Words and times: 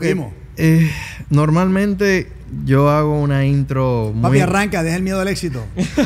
Ok. 0.00 0.32
Eh, 0.56 0.90
normalmente 1.30 2.30
yo 2.66 2.90
hago 2.90 3.18
una 3.20 3.46
intro 3.46 4.10
muy... 4.14 4.22
Papi, 4.22 4.40
arranca, 4.40 4.82
deja 4.82 4.96
el 4.96 5.02
miedo 5.02 5.20
al 5.20 5.28
éxito. 5.28 5.64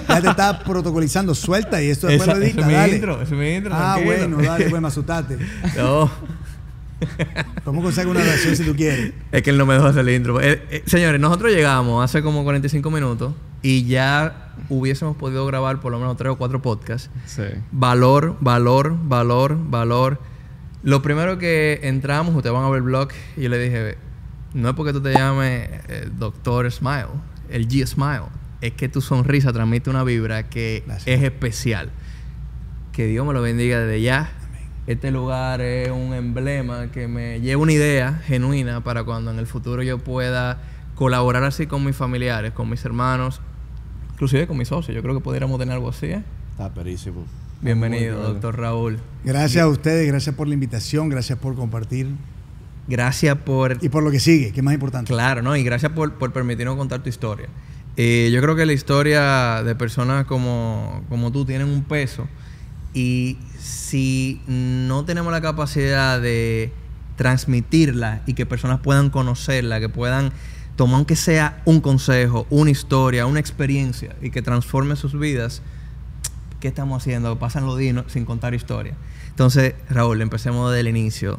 Ya 0.09 0.21
te 0.21 0.29
está 0.29 0.63
protocolizando, 0.63 1.35
suelta 1.35 1.83
y 1.83 1.89
esto 1.89 2.07
después 2.07 2.29
Esa- 2.29 2.39
lo 2.39 2.45
edita, 2.45 2.61
es 2.61 2.67
mi 2.67 2.73
dale. 2.75 2.95
intro, 2.97 3.15
ese 3.23 3.35
es 3.35 3.41
mi 3.41 3.49
intro, 3.55 3.73
Ah, 3.75 3.95
tranquilo. 3.97 4.29
bueno, 4.37 4.49
dale, 4.49 4.67
pues 4.71 4.83
me 4.83 4.89
asustaste. 4.89 5.39
No, 5.77 6.11
a 7.57 7.83
conseguir 7.83 8.11
una 8.11 8.21
oración 8.21 8.55
si 8.57 8.65
tú 8.65 8.75
quieres. 8.77 9.13
es 9.33 9.43
que 9.43 9.51
él 9.51 9.59
no 9.59 9.67
me 9.67 9.75
dejó 9.75 9.87
hacer 9.87 10.07
el 10.09 10.15
intro. 10.15 10.41
Eh, 10.41 10.63
eh, 10.71 10.83
señores, 10.87 11.21
nosotros 11.21 11.51
llegamos 11.53 12.05
hace 12.05 12.23
como 12.23 12.45
45 12.45 12.91
minutos 12.91 13.35
y 13.63 13.85
ya 13.87 14.53
hubiésemos 14.69 15.17
podido 15.17 15.45
grabar 15.47 15.81
por 15.81 15.91
lo 15.93 15.99
menos 15.99 16.17
tres 16.17 16.31
o 16.33 16.37
cuatro 16.37 16.63
podcasts. 16.63 17.11
Sí. 17.27 17.43
Valor, 17.73 18.37
valor, 18.41 18.97
valor, 19.03 19.59
valor. 19.69 20.21
Lo 20.85 21.01
primero 21.01 21.39
que 21.39 21.81
entramos, 21.83 22.35
ustedes 22.35 22.53
van 22.53 22.65
a 22.65 22.69
ver 22.69 22.77
el 22.77 22.83
blog, 22.83 23.09
y 23.39 23.43
yo 23.43 23.49
le 23.49 23.59
dije, 23.59 23.97
no 24.53 24.69
es 24.69 24.75
porque 24.75 24.93
tú 24.93 25.01
te 25.01 25.15
llames 25.15 25.71
eh, 25.89 26.11
Doctor 26.19 26.71
Smile, 26.71 27.07
el 27.49 27.67
G 27.67 27.87
Smile, 27.87 28.25
es 28.61 28.73
que 28.75 28.91
tu 28.91 29.01
sonrisa 29.01 29.51
transmite 29.51 29.89
una 29.89 30.05
vibra 30.05 30.51
que 30.51 30.83
Gracias. 30.87 31.09
es 31.19 31.23
especial. 31.25 31.91
Que 32.93 33.07
Dios 33.07 33.27
me 33.27 33.33
lo 33.33 33.41
bendiga 33.41 33.81
desde 33.81 34.03
ya. 34.03 34.31
Este 34.87 35.11
lugar 35.11 35.63
es 35.63 35.91
un 35.91 36.13
emblema 36.13 36.89
que 36.93 37.09
me 37.09 37.41
lleva 37.41 37.63
una 37.63 37.73
idea 37.73 38.21
genuina 38.27 38.85
para 38.85 39.05
cuando 39.05 39.31
en 39.31 39.39
el 39.39 39.47
futuro 39.47 39.83
yo 39.83 39.97
pueda 39.99 40.59
colaborar 40.95 41.45
así 41.45 41.67
con 41.67 41.83
mis 41.83 41.97
familiares, 41.97 42.53
con 42.53 42.69
mis 42.69 42.85
hermanos, 42.85 43.41
inclusive 44.13 44.47
con 44.47 44.59
mis 44.59 44.69
socios. 44.69 44.95
Yo 44.95 45.01
creo 45.01 45.15
que 45.15 45.21
pudiéramos 45.21 45.59
tener 45.59 45.75
algo 45.75 45.89
así, 45.89 46.07
¿eh? 46.09 46.23
Está 46.51 46.73
perísimo. 46.73 47.25
Bienvenido, 47.61 48.23
doctor 48.23 48.59
Raúl. 48.59 48.99
Gracias 49.25 49.65
a 49.65 49.69
ustedes, 49.69 50.07
gracias 50.07 50.35
por 50.35 50.49
la 50.49 50.55
invitación, 50.55 51.09
gracias 51.09 51.39
por 51.39 51.55
compartir 51.55 52.09
Gracias 52.87 53.39
por... 53.39 53.79
y 53.81 53.89
por 53.89 54.03
lo 54.03 54.11
que 54.11 54.21
sigue, 54.21 54.53
que 54.53 54.61
es 54.61 54.65
más 54.65 54.75
importante. 54.75 55.13
Claro, 55.13 55.43
¿no? 55.43 55.57
Y 55.57 55.63
gracias 55.63 55.93
por, 55.93 56.15
por 56.15 56.33
permitirnos 56.33 56.77
contar 56.77 57.03
tu 57.03 57.09
historia. 57.09 57.49
Eh, 57.97 58.31
yo 58.33 58.41
creo 58.43 58.57
que 58.57 58.67
la 58.67 58.73
historia 58.73 59.63
de 59.63 59.75
personas 59.75 60.27
como, 60.27 61.03
como 61.09 61.31
tú 61.33 61.45
tienen 61.45 61.69
un 61.69 61.85
peso 61.85 62.27
y 62.93 63.39
si 63.59 64.41
no 64.47 65.05
tenemos 65.05 65.33
la 65.33 65.41
capacidad 65.41 66.21
de 66.21 66.73
transmitirla 67.17 68.23
y 68.27 68.35
que 68.35 68.47
personas 68.47 68.81
puedan 68.81 69.11
conocerla, 69.11 69.81
que 69.81 69.89
puedan 69.89 70.33
tomar 70.77 70.97
aunque 70.97 71.15
sea 71.15 71.63
un 71.65 71.81
consejo, 71.81 72.47
una 72.51 72.71
historia, 72.71 73.27
una 73.27 73.39
experiencia 73.39 74.17
y 74.21 74.31
que 74.31 74.43
transforme 74.43 74.97
sus 74.97 75.17
vidas, 75.17 75.63
¿qué 76.65 76.69
estamos 76.69 77.03
haciendo? 77.03 77.39
Pasan 77.39 77.67
los 77.67 77.77
días 77.77 78.05
sin 78.07 78.25
contar 78.25 78.55
historia. 78.55 78.95
Entonces, 79.29 79.75
Raúl, 79.91 80.23
empecemos 80.23 80.71
desde 80.71 80.81
el 80.81 80.97
inicio. 80.97 81.39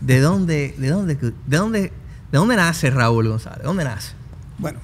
¿De 0.00 0.20
dónde, 0.20 0.72
de 0.78 0.88
dónde, 0.88 1.16
de 1.16 1.56
dónde, 1.56 1.80
de 1.80 2.38
dónde 2.38 2.54
nace 2.54 2.90
Raúl 2.90 3.26
González? 3.26 3.58
¿De 3.58 3.64
dónde 3.64 3.82
nace? 3.82 4.12
Bueno, 4.58 4.78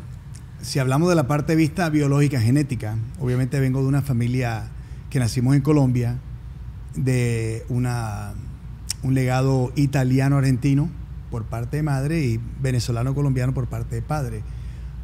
si 0.63 0.81
hablamos 0.81 1.09
de 1.11 1.15
la 1.15 1.29
parte 1.29 1.53
de 1.53 1.57
vista 1.59 1.89
biológica, 1.91 2.41
genética, 2.41 2.97
obviamente 3.21 3.61
vengo 3.61 3.81
de 3.83 3.87
una 3.87 4.03
familia 4.03 4.65
que 5.11 5.21
nacimos 5.21 5.55
en 5.55 5.61
Colombia, 5.61 6.19
de 6.97 7.65
una, 7.69 8.33
un 9.05 9.15
legado 9.15 9.71
italiano-argentino 9.77 10.91
por 11.31 11.45
parte 11.45 11.77
de 11.77 11.85
madre 11.85 12.19
y 12.19 12.41
venezolano-colombiano 12.61 13.55
por 13.55 13.69
parte 13.69 13.95
de 13.95 14.03
padre. 14.03 14.43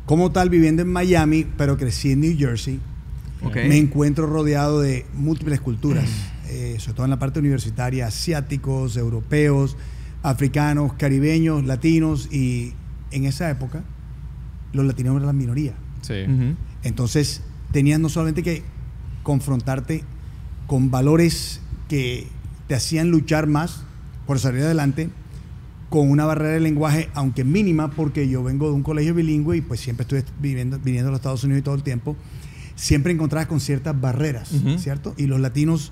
Como 0.05 0.33
tal, 0.33 0.51
viviendo 0.51 0.83
en 0.83 0.89
Miami, 0.89 1.47
pero 1.57 1.77
crecí 1.77 2.11
en 2.11 2.23
New 2.23 2.37
Jersey, 2.37 2.81
Ok. 3.43 3.57
me 3.69 3.77
encuentro 3.77 4.27
rodeado 4.27 4.81
de 4.81 5.07
múltiples 5.15 5.61
culturas, 5.61 6.09
eh, 6.49 6.77
sobre 6.79 6.95
todo 6.95 7.07
en 7.07 7.11
la 7.11 7.19
parte 7.19 7.39
universitaria, 7.39 8.07
asiáticos, 8.07 8.97
europeos, 8.97 9.77
africanos, 10.23 10.95
caribeños, 10.95 11.65
latinos, 11.65 12.33
y 12.33 12.73
en 13.11 13.25
esa 13.25 13.49
época 13.51 13.85
los 14.73 14.85
latinos 14.85 15.15
eran 15.15 15.27
la 15.27 15.33
minoría. 15.33 15.75
Sí. 16.03 16.25
Ujú. 16.25 16.57
Entonces 16.83 17.43
tenías 17.73 18.01
no 18.01 18.09
solamente 18.09 18.43
que 18.43 18.63
confrontarte 19.23 20.03
con 20.67 20.91
valores 20.91 21.61
que 21.89 22.27
te 22.67 22.75
hacían 22.75 23.11
luchar 23.11 23.47
más 23.47 23.83
por 24.27 24.39
salir 24.39 24.63
adelante, 24.63 25.11
con 25.89 26.11
una 26.11 26.27
barrera 26.27 26.53
de 26.53 26.61
lenguaje, 26.61 27.09
aunque 27.15 27.45
mínima, 27.45 27.91
porque 27.91 28.29
yo 28.29 28.43
vengo 28.43 28.69
de 28.69 28.75
un 28.75 28.83
colegio 28.83 29.15
bilingüe 29.15 29.57
y 29.57 29.61
pues 29.63 29.81
siempre 29.81 30.03
estuve 30.03 30.25
viviendo, 30.39 30.79
viniendo 30.79 31.09
a 31.09 31.13
los 31.13 31.21
Estados 31.21 31.45
Unidos 31.45 31.65
todo 31.65 31.75
el 31.75 31.83
tiempo, 31.83 32.15
siempre 32.79 33.13
encontrabas 33.13 33.49
con 33.49 33.59
ciertas 33.61 34.01
barreras, 34.01 34.53
Ujú. 34.53 34.79
¿cierto? 34.79 35.13
Y 35.17 35.27
los 35.27 35.41
latinos 35.41 35.91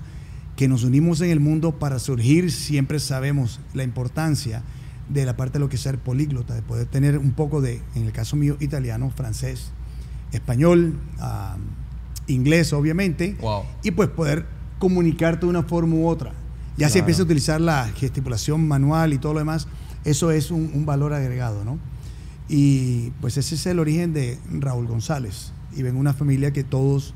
que 0.55 0.67
nos 0.69 0.83
unimos 0.85 1.19
en 1.21 1.29
el 1.31 1.39
mundo 1.41 1.77
para 1.79 1.99
surgir, 1.99 2.49
siempre 2.51 2.99
sabemos 2.99 3.59
la 3.73 3.83
importancia 3.83 4.63
de 5.09 5.25
la 5.25 5.35
parte 5.35 5.53
de 5.53 5.59
lo 5.59 5.69
que 5.69 5.75
es 5.75 5.81
ser 5.81 5.97
políglota, 5.99 6.53
de 6.55 6.61
poder 6.61 6.87
tener 6.87 7.17
un 7.17 7.31
poco 7.33 7.59
de, 7.61 7.81
en 7.95 8.03
el 8.05 8.11
caso 8.13 8.35
mío, 8.37 8.55
italiano, 8.61 9.11
francés, 9.15 9.71
español, 10.31 10.95
inglés, 12.27 12.73
obviamente, 12.73 13.35
Wow. 13.41 13.63
y 13.83 13.91
pues 13.91 14.09
poder 14.09 14.45
comunicarte 14.79 15.45
de 15.45 15.49
una 15.49 15.63
forma 15.63 15.95
u 15.95 16.07
otra. 16.07 16.31
Ya 16.77 16.87
si 16.87 16.93
Claro. 16.93 16.99
empieza 16.99 17.21
a 17.21 17.25
utilizar 17.25 17.61
la 17.61 17.87
gesticulación 17.95 18.67
manual 18.67 19.13
y 19.13 19.17
todo 19.17 19.33
lo 19.33 19.39
demás, 19.39 19.67
eso 20.05 20.31
es 20.31 20.51
un, 20.51 20.71
un 20.73 20.85
valor 20.85 21.13
agregado, 21.13 21.63
¿no? 21.65 21.79
Y 22.49 23.11
pues 23.21 23.37
ese 23.37 23.55
es 23.55 23.65
el 23.65 23.79
origen 23.79 24.13
de 24.13 24.37
Raúl 24.51 24.87
González. 24.87 25.51
Y 25.77 25.83
vengo 25.83 25.95
de 25.95 26.01
una 26.01 26.13
familia 26.13 26.51
que 26.51 26.63
todos 26.63 27.13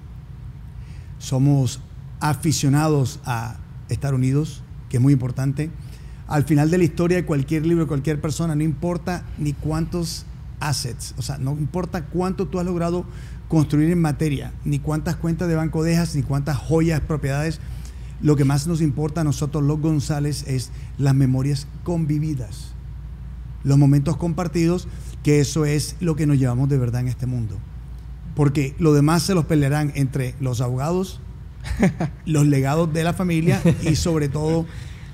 somos 1.18 1.82
aficionados 2.20 3.20
a 3.26 3.58
estar 3.90 4.14
unidos, 4.14 4.64
que 4.88 4.98
es 4.98 5.04
muy 5.04 5.14
importante. 5.14 5.72
Al 6.28 6.44
final 6.44 6.70
de 6.70 6.78
la 6.78 6.84
historia 6.84 7.18
de 7.18 7.26
cualquier 7.26 7.66
libro, 7.66 7.88
cualquier 7.88 8.22
persona, 8.22 8.56
no 8.56 8.64
importa 8.64 9.26
ni 9.38 9.54
cuántos 9.54 10.26
assets, 10.60 11.16
o 11.18 11.24
sea, 11.24 11.40
no 11.40 11.54
importa 11.54 12.06
cuánto 12.06 12.48
tú 12.48 12.60
has 12.60 12.66
logrado 12.66 13.04
construir 13.48 13.90
en 13.90 14.00
materia, 14.00 14.54
ni 14.64 14.80
cuántas 14.80 15.16
cuentas 15.16 15.50
de 15.50 15.56
banco 15.56 15.84
dejas, 15.84 16.16
ni 16.16 16.22
cuántas 16.22 16.58
joyas, 16.58 17.02
propiedades, 17.02 17.60
lo 18.22 18.36
que 18.36 18.46
más 18.46 18.68
nos 18.68 18.82
importa 18.82 19.22
a 19.22 19.24
nosotros 19.24 19.64
los 19.64 19.82
González 19.82 20.46
es 20.48 20.72
las 21.00 21.16
memorias 21.16 21.68
convividas, 21.84 22.74
los 23.64 23.80
momentos 23.80 24.16
compartidos, 24.18 24.88
que 25.24 25.40
eso 25.40 25.66
es 25.66 25.96
lo 26.00 26.16
que 26.16 26.28
nos 26.28 26.38
llevamos 26.38 26.70
de 26.70 26.78
verdad 26.78 27.02
en 27.02 27.08
este 27.08 27.26
mundo. 27.26 27.58
Porque 28.36 28.76
lo 28.80 28.94
demás 28.94 29.24
se 29.24 29.34
los 29.36 29.46
pelearán 29.46 29.92
entre 29.96 30.36
los 30.40 30.62
abogados, 30.62 31.20
los 32.26 32.46
legados 32.48 32.92
de 32.94 33.04
la 33.04 33.14
familia 33.14 33.62
y 33.84 33.96
sobre 33.96 34.30
todo 34.30 34.66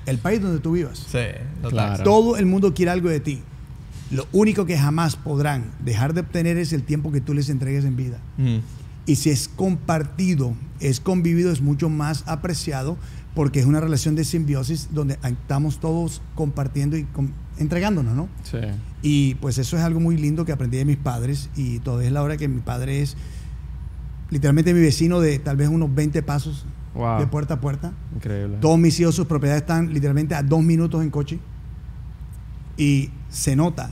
el 0.06 0.18
país 0.18 0.40
donde 0.40 0.60
tú 0.60 0.72
vivas. 0.72 1.06
Sí. 1.10 1.18
Claro. 1.68 2.04
Todo 2.04 2.36
el 2.36 2.46
mundo 2.46 2.72
quiere 2.74 2.90
algo 2.90 3.08
de 3.08 3.20
ti. 3.20 3.40
Lo 4.10 4.26
único 4.32 4.64
que 4.64 4.78
jamás 4.78 5.16
podrán 5.16 5.70
dejar 5.84 6.14
de 6.14 6.20
obtener 6.20 6.56
es 6.56 6.72
el 6.72 6.82
tiempo 6.82 7.12
que 7.12 7.20
tú 7.20 7.34
les 7.34 7.50
entregues 7.50 7.84
en 7.84 7.96
vida. 7.96 8.18
Ujú. 8.38 8.60
Y 9.04 9.16
si 9.16 9.30
es 9.30 9.48
compartido, 9.48 10.54
es 10.80 11.00
convivido, 11.00 11.50
es 11.52 11.60
mucho 11.60 11.88
más 11.90 12.24
apreciado 12.26 12.96
porque 13.34 13.60
es 13.60 13.66
una 13.66 13.80
relación 13.80 14.14
de 14.14 14.24
simbiosis 14.24 14.88
donde 14.92 15.18
estamos 15.22 15.78
todos 15.80 16.22
compartiendo 16.34 16.96
y 16.96 17.04
com- 17.04 17.30
entregándonos, 17.58 18.14
¿no? 18.14 18.28
Sí. 18.44 18.58
Y 19.02 19.34
pues 19.36 19.58
eso 19.58 19.76
es 19.76 19.82
algo 19.82 20.00
muy 20.00 20.16
lindo 20.16 20.44
que 20.44 20.52
aprendí 20.52 20.76
de 20.78 20.84
mis 20.84 20.96
padres 20.96 21.50
y 21.56 21.78
todavía 21.80 22.08
es 22.08 22.12
la 22.12 22.22
hora 22.22 22.36
que 22.36 22.48
mi 22.48 22.60
padre 22.60 23.02
es 23.02 23.16
literalmente 24.30 24.74
mi 24.74 24.80
vecino 24.80 25.20
de 25.20 25.38
tal 25.38 25.56
vez 25.56 25.68
unos 25.68 25.94
20 25.94 26.22
pasos 26.22 26.64
Wow. 26.94 27.20
de 27.20 27.26
puerta 27.28 27.54
a 27.54 27.60
puerta. 27.60 27.92
Increíble. 28.16 28.56
Todos 28.60 28.78
mis 28.78 28.98
hijos, 28.98 29.14
sus 29.14 29.26
propiedades 29.26 29.62
están 29.62 29.92
literalmente 29.92 30.34
a 30.34 30.42
dos 30.42 30.62
minutos 30.64 31.02
en 31.02 31.10
coche. 31.10 31.38
Y 32.76 33.10
se 33.30 33.54
nota 33.56 33.90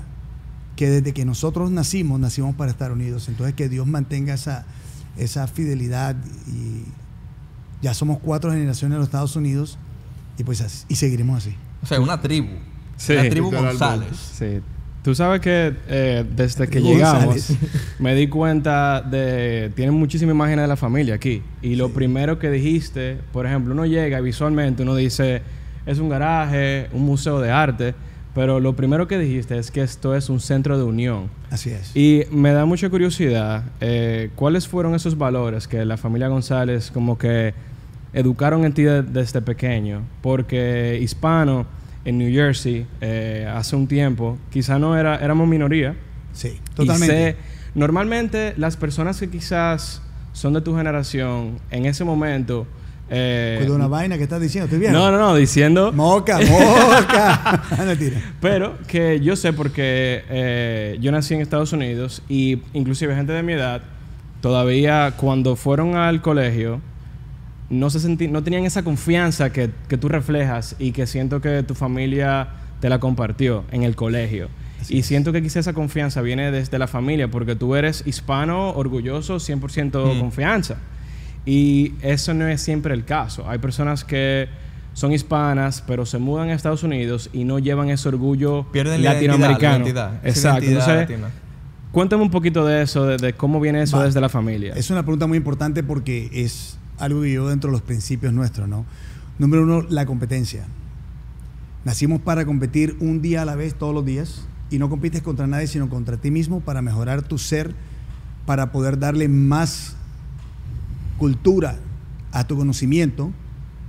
que 0.77 0.89
desde 0.91 1.13
que 1.13 1.25
nosotros 1.25 1.71
nacimos, 1.71 2.19
nacimos 2.21 2.55
para 2.57 2.71
estar 2.71 2.91
unidos. 2.93 3.29
Entonces 3.29 3.55
que 3.55 3.69
Dios 3.69 3.87
mantenga 3.87 4.35
esa, 4.35 4.67
esa 5.17 5.47
fidelidad 5.47 6.17
y 6.49 6.85
ya 7.83 7.95
somos 7.95 8.19
cuatro 8.19 8.51
generaciones 8.51 8.95
en 8.97 8.99
los 9.01 9.09
Estados 9.09 9.37
Unidos 9.37 9.79
y 10.39 10.45
pues 10.45 10.61
así- 10.61 10.85
y 10.89 10.97
seguiremos 10.97 11.39
así. 11.39 11.55
O 11.83 11.87
sea, 11.87 12.01
una 12.01 12.21
tribu. 12.21 12.49
Sí, 12.97 13.15
la 13.15 13.29
tribu. 13.29 13.51
González. 13.51 14.17
Sí. 14.17 14.61
Tú 15.03 15.15
sabes 15.15 15.41
que 15.41 15.73
eh, 15.89 16.25
desde 16.35 16.67
que 16.67 16.81
González. 16.81 17.49
llegamos 17.51 17.71
me 18.01 18.15
di 18.17 18.27
cuenta 18.27 19.01
de... 19.03 19.71
Tienen 19.77 19.95
muchísimas 19.95 20.35
imágenes 20.35 20.65
de 20.65 20.69
la 20.69 20.77
familia 20.77 21.15
aquí. 21.15 21.43
Y 21.63 21.77
lo 21.77 21.91
primero 21.91 22.39
que 22.41 22.51
dijiste, 22.51 23.19
por 23.33 23.47
ejemplo, 23.47 23.73
uno 23.73 23.87
llega 23.87 24.19
y 24.19 24.23
visualmente, 24.23 24.83
uno 24.83 24.97
dice, 24.97 25.43
es 25.87 26.01
un 26.01 26.09
garaje, 26.09 26.89
un 26.93 27.03
museo 27.05 27.41
de 27.41 27.51
arte. 27.53 27.95
Pero 28.35 28.59
lo 28.61 28.75
primero 28.77 29.07
que 29.07 29.17
dijiste 29.19 29.57
es 29.59 29.71
que 29.71 29.81
esto 29.81 30.15
es 30.17 30.29
un 30.29 30.41
centro 30.41 30.77
de 30.77 30.83
unión. 30.85 31.31
Así 31.51 31.71
es. 31.71 31.97
Y 31.97 32.25
me 32.33 32.53
da 32.53 32.65
mucha 32.67 32.91
curiosidad, 32.91 33.63
eh, 33.81 34.31
¿cuáles 34.35 34.67
fueron 34.69 34.95
esos 34.95 35.17
valores 35.17 35.67
que 35.69 35.85
la 35.87 35.97
familia 35.97 36.29
González 36.29 36.91
como 36.91 37.17
que 37.17 37.55
educaron 38.13 38.65
en 38.65 38.73
ti 38.73 38.83
de- 38.83 39.03
desde 39.03 39.41
pequeño? 39.41 40.03
Porque 40.21 40.99
hispano 41.01 41.65
en 42.07 42.17
New 42.19 42.33
Jersey 42.33 42.87
eh, 43.03 43.47
hace 43.55 43.77
un 43.77 43.87
tiempo, 43.87 44.39
quizá 44.51 44.79
no 44.79 44.97
era, 44.97 45.17
éramos 45.17 45.47
minoría. 45.47 45.95
sí, 46.33 46.59
Y 46.59 46.75
totalmente. 46.75 47.15
sé- 47.33 47.37
normalmente 47.75 48.55
las 48.57 48.77
personas 48.79 49.21
que 49.21 49.29
quizás 49.29 50.01
son 50.33 50.55
de 50.55 50.61
tu 50.63 50.75
generación, 50.77 51.59
en 51.71 51.85
ese 51.87 52.05
momento 52.05 52.67
Eh, 53.09 53.55
Cuidado 53.59 53.77
una 53.77 53.87
vaina 53.87 54.17
que 54.17 54.25
estás 54.25 54.41
diciendo, 54.41 54.65
estoy 54.65 54.81
bien. 54.81 54.93
no, 54.93 55.13
no, 55.13 55.19
no, 55.19 55.35
diciendo... 55.37 55.93
Moca, 55.93 56.41
moca. 56.41 57.63
Mentira. 57.87 58.21
Pero 58.41 58.77
que 58.89 59.21
yo 59.21 59.37
sé 59.37 59.53
porque 59.53 60.25
eh, 60.29 60.99
yo 61.01 61.13
nací 61.13 61.35
en 61.35 61.41
Estados 61.41 61.73
Unidos 61.73 62.21
y 62.29 62.59
inclusive 62.73 63.15
gente 63.15 63.33
de 63.33 63.45
mi 63.45 63.53
edad 63.53 63.83
todavía 64.41 65.13
cuando 65.17 65.55
fueron 65.57 65.95
al 65.97 66.21
colegio 66.21 66.81
no 67.71 67.91
se 67.91 67.99
senti- 68.01 68.29
no 68.31 68.43
tenían 68.43 68.65
esa 68.65 68.83
confianza 68.83 69.51
que, 69.53 69.71
que 69.89 69.99
tú 69.99 70.09
reflejas 70.09 70.77
y 70.79 70.93
que 70.93 71.07
siento 71.07 71.41
que 71.41 71.63
tu 71.63 71.75
familia 71.75 72.49
te 72.81 72.89
la 72.89 72.99
compartió 73.01 73.65
en 73.73 73.83
el 73.83 73.97
colegio. 73.97 74.49
y 74.89 75.03
siento 75.03 75.33
que 75.33 75.43
quizá 75.43 75.59
esa 75.61 75.73
confianza 75.73 76.21
viene 76.23 76.51
desde 76.53 76.79
la 76.79 76.87
familia 76.87 77.29
porque 77.29 77.57
tú 77.57 77.75
eres 77.75 78.03
hispano, 78.07 78.71
orgulloso, 78.71 79.37
100% 79.41 80.21
confianza. 80.21 80.77
Y 81.45 81.95
eso 82.03 82.35
no 82.35 82.47
es 82.47 82.61
siempre 82.61 82.93
el 82.95 83.05
caso. 83.05 83.49
Hay 83.49 83.59
personas 83.59 84.05
que 84.05 84.49
son 84.93 85.13
hispanas, 85.13 85.83
pero 85.87 86.07
se 86.07 86.19
mudan 86.19 86.51
a 86.51 86.55
Estados 86.55 86.83
Unidos 86.83 87.31
y 87.33 87.45
no 87.45 87.59
llevan 87.59 87.89
ese 87.91 88.09
orgullo 88.09 88.67
Pierden 88.73 89.03
la 89.03 89.15
latinoamericano. 89.15 89.77
identidad, 89.79 90.05
la 90.07 90.29
identidad, 90.29 90.29
Exacto. 90.29 90.65
Entonces, 90.69 91.31
cuéntame 91.93 92.23
un 92.23 92.31
poquito 92.31 92.65
de 92.67 92.83
eso, 92.83 93.07
de, 93.07 93.17
de 93.17 93.33
cómo 93.33 93.61
viene 93.61 93.83
eso 93.83 93.97
Va. 93.99 94.05
desde 94.05 94.21
la 94.21 94.29
familia. 94.29 94.75
Es 94.77 94.91
una 94.91 95.03
pregunta 95.03 95.27
muy 95.27 95.39
importante 95.39 95.83
porque 95.83 96.31
es 96.33 96.76
algo 96.99 97.23
que 97.23 97.33
yo 97.33 97.49
dentro 97.49 97.71
de 97.71 97.73
los 97.73 97.83
principios 97.83 98.33
nuestros, 98.33 98.69
¿no? 98.69 98.85
Número 99.39 99.63
uno, 99.63 99.83
la 99.89 100.07
competencia. 100.07 100.67
Nacimos 101.85 102.21
para 102.21 102.45
competir 102.45 102.97
un 103.01 103.23
día 103.23 103.43
a 103.43 103.45
la 103.45 103.55
vez 103.55 103.75
todos 103.75 103.95
los 103.95 104.05
días 104.05 104.47
y 104.71 104.79
no 104.79 104.89
compites 104.89 105.23
contra 105.23 105.47
nadie 105.47 105.67
sino 105.67 105.89
contra 105.89 106.17
ti 106.17 106.31
mismo 106.31 106.61
para 106.61 106.83
mejorar 106.83 107.23
tu 107.23 107.39
ser, 107.39 107.75
para 108.45 108.73
poder 108.73 108.99
darle 108.99 109.29
más 109.29 109.95
cultura 111.19 111.79
a 112.33 112.47
tu 112.47 112.57
conocimiento, 112.57 113.31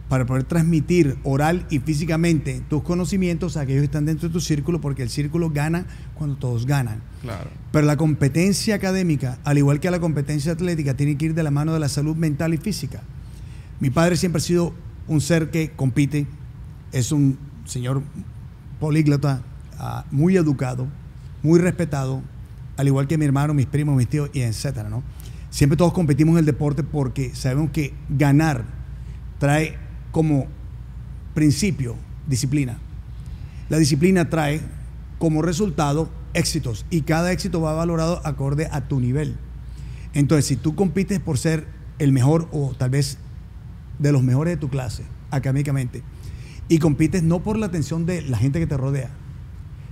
para 0.09 0.25
poder 0.25 0.43
transmitir 0.43 1.17
oral 1.23 1.65
y 1.69 1.79
físicamente 1.79 2.61
tus 2.69 2.83
conocimientos 2.83 3.57
a 3.57 3.61
aquellos 3.61 3.81
que 3.81 3.85
están 3.85 4.05
dentro 4.05 4.29
de 4.29 4.33
tu 4.33 4.41
círculo, 4.41 4.79
porque 4.79 5.03
el 5.03 5.09
círculo 5.09 5.49
gana 5.49 5.85
cuando 6.17 6.35
todos 6.35 6.65
ganan. 6.65 7.01
Claro. 7.21 7.49
Pero 7.71 7.85
la 7.85 7.97
competencia 7.97 8.75
académica, 8.75 9.37
al 9.43 9.57
igual 9.57 9.79
que 9.79 9.91
la 9.91 9.99
competencia 9.99 10.51
atlética, 10.51 10.95
tiene 10.95 11.17
que 11.17 11.27
ir 11.27 11.33
de 11.33 11.43
la 11.43 11.51
mano 11.51 11.73
de 11.73 11.79
la 11.79 11.89
salud 11.89 12.15
mental 12.15 12.53
y 12.53 12.57
física. 12.57 13.01
Mi 13.79 13.89
padre 13.89 14.17
siempre 14.17 14.39
ha 14.39 14.43
sido 14.43 14.73
un 15.07 15.21
ser 15.21 15.51
que 15.51 15.71
compite, 15.71 16.27
es 16.91 17.11
un 17.11 17.37
señor 17.65 18.01
políglota, 18.79 19.41
ah, 19.79 20.05
muy 20.11 20.35
educado, 20.35 20.87
muy 21.43 21.59
respetado, 21.59 22.21
al 22.75 22.87
igual 22.87 23.07
que 23.07 23.17
mi 23.17 23.25
hermano, 23.25 23.53
mis 23.53 23.65
primos, 23.65 23.95
mis 23.95 24.07
tíos, 24.07 24.29
y 24.33 24.41
etcétera, 24.41 24.89
¿no? 24.89 25.03
Siempre 25.49 25.77
todos 25.77 25.93
competimos 25.93 26.33
en 26.33 26.39
el 26.39 26.45
deporte 26.45 26.83
porque 26.83 27.33
sabemos 27.33 27.71
que 27.71 27.93
ganar 28.09 28.65
trae 29.39 29.77
como 30.11 30.47
principio 31.33 31.95
disciplina. 32.27 32.77
La 33.69 33.77
disciplina 33.77 34.29
trae 34.29 34.61
como 35.19 35.41
resultado 35.41 36.09
éxitos 36.33 36.85
y 36.89 37.01
cada 37.01 37.31
éxito 37.31 37.61
va 37.61 37.73
valorado 37.73 38.21
acorde 38.25 38.67
a 38.71 38.81
tu 38.87 38.99
nivel. 38.99 39.35
Entonces, 40.13 40.45
si 40.45 40.55
tú 40.55 40.75
compites 40.75 41.19
por 41.19 41.37
ser 41.37 41.67
el 41.99 42.11
mejor 42.11 42.47
o 42.51 42.73
tal 42.77 42.89
vez 42.91 43.17
de 43.99 44.11
los 44.11 44.23
mejores 44.23 44.53
de 44.53 44.57
tu 44.57 44.69
clase 44.69 45.03
académicamente 45.31 46.03
y 46.69 46.79
compites 46.79 47.23
no 47.23 47.39
por 47.39 47.57
la 47.57 47.65
atención 47.67 48.05
de 48.05 48.21
la 48.21 48.37
gente 48.37 48.59
que 48.59 48.67
te 48.67 48.77
rodea, 48.77 49.09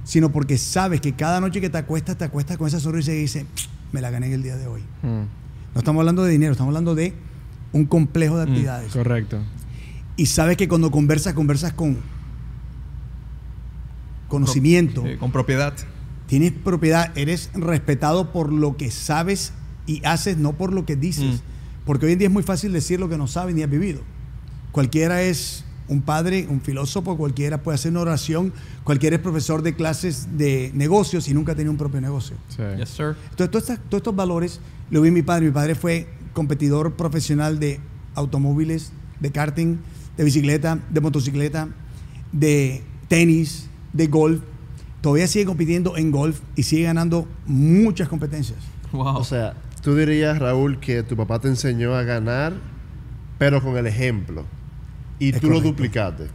sino 0.04 0.32
porque 0.32 0.58
sabes 0.58 1.02
que 1.02 1.14
cada 1.14 1.40
noche 1.42 1.62
que 1.62 1.70
te 1.70 1.78
acuestas, 1.80 2.18
te 2.18 2.26
acuestas 2.26 2.58
con 2.58 2.68
esa 2.68 2.80
sonrisa 2.80 3.12
y 3.12 3.18
dices, 3.22 3.46
me 3.92 4.02
la 4.02 4.12
gané 4.12 4.28
en 4.28 4.34
el 4.34 4.44
día 4.44 4.56
de 4.56 4.68
hoy. 4.68 4.82
Mm, 5.02 5.24
No 5.74 5.80
estamos 5.80 6.00
hablando 6.02 6.24
de 6.24 6.32
dinero, 6.32 6.52
estamos 6.52 6.70
hablando 6.70 6.94
de 6.96 7.14
un 7.74 7.86
complejo 7.86 8.38
de 8.38 8.46
Mm, 8.46 8.50
actividades. 8.50 8.92
correcto. 8.94 9.40
Y 10.16 10.28
sabes 10.28 10.56
que 10.58 10.68
cuando 10.68 10.92
conversas, 10.92 11.34
conversas 11.34 11.74
con 11.74 11.98
conocimiento, 14.42 15.04
Sí, 15.06 15.16
con 15.18 15.32
propiedad. 15.32 15.74
tienes 16.28 16.52
propiedad, 16.52 17.12
eres 17.18 17.50
respetado 17.54 18.32
por 18.32 18.52
lo 18.52 18.78
que 18.78 18.92
sabes 18.92 19.54
y 19.88 20.04
haces, 20.06 20.38
no 20.38 20.54
por 20.54 20.74
lo 20.74 20.86
que 20.86 20.96
dices. 20.96 21.36
Mm. 21.42 21.86
Porque 21.86 22.06
hoy 22.08 22.14
en 22.14 22.20
día 22.20 22.28
es 22.28 22.34
muy 22.34 22.44
fácil 22.44 22.72
decir 22.74 23.00
lo 23.00 23.08
que 23.10 23.18
no 23.18 23.28
sabes 23.28 23.54
ni 23.56 23.62
has 23.64 23.70
vivido. 23.70 24.02
Cualquiera 24.72 25.22
es 25.22 25.64
un 25.88 26.02
padre, 26.02 26.48
un 26.50 26.62
filósofo, 26.62 27.16
cualquiera 27.16 27.62
puede 27.62 27.76
hacer 27.76 27.92
una 27.92 28.02
oración, 28.02 28.52
cualquiera 28.84 29.18
es 29.18 29.22
profesor 29.22 29.62
de 29.62 29.76
clases 29.76 30.30
de 30.36 30.72
negocios 30.74 31.28
y 31.30 31.34
nunca 31.36 31.52
ha 31.52 31.56
tenido 31.56 31.72
un 31.72 31.78
propio 31.78 32.02
negocio. 32.02 32.36
Sí. 32.50 32.64
Yes, 32.78 32.90
sir. 32.90 33.16
Entonces, 33.30 33.52
todos, 33.52 33.62
estas- 33.70 33.80
todos 33.90 34.00
estos 34.00 34.16
valores 34.16 34.60
lo 34.90 35.02
vi 35.02 35.10
en 35.10 35.14
mi 35.14 35.22
padre. 35.22 35.46
Mi 35.46 35.52
padre 35.52 35.76
fue 35.76 36.08
competidor 36.34 36.94
profesional 36.94 37.60
de 37.60 37.80
automóviles, 38.16 38.92
de 39.20 39.32
karting, 39.32 39.78
de 40.18 40.24
bicicleta, 40.24 40.80
de 40.90 41.02
motocicleta, 41.02 41.68
de 42.32 42.84
tenis, 43.08 43.68
de 43.96 44.08
golf. 44.08 44.42
Todavía 45.02 45.28
sigue 45.28 45.46
compitiendo 45.46 45.98
en 45.98 46.12
golf 46.12 46.40
y 46.56 46.64
sigue 46.64 46.84
ganando 46.84 47.28
muchas 47.46 48.10
competencias. 48.10 48.60
Wow. 48.92 49.18
O 49.18 49.24
sea, 49.24 49.56
tú 49.82 49.96
dirías, 49.96 50.38
Raúl, 50.40 50.80
que 50.80 51.04
tu 51.04 51.16
papá 51.16 51.40
te 51.40 51.48
enseñó 51.48 51.96
a 51.96 52.04
ganar, 52.04 52.54
pero 53.38 53.62
con 53.62 53.78
el 53.78 53.88
ejemplo. 53.88 54.46
Y 55.20 55.30
Es 55.30 55.40
tú 55.40 55.50
lo 55.50 55.62
duplicaste. 55.62 56.28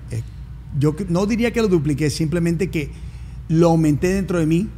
Yo 0.78 0.94
no 1.08 1.26
diría 1.26 1.52
que 1.52 1.60
lo 1.60 1.68
dupliqué, 1.68 2.10
simplemente 2.10 2.70
que 2.70 2.90
lo 3.48 3.68
aumenté 3.68 4.14
dentro 4.14 4.38
de 4.38 4.46
mí 4.46 4.68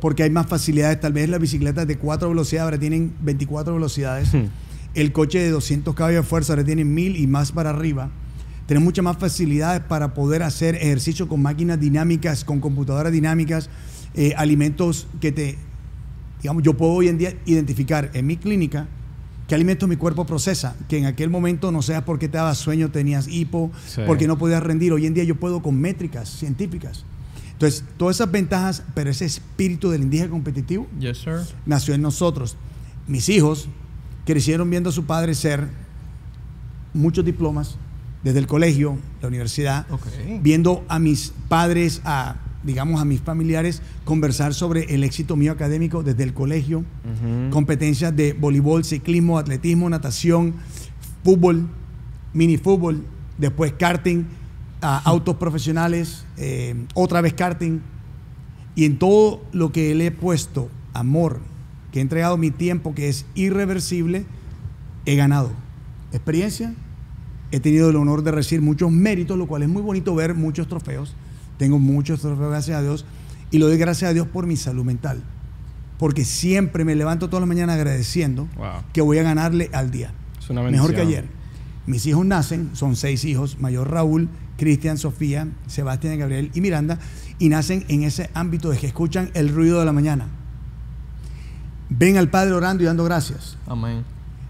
porque 0.00 0.22
hay 0.22 0.30
más 0.30 0.46
facilidades. 0.46 1.00
Tal 1.00 1.12
vez 1.12 1.28
las 1.28 1.40
bicicletas 1.40 1.86
de 1.86 1.98
4 1.98 2.28
velocidades 2.28 2.64
ahora 2.64 2.78
tienen 2.78 3.14
24 3.20 3.74
velocidades. 3.74 4.32
Hmm. 4.32 4.46
El 4.94 5.12
coche 5.12 5.38
de 5.38 5.50
200 5.50 5.94
caballos 5.94 6.24
de 6.24 6.28
fuerza 6.28 6.54
ahora 6.54 6.64
tiene 6.64 6.84
1000 6.84 7.16
y 7.16 7.26
más 7.26 7.52
para 7.52 7.70
arriba. 7.70 8.10
Tenemos 8.66 8.84
muchas 8.84 9.04
más 9.04 9.16
facilidades 9.18 9.80
para 9.82 10.12
poder 10.14 10.42
hacer 10.42 10.74
ejercicio 10.74 11.28
con 11.28 11.40
máquinas 11.40 11.78
dinámicas, 11.78 12.44
con 12.44 12.60
computadoras 12.60 13.12
dinámicas, 13.12 13.70
eh, 14.14 14.34
alimentos 14.36 15.06
que 15.20 15.30
te, 15.30 15.56
digamos, 16.42 16.62
yo 16.64 16.74
puedo 16.74 16.92
hoy 16.92 17.08
en 17.08 17.18
día 17.18 17.34
identificar 17.46 18.10
en 18.14 18.26
mi 18.26 18.36
clínica 18.36 18.88
qué 19.46 19.54
alimentos 19.54 19.88
mi 19.88 19.94
cuerpo 19.96 20.26
procesa, 20.26 20.74
que 20.88 20.98
en 20.98 21.04
aquel 21.06 21.30
momento 21.30 21.70
no 21.70 21.80
seas 21.80 22.02
porque 22.02 22.28
te 22.28 22.38
daba 22.38 22.54
sueño, 22.56 22.90
tenías 22.90 23.28
hipo, 23.28 23.70
Sí. 23.86 24.00
porque 24.04 24.26
no 24.26 24.36
podías 24.36 24.62
rendir. 24.62 24.92
Hoy 24.92 25.06
en 25.06 25.14
día 25.14 25.22
yo 25.22 25.36
puedo 25.36 25.62
con 25.62 25.80
métricas 25.80 26.28
científicas. 26.28 27.04
Entonces, 27.52 27.84
todas 27.96 28.16
esas 28.16 28.30
ventajas, 28.32 28.82
pero 28.94 29.08
ese 29.10 29.24
espíritu 29.24 29.90
del 29.90 30.02
indígena 30.02 30.30
competitivo 30.30 30.88
Yes, 30.98 31.18
sir. 31.18 31.36
nació 31.64 31.94
en 31.94 32.02
nosotros. 32.02 32.56
Mis 33.06 33.28
hijos 33.28 33.68
crecieron 34.26 34.68
viendo 34.68 34.90
a 34.90 34.92
su 34.92 35.04
padre 35.04 35.34
ser 35.36 35.68
muchos 36.92 37.24
diplomas 37.24 37.76
desde 38.26 38.40
el 38.40 38.48
colegio, 38.48 38.98
la 39.22 39.28
universidad, 39.28 39.86
viendo 40.42 40.84
a 40.88 40.98
mis 40.98 41.32
padres, 41.48 42.02
a 42.04 42.34
digamos 42.64 43.00
a 43.00 43.04
mis 43.04 43.20
familiares 43.20 43.82
conversar 44.04 44.52
sobre 44.52 44.92
el 44.92 45.04
éxito 45.04 45.36
mío 45.36 45.52
académico 45.52 46.02
desde 46.02 46.24
el 46.24 46.34
colegio, 46.34 46.84
competencias 47.52 48.16
de 48.16 48.32
voleibol, 48.32 48.84
ciclismo, 48.84 49.38
atletismo, 49.38 49.88
natación, 49.88 50.54
fútbol, 51.22 51.68
minifútbol, 52.32 53.04
después 53.38 53.72
karting, 53.74 54.24
a 54.82 54.98
autos 55.04 55.36
profesionales, 55.36 56.24
eh, 56.36 56.74
otra 56.94 57.20
vez 57.20 57.32
karting. 57.32 57.80
Y 58.74 58.86
en 58.86 58.98
todo 58.98 59.40
lo 59.52 59.70
que 59.70 59.94
le 59.94 60.06
he 60.06 60.10
puesto 60.10 60.68
amor, 60.94 61.38
que 61.92 62.00
he 62.00 62.02
entregado 62.02 62.36
mi 62.36 62.50
tiempo, 62.50 62.92
que 62.92 63.08
es 63.08 63.24
irreversible, 63.36 64.26
he 65.04 65.14
ganado. 65.14 65.52
Experiencia, 66.10 66.74
he 67.52 67.60
tenido 67.60 67.90
el 67.90 67.96
honor 67.96 68.22
de 68.22 68.32
recibir 68.32 68.62
muchos 68.62 68.90
méritos, 68.90 69.38
lo 69.38 69.46
cual 69.46 69.62
es 69.62 69.68
muy 69.68 69.82
bonito 69.82 70.14
ver 70.14 70.34
muchos 70.34 70.68
trofeos. 70.68 71.14
Tengo 71.58 71.78
muchos 71.78 72.20
trofeos, 72.20 72.50
gracias 72.50 72.78
a 72.78 72.82
Dios, 72.82 73.04
y 73.50 73.58
lo 73.58 73.66
doy 73.68 73.78
gracias 73.78 74.10
a 74.10 74.14
Dios 74.14 74.26
por 74.26 74.46
mi 74.46 74.56
salud 74.56 74.84
mental. 74.84 75.22
Porque 75.98 76.24
siempre 76.24 76.84
me 76.84 76.94
levanto 76.94 77.28
todas 77.28 77.40
las 77.40 77.48
mañanas 77.48 77.76
agradeciendo 77.76 78.48
Wow. 78.56 78.82
que 78.92 79.00
voy 79.00 79.18
a 79.18 79.22
ganarle 79.22 79.70
al 79.72 79.90
día. 79.90 80.12
Es 80.38 80.50
una 80.50 80.62
Mejor 80.62 80.94
que 80.94 81.00
ayer. 81.00 81.24
Mis 81.86 82.04
hijos 82.06 82.26
nacen, 82.26 82.70
son 82.74 82.96
seis 82.96 83.24
hijos, 83.24 83.58
mayor 83.60 83.90
Raúl, 83.90 84.28
Cristian, 84.58 84.98
Sofía, 84.98 85.48
Sebastián, 85.68 86.18
Gabriel 86.18 86.50
y 86.52 86.60
Miranda, 86.60 86.98
y 87.38 87.48
nacen 87.48 87.84
en 87.88 88.02
ese 88.02 88.28
ámbito 88.34 88.70
de 88.70 88.78
que 88.78 88.86
escuchan 88.88 89.30
el 89.34 89.48
ruido 89.50 89.78
de 89.78 89.86
la 89.86 89.92
mañana. 89.92 90.26
Ven 91.88 92.16
al 92.16 92.28
Padre 92.28 92.52
orando 92.54 92.82
y 92.82 92.86
dando 92.86 93.04
gracias. 93.04 93.56
Amén. 93.66 94.04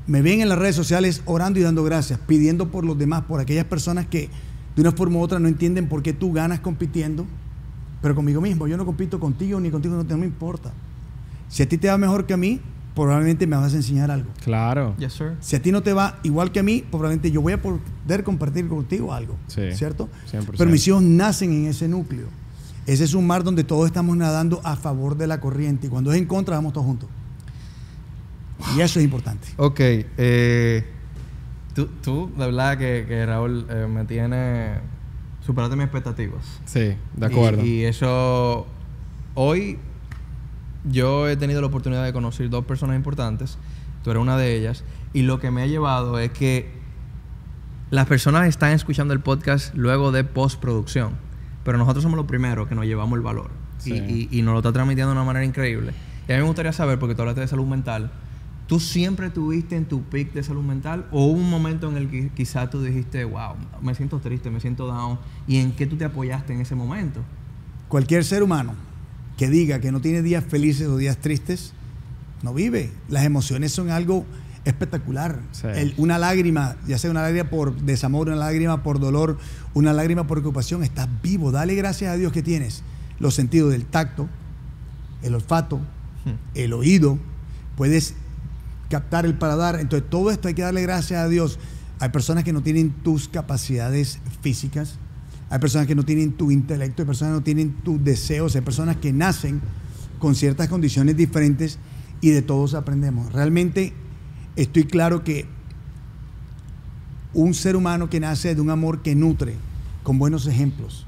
Me 0.07 0.23
ven 0.23 0.41
en 0.41 0.49
las 0.49 0.59
redes 0.59 0.77
sociales 0.77 1.23
orando 1.27 1.59
y 1.59 1.63
dando 1.63 1.83
gracias, 1.83 2.19
pidiendo 2.27 2.69
por 2.71 2.85
los 2.85 2.97
demás, 2.97 3.23
por 3.23 3.41
aquellas 3.41 3.65
personas 3.65 4.07
que 4.07 4.29
de 4.77 4.83
una 4.83 4.93
forma 4.93 5.19
u 5.19 5.23
otra 5.23 5.39
no 5.39 5.49
entienden 5.49 5.89
por 5.89 6.03
qué 6.03 6.13
tú 6.13 6.33
ganas 6.33 6.61
compitiendo, 6.61 7.27
pero 8.03 8.15
conmigo 8.15 8.41
mismo. 8.41 8.67
Yo 8.69 8.77
no 8.77 8.85
compito 8.87 9.19
contigo 9.19 9.59
ni 9.59 9.71
contigo, 9.71 9.97
no, 9.97 10.05
te- 10.05 10.13
no 10.15 10.19
me 10.19 10.27
importa. 10.27 10.73
Si 11.49 11.63
a 11.63 11.69
ti 11.69 11.79
te 11.79 11.89
va 11.89 11.99
mejor 11.99 12.27
que 12.27 12.35
a 12.35 12.37
mí, 12.37 12.61
probablemente 12.95 13.47
me 13.47 13.57
vas 13.57 13.73
a 13.73 13.77
enseñar 13.77 14.11
algo. 14.11 14.31
Claro. 14.45 14.95
Yes, 14.99 15.13
sir. 15.15 15.33
Si 15.41 15.57
a 15.57 15.63
ti 15.63 15.73
no 15.73 15.83
te 15.83 15.93
va 15.93 16.19
igual 16.23 16.53
que 16.53 16.61
a 16.61 16.63
mí, 16.63 16.85
probablemente 16.89 17.31
yo 17.31 17.41
voy 17.43 17.55
a 17.55 17.61
poder 17.61 18.23
compartir 18.23 18.69
contigo 18.69 19.13
algo. 19.13 19.37
Sí, 19.49 19.73
¿Cierto? 19.75 20.09
100%. 20.31 20.55
Pero 20.57 20.71
mis 20.71 20.87
hijos 20.87 21.03
nacen 21.03 21.53
en 21.53 21.67
ese 21.67 21.89
núcleo. 21.89 22.27
Ese 22.87 23.03
es 23.05 23.15
un 23.15 23.27
mar 23.27 23.43
donde 23.43 23.65
todos 23.65 23.87
estamos 23.87 24.17
nadando 24.17 24.61
a 24.63 24.77
favor 24.77 25.17
de 25.17 25.27
la 25.27 25.41
corriente. 25.41 25.89
Y 25.89 25.91
cuando 25.91 26.13
es 26.13 26.19
en 26.19 26.27
contra, 26.27 26.55
vamos 26.55 26.73
todos 26.73 26.87
juntos. 26.87 27.09
Y 28.77 28.81
eso 28.81 28.99
es 28.99 29.05
importante. 29.05 29.49
Ok. 29.57 29.81
eh, 29.81 30.85
Tú, 31.75 31.89
tú 32.03 32.31
de 32.39 32.47
verdad 32.47 32.79
que, 32.79 33.05
que 33.07 33.27
Raúl 33.27 33.67
eh, 33.69 33.87
me 33.87 34.05
tiene... 34.07 34.79
Superaste 35.45 35.77
mis 35.77 35.85
expectativas. 35.85 36.61
Sí, 36.65 36.95
de 37.15 37.27
acuerdo. 37.27 37.65
Y, 37.65 37.81
y 37.81 37.85
eso... 37.85 38.67
Hoy 39.35 39.79
yo 40.85 41.29
he 41.29 41.37
tenido 41.37 41.61
la 41.61 41.67
oportunidad 41.67 42.03
de 42.05 42.13
conocer 42.13 42.49
dos 42.49 42.65
personas 42.65 42.97
importantes. 42.97 43.59
Tú 44.03 44.11
eres 44.11 44.23
una 44.23 44.37
de 44.39 44.57
ellas. 44.57 44.85
Y 45.13 45.23
lo 45.23 45.39
que 45.39 45.51
me 45.51 45.63
ha 45.63 45.67
llevado 45.67 46.19
es 46.19 46.31
que 46.31 46.71
las 47.91 48.07
personas 48.07 48.49
están 48.49 48.73
escuchando 48.73 49.13
el 49.13 49.21
podcast 49.21 49.75
luego 49.75 50.13
de 50.13 50.25
postproducción. 50.25 51.11
Pero 51.65 51.77
nosotros 51.79 52.03
somos 52.03 52.17
los 52.17 52.27
primeros 52.27 52.69
que 52.69 52.75
nos 52.75 52.87
llevamos 52.87 53.17
el 53.19 53.23
valor. 53.23 53.51
Sí. 53.79 53.93
Y, 53.93 54.29
y- 54.33 54.39
y 54.39 54.43
nos 54.43 54.53
lo 54.55 54.61
está 54.61 54.73
transmitiendo 54.73 55.11
de 55.13 55.17
una 55.19 55.25
manera 55.27 55.45
increíble. 55.45 55.93
Y 56.29 56.33
a 56.33 56.37
mí 56.37 56.41
me 56.41 56.47
gustaría 56.47 56.73
saber, 56.73 56.99
porque 56.99 57.15
tú 57.15 57.23
hablaste 57.23 57.43
de 57.43 57.49
salud 57.49 57.67
mental, 57.67 58.11
¿tú 58.67 58.81
siempre 58.81 59.31
tuviste 59.31 59.77
en 59.77 59.85
tu 59.87 60.03
peak 60.03 60.33
de 60.33 60.43
salud 60.43 60.63
mental 60.63 61.07
o 61.13 61.27
hubo 61.27 61.39
un 61.39 61.49
momento 61.51 61.89
en 61.91 61.97
el 61.97 62.09
que 62.11 62.31
quizás 62.31 62.69
tú 62.71 62.83
dijiste, 62.83 63.25
wow, 63.25 63.55
me 63.83 63.95
siento 63.95 64.19
triste, 64.21 64.51
me 64.51 64.61
siento 64.61 64.87
down? 64.87 65.19
¿Y 65.47 65.59
en 65.59 65.73
qué 65.73 65.87
tú 65.87 65.97
te 65.97 66.05
apoyaste 66.05 66.53
en 66.53 66.61
ese 66.61 66.75
momento? 66.75 67.21
Cualquier 67.89 68.25
ser 68.25 68.43
humano 68.43 68.75
que 69.37 69.49
diga 69.49 69.81
que 69.81 69.93
no 69.93 70.01
tiene 70.01 70.23
días 70.23 70.45
felices 70.45 70.89
o 70.89 70.97
días 70.97 71.19
tristes, 71.19 71.73
no 72.43 72.53
vive. 72.55 72.91
Las 73.09 73.25
emociones 73.25 73.73
son 73.73 73.91
algo 73.91 74.25
espectacular. 74.65 75.39
Sí. 75.53 75.69
El- 75.73 75.95
una 75.97 76.19
lágrima, 76.19 76.77
ya 76.89 76.99
sea 76.99 77.11
una 77.11 77.23
lágrima 77.23 77.49
por 77.49 77.77
desamor, 77.77 78.27
una 78.29 78.37
lágrima 78.37 78.83
por 78.83 78.99
dolor, 78.99 79.39
una 79.75 79.93
lágrima 79.93 80.27
por 80.27 80.39
preocupación, 80.39 80.83
estás 80.83 81.09
vivo. 81.23 81.53
Dale 81.53 81.75
gracias 81.77 82.13
a 82.13 82.17
Dios 82.17 82.33
que 82.33 82.43
tienes 82.43 82.83
los 83.21 83.35
sentidos 83.35 83.71
del 83.71 83.85
tacto, 83.87 84.29
el 85.23 85.35
olfato, 85.35 85.81
el 86.55 86.73
oído, 86.73 87.19
puedes 87.77 88.15
captar 88.89 89.27
el 89.27 89.35
paladar. 89.35 89.79
Entonces, 89.81 90.09
todo 90.09 90.31
esto 90.31 90.49
hay 90.49 90.55
que 90.55 90.63
darle 90.63 90.83
gracias 90.83 91.21
a 91.21 91.29
Dios. 91.29 91.59
Hay 91.99 92.11
personas 92.11 92.45
que 92.45 92.53
no 92.53 92.63
tienen 92.63 92.91
tus 92.91 93.29
capacidades 93.29 94.19
físicas, 94.43 94.99
hay 95.49 95.59
personas 95.59 95.87
que 95.87 95.95
no 95.95 96.05
tienen 96.05 96.33
tu 96.33 96.51
intelecto, 96.51 97.03
hay 97.03 97.07
personas 97.07 97.33
que 97.33 97.39
no 97.39 97.45
tienen 97.45 97.73
tus 97.83 98.03
deseos, 98.03 98.55
hay 98.55 98.61
personas 98.61 98.97
que 98.97 99.13
nacen 99.13 99.63
con 100.19 100.35
ciertas 100.35 100.69
condiciones 100.69 101.17
diferentes 101.17 101.79
y 102.21 102.31
de 102.31 102.43
todos 102.43 102.75
aprendemos. 102.75 103.33
Realmente 103.33 103.95
estoy 104.57 104.85
claro 104.85 105.25
que 105.25 105.47
un 107.33 107.55
ser 107.55 107.77
humano 107.77 108.11
que 108.11 108.21
nace 108.21 108.55
de 108.55 108.61
un 108.61 108.71
amor 108.71 109.03
que 109.03 109.15
nutre 109.15 109.55
con 110.03 110.19
buenos 110.19 110.47
ejemplos, 110.47 111.07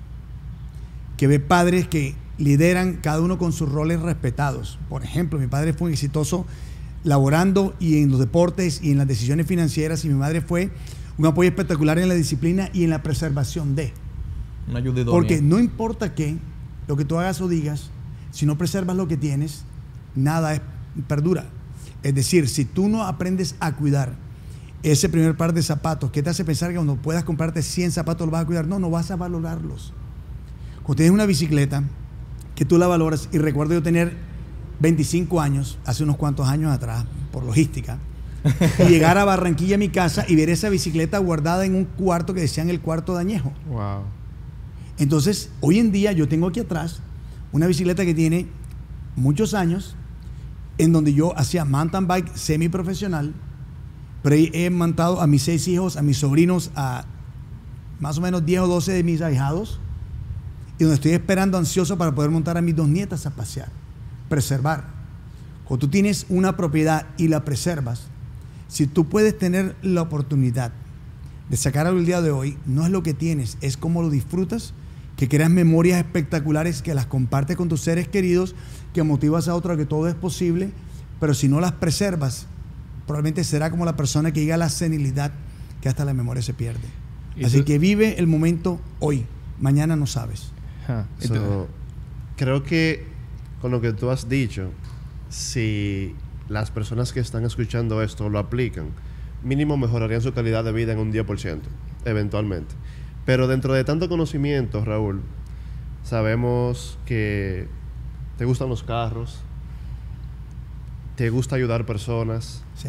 que 1.17 1.27
ve 1.27 1.41
padres 1.41 1.89
que 1.89 2.15
lideran 2.39 2.99
cada 3.03 3.21
uno 3.21 3.39
con 3.39 3.53
sus 3.53 3.69
roles 3.69 4.01
respetados. 4.01 4.79
Por 4.89 5.05
ejemplo, 5.05 5.39
mi 5.39 5.47
padre 5.49 5.73
fue 5.73 5.89
un 5.89 5.93
exitoso 5.93 6.47
laborando 7.09 7.75
y 7.81 8.03
en 8.03 8.11
los 8.11 8.21
deportes 8.21 8.81
y 8.83 8.91
en 8.91 8.99
las 8.99 9.09
decisiones 9.09 9.47
financieras 9.47 10.05
y 10.05 10.09
mi 10.09 10.15
madre 10.15 10.43
fue 10.43 10.71
un 11.17 11.25
apoyo 11.25 11.49
espectacular 11.49 11.99
en 11.99 12.09
la 12.09 12.15
disciplina 12.15 12.69
y 12.75 12.85
en 12.85 12.91
la 12.91 13.03
preservación 13.03 13.75
de. 13.75 13.95
Una 14.69 14.79
ayuda 14.81 15.01
idónea. 15.01 15.13
Porque 15.13 15.41
no 15.41 15.59
importa 15.59 16.15
qué, 16.15 16.37
lo 16.87 16.97
que 16.97 17.07
tú 17.07 17.19
hagas 17.19 17.41
o 17.41 17.49
digas, 17.49 17.91
si 18.31 18.45
no 18.45 18.59
preservas 18.59 18.95
lo 18.95 19.09
que 19.09 19.17
tienes, 19.17 19.65
nada 20.15 20.55
es, 20.55 20.61
perdura. 21.09 21.47
Es 22.03 22.15
decir, 22.15 22.47
si 22.47 22.67
tú 22.67 22.89
no 22.89 23.03
aprendes 23.05 23.57
a 23.59 23.75
cuidar 23.75 24.15
ese 24.83 25.09
primer 25.09 25.35
par 25.35 25.55
de 25.55 25.63
zapatos, 25.63 26.11
¿qué 26.11 26.23
te 26.23 26.29
hace 26.29 26.45
pensar 26.45 26.69
que 26.69 26.77
cuando 26.77 26.97
puedas 26.97 27.25
comprarte 27.25 27.63
100 27.63 27.91
zapatos 27.91 28.27
los 28.27 28.33
vas 28.33 28.43
a 28.43 28.47
cuidar? 28.47 28.67
No, 28.67 28.79
no 28.79 28.91
vas 28.91 29.11
a 29.11 29.17
valorarlos. 29.17 29.95
Cuando 30.83 30.97
tienes 30.97 31.15
una 31.15 31.25
bicicleta 31.25 31.85
que 32.55 32.67
tú 32.67 32.77
la 32.77 32.87
valoras, 32.87 33.31
y 33.33 33.39
recuerdo 33.39 33.73
yo 33.73 33.83
tener 33.83 34.28
25 34.81 35.41
años, 35.41 35.79
hace 35.85 36.05
unos 36.05 36.17
cuantos 36.17 36.49
años 36.49 36.73
atrás, 36.73 37.05
por 37.33 37.45
logística, 37.45 37.99
y 38.79 38.85
llegar 38.85 39.19
a 39.19 39.25
Barranquilla 39.25 39.75
a 39.75 39.79
mi 39.79 39.89
casa 39.89 40.25
y 40.29 40.37
ver 40.37 40.49
esa 40.49 40.69
bicicleta 40.69 41.19
guardada 41.19 41.65
en 41.65 41.75
un 41.75 41.85
cuarto 41.85 42.35
que 42.35 42.41
decían 42.41 42.71
el 42.71 42.81
cuarto 42.81 43.15
de 43.15 43.21
añejo. 43.21 43.53
Wow. 43.69 44.03
Entonces, 44.99 45.51
hoy 45.61 45.79
en 45.79 45.93
día 45.93 46.13
yo 46.13 46.29
tengo 46.29 46.49
aquí 46.49 46.61
atrás 46.61 47.01
una 47.53 47.67
bicicleta 47.67 48.05
que 48.05 48.15
tiene 48.15 48.47
muchos 49.17 49.55
años, 49.55 49.97
en 50.79 50.93
donde 50.93 51.13
yo 51.13 51.37
hacía 51.37 51.65
mountain 51.65 52.07
bike 52.07 52.37
semiprofesional, 52.37 53.35
pero 54.23 54.37
he 54.37 54.71
montado 54.71 55.21
a 55.21 55.27
mis 55.27 55.43
seis 55.43 55.67
hijos, 55.69 55.97
a 55.97 56.03
mis 56.03 56.19
sobrinos, 56.19 56.71
a 56.75 57.05
más 58.01 58.19
o 58.19 58.21
menos 58.21 58.45
10 58.45 58.61
o 58.63 58.67
12 58.69 58.93
de 58.93 59.03
mis 59.03 59.21
ahijados, 59.23 59.81
y 60.79 60.85
donde 60.85 60.95
estoy 60.95 61.13
esperando 61.13 61.59
ansioso 61.59 61.99
para 61.99 62.15
poder 62.15 62.31
montar 62.31 62.57
a 62.57 62.63
mis 62.63 62.75
dos 62.77 62.89
nietas 62.89 63.27
a 63.27 63.31
pasear, 63.31 63.69
preservar. 64.29 64.85
Cuando 65.65 65.87
tú 65.87 65.91
tienes 65.91 66.27
una 66.29 66.57
propiedad 66.57 67.07
y 67.17 67.29
la 67.29 67.45
preservas, 67.45 68.03
si 68.69 68.87
tú 68.87 69.07
puedes 69.09 69.37
tener 69.37 69.77
la 69.83 70.03
oportunidad 70.03 70.73
de 71.51 71.57
sacar 71.57 71.87
algo 71.87 71.99
el 72.01 72.07
día 72.07 72.21
de 72.23 72.31
hoy, 72.31 72.57
no 72.67 72.85
es 72.85 72.91
lo 72.91 73.03
que 73.03 73.15
tienes, 73.15 73.57
es 73.61 73.77
cómo 73.77 74.03
lo 74.03 74.11
disfrutas, 74.11 74.73
que 75.17 75.29
creas 75.29 75.51
memorias 75.51 75.99
espectaculares, 75.99 76.83
que 76.83 76.95
las 76.95 77.07
compartes 77.07 77.57
con 77.57 77.69
tus 77.69 77.81
seres 77.81 78.07
queridos, 78.09 78.55
que 78.95 79.03
motivas 79.03 79.49
a 79.49 79.55
otro 79.55 79.73
a 79.73 79.77
que 79.77 79.87
todo 79.87 80.09
es 80.09 80.15
posible, 80.15 80.71
pero 81.21 81.35
si 81.35 81.49
no 81.49 81.61
las 81.61 81.73
preservas, 81.73 82.47
probablemente 83.07 83.43
será 83.45 83.71
como 83.71 83.85
la 83.85 83.97
persona 83.97 84.33
que 84.33 84.41
llega 84.41 84.55
a 84.55 84.59
la 84.59 84.69
senilidad, 84.69 85.33
que 85.81 85.89
hasta 85.89 86.05
la 86.05 86.15
memoria 86.15 86.43
se 86.43 86.55
pierde. 86.55 86.87
Así 87.45 87.59
tú- 87.59 87.65
que 87.65 87.79
vive 87.79 88.19
el 88.19 88.27
momento 88.27 88.81
hoy, 89.01 89.25
mañana 89.61 89.97
no 89.97 90.07
sabes. 90.07 90.51
So, 91.21 91.69
creo 92.37 92.63
que 92.63 93.07
con 93.61 93.71
lo 93.71 93.81
que 93.81 93.93
tú 93.93 94.11
has 94.11 94.29
dicho, 94.29 94.71
si 95.29 96.15
las 96.49 96.71
personas 96.71 97.13
que 97.13 97.21
están 97.21 97.45
escuchando 97.45 98.03
esto 98.03 98.29
lo 98.29 98.39
aplican, 98.39 98.89
mínimo 99.43 99.77
mejorarían 99.77 100.23
su 100.23 100.33
calidad 100.33 100.65
de 100.65 100.73
vida 100.73 100.93
en 100.93 100.99
un 100.99 101.13
10%, 101.13 101.61
eventualmente. 102.05 102.75
Pero 103.25 103.47
dentro 103.47 103.75
de 103.75 103.85
tanto 103.85 104.09
conocimiento, 104.09 104.85
Raúl, 104.85 105.21
sabemos 106.03 106.99
que 107.05 107.69
te 108.39 108.45
gustan 108.45 108.69
los 108.69 108.83
carros, 108.83 109.41
te 111.17 111.31
gusta 111.31 111.57
ayudar 111.57 111.85
personas, 111.85 112.63
Sí. 112.75 112.89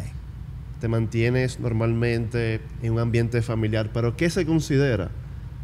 te 0.80 0.88
mantienes 0.88 1.60
normalmente 1.60 2.60
en 2.82 2.92
un 2.92 3.00
ambiente 3.00 3.42
familiar, 3.42 3.90
pero 3.92 4.16
¿qué 4.16 4.30
se 4.30 4.46
considera 4.46 5.10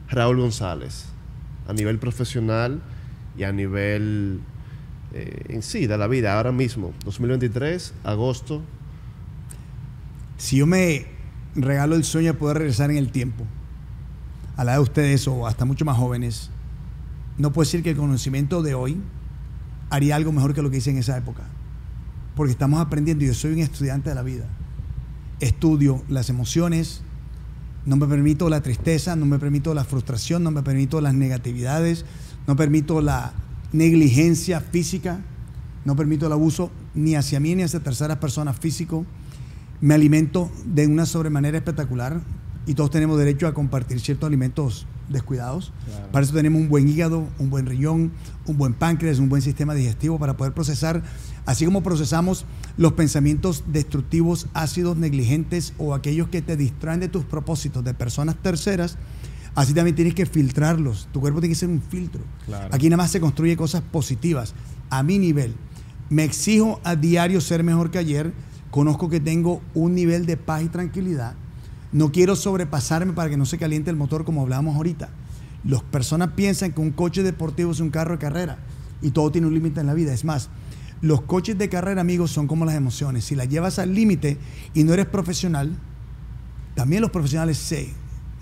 Raúl 0.08 0.40
González 0.40 1.06
a 1.68 1.72
nivel 1.72 1.98
profesional 1.98 2.82
y 3.38 3.44
a 3.44 3.52
nivel 3.52 4.40
eh, 5.18 5.54
en 5.54 5.62
sí 5.62 5.86
de 5.86 5.96
la 5.96 6.06
vida 6.08 6.36
ahora 6.36 6.52
mismo? 6.52 6.92
2023, 7.06 7.94
agosto. 8.04 8.60
Si 10.36 10.58
yo 10.58 10.66
me 10.66 11.06
regalo 11.54 11.96
el 11.96 12.04
sueño 12.04 12.34
de 12.34 12.38
poder 12.38 12.58
regresar 12.58 12.90
en 12.90 12.98
el 12.98 13.10
tiempo, 13.10 13.44
a 14.58 14.64
la 14.64 14.74
de 14.74 14.80
ustedes 14.80 15.26
o 15.26 15.46
hasta 15.46 15.64
mucho 15.64 15.86
más 15.86 15.96
jóvenes, 15.96 16.50
no 17.38 17.50
puedo 17.50 17.64
decir 17.64 17.82
que 17.82 17.90
el 17.90 17.96
conocimiento 17.96 18.62
de 18.62 18.74
hoy 18.74 19.00
haría 19.88 20.16
algo 20.16 20.32
mejor 20.32 20.52
que 20.52 20.60
lo 20.60 20.70
que 20.70 20.76
hice 20.78 20.90
en 20.90 20.98
esa 20.98 21.16
época. 21.16 21.44
Porque 22.34 22.52
estamos 22.52 22.78
aprendiendo, 22.80 23.24
yo 23.24 23.32
soy 23.32 23.52
un 23.52 23.60
estudiante 23.60 24.10
de 24.10 24.14
la 24.14 24.22
vida. 24.22 24.44
Estudio 25.40 26.02
las 26.10 26.28
emociones, 26.28 27.00
no 27.86 27.96
me 27.96 28.06
permito 28.06 28.50
la 28.50 28.60
tristeza, 28.60 29.16
no 29.16 29.24
me 29.24 29.38
permito 29.38 29.72
la 29.72 29.84
frustración, 29.84 30.42
no 30.42 30.50
me 30.50 30.62
permito 30.62 31.00
las 31.00 31.14
negatividades, 31.14 32.04
no 32.46 32.54
permito 32.54 33.00
la 33.00 33.32
negligencia 33.72 34.60
física, 34.60 35.20
no 35.84 35.96
permito 35.96 36.26
el 36.26 36.32
abuso 36.32 36.70
ni 36.94 37.14
hacia 37.14 37.40
mí 37.40 37.54
ni 37.54 37.62
hacia 37.62 37.80
terceras 37.80 38.18
personas 38.18 38.58
físico. 38.58 39.06
Me 39.80 39.94
alimento 39.94 40.50
de 40.64 40.86
una 40.86 41.06
sobremanera 41.06 41.58
espectacular 41.58 42.20
y 42.66 42.74
todos 42.74 42.90
tenemos 42.90 43.18
derecho 43.18 43.46
a 43.46 43.54
compartir 43.54 44.00
ciertos 44.00 44.26
alimentos 44.26 44.86
descuidados. 45.08 45.72
Claro. 45.86 46.08
Para 46.10 46.24
eso 46.24 46.34
tenemos 46.34 46.60
un 46.60 46.68
buen 46.68 46.88
hígado, 46.88 47.28
un 47.38 47.50
buen 47.50 47.66
riñón, 47.66 48.12
un 48.46 48.58
buen 48.58 48.74
páncreas, 48.74 49.18
un 49.18 49.28
buen 49.28 49.42
sistema 49.42 49.74
digestivo 49.74 50.18
para 50.18 50.36
poder 50.36 50.52
procesar, 50.52 51.02
así 51.44 51.64
como 51.64 51.82
procesamos 51.82 52.44
los 52.76 52.94
pensamientos 52.94 53.64
destructivos, 53.68 54.48
ácidos, 54.54 54.96
negligentes 54.96 55.74
o 55.78 55.94
aquellos 55.94 56.28
que 56.28 56.42
te 56.42 56.56
distraen 56.56 57.00
de 57.00 57.08
tus 57.08 57.24
propósitos 57.24 57.84
de 57.84 57.94
personas 57.94 58.36
terceras, 58.42 58.98
así 59.56 59.74
también 59.74 59.96
tienes 59.96 60.14
que 60.14 60.26
filtrarlos. 60.26 61.08
Tu 61.12 61.20
cuerpo 61.20 61.40
tiene 61.40 61.54
que 61.54 61.58
ser 61.58 61.68
un 61.68 61.82
filtro. 61.82 62.22
Claro. 62.44 62.72
Aquí 62.72 62.88
nada 62.88 63.02
más 63.02 63.10
se 63.10 63.20
construye 63.20 63.56
cosas 63.56 63.82
positivas 63.82 64.54
a 64.90 65.02
mi 65.02 65.18
nivel. 65.18 65.54
Me 66.08 66.22
exijo 66.22 66.80
a 66.84 66.94
diario 66.94 67.40
ser 67.40 67.64
mejor 67.64 67.90
que 67.90 67.98
ayer. 67.98 68.32
Conozco 68.70 69.08
que 69.08 69.18
tengo 69.18 69.62
un 69.74 69.94
nivel 69.94 70.26
de 70.26 70.36
paz 70.36 70.62
y 70.62 70.68
tranquilidad. 70.68 71.34
No 71.90 72.12
quiero 72.12 72.36
sobrepasarme 72.36 73.14
para 73.14 73.30
que 73.30 73.36
no 73.36 73.46
se 73.46 73.58
caliente 73.58 73.90
el 73.90 73.96
motor 73.96 74.24
como 74.24 74.42
hablábamos 74.42 74.76
ahorita. 74.76 75.08
Las 75.64 75.82
personas 75.82 76.30
piensan 76.36 76.72
que 76.72 76.80
un 76.80 76.90
coche 76.90 77.22
deportivo 77.22 77.72
es 77.72 77.80
un 77.80 77.90
carro 77.90 78.12
de 78.12 78.18
carrera 78.18 78.58
y 79.02 79.10
todo 79.10 79.32
tiene 79.32 79.46
un 79.46 79.54
límite 79.54 79.80
en 79.80 79.86
la 79.86 79.94
vida. 79.94 80.12
Es 80.12 80.24
más, 80.24 80.50
los 81.00 81.22
coches 81.22 81.58
de 81.58 81.68
carrera, 81.68 82.00
amigos, 82.00 82.30
son 82.30 82.46
como 82.46 82.64
las 82.64 82.74
emociones. 82.74 83.24
Si 83.24 83.34
las 83.34 83.48
llevas 83.48 83.78
al 83.78 83.94
límite 83.94 84.38
y 84.74 84.84
no 84.84 84.92
eres 84.92 85.06
profesional, 85.06 85.76
también 86.74 87.02
los 87.02 87.10
profesionales 87.10 87.58
se 87.58 87.90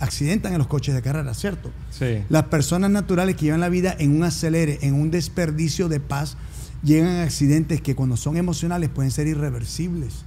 accidentan 0.04 0.52
en 0.52 0.58
los 0.58 0.66
coches 0.66 0.94
de 0.94 1.02
carrera, 1.02 1.34
¿cierto? 1.34 1.70
Sí. 1.90 2.22
Las 2.28 2.44
personas 2.44 2.90
naturales 2.90 3.36
que 3.36 3.46
llevan 3.46 3.60
la 3.60 3.68
vida 3.68 3.94
en 3.98 4.16
un 4.16 4.22
acelere, 4.24 4.78
en 4.82 4.94
un 4.94 5.10
desperdicio 5.10 5.88
de 5.88 6.00
paz, 6.00 6.36
llegan 6.82 7.08
a 7.16 7.22
accidentes 7.22 7.80
que 7.80 7.94
cuando 7.94 8.16
son 8.16 8.36
emocionales 8.36 8.90
pueden 8.90 9.10
ser 9.10 9.26
irreversibles. 9.26 10.24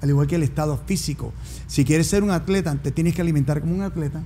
al 0.00 0.08
igual 0.08 0.26
que 0.26 0.36
el 0.36 0.42
estado 0.42 0.80
físico. 0.86 1.32
Si 1.66 1.84
quieres 1.84 2.06
ser 2.06 2.22
un 2.22 2.30
atleta, 2.30 2.74
te 2.76 2.90
tienes 2.90 3.14
que 3.14 3.20
alimentar 3.20 3.60
como 3.60 3.74
un 3.74 3.82
atleta, 3.82 4.22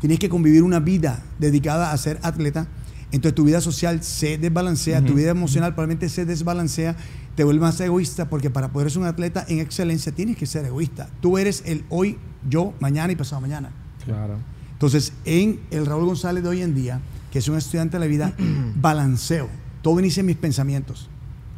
tienes 0.00 0.18
que 0.18 0.28
convivir 0.28 0.62
una 0.62 0.80
vida 0.80 1.22
dedicada 1.38 1.92
a 1.92 1.96
ser 1.96 2.18
atleta, 2.22 2.66
entonces 3.12 3.34
tu 3.34 3.44
vida 3.44 3.60
social 3.60 4.02
se 4.02 4.38
desbalancea, 4.38 5.04
tu 5.04 5.14
vida 5.14 5.30
emocional 5.30 5.74
probablemente 5.74 6.08
se 6.08 6.24
desbalancea, 6.24 6.96
te 7.34 7.44
vuelves 7.44 7.62
más 7.62 7.80
egoísta 7.80 8.28
porque 8.28 8.50
para 8.50 8.72
poder 8.72 8.90
ser 8.90 9.02
un 9.02 9.06
atleta 9.06 9.44
en 9.48 9.60
excelencia 9.60 10.12
tienes 10.12 10.36
que 10.36 10.46
ser 10.46 10.64
egoísta. 10.64 11.08
Tú 11.20 11.38
eres 11.38 11.62
el 11.66 11.84
hoy, 11.88 12.18
yo, 12.48 12.74
mañana 12.80 13.12
y 13.12 13.16
pasado 13.16 13.40
mañana. 13.40 13.70
Claro. 14.04 14.38
Entonces, 14.72 15.12
en 15.24 15.60
el 15.70 15.86
Raúl 15.86 16.06
González 16.06 16.42
de 16.42 16.48
hoy 16.48 16.62
en 16.62 16.74
día, 16.74 17.00
que 17.30 17.38
es 17.38 17.48
un 17.48 17.56
estudiante 17.56 17.98
de 17.98 18.00
la 18.00 18.06
vida, 18.06 18.34
balanceo. 18.76 19.48
Todo 19.82 19.98
inicia 20.00 20.20
en 20.20 20.26
mis 20.26 20.36
pensamientos. 20.36 21.08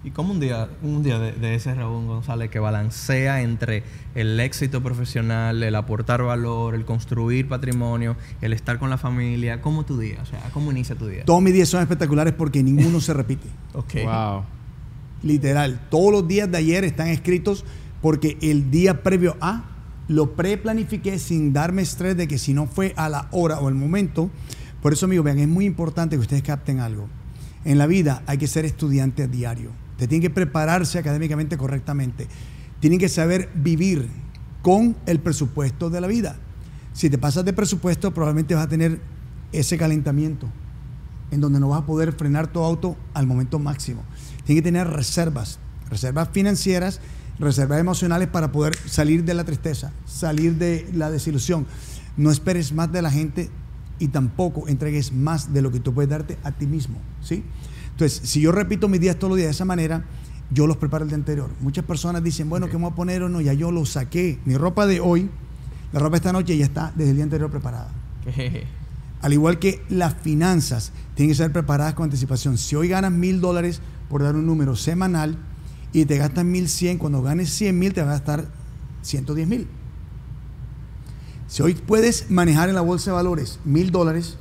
¿Y 0.04 0.10
cómo 0.10 0.32
un 0.32 0.40
día, 0.40 0.68
un 0.82 1.04
día 1.04 1.20
de, 1.20 1.30
de 1.30 1.54
ese 1.54 1.72
Raúl 1.74 2.06
González 2.06 2.50
que 2.50 2.58
balancea 2.58 3.42
entre 3.42 3.84
el 4.16 4.38
éxito 4.40 4.82
profesional, 4.82 5.62
el 5.62 5.74
aportar 5.76 6.24
valor, 6.24 6.74
el 6.74 6.84
construir 6.84 7.48
patrimonio, 7.48 8.16
el 8.40 8.52
estar 8.52 8.80
con 8.80 8.90
la 8.90 8.98
familia? 8.98 9.60
¿Cómo 9.60 9.84
tu 9.84 9.96
día? 9.98 10.18
O 10.20 10.26
sea, 10.26 10.40
¿cómo 10.52 10.72
inicia 10.72 10.96
tu 10.96 11.06
día? 11.06 11.24
Todos 11.24 11.40
mis 11.40 11.54
días 11.54 11.68
son 11.68 11.82
espectaculares 11.82 12.34
porque 12.34 12.62
ninguno 12.62 13.00
se 13.00 13.14
repite. 13.14 13.48
Ok. 13.74 13.94
Wow. 14.04 14.42
Literal. 15.22 15.80
Todos 15.88 16.12
los 16.12 16.28
días 16.28 16.50
de 16.50 16.58
ayer 16.58 16.84
están 16.84 17.06
escritos 17.06 17.64
porque 18.02 18.36
el 18.42 18.70
día 18.70 19.02
previo 19.02 19.36
a 19.40 19.64
lo 20.12 20.36
preplanifiqué 20.36 21.18
sin 21.18 21.52
darme 21.52 21.82
estrés 21.82 22.16
de 22.16 22.28
que 22.28 22.38
si 22.38 22.54
no 22.54 22.66
fue 22.66 22.92
a 22.96 23.08
la 23.08 23.28
hora 23.32 23.58
o 23.60 23.68
el 23.68 23.74
momento. 23.74 24.30
Por 24.82 24.92
eso, 24.92 25.06
amigos, 25.06 25.24
vean, 25.24 25.38
es 25.38 25.48
muy 25.48 25.64
importante 25.64 26.16
que 26.16 26.20
ustedes 26.20 26.42
capten 26.42 26.80
algo. 26.80 27.08
En 27.64 27.78
la 27.78 27.86
vida 27.86 28.22
hay 28.26 28.38
que 28.38 28.46
ser 28.46 28.64
estudiante 28.64 29.22
a 29.22 29.26
diario. 29.26 29.70
Te 29.96 30.06
tienen 30.06 30.22
que 30.22 30.34
prepararse 30.34 30.98
académicamente 30.98 31.56
correctamente. 31.56 32.26
Tienen 32.80 32.98
que 32.98 33.08
saber 33.08 33.48
vivir 33.54 34.08
con 34.60 34.96
el 35.06 35.20
presupuesto 35.20 35.88
de 35.90 36.00
la 36.00 36.06
vida. 36.06 36.36
Si 36.92 37.08
te 37.08 37.18
pasas 37.18 37.44
de 37.44 37.52
presupuesto, 37.52 38.12
probablemente 38.12 38.54
vas 38.54 38.66
a 38.66 38.68
tener 38.68 39.00
ese 39.52 39.78
calentamiento 39.78 40.48
en 41.30 41.40
donde 41.40 41.60
no 41.60 41.68
vas 41.68 41.82
a 41.82 41.86
poder 41.86 42.12
frenar 42.12 42.48
tu 42.48 42.60
auto 42.60 42.96
al 43.14 43.26
momento 43.26 43.58
máximo. 43.58 44.02
Tienes 44.44 44.62
que 44.62 44.68
tener 44.68 44.88
reservas, 44.88 45.58
reservas 45.88 46.28
financieras, 46.32 47.00
reservas 47.42 47.80
emocionales 47.80 48.28
para 48.28 48.52
poder 48.52 48.76
salir 48.86 49.24
de 49.24 49.34
la 49.34 49.44
tristeza, 49.44 49.92
salir 50.06 50.56
de 50.56 50.88
la 50.94 51.10
desilusión. 51.10 51.66
No 52.16 52.30
esperes 52.30 52.72
más 52.72 52.90
de 52.92 53.02
la 53.02 53.10
gente 53.10 53.50
y 53.98 54.08
tampoco 54.08 54.68
entregues 54.68 55.12
más 55.12 55.52
de 55.52 55.62
lo 55.62 55.70
que 55.70 55.80
tú 55.80 55.92
puedes 55.92 56.10
darte 56.10 56.38
a 56.44 56.52
ti 56.52 56.66
mismo, 56.66 56.98
¿sí? 57.22 57.44
Entonces, 57.90 58.28
si 58.28 58.40
yo 58.40 58.52
repito 58.52 58.88
mis 58.88 59.00
días 59.00 59.16
todos 59.16 59.30
los 59.30 59.36
días 59.36 59.48
de 59.48 59.52
esa 59.52 59.64
manera, 59.64 60.04
yo 60.50 60.66
los 60.66 60.76
preparo 60.76 61.04
el 61.04 61.10
día 61.10 61.16
anterior. 61.16 61.50
Muchas 61.60 61.84
personas 61.84 62.22
dicen, 62.22 62.48
bueno, 62.48 62.68
¿qué 62.68 62.76
me 62.76 62.84
voy 62.84 62.92
a 62.92 62.94
poner 62.94 63.22
o 63.22 63.28
no? 63.28 63.40
Ya 63.40 63.52
yo 63.52 63.70
lo 63.70 63.84
saqué. 63.86 64.38
Mi 64.44 64.56
ropa 64.56 64.86
de 64.86 65.00
hoy, 65.00 65.30
la 65.92 66.00
ropa 66.00 66.12
de 66.12 66.16
esta 66.16 66.32
noche 66.32 66.56
ya 66.56 66.64
está 66.64 66.92
desde 66.94 67.10
el 67.10 67.16
día 67.16 67.24
anterior 67.24 67.50
preparada. 67.50 67.90
Al 69.20 69.32
igual 69.32 69.58
que 69.58 69.82
las 69.88 70.14
finanzas 70.14 70.92
tienen 71.14 71.30
que 71.30 71.36
ser 71.36 71.52
preparadas 71.52 71.94
con 71.94 72.04
anticipación. 72.04 72.58
Si 72.58 72.74
hoy 72.76 72.88
ganas 72.88 73.12
mil 73.12 73.40
dólares, 73.40 73.80
por 74.08 74.22
dar 74.22 74.34
un 74.34 74.46
número 74.46 74.74
semanal, 74.74 75.38
y 75.92 76.04
te 76.06 76.16
gastas 76.18 76.44
mil 76.44 76.68
cien, 76.68 76.98
cuando 76.98 77.22
ganes 77.22 77.50
cien 77.50 77.78
mil 77.78 77.92
te 77.92 78.02
va 78.02 78.08
a 78.08 78.12
gastar 78.12 78.46
110 79.02 79.48
mil. 79.48 79.66
Si 81.48 81.62
hoy 81.62 81.74
puedes 81.74 82.30
manejar 82.30 82.68
en 82.68 82.74
la 82.74 82.80
bolsa 82.80 83.10
de 83.10 83.16
valores 83.16 83.58
mil 83.64 83.90
dólares 83.90 84.36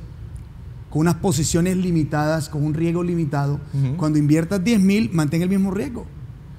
con 0.88 1.00
unas 1.00 1.16
posiciones 1.16 1.76
limitadas, 1.76 2.48
con 2.48 2.64
un 2.64 2.74
riesgo 2.74 3.02
limitado, 3.02 3.60
cuando 3.96 4.18
inviertas 4.18 4.62
10 4.62 4.80
mil, 4.80 5.10
mantén 5.12 5.42
el 5.42 5.48
mismo 5.48 5.70
riesgo. 5.70 6.06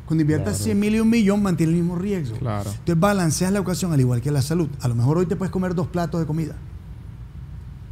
Cuando 0.05 0.21
inviertas 0.21 0.55
Claro. 0.57 0.63
100 0.65 0.79
mil 0.79 0.95
y 0.95 0.99
un 0.99 1.09
millón, 1.09 1.41
mantén 1.41 1.69
el 1.69 1.75
mismo 1.75 1.95
riesgo. 1.95 2.37
Claro. 2.37 2.69
Entonces 2.69 2.99
balanceas 2.99 3.51
la 3.53 3.61
ocasión 3.61 3.93
al 3.93 3.99
igual 3.99 4.21
que 4.21 4.31
la 4.31 4.41
salud. 4.41 4.67
A 4.81 4.87
lo 4.87 4.95
mejor 4.95 5.17
hoy 5.17 5.25
te 5.27 5.35
puedes 5.35 5.51
comer 5.51 5.73
dos 5.75 5.87
platos 5.87 6.19
de 6.19 6.27
comida 6.27 6.55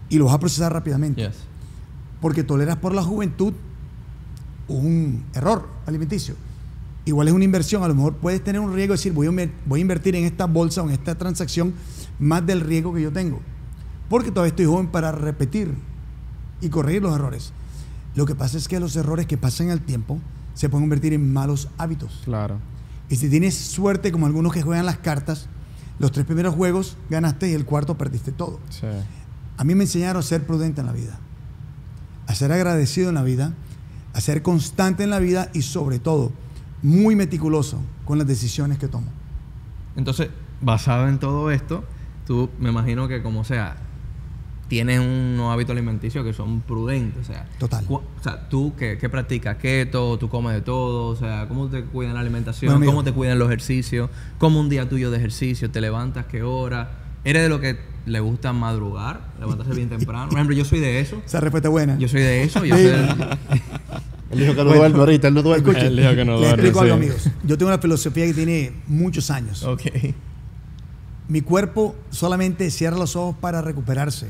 y 0.09 0.17
lo 0.17 0.25
vas 0.25 0.33
a 0.35 0.39
procesar 0.39 0.73
rápidamente 0.73 1.21
Yes. 1.21 1.35
porque 2.19 2.43
toleras 2.43 2.75
por 2.77 2.93
la 2.93 3.01
juventud 3.01 3.53
un 4.67 5.23
error 5.33 5.67
alimenticio. 5.85 6.35
Igual 7.05 7.27
es 7.27 7.33
una 7.33 7.43
inversión, 7.43 7.83
a 7.83 7.87
lo 7.87 7.95
mejor 7.95 8.15
puedes 8.15 8.43
tener 8.43 8.61
un 8.61 8.73
riesgo 8.73 8.93
de 8.93 8.97
decir, 8.97 9.11
voy 9.13 9.27
a, 9.27 9.31
inver- 9.31 9.51
voy 9.65 9.79
a 9.79 9.81
invertir 9.81 10.15
en 10.15 10.25
esta 10.25 10.45
bolsa 10.45 10.83
o 10.83 10.85
en 10.87 10.91
esta 10.91 11.15
transacción 11.15 11.73
más 12.19 12.45
del 12.45 12.61
riesgo 12.61 12.93
que 12.93 13.01
yo 13.01 13.11
tengo, 13.11 13.39
porque 14.07 14.29
todavía 14.29 14.49
estoy 14.49 14.65
joven 14.65 14.87
para 14.87 15.11
repetir 15.11 15.73
y 16.61 16.69
corregir 16.69 17.01
los 17.01 17.15
errores. 17.15 17.53
Lo 18.13 18.25
que 18.25 18.35
pasa 18.35 18.57
es 18.57 18.67
que 18.67 18.79
los 18.79 18.95
errores 18.95 19.25
que 19.25 19.37
pasan 19.37 19.71
al 19.71 19.81
tiempo 19.81 20.19
se 20.53 20.69
pueden 20.69 20.83
convertir 20.83 21.13
en 21.13 21.33
malos 21.33 21.69
hábitos. 21.77 22.21
Claro. 22.25 22.57
Y 23.09 23.15
si 23.15 23.29
tienes 23.29 23.55
suerte, 23.55 24.11
como 24.11 24.27
algunos 24.27 24.53
que 24.53 24.61
juegan 24.61 24.85
las 24.85 24.97
cartas, 24.97 25.47
los 25.97 26.11
tres 26.11 26.25
primeros 26.25 26.53
juegos 26.53 26.97
ganaste 27.09 27.49
y 27.49 27.53
el 27.53 27.65
cuarto 27.65 27.97
perdiste 27.97 28.31
todo. 28.31 28.59
Sí. 28.69 28.85
A 29.57 29.63
mí 29.63 29.75
me 29.75 29.83
enseñaron 29.85 30.19
a 30.19 30.23
ser 30.23 30.45
prudente 30.45 30.81
en 30.81 30.87
la 30.87 30.93
vida, 30.93 31.19
a 32.27 32.35
ser 32.35 32.51
agradecido 32.51 33.09
en 33.09 33.15
la 33.15 33.23
vida, 33.23 33.53
a 34.13 34.21
ser 34.21 34.41
constante 34.43 35.03
en 35.03 35.09
la 35.09 35.19
vida 35.19 35.49
y 35.53 35.61
sobre 35.63 35.97
todo 35.99 36.31
muy 36.81 37.15
meticuloso 37.15 37.79
con 38.05 38.17
las 38.17 38.27
decisiones 38.27 38.77
que 38.77 38.87
tomo. 38.87 39.07
Entonces, 39.95 40.29
basado 40.61 41.07
en 41.07 41.19
todo 41.19 41.51
esto, 41.51 41.83
tú 42.25 42.49
me 42.59 42.69
imagino 42.69 43.07
que 43.07 43.21
como 43.21 43.43
sea, 43.43 43.75
tienes 44.67 44.99
unos 45.01 45.51
hábitos 45.51 45.71
alimenticios 45.73 46.23
que 46.25 46.31
son 46.33 46.61
prudentes, 46.61 47.21
o 47.27 47.33
sea. 47.33 47.45
Total. 47.59 47.85
O 47.89 48.01
sea, 48.21 48.47
tú 48.47 48.73
que, 48.77 48.97
que 48.97 49.09
practicas 49.09 49.57
keto, 49.57 50.17
tú 50.17 50.29
comes 50.29 50.53
de 50.53 50.61
todo, 50.61 51.07
o 51.09 51.15
sea, 51.17 51.45
cómo 51.49 51.67
te 51.67 51.83
cuidan 51.83 52.13
la 52.13 52.21
alimentación, 52.21 52.71
Bueno, 52.77 52.85
cómo 52.89 53.03
te 53.03 53.11
cuidan 53.11 53.37
los 53.37 53.49
ejercicios, 53.49 54.09
cómo 54.37 54.59
un 54.61 54.69
día 54.69 54.87
tuyo 54.87 55.11
de 55.11 55.17
ejercicio, 55.17 55.69
te 55.69 55.81
levantas, 55.81 56.25
qué 56.27 56.41
hora, 56.43 56.91
eres 57.25 57.43
de 57.43 57.49
lo 57.49 57.59
que 57.59 57.77
le 58.05 58.19
gusta 58.21 58.53
madrugar, 58.53 59.19
levantarse 59.39 59.73
bien 59.75 59.89
temprano. 59.89 60.29
Por 60.29 60.37
ejemplo, 60.37 60.55
yo 60.55 60.63
soy 60.65 60.79
de 60.79 61.01
eso. 61.01 61.21
Esa 61.25 61.39
respuesta 61.41 61.67
es 61.67 61.71
buena. 61.71 61.97
Yo 61.97 62.07
soy 62.07 62.21
de 62.21 62.43
eso, 62.43 62.63
yo 62.65 62.73
soy 62.75 62.85
del- 62.85 63.15
Él 64.31 64.39
dijo 64.39 64.51
que 64.53 64.63
no 64.63 64.65
Bueno, 64.65 64.79
duerme 64.79 64.99
ahorita, 64.99 65.27
él 65.27 65.33
no 65.33 65.41
duerme. 65.41 65.69
Escuchen, 65.69 65.87
Él 65.87 65.97
dijo 65.97 66.15
que 66.15 66.25
no 66.25 66.31
les 66.33 66.41
duerme, 66.41 66.63
explico 66.63 66.79
algo, 66.81 66.95
sí. 66.95 66.99
amigos. 67.03 67.29
Yo 67.43 67.57
tengo 67.57 67.69
una 67.71 67.81
filosofía 67.81 68.25
que 68.25 68.33
tiene 68.33 68.73
muchos 68.87 69.29
años. 69.29 69.63
Ok. 69.63 69.81
Mi 71.27 71.41
cuerpo 71.41 71.95
solamente 72.09 72.69
cierra 72.71 72.97
los 72.97 73.15
ojos 73.15 73.35
para 73.39 73.61
recuperarse. 73.61 74.27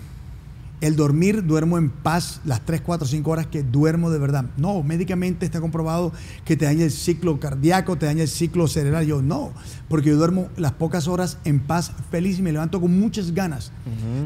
El 0.81 0.95
dormir, 0.95 1.45
duermo 1.45 1.77
en 1.77 1.91
paz 1.91 2.41
las 2.43 2.65
3, 2.65 2.81
4, 2.81 3.07
5 3.07 3.29
horas 3.29 3.45
que 3.45 3.61
duermo 3.61 4.09
de 4.09 4.17
verdad. 4.17 4.45
No, 4.57 4.81
médicamente 4.81 5.45
está 5.45 5.61
comprobado 5.61 6.11
que 6.43 6.57
te 6.57 6.65
daña 6.65 6.83
el 6.83 6.91
ciclo 6.91 7.39
cardíaco, 7.39 7.97
te 7.97 8.07
daña 8.07 8.23
el 8.23 8.27
ciclo 8.27 8.67
cerebral. 8.67 9.05
Yo 9.05 9.21
no, 9.21 9.51
porque 9.89 10.09
yo 10.09 10.17
duermo 10.17 10.49
las 10.57 10.71
pocas 10.71 11.07
horas 11.07 11.37
en 11.45 11.59
paz, 11.59 11.91
feliz 12.09 12.39
y 12.39 12.41
me 12.41 12.51
levanto 12.51 12.81
con 12.81 12.99
muchas 12.99 13.31
ganas. 13.31 13.71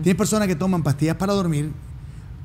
Tienes 0.01 0.15
personas 0.17 0.47
que 0.47 0.55
toman 0.55 0.81
pastillas 0.81 1.17
para 1.17 1.33
dormir, 1.33 1.71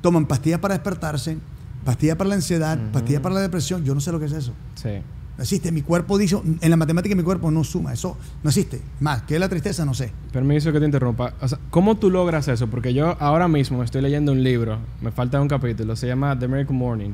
toman 0.01 0.25
pastillas 0.25 0.59
para 0.59 0.73
despertarse, 0.73 1.37
pastillas 1.83 2.15
para 2.17 2.29
la 2.29 2.35
ansiedad, 2.35 2.77
pastillas 2.91 3.21
para 3.21 3.35
la 3.35 3.41
depresión. 3.41 3.83
Yo 3.83 3.93
no 3.93 4.01
sé 4.01 4.11
lo 4.11 4.19
que 4.19 4.25
es 4.25 4.31
eso. 4.33 4.53
Sí. 4.75 4.89
No 5.37 5.43
existe. 5.43 5.71
Mi 5.71 5.81
cuerpo 5.81 6.17
dice, 6.17 6.37
en 6.61 6.69
la 6.69 6.75
matemática 6.77 7.15
mi 7.15 7.23
cuerpo 7.23 7.49
no 7.51 7.63
suma. 7.63 7.93
Eso 7.93 8.17
no 8.43 8.49
existe. 8.49 8.81
Más, 8.99 9.23
que 9.23 9.35
es 9.35 9.39
la 9.39 9.49
tristeza, 9.49 9.85
no 9.85 9.93
sé. 9.93 10.11
Permiso 10.31 10.71
que 10.71 10.79
te 10.79 10.85
interrumpa. 10.85 11.33
O 11.41 11.47
sea, 11.47 11.57
¿cómo 11.69 11.95
tú 11.97 12.09
logras 12.11 12.47
eso? 12.47 12.67
Porque 12.67 12.93
yo 12.93 13.15
ahora 13.19 13.47
mismo 13.47 13.81
estoy 13.83 14.01
leyendo 14.01 14.31
un 14.31 14.43
libro, 14.43 14.77
me 15.01 15.11
falta 15.11 15.41
un 15.41 15.47
capítulo, 15.47 15.95
se 15.95 16.07
llama 16.07 16.37
The 16.37 16.47
Miracle 16.47 16.75
Morning. 16.75 17.11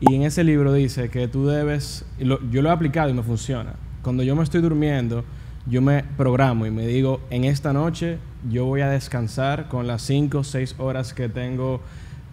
Y 0.00 0.14
en 0.14 0.22
ese 0.24 0.44
libro 0.44 0.72
dice 0.74 1.08
que 1.08 1.28
tú 1.28 1.46
debes, 1.46 2.04
lo- 2.18 2.40
yo 2.50 2.60
lo 2.62 2.68
he 2.68 2.72
aplicado 2.72 3.08
y 3.08 3.14
me 3.14 3.22
funciona. 3.22 3.74
Cuando 4.02 4.22
yo 4.22 4.36
me 4.36 4.42
estoy 4.42 4.60
durmiendo, 4.60 5.24
yo 5.66 5.80
me 5.80 6.04
programo 6.16 6.66
y 6.66 6.70
me 6.70 6.86
digo, 6.86 7.20
en 7.30 7.44
esta 7.44 7.72
noche 7.72 8.18
yo 8.50 8.66
voy 8.66 8.82
a 8.82 8.90
descansar 8.90 9.68
con 9.68 9.86
las 9.86 10.02
5 10.02 10.38
o 10.38 10.44
6 10.44 10.74
horas 10.78 11.14
que 11.14 11.28
tengo 11.30 11.80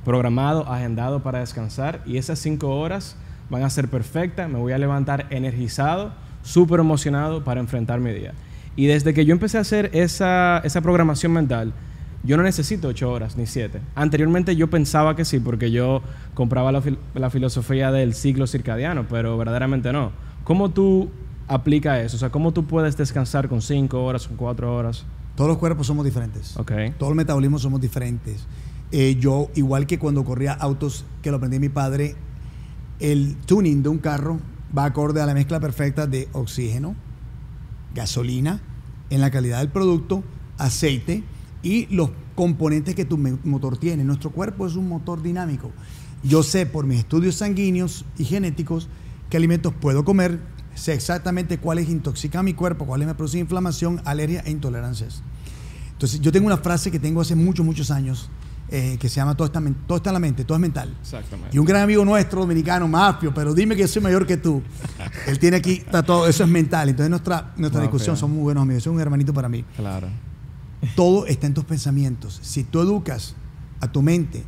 programado, 0.06 0.68
agendado 0.72 1.22
para 1.24 1.40
descansar. 1.40 2.02
Y 2.06 2.18
esas 2.18 2.40
5 2.40 2.68
horas 2.80 3.16
van 3.50 3.64
a 3.64 3.70
ser 3.70 3.88
perfectas, 3.90 4.50
me 4.50 4.60
voy 4.60 4.74
a 4.74 4.78
levantar 4.78 5.28
energizado, 5.30 6.12
súper 6.44 6.80
emocionado 6.80 7.44
para 7.44 7.60
enfrentar 7.60 8.00
mi 8.00 8.12
día. 8.12 8.34
Y 8.76 8.88
desde 8.88 9.14
que 9.14 9.26
yo 9.26 9.34
empecé 9.34 9.58
a 9.58 9.62
hacer 9.62 9.90
esa, 9.94 10.60
esa 10.64 10.82
programación 10.82 11.32
mental, 11.32 11.74
yo 12.24 12.38
no 12.38 12.44
necesito 12.44 12.88
ocho 12.88 13.12
horas 13.12 13.38
ni 13.38 13.46
siete. 13.46 13.82
Anteriormente 13.96 14.56
yo 14.56 14.70
pensaba 14.70 15.16
que 15.16 15.26
sí, 15.26 15.40
porque 15.40 15.72
yo 15.72 16.02
compraba 16.34 16.72
la, 16.72 16.82
fil- 16.82 16.98
la 17.16 17.30
filosofía 17.30 17.92
del 17.92 18.14
ciclo 18.14 18.48
circadiano, 18.48 19.06
pero 19.10 19.38
verdaderamente 19.38 19.92
no. 19.92 20.12
¿Cómo 20.44 20.70
tú 20.70 21.10
aplicas 21.48 22.00
eso? 22.00 22.16
O 22.16 22.20
sea, 22.20 22.30
¿cómo 22.30 22.52
tú 22.54 22.66
puedes 22.66 22.96
descansar 22.98 23.50
con 23.50 23.62
cinco 23.62 24.04
horas, 24.06 24.28
con 24.28 24.38
cuatro 24.38 24.74
horas? 24.76 25.06
Todos 25.36 25.50
los 25.50 25.58
cuerpos 25.58 25.86
somos 25.88 26.06
diferentes. 26.06 26.56
Ok. 26.58 26.72
Todos 26.98 27.10
los 27.12 27.18
metabolismos 27.18 27.62
somos 27.62 27.82
diferentes. 27.82 28.46
Eh, 28.92 29.18
yo, 29.20 29.50
igual 29.56 29.88
que 29.88 29.98
cuando 29.98 30.24
corría 30.24 30.54
autos, 30.54 31.06
que 31.22 31.32
lo 31.32 31.38
aprendí 31.38 31.60
mi 31.60 31.70
padre, 31.70 32.16
el 33.00 33.36
tuning 33.46 33.82
de 33.82 33.90
un 33.90 33.98
carro 33.98 34.40
va 34.78 34.86
acorde 34.86 35.22
a 35.22 35.26
la 35.26 35.34
mezcla 35.34 35.60
perfecta 35.60 36.08
de 36.08 36.30
oxígeno, 36.34 36.96
gasolina, 37.94 38.62
en 39.10 39.22
la 39.22 39.30
calidad 39.32 39.60
del 39.60 39.70
producto, 39.70 40.24
aceite 40.58 41.24
y 41.62 41.86
los 41.88 42.10
componentes 42.36 42.96
que 42.96 43.06
tu 43.06 43.18
motor 43.18 43.78
tiene. 43.78 44.04
Nuestro 44.04 44.32
cuerpo 44.32 44.66
es 44.66 44.76
un 44.76 44.88
motor 44.88 45.22
dinámico. 45.22 45.72
Yo 46.24 46.42
sé 46.42 46.66
por 46.66 46.86
mis 46.86 47.00
estudios 47.00 47.36
sanguíneos 47.36 48.06
y 48.18 48.26
genéticos 48.26 48.88
qué 49.30 49.38
alimentos 49.38 49.74
puedo 49.74 50.06
comer, 50.06 50.40
sé 50.74 50.94
exactamente 50.94 51.58
cuál 51.58 51.80
es 51.80 51.90
intoxicar 51.90 52.44
mi 52.44 52.54
cuerpo, 52.54 52.86
cuál 52.86 53.02
es 53.02 53.08
me 53.08 53.16
produce 53.16 53.40
inflamación, 53.40 54.02
alergia 54.06 54.42
e 54.46 54.52
intolerancias. 54.52 55.22
Entonces, 55.92 56.22
yo 56.22 56.32
tengo 56.32 56.48
una 56.48 56.58
frase 56.58 56.92
que 56.92 57.00
tengo 57.00 57.22
hace 57.22 57.36
muchos, 57.36 57.66
muchos 57.66 57.92
años, 57.92 58.30
eh, 58.76 58.98
que 59.00 59.08
se 59.08 59.18
llama 59.18 59.38
todo 59.38 59.46
está, 59.46 59.62
todo 59.86 59.98
está 59.98 60.10
en 60.10 60.14
la 60.16 60.20
mente, 60.20 60.46
todo 60.46 60.56
es 60.56 60.62
mental. 60.62 60.98
Exactamente. 61.00 61.56
Y 61.56 61.60
un 61.60 61.66
gran 61.66 61.84
amigo 61.84 62.04
nuestro, 62.04 62.42
dominicano, 62.42 62.88
Mafio, 62.88 63.32
pero 63.32 63.54
dime 63.54 63.76
que 63.76 63.82
yo 63.82 63.88
soy 63.88 64.02
mayor 64.02 64.26
que 64.26 64.38
tú. 64.38 64.64
Él 65.28 65.38
tiene 65.38 65.58
aquí, 65.58 65.74
está 65.74 66.02
todo, 66.02 66.28
eso 66.28 66.44
es 66.44 66.50
mental. 66.50 66.90
Entonces, 66.90 67.12
nuestra, 67.12 67.54
nuestra 67.56 67.82
discusión, 67.82 68.18
son 68.18 68.32
muy 68.32 68.42
buenos 68.42 68.64
amigos, 68.64 68.82
es 68.82 68.88
un 68.88 69.00
hermanito 69.00 69.32
para 69.32 69.48
mí. 69.48 69.64
Claro. 69.76 70.08
Todo 70.96 71.28
está 71.28 71.46
en 71.46 71.54
tus 71.54 71.66
pensamientos. 71.66 72.40
Si 72.42 72.64
tú 72.64 72.82
educas 72.82 73.36
a 73.80 73.92
tu 73.92 74.02
mente 74.02 74.44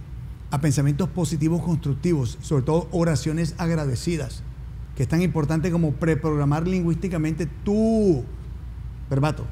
a 0.50 0.60
pensamientos 0.60 1.08
positivos 1.10 1.62
constructivos, 1.62 2.40
sobre 2.42 2.64
todo 2.64 2.88
oraciones 2.92 3.54
agradecidas, 3.60 4.42
que 4.96 5.04
es 5.04 5.10
tan 5.10 5.22
importante 5.22 5.70
como 5.70 5.92
preprogramar 5.92 6.68
lingüísticamente 6.68 7.46
tu 7.46 8.24
verbato. 9.08 9.46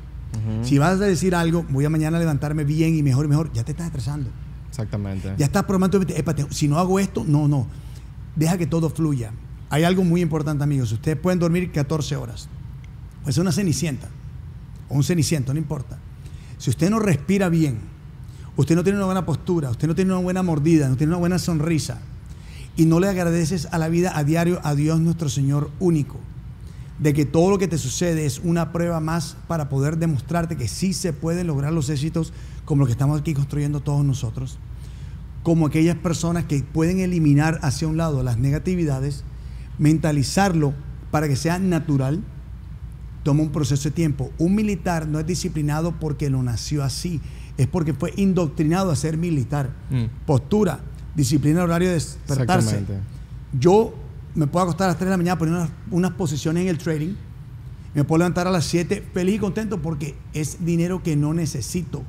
Si 0.63 0.79
vas 0.79 0.99
a 0.99 1.05
decir 1.05 1.35
algo, 1.35 1.63
voy 1.69 1.85
a 1.85 1.91
mañana 1.91 2.17
levantarme 2.17 2.63
bien 2.63 2.95
y 2.95 3.03
mejor 3.03 3.25
y 3.25 3.29
mejor, 3.29 3.53
ya 3.53 3.63
te 3.63 3.71
estás 3.71 3.85
estresando. 3.85 4.31
Exactamente. 4.73 5.31
Ya 5.37 5.45
estás 5.45 5.63
programando 5.65 5.99
tu 5.99 6.05
mente, 6.05 6.19
"Epa, 6.19 6.33
te- 6.33 6.51
si 6.51 6.67
no 6.67 6.79
hago 6.79 6.99
esto, 6.99 7.23
no, 7.27 7.47
no. 7.47 7.67
Deja 8.35 8.57
que 8.57 8.65
todo 8.65 8.89
fluya. 8.89 9.31
Hay 9.69 9.83
algo 9.83 10.03
muy 10.03 10.21
importante, 10.21 10.63
amigos. 10.63 10.91
Ustedes 10.91 11.15
pueden 11.17 11.37
dormir 11.37 11.71
14 11.71 12.15
horas. 12.15 12.47
Puede 13.21 13.33
ser 13.33 13.41
una 13.41 13.51
cenicienta 13.51 14.09
o 14.89 14.95
un 14.95 15.03
ceniciento, 15.03 15.53
no 15.53 15.59
importa. 15.59 15.99
Si 16.57 16.71
usted 16.71 16.89
no 16.89 16.97
respira 16.99 17.49
bien, 17.49 17.77
usted 18.57 18.75
no 18.75 18.83
tiene 18.83 18.97
una 18.97 19.05
buena 19.05 19.25
postura, 19.27 19.69
usted 19.69 19.87
no 19.87 19.93
tiene 19.93 20.11
una 20.11 20.21
buena 20.23 20.41
mordida, 20.41 20.89
no 20.89 20.95
tiene 20.97 21.11
una 21.11 21.19
buena 21.19 21.37
sonrisa 21.37 21.99
y 22.75 22.85
no 22.85 22.99
le 22.99 23.07
agradeces 23.09 23.67
a 23.71 23.77
la 23.77 23.89
vida 23.89 24.17
a 24.17 24.23
diario 24.23 24.59
a 24.63 24.73
Dios 24.73 24.99
nuestro 24.99 25.29
Señor 25.29 25.69
único, 25.79 26.19
de 26.97 27.13
que 27.13 27.25
todo 27.25 27.51
lo 27.51 27.59
que 27.59 27.67
te 27.67 27.77
sucede 27.77 28.25
es 28.25 28.39
una 28.43 28.71
prueba 28.71 28.99
más 28.99 29.37
para 29.47 29.69
poder 29.69 29.97
demostrarte 29.97 30.55
que 30.57 30.67
sí 30.67 30.93
se 30.93 31.13
pueden 31.13 31.45
lograr 31.47 31.71
los 31.73 31.89
éxitos 31.89 32.33
como 32.65 32.79
los 32.79 32.87
que 32.87 32.93
estamos 32.93 33.19
aquí 33.19 33.33
construyendo 33.33 33.81
todos 33.81 34.03
nosotros, 34.05 34.57
como 35.43 35.67
aquellas 35.67 35.97
personas 35.97 36.45
que 36.45 36.63
pueden 36.63 36.99
eliminar 36.99 37.59
hacia 37.61 37.87
un 37.87 37.97
lado 37.97 38.23
las 38.23 38.37
negatividades, 38.37 39.23
mentalizarlo 39.77 40.73
para 41.11 41.27
que 41.27 41.35
sea 41.35 41.59
natural, 41.59 42.23
toma 43.23 43.43
un 43.43 43.49
proceso 43.49 43.89
de 43.89 43.91
tiempo. 43.91 44.31
Un 44.37 44.55
militar 44.55 45.07
no 45.07 45.19
es 45.19 45.25
disciplinado 45.25 45.93
porque 45.99 46.29
lo 46.29 46.41
nació 46.43 46.83
así, 46.83 47.21
es 47.57 47.67
porque 47.67 47.93
fue 47.93 48.13
indoctrinado 48.15 48.91
a 48.91 48.95
ser 48.95 49.17
militar. 49.17 49.71
Mm. 49.89 50.25
Postura, 50.25 50.79
disciplina, 51.15 51.63
horario 51.63 51.89
de 51.89 51.95
despertarse. 51.95 52.83
Yo 53.57 53.93
me 54.35 54.47
puedo 54.47 54.63
acostar 54.63 54.85
a 54.85 54.91
las 54.91 54.97
3 54.97 55.07
de 55.07 55.11
la 55.11 55.17
mañana 55.17 55.37
poniendo 55.37 55.61
unas, 55.61 55.73
unas 55.91 56.11
posiciones 56.11 56.63
en 56.63 56.69
el 56.69 56.77
trading. 56.77 57.13
Me 57.93 58.03
puedo 58.03 58.19
levantar 58.19 58.47
a 58.47 58.51
las 58.51 58.65
7 58.65 59.03
feliz 59.13 59.35
y 59.35 59.39
contento 59.39 59.81
porque 59.81 60.15
es 60.33 60.65
dinero 60.65 61.03
que 61.03 61.15
no 61.15 61.33
necesito. 61.33 62.03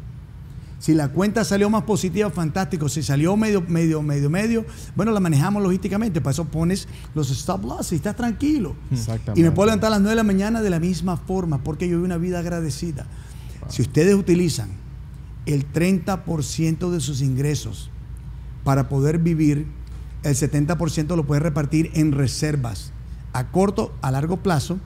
Si 0.84 0.92
la 0.92 1.08
cuenta 1.08 1.44
salió 1.44 1.70
más 1.70 1.84
positiva, 1.84 2.28
fantástico. 2.28 2.90
Si 2.90 3.02
salió 3.02 3.38
medio, 3.38 3.62
medio, 3.62 4.02
medio, 4.02 4.28
medio, 4.28 4.66
bueno, 4.94 5.12
la 5.12 5.20
manejamos 5.20 5.62
logísticamente. 5.62 6.20
Para 6.20 6.32
eso 6.32 6.44
pones 6.44 6.88
los 7.14 7.30
stop 7.30 7.64
loss 7.64 7.92
y 7.92 7.94
estás 7.94 8.14
tranquilo. 8.14 8.76
Exactamente. 8.92 9.40
Y 9.40 9.44
me 9.44 9.50
puedo 9.50 9.68
levantar 9.68 9.86
a 9.86 9.90
las 9.92 10.00
9 10.00 10.10
de 10.10 10.16
la 10.16 10.24
mañana 10.24 10.60
de 10.60 10.68
la 10.68 10.80
misma 10.80 11.16
forma 11.16 11.64
porque 11.64 11.88
yo 11.88 11.96
vivo 11.96 12.04
una 12.04 12.18
vida 12.18 12.40
agradecida. 12.40 13.06
Si 13.70 13.80
ustedes 13.80 14.14
utilizan 14.14 14.68
el 15.46 15.72
30% 15.72 16.90
de 16.90 17.00
sus 17.00 17.22
ingresos 17.22 17.88
para 18.62 18.90
poder 18.90 19.20
vivir, 19.20 19.66
el 20.22 20.34
70% 20.34 21.16
lo 21.16 21.24
puede 21.24 21.40
repartir 21.40 21.92
en 21.94 22.12
reservas 22.12 22.92
a 23.32 23.50
corto, 23.50 23.94
a 24.02 24.10
largo 24.10 24.36
plazo. 24.42 24.78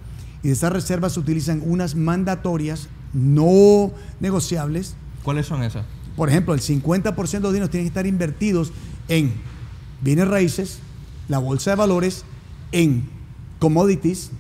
Y 0.45 0.47
de 0.47 0.55
esas 0.55 0.73
reservas 0.73 1.15
se 1.15 1.19
utilizan 1.19 1.61
unas 1.67 1.97
mandatorias 1.97 2.87
no 3.13 3.91
negociables. 4.21 4.95
¿Cuáles 5.23 5.47
son 5.47 5.63
esas? 5.63 5.85
Por 6.17 6.29
ejemplo, 6.29 6.55
el 6.55 6.61
50% 6.61 7.31
de 7.31 7.41
los 7.41 7.53
dineros 7.53 7.71
tienen 7.71 7.85
que 7.85 7.89
estar 7.89 8.07
invertidos 8.07 8.73
en 9.09 9.33
bienes 10.01 10.29
raíces, 10.29 10.81
la 11.29 11.39
bolsa 11.39 11.71
de 11.71 11.77
valores, 11.77 12.25
en 12.73 13.09
commodities, 13.59 14.31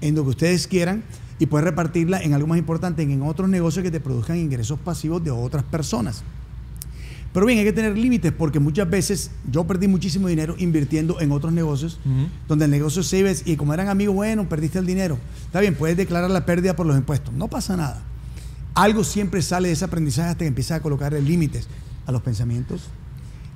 en 0.00 0.14
lo 0.14 0.24
que 0.24 0.30
ustedes 0.30 0.66
quieran, 0.66 1.02
y 1.38 1.46
puedes 1.46 1.64
repartirla 1.64 2.22
en 2.22 2.34
algo 2.34 2.46
más 2.46 2.58
importante, 2.58 3.02
en 3.02 3.22
otros 3.22 3.48
negocios 3.48 3.82
que 3.82 3.90
te 3.90 4.00
produzcan 4.00 4.36
ingresos 4.36 4.78
pasivos 4.78 5.22
de 5.24 5.30
otras 5.30 5.64
personas. 5.64 6.22
Pero 7.32 7.46
bien, 7.46 7.58
hay 7.58 7.64
que 7.64 7.72
tener 7.72 7.98
límites 7.98 8.32
porque 8.32 8.60
muchas 8.60 8.88
veces 8.88 9.32
yo 9.50 9.64
perdí 9.64 9.88
muchísimo 9.88 10.28
dinero 10.28 10.54
invirtiendo 10.56 11.20
en 11.20 11.32
otros 11.32 11.52
negocios, 11.52 11.98
donde 12.46 12.66
el 12.66 12.70
negocio 12.70 13.02
se 13.02 13.18
iba 13.18 13.30
y 13.44 13.56
como 13.56 13.74
eran 13.74 13.88
amigos, 13.88 14.14
bueno, 14.14 14.48
perdiste 14.48 14.78
el 14.78 14.86
dinero. 14.86 15.18
Está 15.46 15.58
bien, 15.60 15.74
puedes 15.74 15.96
declarar 15.96 16.30
la 16.30 16.46
pérdida 16.46 16.76
por 16.76 16.86
los 16.86 16.96
impuestos, 16.96 17.34
no 17.34 17.48
pasa 17.48 17.76
nada. 17.76 18.02
Algo 18.74 19.04
siempre 19.04 19.40
sale 19.40 19.68
de 19.68 19.74
ese 19.74 19.84
aprendizaje 19.84 20.30
hasta 20.30 20.40
que 20.40 20.48
empiezas 20.48 20.78
a 20.78 20.82
colocarle 20.82 21.22
límites 21.22 21.68
a 22.06 22.12
los 22.12 22.22
pensamientos, 22.22 22.82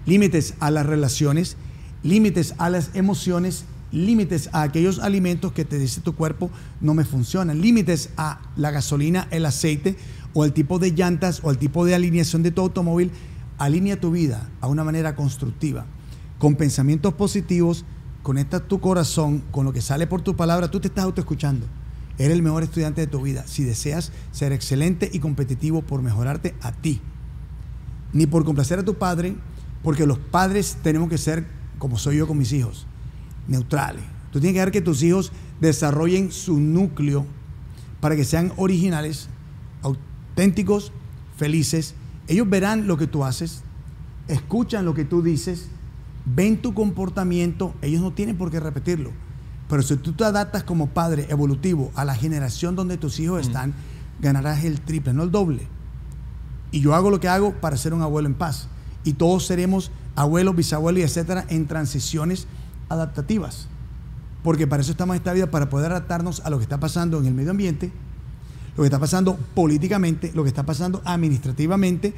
límites 0.07 0.55
a 0.61 0.71
las 0.71 0.87
relaciones, 0.87 1.57
límites 2.05 2.55
a 2.59 2.71
las 2.71 2.91
emociones, 2.95 3.65
límites 3.91 4.49
a 4.53 4.63
aquellos 4.63 5.01
alimentos 5.01 5.53
que 5.53 5.65
te 5.65 5.79
dice 5.79 6.03
tu 6.03 6.15
cuerpo 6.15 6.51
no 6.81 6.95
me 6.95 7.05
funcionan, 7.05 7.61
límites 7.61 8.11
a 8.17 8.41
la 8.57 8.71
gasolina, 8.71 9.27
el 9.33 9.45
aceite 9.47 9.97
o 10.35 10.45
el 10.45 10.53
tipo 10.53 10.79
de 10.79 10.93
llantas 10.93 11.41
o 11.43 11.51
el 11.51 11.59
tipo 11.59 11.85
de 11.85 11.97
alineación 11.97 12.45
de 12.45 12.53
tu 12.53 12.61
automóvil. 12.61 13.11
Alinea 13.59 13.99
tu 13.99 14.13
vida 14.13 14.49
a 14.61 14.69
una 14.69 14.85
manera 14.85 15.17
constructiva, 15.17 15.85
con 16.39 16.55
pensamientos 16.55 17.15
positivos, 17.15 17.85
conecta 18.23 18.61
tu 18.61 18.81
corazón 18.81 19.43
con 19.51 19.65
lo 19.65 19.73
que 19.73 19.81
sale 19.81 20.07
por 20.07 20.23
tu 20.23 20.37
palabra, 20.37 20.71
tú 20.71 20.79
te 20.79 20.87
estás 20.87 21.05
autoescuchando. 21.05 21.67
Eres 22.19 22.37
el 22.37 22.43
mejor 22.43 22.63
estudiante 22.65 23.01
de 23.01 23.07
tu 23.07 23.23
vida 23.23 23.47
si 23.47 23.65
deseas 23.65 24.13
ser 24.33 24.53
excelente 24.53 25.09
y 25.13 25.21
competitivo 25.21 25.83
por 25.83 26.03
mejorarte 26.03 26.55
a 26.61 26.73
ti 26.73 27.01
ni 28.13 28.27
por 28.27 28.45
complacer 28.45 28.79
a 28.79 28.85
tu 28.85 28.95
padre, 28.95 29.37
porque 29.83 30.07
los 30.07 30.19
padres 30.19 30.79
tenemos 30.83 31.09
que 31.09 31.19
ser, 31.19 31.47
como 31.79 31.99
soy 31.99 32.17
yo 32.17 32.27
con 32.27 32.39
mis 32.39 32.53
hijos, 32.53 32.87
neutrales. 33.47 34.03
Tú 34.33 34.41
tienes 34.41 34.55
que 34.55 34.61
dejar 34.61 34.73
que 34.73 34.81
tus 34.81 35.03
hijos 35.03 35.33
desarrollen 35.61 36.33
su 36.33 36.59
núcleo 36.59 37.27
para 38.01 38.17
que 38.17 38.25
sean 38.25 38.53
originales, 38.57 39.29
auténticos, 39.83 40.93
felices. 41.37 41.95
Ellos 42.27 42.49
verán 42.49 42.87
lo 42.87 42.97
que 42.97 43.07
tú 43.07 43.25
haces, 43.25 43.63
escuchan 44.29 44.85
lo 44.85 44.95
que 44.95 45.05
tú 45.05 45.23
dices, 45.23 45.69
ven 46.25 46.61
tu 46.61 46.75
comportamiento, 46.75 47.75
ellos 47.83 48.03
no 48.03 48.13
tienen 48.13 48.37
por 48.37 48.51
qué 48.51 48.61
repetirlo. 48.61 49.13
Pero 49.69 49.83
si 49.83 49.97
tú 49.97 50.13
te 50.13 50.25
adaptas 50.25 50.65
como 50.65 50.89
padre 50.89 51.27
evolutivo 51.29 51.91
a 51.95 52.05
la 52.05 52.15
generación 52.15 52.75
donde 52.75 52.97
tus 52.97 53.21
hijos 53.21 53.47
están, 53.47 53.75
ganarás 54.21 54.65
el 54.65 54.81
triple, 54.81 55.13
no 55.13 55.23
el 55.23 55.31
doble. 55.31 55.67
Y 56.71 56.81
yo 56.81 56.95
hago 56.95 57.11
lo 57.11 57.21
que 57.21 57.29
hago 57.29 57.53
para 57.53 57.77
ser 57.77 57.95
un 57.95 58.03
abuelo 58.03 58.29
en 58.29 58.35
paz. 58.35 58.69
Y 59.05 59.15
todos 59.15 59.47
seremos 59.47 59.91
abuelos, 60.17 60.57
bisabuelos 60.57 61.03
etcétera 61.03 61.45
en 61.49 61.67
transiciones 61.67 62.47
adaptativas. 62.89 63.69
Porque 64.43 64.67
para 64.67 64.83
eso 64.83 64.93
estamos 64.93 65.15
en 65.15 65.19
esta 65.19 65.33
vida, 65.33 65.51
para 65.51 65.69
poder 65.69 65.91
adaptarnos 65.91 66.41
a 66.41 66.51
lo 66.51 66.59
que 66.59 66.63
está 66.63 66.81
pasando 66.81 67.19
en 67.19 67.27
el 67.27 67.35
medio 67.35 67.51
ambiente, 67.51 67.93
lo 68.77 68.83
que 68.83 68.87
está 68.87 68.99
pasando 68.99 69.37
políticamente, 69.55 70.33
lo 70.35 70.45
que 70.45 70.49
está 70.49 70.65
pasando 70.65 71.03
administrativamente. 71.05 72.15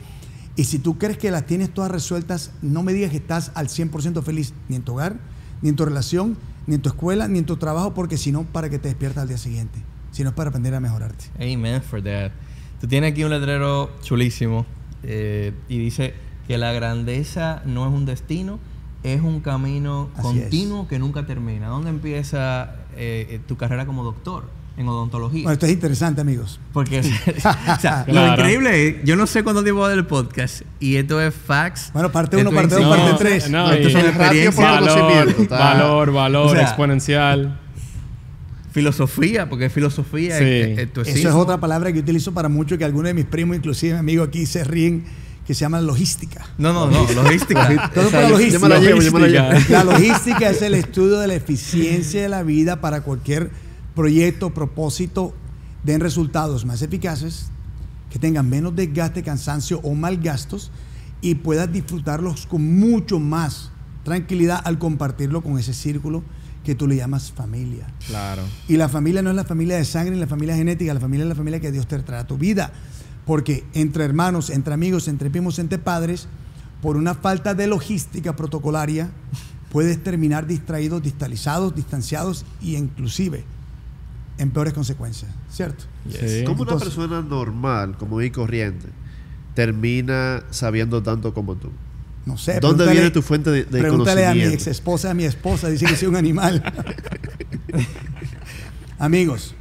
Y 0.56 0.64
si 0.64 0.78
tú 0.78 0.98
crees 0.98 1.18
que 1.18 1.30
las 1.30 1.46
tienes 1.46 1.72
todas 1.72 1.90
resueltas, 1.90 2.50
no 2.62 2.82
me 2.82 2.92
digas 2.92 3.10
que 3.10 3.16
estás 3.16 3.50
al 3.54 3.68
100% 3.68 4.22
feliz, 4.22 4.52
ni 4.68 4.76
en 4.76 4.82
tu 4.82 4.92
hogar, 4.92 5.16
ni 5.62 5.70
en 5.70 5.76
tu 5.76 5.84
relación, 5.84 6.36
ni 6.66 6.77
en 6.77 6.83
tu 6.83 6.88
escuela, 6.88 7.29
ni 7.29 7.38
en 7.38 7.46
tu 7.46 7.57
trabajo, 7.57 7.94
porque 7.94 8.16
si 8.16 8.33
no, 8.33 8.44
para 8.44 8.68
que 8.68 8.79
te 8.79 8.88
despiertas 8.88 9.23
al 9.23 9.29
día 9.29 9.38
siguiente. 9.38 9.83
Si 10.11 10.23
no 10.23 10.31
es 10.31 10.35
para 10.35 10.51
aprender 10.51 10.75
a 10.75 10.81
mejorarte. 10.81 11.27
Amen 11.37 11.83
for 11.83 12.03
that. 12.03 12.33
Tú 12.81 12.88
tienes 12.88 13.12
aquí 13.12 13.25
un 13.25 13.31
letrero 13.31 13.90
chulísimo 14.03 14.66
eh, 15.03 15.53
y 15.68 15.79
dice 15.79 16.14
que 16.46 16.59
la 16.59 16.73
grandeza 16.73 17.62
no 17.64 17.87
es 17.87 17.92
un 17.92 18.07
destino, 18.07 18.59
es 19.03 19.20
un 19.20 19.40
camino 19.40 20.11
Así 20.14 20.23
continuo 20.23 20.88
que 20.88 20.99
nunca 20.99 21.27
termina. 21.27 21.68
¿Dónde 21.68 21.90
empieza 21.90 22.75
eh, 22.96 23.27
eh, 23.31 23.40
tu 23.46 23.57
carrera 23.57 23.87
como 23.87 24.05
doctor 24.05 24.60
en 24.80 24.88
odontología? 24.88 25.42
Bueno, 25.42 25.52
esto 25.52 25.66
es 25.66 25.72
interesante, 25.72 26.20
amigos. 26.20 26.58
Porque 26.72 27.00
o 27.76 27.80
sea, 27.80 28.04
lo 28.08 28.26
increíble 28.28 28.88
es, 28.88 28.96
yo 29.04 29.14
no 29.16 29.26
sé 29.26 29.42
cuánto 29.42 29.62
tiempo 29.62 29.82
va 29.82 29.90
del 29.90 30.06
podcast 30.06 30.62
y 30.80 30.96
esto 30.96 31.20
es 31.20 31.34
facts. 31.34 31.90
Bueno, 31.92 32.10
parte 32.10 32.36
uno, 32.38 32.50
parte 32.50 32.74
dos, 32.76 32.96
parte 32.96 33.14
tres. 33.18 33.50
No, 33.50 33.70
Esto 33.70 33.98
por 33.98 34.08
experiencias, 34.08 34.78
conocimiento, 34.78 35.48
valor, 35.54 36.12
valor, 36.12 36.12
valor 36.12 36.46
O 36.46 36.50
sea, 36.50 36.62
exponencial. 36.62 37.58
filosofía, 38.72 39.48
porque 39.48 39.68
filosofía 39.70 40.38
Sí. 40.38 40.44
es, 40.44 40.78
es 40.78 40.92
tu 40.92 41.00
Eso 41.02 41.28
es 41.28 41.34
otra 41.34 41.58
palabra 41.58 41.92
que 41.92 41.98
utilizo 41.98 42.32
para 42.32 42.48
mucho 42.48 42.78
que 42.78 42.84
algunos 42.84 43.08
de 43.08 43.14
mis 43.14 43.24
primos, 43.26 43.56
inclusive 43.56 43.96
amigos 43.98 44.28
aquí, 44.28 44.46
se 44.46 44.64
ríen, 44.64 45.04
que 45.46 45.54
se 45.54 45.60
llama 45.62 45.80
logística. 45.80 46.46
No, 46.58 46.72
no, 46.72 46.86
no, 46.86 47.06
logística. 47.12 47.90
Todo 47.94 48.06
O 48.06 48.10
sea, 48.10 48.20
para 48.20 48.30
logística. 48.30 48.58
yo 48.58 48.60
me 48.60 48.68
la 48.68 48.78
llevo, 48.78 49.02
yo 49.02 49.12
me 49.12 49.20
la 49.20 49.26
Logística. 49.26 49.58
llevo. 49.76 49.84
La 49.84 49.92
logística 49.92 50.50
es 50.50 50.62
el 50.62 50.74
estudio 50.74 51.18
de 51.18 51.26
la 51.26 51.34
eficiencia 51.34 52.22
de 52.22 52.28
la 52.28 52.42
vida 52.44 52.80
para 52.80 53.00
cualquier 53.02 53.50
proyecto, 53.94 54.50
propósito, 54.50 55.35
den 55.83 56.00
resultados 56.00 56.64
más 56.64 56.83
eficaces, 56.83 57.46
que 58.11 58.18
tengan 58.18 58.48
menos 58.48 58.74
desgaste, 58.74 59.22
cansancio 59.22 59.81
o 59.83 59.94
mal 59.94 60.18
gastos 60.18 60.70
y 61.20 61.37
puedas 61.37 61.72
disfrutarlos 61.72 62.46
con 62.46 62.79
mucho 62.79 63.18
más 63.18 63.70
tranquilidad 64.05 64.61
al 64.64 64.79
compartirlo 64.79 65.42
con 65.42 65.59
ese 65.59 65.74
círculo 65.74 66.22
que 66.64 66.74
tú 66.74 66.87
le 66.87 66.96
llamas 66.96 67.33
familia. 67.33 67.87
Claro. 68.07 68.42
Y 68.68 68.76
la 68.76 68.88
familia 68.88 69.22
no 69.22 69.31
es 69.31 69.37
la 69.37 69.44
familia 69.44 69.76
de 69.76 69.85
sangre 69.85 70.14
ni 70.14 70.20
la 70.20 70.26
familia 70.26 70.57
genética, 70.57 70.92
la 70.92 71.00
familia 71.00 71.24
es 71.24 71.29
la 71.29 71.35
familia 71.35 71.61
que 71.61 71.72
Dios 71.72 71.87
te 71.87 71.98
trae 72.00 72.20
a 72.20 72.26
tu 72.26 72.37
vida. 72.37 72.72
Porque 73.26 73.64
entre 73.74 74.05
hermanos, 74.05 74.50
entre 74.50 74.74
amigos, 74.74 75.09
entre 75.09 75.31
primos, 75.31 75.59
entre 75.59 75.79
padres, 75.79 76.26
por 76.83 76.96
una 76.96 77.14
falta 77.14 77.55
de 77.55 77.66
logística 77.66 78.35
protocolaria, 78.35 79.11
puedes 79.70 80.03
terminar 80.03 80.46
distraídos, 80.46 81.03
distalizados, 81.03 81.74
distanciados 81.74 82.44
e 82.62 82.70
inclusive 82.70 83.44
en 84.40 84.50
peores 84.50 84.72
consecuencias, 84.72 85.31
¿cierto? 85.50 85.85
Sí. 86.09 86.44
¿Cómo 86.46 86.62
una 86.62 86.72
Entonces- 86.72 86.94
persona 86.94 87.20
normal, 87.20 87.98
como 87.98 88.22
y 88.22 88.31
corriente, 88.31 88.87
termina 89.55 90.44
sabiendo 90.50 91.03
tanto 91.03 91.35
como 91.35 91.57
tú? 91.57 91.68
No 92.24 92.38
sé. 92.38 92.59
¿Dónde 92.59 92.90
viene 92.90 93.11
tu 93.11 93.20
fuente 93.20 93.50
de, 93.50 93.64
de 93.64 93.81
Pregúntale 93.81 94.26
a 94.26 94.35
mi 94.35 94.42
ex 94.42 94.66
esposa, 94.66 95.11
a 95.11 95.14
mi 95.14 95.24
esposa, 95.24 95.68
dice 95.68 95.85
que 95.85 95.94
soy 95.94 96.09
un 96.09 96.16
animal. 96.16 96.62
Amigos, 98.98 99.55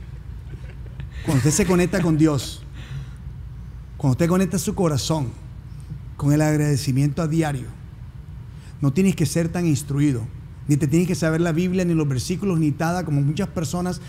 cuando 1.25 1.39
usted 1.39 1.51
se 1.51 1.65
conecta 1.65 2.01
con 2.01 2.17
Dios, 2.17 2.63
cuando 3.97 4.13
usted 4.13 4.27
conecta 4.27 4.57
su 4.57 4.75
corazón 4.75 5.27
con 6.15 6.31
el 6.31 6.41
agradecimiento 6.41 7.21
a 7.21 7.27
diario, 7.27 7.67
no 8.79 8.93
tienes 8.93 9.15
que 9.15 9.25
ser 9.25 9.49
tan 9.49 9.65
instruido, 9.65 10.25
ni 10.69 10.77
te 10.77 10.87
tienes 10.87 11.07
que 11.07 11.15
saber 11.15 11.41
la 11.41 11.51
Biblia, 11.51 11.83
ni 11.83 11.93
los 11.93 12.07
versículos, 12.07 12.59
ni 12.59 12.71
nada, 12.71 13.03
como 13.03 13.21
muchas 13.21 13.49
personas 13.49 13.99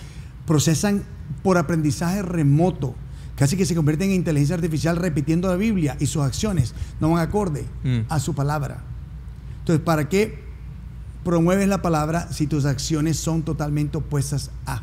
procesan 0.51 1.05
por 1.45 1.59
aprendizaje 1.59 2.23
remoto. 2.23 2.97
Casi 3.37 3.57
que 3.57 3.65
se 3.65 3.77
convierten 3.77 4.09
en 4.09 4.17
inteligencia 4.17 4.57
artificial 4.57 4.97
repitiendo 4.97 5.47
la 5.47 5.55
Biblia 5.55 5.97
y 6.01 6.07
sus 6.07 6.23
acciones 6.25 6.75
no 6.99 7.11
van 7.13 7.23
acorde 7.23 7.67
Mm. 7.85 8.01
a 8.09 8.19
su 8.19 8.35
palabra. 8.35 8.83
Entonces, 9.61 9.85
¿para 9.85 10.09
qué 10.09 10.43
promueves 11.23 11.69
la 11.69 11.83
palabra 11.83 12.33
si 12.33 12.49
tus 12.49 12.65
acciones 12.65 13.17
son 13.17 13.45
totalmente 13.45 13.99
opuestas 13.99 14.51
a? 14.67 14.83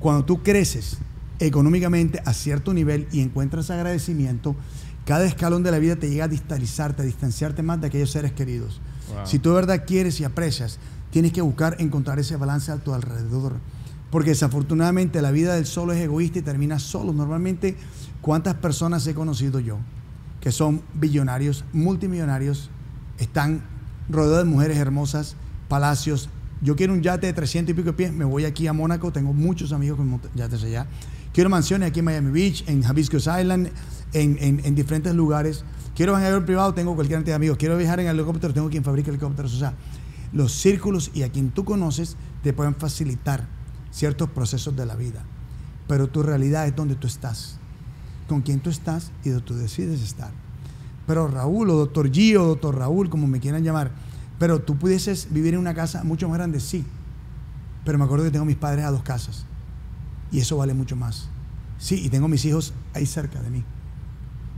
Cuando 0.00 0.26
tú 0.26 0.42
creces 0.42 0.98
económicamente 1.38 2.20
a 2.26 2.34
cierto 2.34 2.74
nivel 2.74 3.08
y 3.10 3.22
encuentras 3.22 3.70
agradecimiento, 3.70 4.54
cada 5.06 5.24
escalón 5.24 5.62
de 5.62 5.70
la 5.70 5.78
vida 5.78 5.96
te 5.96 6.10
llega 6.10 6.26
a 6.26 6.28
distalizarte, 6.28 7.00
a 7.00 7.06
distanciarte 7.06 7.62
más 7.62 7.80
de 7.80 7.86
aquellos 7.86 8.10
seres 8.10 8.32
queridos. 8.32 8.82
Wow. 9.08 9.26
Si 9.26 9.38
tú 9.38 9.48
de 9.48 9.54
verdad 9.54 9.84
quieres 9.86 10.20
y 10.20 10.24
aprecias, 10.24 10.78
tienes 11.10 11.32
que 11.32 11.40
buscar 11.40 11.76
encontrar 11.78 12.18
ese 12.18 12.36
balance 12.36 12.70
a 12.70 12.76
tu 12.76 12.92
alrededor. 12.92 13.54
Porque 14.10 14.30
desafortunadamente 14.30 15.20
la 15.20 15.30
vida 15.30 15.54
del 15.54 15.66
solo 15.66 15.92
es 15.92 16.00
egoísta 16.00 16.38
y 16.38 16.42
termina 16.42 16.78
solo. 16.78 17.12
Normalmente, 17.12 17.76
¿cuántas 18.22 18.54
personas 18.54 19.06
he 19.06 19.14
conocido 19.14 19.60
yo 19.60 19.78
que 20.40 20.50
son 20.52 20.82
billonarios, 20.94 21.64
multimillonarios, 21.72 22.70
están 23.18 23.62
rodeados 24.08 24.44
de 24.46 24.50
mujeres 24.50 24.78
hermosas, 24.78 25.36
palacios? 25.68 26.30
Yo 26.62 26.74
quiero 26.74 26.92
un 26.94 27.02
yate 27.02 27.26
de 27.26 27.32
300 27.32 27.70
y 27.72 27.74
pico 27.74 27.86
de 27.88 27.92
pies, 27.92 28.12
me 28.12 28.24
voy 28.24 28.44
aquí 28.44 28.66
a 28.66 28.72
Mónaco, 28.72 29.12
tengo 29.12 29.32
muchos 29.32 29.72
amigos 29.72 29.98
con 29.98 30.20
yates 30.34 30.62
allá. 30.64 30.86
Quiero 31.32 31.50
mansiones 31.50 31.90
aquí 31.90 31.98
en 32.00 32.04
Miami 32.06 32.30
Beach, 32.30 32.64
en 32.66 32.82
Hibiscus 32.82 33.26
Island, 33.28 33.68
en, 34.14 34.38
en- 34.40 34.60
en 34.64 34.74
diferentes 34.74 35.14
lugares. 35.14 35.64
Quiero 35.94 36.12
viajar 36.16 36.32
en 36.32 36.44
privado, 36.46 36.72
tengo 36.74 36.94
cualquier 36.94 37.18
cantidad 37.18 37.34
de 37.34 37.36
amigos. 37.36 37.58
Quiero 37.58 37.76
viajar 37.76 38.00
en 38.00 38.06
helicóptero, 38.06 38.54
tengo 38.54 38.70
quien 38.70 38.82
fabrica 38.82 39.10
helicópteros. 39.10 39.54
O 39.54 39.58
sea, 39.58 39.74
los 40.32 40.52
círculos 40.52 41.10
y 41.14 41.22
a 41.22 41.30
quien 41.30 41.50
tú 41.50 41.64
conoces 41.64 42.16
te 42.42 42.52
pueden 42.52 42.74
facilitar 42.74 43.46
ciertos 43.90 44.30
procesos 44.30 44.76
de 44.76 44.86
la 44.86 44.96
vida. 44.96 45.24
Pero 45.86 46.08
tu 46.08 46.22
realidad 46.22 46.66
es 46.66 46.76
donde 46.76 46.94
tú 46.94 47.06
estás, 47.06 47.58
con 48.28 48.42
quién 48.42 48.60
tú 48.60 48.70
estás 48.70 49.10
y 49.24 49.30
donde 49.30 49.44
tú 49.44 49.54
decides 49.54 50.02
estar. 50.02 50.30
Pero 51.06 51.28
Raúl 51.28 51.70
o 51.70 51.76
doctor 51.76 52.10
Gio, 52.10 52.44
doctor 52.44 52.76
Raúl, 52.76 53.08
como 53.08 53.26
me 53.26 53.40
quieran 53.40 53.64
llamar, 53.64 53.90
pero 54.38 54.60
tú 54.60 54.76
pudieses 54.76 55.28
vivir 55.32 55.54
en 55.54 55.60
una 55.60 55.74
casa 55.74 56.04
mucho 56.04 56.28
más 56.28 56.38
grande, 56.38 56.60
sí. 56.60 56.84
Pero 57.84 57.98
me 57.98 58.04
acuerdo 58.04 58.26
que 58.26 58.30
tengo 58.30 58.44
mis 58.44 58.56
padres 58.56 58.84
a 58.84 58.90
dos 58.90 59.02
casas 59.02 59.46
y 60.30 60.40
eso 60.40 60.56
vale 60.56 60.74
mucho 60.74 60.96
más. 60.96 61.28
Sí, 61.78 62.04
y 62.04 62.08
tengo 62.08 62.28
mis 62.28 62.44
hijos 62.44 62.74
ahí 62.92 63.06
cerca 63.06 63.40
de 63.40 63.50
mí. 63.50 63.64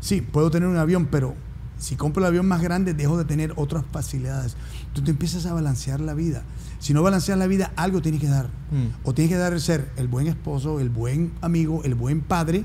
Sí, 0.01 0.23
puedo 0.23 0.51
tener 0.51 0.69
un 0.69 0.77
avión, 0.77 1.07
pero 1.07 1.35
si 1.81 1.97
compro 1.97 2.23
el 2.23 2.29
avión 2.29 2.47
más 2.47 2.61
grande, 2.61 2.93
dejo 2.93 3.17
de 3.17 3.25
tener 3.25 3.55
otras 3.57 3.85
facilidades. 3.91 4.55
Tú 4.93 5.03
te 5.03 5.11
empiezas 5.11 5.47
a 5.47 5.55
balancear 5.55 5.99
la 6.01 6.13
vida. 6.13 6.43
Si 6.79 6.93
no 6.93 7.03
balanceas 7.03 7.39
la 7.39 7.47
vida, 7.47 7.73
algo 7.75 8.03
tienes 8.03 8.21
que 8.21 8.29
dar. 8.29 8.49
Mm. 8.71 9.09
O 9.09 9.15
tienes 9.15 9.33
que 9.33 9.39
dar 9.39 9.55
el 9.55 9.61
ser 9.63 9.91
el 9.97 10.07
buen 10.07 10.27
esposo, 10.27 10.79
el 10.79 10.91
buen 10.91 11.33
amigo, 11.41 11.83
el 11.85 11.95
buen 11.95 12.21
padre, 12.21 12.65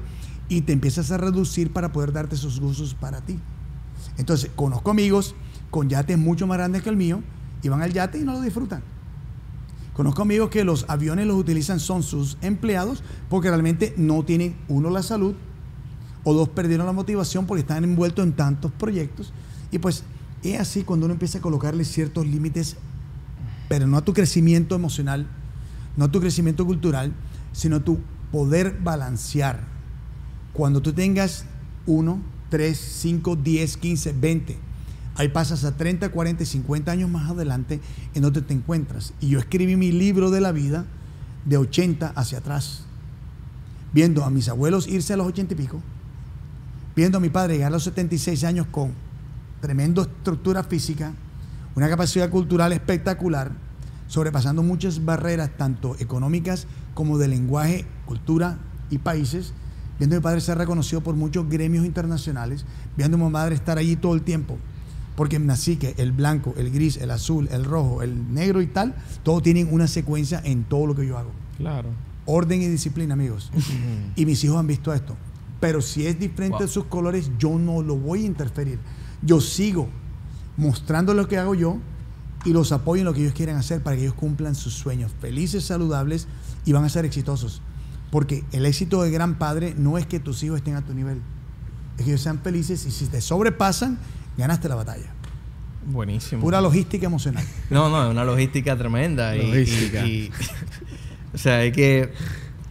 y 0.50 0.62
te 0.62 0.74
empiezas 0.74 1.12
a 1.12 1.18
reducir 1.18 1.72
para 1.72 1.94
poder 1.94 2.12
darte 2.12 2.36
esos 2.36 2.60
gustos 2.60 2.94
para 2.94 3.22
ti. 3.22 3.40
Entonces, 4.18 4.52
conozco 4.54 4.92
amigos 4.92 5.34
con 5.72 5.88
yates 5.88 6.18
mucho 6.18 6.46
más 6.46 6.58
grandes 6.58 6.84
que 6.84 6.90
el 6.90 6.98
mío, 6.98 7.24
y 7.64 7.70
van 7.70 7.82
al 7.82 7.94
yate 7.94 8.20
y 8.20 8.24
no 8.24 8.34
lo 8.34 8.42
disfrutan. 8.42 8.84
Conozco 9.94 10.24
amigos 10.24 10.50
que 10.50 10.66
los 10.66 10.86
aviones 10.90 11.26
los 11.26 11.38
utilizan 11.38 11.80
son 11.80 12.04
sus 12.04 12.38
empleados 12.42 13.02
porque 13.30 13.48
realmente 13.48 13.94
no 13.96 14.24
tienen, 14.26 14.58
uno, 14.68 14.90
la 14.90 15.02
salud, 15.02 15.36
o 16.26 16.34
dos, 16.34 16.50
perdieron 16.50 16.86
la 16.86 16.92
motivación 16.92 17.46
porque 17.46 17.62
están 17.62 17.86
envueltos 17.86 18.26
en 18.26 18.34
tantos 18.34 18.72
proyectos. 18.74 19.32
Y 19.72 19.80
pues 19.80 20.04
es 20.44 20.60
así 20.60 20.84
cuando 20.84 21.06
uno 21.06 21.14
empieza 21.14 21.38
a 21.38 21.42
colocarle 21.42 21.86
ciertos 21.86 22.28
límites, 22.28 22.76
pero 23.70 23.88
no 23.88 23.98
a 23.98 24.04
tu 24.04 24.14
crecimiento 24.14 24.76
emocional, 24.76 25.28
no 25.96 26.06
a 26.06 26.12
tu 26.12 26.20
crecimiento 26.20 26.66
cultural, 26.66 27.14
sino 27.54 27.78
a 27.78 27.80
tu 27.80 28.00
poder 28.32 28.78
balancear. 28.84 29.62
Cuando 30.52 30.82
tú 30.82 30.94
tengas 30.94 31.46
1, 31.86 32.20
3, 32.50 32.78
5, 32.78 33.36
10, 33.36 33.78
15, 33.78 34.14
20, 34.14 34.58
ahí 35.16 35.30
pasas 35.30 35.64
a 35.64 35.78
30, 35.78 36.10
40, 36.10 36.44
y 36.44 36.46
50 36.46 36.92
años 36.92 37.10
más 37.10 37.30
adelante 37.30 37.80
en 38.14 38.22
donde 38.24 38.42
te 38.42 38.54
encuentras. 38.54 39.14
Y 39.22 39.30
yo 39.30 39.40
escribí 39.40 39.76
mi 39.76 39.92
libro 39.92 40.32
de 40.32 40.42
la 40.42 40.52
vida 40.52 40.86
de 41.46 41.58
80 41.58 42.14
hacia 42.16 42.40
atrás, 42.40 42.86
viendo 43.94 44.24
a 44.24 44.30
mis 44.30 44.50
abuelos 44.50 44.88
irse 44.88 45.14
a 45.14 45.18
los 45.18 45.28
80 45.28 45.54
y 45.54 45.58
pico, 45.58 45.82
viendo 46.96 47.18
a 47.18 47.22
mi 47.22 47.30
padre 47.30 47.56
llegar 47.56 47.68
a 47.68 47.72
los 47.72 47.84
76 47.84 48.44
años 48.44 48.68
con 48.72 48.94
tremenda 49.62 50.04
estructura 50.04 50.64
física, 50.64 51.14
una 51.76 51.90
capacidad 51.90 52.30
cultural 52.30 52.72
espectacular, 52.74 53.52
sobrepasando 54.08 54.64
muchas 54.64 55.04
barreras, 55.04 55.52
tanto 55.58 55.96
económicas 56.00 56.68
como 56.94 57.18
de 57.18 57.28
lenguaje, 57.28 57.86
cultura 58.06 58.60
y 58.90 59.00
países, 59.00 59.54
viendo 60.00 60.16
a 60.16 60.20
mi 60.20 60.24
padre 60.24 60.42
ser 60.42 60.58
reconocido 60.58 61.02
por 61.02 61.16
muchos 61.16 61.50
gremios 61.50 61.86
internacionales, 61.86 62.66
viendo 62.96 63.18
a 63.18 63.20
mi 63.20 63.30
madre 63.30 63.56
estar 63.56 63.78
allí 63.78 63.96
todo 63.96 64.14
el 64.14 64.22
tiempo, 64.22 64.58
porque 65.16 65.40
nací 65.40 65.78
que 65.78 65.96
el 65.98 66.12
blanco, 66.12 66.54
el 66.58 66.72
gris, 66.72 66.98
el 66.98 67.12
azul, 67.12 67.50
el 67.52 67.66
rojo, 67.66 68.04
el 68.04 68.34
negro 68.34 68.62
y 68.62 68.68
tal, 68.68 68.96
todos 69.24 69.44
tienen 69.44 69.68
una 69.72 69.88
secuencia 69.88 70.42
en 70.44 70.64
todo 70.64 70.88
lo 70.88 70.96
que 70.96 71.06
yo 71.06 71.18
hago. 71.18 71.32
Claro. 71.58 71.90
Orden 72.26 72.62
y 72.62 72.68
disciplina, 72.68 73.14
amigos. 73.14 73.52
y 74.16 74.26
mis 74.26 74.44
hijos 74.44 74.58
han 74.58 74.68
visto 74.68 74.94
esto. 74.94 75.16
Pero 75.66 75.82
si 75.82 76.06
es 76.06 76.20
diferente 76.20 76.58
Wow. 76.58 76.62
de 76.62 76.68
sus 76.68 76.86
colores, 76.86 77.32
yo 77.40 77.58
no 77.58 77.82
lo 77.82 77.96
voy 77.96 78.22
a 78.24 78.26
interferir. 78.28 78.78
Yo 79.24 79.42
sigo 79.42 79.90
mostrando 80.58 81.14
lo 81.16 81.28
que 81.28 81.38
hago 81.40 81.56
yo 81.56 81.80
y 82.46 82.54
los 82.54 82.72
apoyo 82.72 83.02
en 83.02 83.06
lo 83.06 83.14
que 83.16 83.22
ellos 83.22 83.34
quieren 83.34 83.56
hacer 83.56 83.82
para 83.82 83.96
que 83.96 84.04
ellos 84.04 84.14
cumplan 84.14 84.54
sus 84.54 84.74
sueños 84.76 85.12
felices, 85.20 85.64
saludables 85.66 86.28
y 86.66 86.72
van 86.72 86.84
a 86.86 86.90
ser 86.90 87.04
exitosos. 87.06 87.64
Porque 88.12 88.44
el 88.52 88.68
éxito 88.68 89.02
de 89.02 89.10
gran 89.10 89.40
padre 89.40 89.74
no 89.76 89.98
es 89.98 90.06
que 90.06 90.20
tus 90.20 90.44
hijos 90.44 90.58
estén 90.58 90.76
a 90.76 90.84
tu 90.86 90.94
nivel, 90.94 91.20
es 91.98 92.04
que 92.06 92.12
ellos 92.12 92.22
sean 92.22 92.40
felices 92.40 92.86
y 92.86 92.92
si 92.92 93.08
te 93.08 93.20
sobrepasan, 93.22 93.98
ganaste 94.38 94.70
la 94.70 94.76
batalla. 94.76 95.12
Buenísimo. 95.88 96.42
Pura 96.42 96.62
logística 96.62 97.08
emocional. 97.08 97.44
No, 97.72 97.90
no, 97.90 98.06
es 98.06 98.12
una 98.12 98.24
logística 98.24 98.78
tremenda. 98.78 99.36
y- 99.36 99.48
Logística. 99.48 100.06
y- 100.06 100.12
y- 100.12 100.32
o 101.34 101.38
sea, 101.40 101.64
es 101.64 101.74
que 101.74 102.12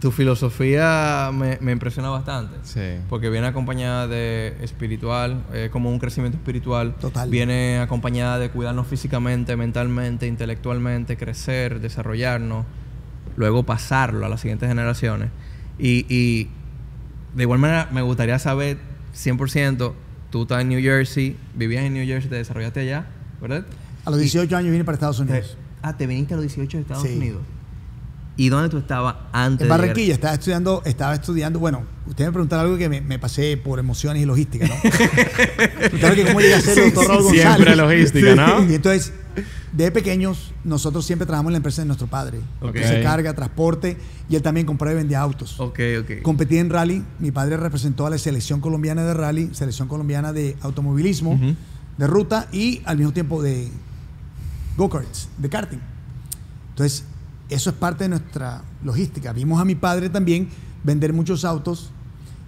tu 0.05 0.11
filosofía 0.11 1.31
me, 1.33 1.57
me 1.63 1.73
impresiona 1.73 2.11
bastante. 2.11 2.57
Sí. 2.63 3.03
Porque 3.09 3.31
viene 3.31 3.47
acompañada 3.47 4.07
de 4.07 4.55
espiritual, 4.61 5.43
eh, 5.55 5.71
como 5.73 5.91
un 5.91 5.99
crecimiento 5.99 6.37
espiritual. 6.37 6.95
Total. 7.01 7.31
Viene 7.31 7.79
acompañada 7.79 8.39
de 8.39 8.51
cuidarnos 8.51 8.87
físicamente, 8.87 9.57
mentalmente, 9.57 10.27
intelectualmente, 10.27 11.17
crecer, 11.17 11.81
desarrollarnos, 11.81 12.67
luego 13.37 13.63
pasarlo 13.63 14.27
a 14.27 14.29
las 14.29 14.43
siguientes 14.43 14.69
generaciones. 14.69 15.31
Y, 15.79 16.05
y 16.15 16.51
de 17.35 17.45
igual 17.45 17.59
manera, 17.59 17.89
me 17.91 18.03
gustaría 18.03 18.39
saber 18.39 18.77
100%, 19.17 19.95
tú 20.29 20.43
estás 20.43 20.61
en 20.61 20.69
New 20.69 20.83
Jersey, 20.83 21.37
vivías 21.55 21.83
en 21.85 21.95
New 21.95 22.07
Jersey, 22.07 22.29
te 22.29 22.37
desarrollaste 22.37 22.81
allá, 22.81 23.07
¿verdad? 23.41 23.65
A 24.05 24.11
los 24.11 24.21
18 24.21 24.55
años 24.55 24.71
vine 24.71 24.85
para 24.85 24.97
Estados 24.97 25.17
Te- 25.17 25.23
Unidos. 25.23 25.57
ah, 25.81 25.97
te 25.97 26.07
viniste 26.07 26.35
a 26.35 26.37
los 26.37 26.45
18 26.45 26.77
de 26.77 26.83
Estados 26.83 27.03
Sí. 27.05 27.17
Unidos. 27.17 27.41
¿Y 28.37 28.49
dónde 28.49 28.69
tú 28.69 28.79
estabas 28.79 29.15
antes 29.33 29.63
En 29.63 29.69
Barranquilla, 29.69 30.15
estaba 30.15 30.35
estudiando, 30.35 30.83
estaba 30.85 31.15
estudiando, 31.15 31.61
bueno, 31.61 31.85
usted 32.07 32.27
me 32.27 32.33
preguntaron 32.33 32.65
algo 32.65 32.77
que 32.77 32.89
me, 32.89 33.01
me 33.01 33.19
pasé 33.21 33.57
por 33.57 33.79
emociones 33.79 34.23
y 34.23 34.27
logística, 34.27 34.67
¿no? 34.67 34.75
Preguntaron 35.79 36.17
que 36.17 36.25
cómo 36.25 36.41
llegué 36.41 36.55
a 36.55 36.61
ser 36.61 36.79
el 36.79 36.93
doctor 36.93 37.09
Raúl 37.09 37.25
González. 37.25 37.55
Siempre 37.55 37.77
logística, 37.77 38.35
¿no? 38.35 38.69
Y 38.69 38.75
entonces, 38.75 39.13
de 39.73 39.91
pequeños, 39.93 40.53
nosotros 40.65 41.07
siempre 41.07 41.27
trabajamos 41.27 41.51
en 41.51 41.53
la 41.53 41.57
empresa 41.59 41.83
de 41.83 41.87
nuestro 41.87 42.09
padre. 42.09 42.41
Ok. 42.61 42.73
Que 42.73 42.89
se 42.89 43.03
carga, 43.03 43.35
transporte, 43.35 43.97
y 44.29 44.35
él 44.35 44.43
también 44.43 44.67
compraba 44.67 44.95
y 44.95 44.97
vendía 44.97 45.21
autos. 45.21 45.61
Ok, 45.61 45.79
ok. 46.01 46.23
Competí 46.23 46.59
en 46.59 46.71
rally, 46.71 47.05
mi 47.21 47.31
padre 47.31 47.57
representó 47.57 48.05
a 48.05 48.11
la 48.11 48.19
selección 48.19 48.61
colombiana 48.61 49.05
de 49.05 49.15
rally, 49.15 49.51
selección 49.53 49.87
colombiana 49.87 50.33
de 50.33 50.57
automovilismo, 50.61 51.39
de 51.99 52.07
ruta 52.09 52.49
y 52.51 52.83
al 52.85 52.97
mismo 52.97 53.13
tiempo 53.13 53.41
de 53.43 53.69
go-karts, 54.77 55.29
de 55.39 55.49
karting. 55.49 55.81
Entonces, 56.71 57.05
eso 57.49 57.71
es 57.71 57.77
parte 57.77 58.05
de 58.05 58.11
nuestra 58.11 58.63
logística. 58.83 59.33
Vimos 59.33 59.61
a 59.61 59.65
mi 59.65 59.75
padre 59.75 60.09
también 60.09 60.49
vender 60.83 61.13
muchos 61.13 61.45
autos 61.45 61.91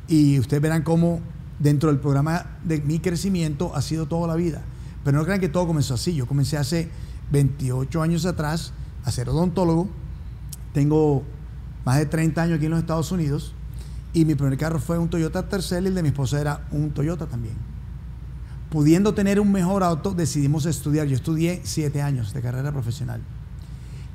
y 0.08 0.38
ustedes 0.38 0.62
verán 0.62 0.82
cómo 0.82 1.20
dentro 1.58 1.90
del 1.90 1.98
programa 1.98 2.58
de 2.64 2.80
mi 2.80 2.98
crecimiento 2.98 3.74
ha 3.74 3.82
sido 3.82 4.06
toda 4.06 4.26
la 4.28 4.36
vida. 4.36 4.62
Pero 5.04 5.18
no 5.18 5.24
crean 5.24 5.40
que 5.40 5.48
todo 5.48 5.66
comenzó 5.66 5.94
así. 5.94 6.14
Yo 6.14 6.26
comencé 6.26 6.56
hace 6.56 6.88
28 7.30 8.02
años 8.02 8.26
atrás 8.26 8.72
a 9.04 9.10
ser 9.10 9.28
odontólogo. 9.28 9.88
Tengo 10.72 11.22
más 11.84 11.98
de 11.98 12.06
30 12.06 12.42
años 12.42 12.56
aquí 12.56 12.66
en 12.66 12.72
los 12.72 12.80
Estados 12.80 13.12
Unidos 13.12 13.54
y 14.12 14.24
mi 14.24 14.34
primer 14.34 14.56
carro 14.58 14.78
fue 14.78 14.98
un 14.98 15.08
Toyota 15.08 15.48
Tercel 15.48 15.84
y 15.84 15.88
el 15.88 15.94
de 15.94 16.02
mi 16.02 16.08
esposa 16.08 16.40
era 16.40 16.66
un 16.70 16.90
Toyota 16.90 17.26
también. 17.26 17.54
Pudiendo 18.70 19.14
tener 19.14 19.38
un 19.38 19.52
mejor 19.52 19.82
auto, 19.82 20.12
decidimos 20.12 20.66
estudiar. 20.66 21.06
Yo 21.06 21.14
estudié 21.14 21.60
7 21.62 22.02
años 22.02 22.32
de 22.32 22.42
carrera 22.42 22.72
profesional. 22.72 23.20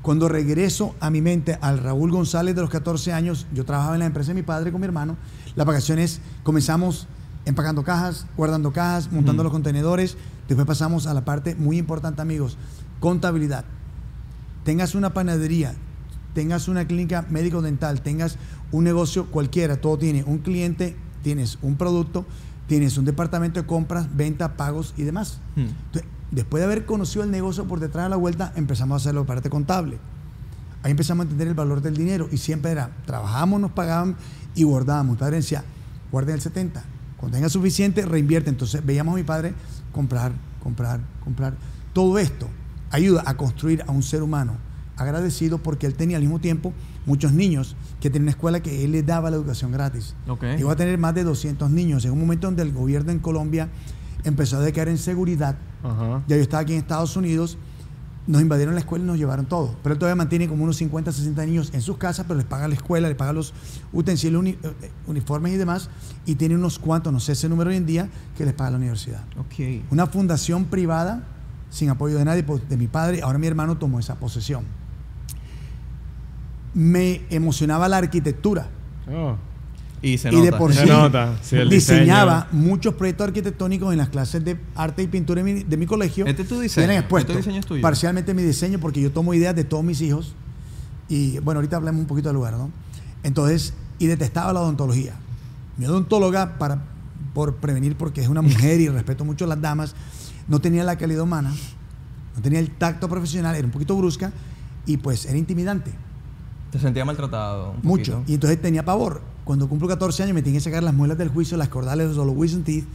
Cuando 0.02 0.28
regreso 0.28 0.96
a 1.00 1.12
mi 1.12 1.22
mente 1.22 1.60
al 1.62 1.78
Raúl 1.78 2.12
González 2.12 2.56
de 2.56 2.62
los 2.62 2.72
14 2.72 3.14
años, 3.14 3.46
yo 3.54 3.66
trabajaba 3.66 3.96
en 3.96 4.00
la 4.00 4.08
empresa 4.08 4.30
de 4.30 4.36
mi 4.36 4.42
padre 4.42 4.72
con 4.72 4.82
mi 4.82 4.86
hermano. 4.86 5.16
Las 5.56 5.68
vacaciones 5.68 6.22
comenzamos 6.44 7.08
empacando 7.46 7.84
cajas, 7.84 8.26
guardando 8.36 8.72
cajas, 8.72 9.12
montando 9.12 9.44
los 9.44 9.52
contenedores. 9.52 10.18
Después 10.48 10.66
pasamos 10.66 11.06
a 11.06 11.14
la 11.14 11.24
parte 11.24 11.54
muy 11.56 11.78
importante, 11.78 12.22
amigos, 12.22 12.58
contabilidad. 13.00 13.64
Tengas 14.64 14.96
una 14.96 15.14
panadería, 15.14 15.76
tengas 16.34 16.68
una 16.68 16.86
clínica 16.88 17.26
médico-dental, 17.30 18.02
tengas 18.02 18.38
un 18.72 18.84
negocio 18.84 19.28
cualquiera, 19.28 19.82
todo 19.82 20.00
tiene 20.00 20.24
un 20.24 20.40
cliente, 20.40 20.96
tienes 21.22 21.60
un 21.62 21.76
producto, 21.76 22.26
tienes 22.68 22.98
un 22.98 23.06
departamento 23.06 23.62
de 23.62 23.68
compras, 23.68 24.08
venta, 24.16 24.58
pagos 24.58 24.96
y 24.98 25.04
demás. 25.04 25.40
Hmm. 25.56 25.68
Entonces, 25.86 26.06
después 26.32 26.62
de 26.62 26.65
haber 26.65 26.86
conocido 26.86 27.24
el 27.24 27.32
negocio 27.32 27.65
por 27.65 27.80
detrás 27.80 28.06
de 28.06 28.10
la 28.10 28.15
vuelta, 28.15 28.54
empezamos 28.56 28.96
a 28.96 28.98
hacer 28.98 29.15
la 29.15 29.24
parte 29.24 29.50
contable. 29.50 30.00
Ahí 30.84 30.91
empezamos 30.91 31.22
a 31.22 31.24
entender 31.26 31.48
el 31.48 31.54
valor 31.54 31.82
del 31.82 31.96
dinero 31.96 32.28
y 32.32 32.38
siempre 32.38 32.72
era, 32.72 32.89
trabajábamos, 33.06 33.62
nos 33.62 33.72
pagaban 33.72 34.15
y 34.56 34.63
guardábamos. 34.63 35.15
Mi 35.15 35.20
padre 35.20 35.38
decía, 35.38 35.63
guarden 36.12 36.36
el 36.36 36.41
70. 36.41 36.84
Cuando 37.17 37.38
tenga 37.38 37.50
suficiente, 37.50 38.04
reinvierte. 38.04 38.50
Entonces 38.50 38.84
veíamos 38.84 39.13
a 39.13 39.17
mi 39.17 39.24
padre 39.24 39.54
comprar, 39.91 40.32
comprar, 40.63 41.02
comprar. 41.24 41.54
Todo 41.94 42.17
esto 42.17 42.48
ayuda 42.89 43.24
a 43.28 43.38
construir 43.38 43.84
a 43.88 43.91
un 43.91 44.02
ser 44.02 44.24
humano 44.24 44.54
agradecido 44.98 45.58
porque 45.60 45.86
él 45.86 45.96
tenía 45.96 46.17
al 46.17 46.24
mismo 46.24 46.39
tiempo 46.39 46.74
muchos 47.06 47.32
niños 47.34 47.76
que 48.00 48.10
tenían 48.10 48.24
una 48.24 48.32
escuela 48.32 48.60
que 48.60 48.84
él 48.84 48.91
les 48.91 49.06
daba 49.06 49.30
la 49.30 49.38
educación 49.38 49.72
gratis. 49.72 50.15
Ok. 50.28 50.44
Llegó 50.58 50.72
a 50.72 50.76
tener 50.76 50.98
más 50.98 51.13
de 51.13 51.24
200 51.24 51.70
niños 51.70 52.06
en 52.06 52.12
un 52.12 52.20
momento 52.20 52.48
donde 52.48 52.63
el 52.63 52.72
gobierno 52.72 53.12
en 53.12 53.20
Colombia 53.20 53.70
empezó 54.23 54.57
a 54.57 54.60
decaer 54.62 54.89
en 54.89 54.97
seguridad. 54.97 55.55
Ajá. 55.84 56.23
Ya 56.27 56.36
yo 56.36 56.41
estaba 56.41 56.62
aquí 56.62 56.73
en 56.73 56.79
Estados 56.79 57.15
Unidos, 57.17 57.57
nos 58.27 58.41
invadieron 58.41 58.75
la 58.75 58.81
escuela 58.81 59.03
y 59.03 59.07
nos 59.07 59.17
llevaron 59.17 59.45
todo. 59.47 59.75
Pero 59.81 59.93
él 59.93 59.99
todavía 59.99 60.15
mantiene 60.15 60.47
como 60.47 60.63
unos 60.63 60.77
50, 60.77 61.12
60 61.12 61.45
niños 61.45 61.71
en 61.73 61.81
sus 61.81 61.97
casas, 61.97 62.25
pero 62.27 62.38
les 62.38 62.45
paga 62.45 62.67
la 62.67 62.75
escuela, 62.75 63.07
les 63.07 63.17
paga 63.17 63.34
los 63.34 63.53
utensilios, 63.91 64.39
uni- 64.39 64.57
eh, 64.62 64.91
uniformes 65.07 65.53
y 65.53 65.57
demás. 65.57 65.89
Y 66.25 66.36
tiene 66.36 66.55
unos 66.55 66.77
cuantos, 66.77 67.12
no 67.12 67.19
sé 67.19 67.31
ese 67.31 67.49
número 67.49 67.71
hoy 67.71 67.77
en 67.77 67.86
día, 67.88 68.10
que 68.38 68.45
les 68.45 68.53
paga 68.53 68.71
la 68.71 68.77
universidad. 68.77 69.23
Ok. 69.39 69.84
Una 69.91 70.05
fundación 70.05 70.65
privada, 70.65 71.23
sin 71.71 71.89
apoyo 71.89 72.17
de 72.17 72.25
nadie, 72.25 72.43
pues, 72.43 72.67
de 72.69 72.77
mi 72.77 72.88
padre. 72.88 73.21
Ahora 73.23 73.39
mi 73.39 73.47
hermano 73.47 73.77
tomó 73.77 73.99
esa 73.99 74.15
posesión. 74.15 74.65
Me 76.73 77.21
emocionaba 77.29 77.89
la 77.89 77.97
arquitectura. 77.97 78.67
Oh. 79.12 79.36
Y 80.04 80.18
se 80.18 80.30
y 80.30 80.36
de 80.42 80.46
nota. 80.46 80.58
por 80.58 80.74
Se 80.74 80.82
sí 80.84 80.90
nota, 80.90 81.38
sí, 81.44 81.56
el 81.58 81.70
diseñaba 81.70 82.48
muchos 82.52 82.96
proyectos 82.96 83.28
arquitectónicos 83.28 83.92
en 83.92 84.00
las 84.00 84.10
clases 84.10 84.44
de 84.44 84.58
arte 84.76 85.04
y 85.04 85.08
pintura 85.08 85.44
de 85.44 85.54
mi, 85.54 85.64
de 85.64 85.78
mi 85.78 85.86
colegio. 85.86 86.26
Este 86.26 86.42
es 86.42 86.48
tu 86.48 86.60
diseño, 86.60 86.88
Tienen 86.88 87.04
expuesto 87.04 87.34
este 87.34 87.42
diseño 87.42 87.60
es 87.60 87.66
tuyo. 87.68 87.82
parcialmente 87.84 88.34
mi 88.34 88.42
diseño 88.42 88.80
porque 88.80 89.00
yo 89.00 89.12
tomo 89.12 89.34
ideas 89.36 89.56
de 89.56 89.64
todos 89.64 89.84
mis 89.84 90.02
hijos 90.02 90.34
y 91.08 91.38
bueno, 91.40 91.60
ahorita 91.60 91.76
hablamos 91.76 92.02
un 92.02 92.08
poquito 92.08 92.30
del 92.30 92.36
lugar, 92.36 92.54
¿no? 92.54 92.72
Entonces, 93.24 93.74
y 94.00 94.08
detestaba 94.08 94.52
la 94.54 94.62
odontología. 94.62 95.14
Mi 95.78 95.86
odontóloga, 95.86 96.58
para, 96.58 96.80
por 97.36 97.58
prevenir, 97.58 97.96
porque 97.96 98.22
es 98.22 98.28
una 98.28 98.42
mujer 98.42 98.82
y 98.82 98.88
respeto 98.90 99.24
mucho 99.24 99.46
a 99.46 99.48
las 99.50 99.62
damas, 99.62 99.94
no 100.48 100.60
tenía 100.60 100.84
la 100.84 100.98
calidad 100.98 101.22
humana, 101.22 101.52
no 102.36 102.42
tenía 102.42 102.60
el 102.60 102.72
tacto 102.72 103.08
profesional, 103.08 103.56
era 103.56 103.66
un 103.66 103.72
poquito 103.72 103.96
brusca 103.96 104.32
y 104.88 104.98
pues 104.98 105.26
era 105.28 105.38
intimidante. 105.38 105.92
Te 106.72 106.80
sentía 106.80 107.06
maltratado. 107.06 107.72
un 107.72 107.80
Mucho. 107.84 108.14
poquito. 108.14 108.32
Y 108.32 108.34
entonces 108.36 108.62
tenía 108.62 108.84
pavor. 108.84 109.22
Cuando 109.52 109.68
cumplo 109.68 109.86
14 109.86 110.24
años 110.24 110.34
me 110.34 110.42
tenía 110.42 110.60
que 110.60 110.64
sacar 110.64 110.82
las 110.82 110.94
muelas 110.94 111.18
del 111.18 111.28
juicio, 111.28 111.58
las 111.58 111.68
cordales 111.68 112.16
o 112.16 112.24
los 112.24 112.34
wisdom 112.38 112.64
teeth. 112.64 112.86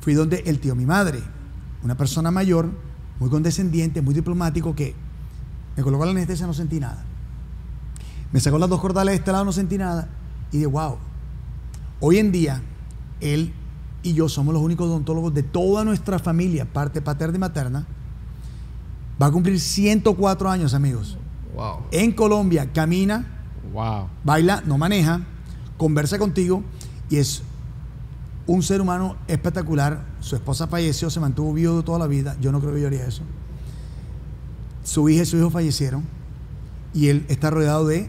Fui 0.00 0.14
donde 0.14 0.44
el 0.46 0.60
tío, 0.60 0.76
mi 0.76 0.86
madre, 0.86 1.20
una 1.82 1.96
persona 1.96 2.30
mayor, 2.30 2.70
muy 3.18 3.28
condescendiente, 3.30 4.00
muy 4.00 4.14
diplomático, 4.14 4.76
que 4.76 4.94
me 5.76 5.82
colocó 5.82 6.04
la 6.04 6.12
anestesia, 6.12 6.46
no 6.46 6.54
sentí 6.54 6.78
nada. 6.78 7.02
Me 8.30 8.38
sacó 8.38 8.60
las 8.60 8.68
dos 8.68 8.80
cordales 8.80 9.10
de 9.10 9.16
este 9.16 9.32
lado, 9.32 9.44
no 9.44 9.50
sentí 9.50 9.76
nada. 9.76 10.06
Y 10.52 10.58
de 10.58 10.66
wow. 10.66 10.98
Hoy 11.98 12.18
en 12.18 12.30
día, 12.30 12.62
él 13.20 13.52
y 14.04 14.14
yo 14.14 14.28
somos 14.28 14.54
los 14.54 14.62
únicos 14.62 14.86
odontólogos 14.86 15.34
de 15.34 15.42
toda 15.42 15.84
nuestra 15.84 16.20
familia, 16.20 16.64
parte 16.64 17.02
paterna 17.02 17.38
y 17.38 17.40
materna. 17.40 17.86
Va 19.20 19.26
a 19.26 19.30
cumplir 19.32 19.58
104 19.58 20.48
años, 20.48 20.74
amigos. 20.74 21.18
Wow. 21.56 21.86
En 21.90 22.12
Colombia 22.12 22.72
camina, 22.72 23.42
Wow. 23.72 24.06
baila, 24.22 24.62
no 24.64 24.78
maneja, 24.78 25.22
conversa 25.76 26.18
contigo 26.18 26.62
y 27.10 27.16
es 27.16 27.42
un 28.46 28.62
ser 28.62 28.80
humano 28.80 29.16
espectacular. 29.28 30.04
Su 30.20 30.36
esposa 30.36 30.66
falleció, 30.66 31.10
se 31.10 31.20
mantuvo 31.20 31.52
viudo 31.52 31.82
toda 31.82 31.98
la 31.98 32.06
vida. 32.06 32.36
Yo 32.40 32.52
no 32.52 32.60
creo 32.60 32.74
que 32.74 32.80
yo 32.80 32.86
haría 32.86 33.06
eso. 33.06 33.22
Su 34.84 35.08
hija 35.08 35.22
y 35.22 35.26
su 35.26 35.36
hijo 35.36 35.50
fallecieron 35.50 36.04
y 36.94 37.08
él 37.08 37.26
está 37.28 37.50
rodeado 37.50 37.86
de 37.86 38.08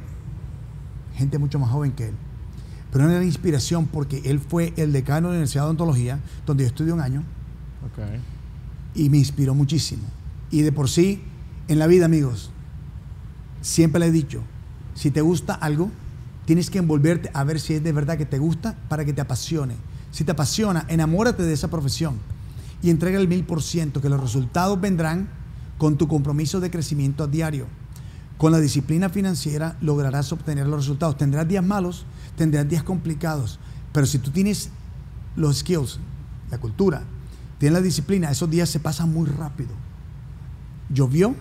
gente 1.15 1.37
mucho 1.39 1.59
más 1.59 1.71
joven 1.71 1.91
que 1.91 2.09
él. 2.09 2.15
Pero 2.91 3.05
una 3.05 3.13
gran 3.15 3.25
inspiración 3.25 3.87
porque 3.87 4.21
él 4.25 4.39
fue 4.39 4.73
el 4.77 4.93
decano 4.93 5.27
de 5.27 5.33
la 5.33 5.37
Universidad 5.39 5.63
de 5.63 5.65
Odontología, 5.67 6.19
donde 6.45 6.63
yo 6.63 6.67
estudié 6.67 6.93
un 6.93 7.01
año 7.01 7.23
y 8.95 9.09
me 9.09 9.17
inspiró 9.17 9.53
muchísimo. 9.53 10.03
Y 10.51 10.61
de 10.61 10.71
por 10.71 10.89
sí, 10.89 11.21
en 11.67 11.79
la 11.79 11.87
vida, 11.87 12.05
amigos, 12.05 12.51
siempre 13.61 13.99
le 13.99 14.07
he 14.07 14.11
dicho, 14.11 14.41
si 14.93 15.11
te 15.11 15.21
gusta 15.21 15.53
algo, 15.53 15.91
tienes 16.47 16.69
que 16.69 16.79
envolverte 16.79 17.29
a 17.33 17.43
ver 17.43 17.59
si 17.59 17.73
es 17.73 17.83
de 17.83 17.91
verdad 17.91 18.17
que 18.17 18.25
te 18.25 18.39
gusta 18.39 18.77
para 18.87 19.03
que 19.03 19.11
te 19.11 19.19
apasione. 19.19 19.75
Si 20.11 20.23
te 20.23 20.31
apasiona, 20.31 20.85
enamórate 20.87 21.43
de 21.43 21.51
esa 21.51 21.67
profesión 21.67 22.15
y 22.81 22.89
entrega 22.89 23.19
el 23.19 23.27
mil 23.27 23.43
por 23.43 23.61
ciento, 23.61 24.01
que 24.01 24.07
los 24.07 24.21
resultados 24.21 24.79
vendrán 24.79 25.27
con 25.77 25.97
tu 25.97 26.07
compromiso 26.07 26.61
de 26.61 26.71
crecimiento 26.71 27.25
a 27.25 27.27
diario. 27.27 27.67
Con 28.37 28.53
la 28.53 28.59
disciplina 28.59 29.09
financiera 29.09 29.75
lograrás 29.81 30.31
obtener 30.31 30.67
los 30.67 30.85
resultados. 30.85 31.17
Tendrás 31.17 31.49
días 31.49 31.65
malos, 31.65 32.05
tendrás 32.37 32.69
días 32.69 32.83
complicados, 32.83 33.59
pero 33.91 34.05
si 34.05 34.17
tú 34.17 34.31
tienes 34.31 34.69
los 35.35 35.57
skills, 35.57 35.99
la 36.49 36.59
cultura, 36.59 37.03
tienes 37.57 37.77
la 37.77 37.83
disciplina, 37.83 38.31
esos 38.31 38.49
días 38.49 38.69
se 38.69 38.79
pasan 38.79 39.11
muy 39.11 39.27
rápido. 39.27 39.71
Llovió, 40.89 41.35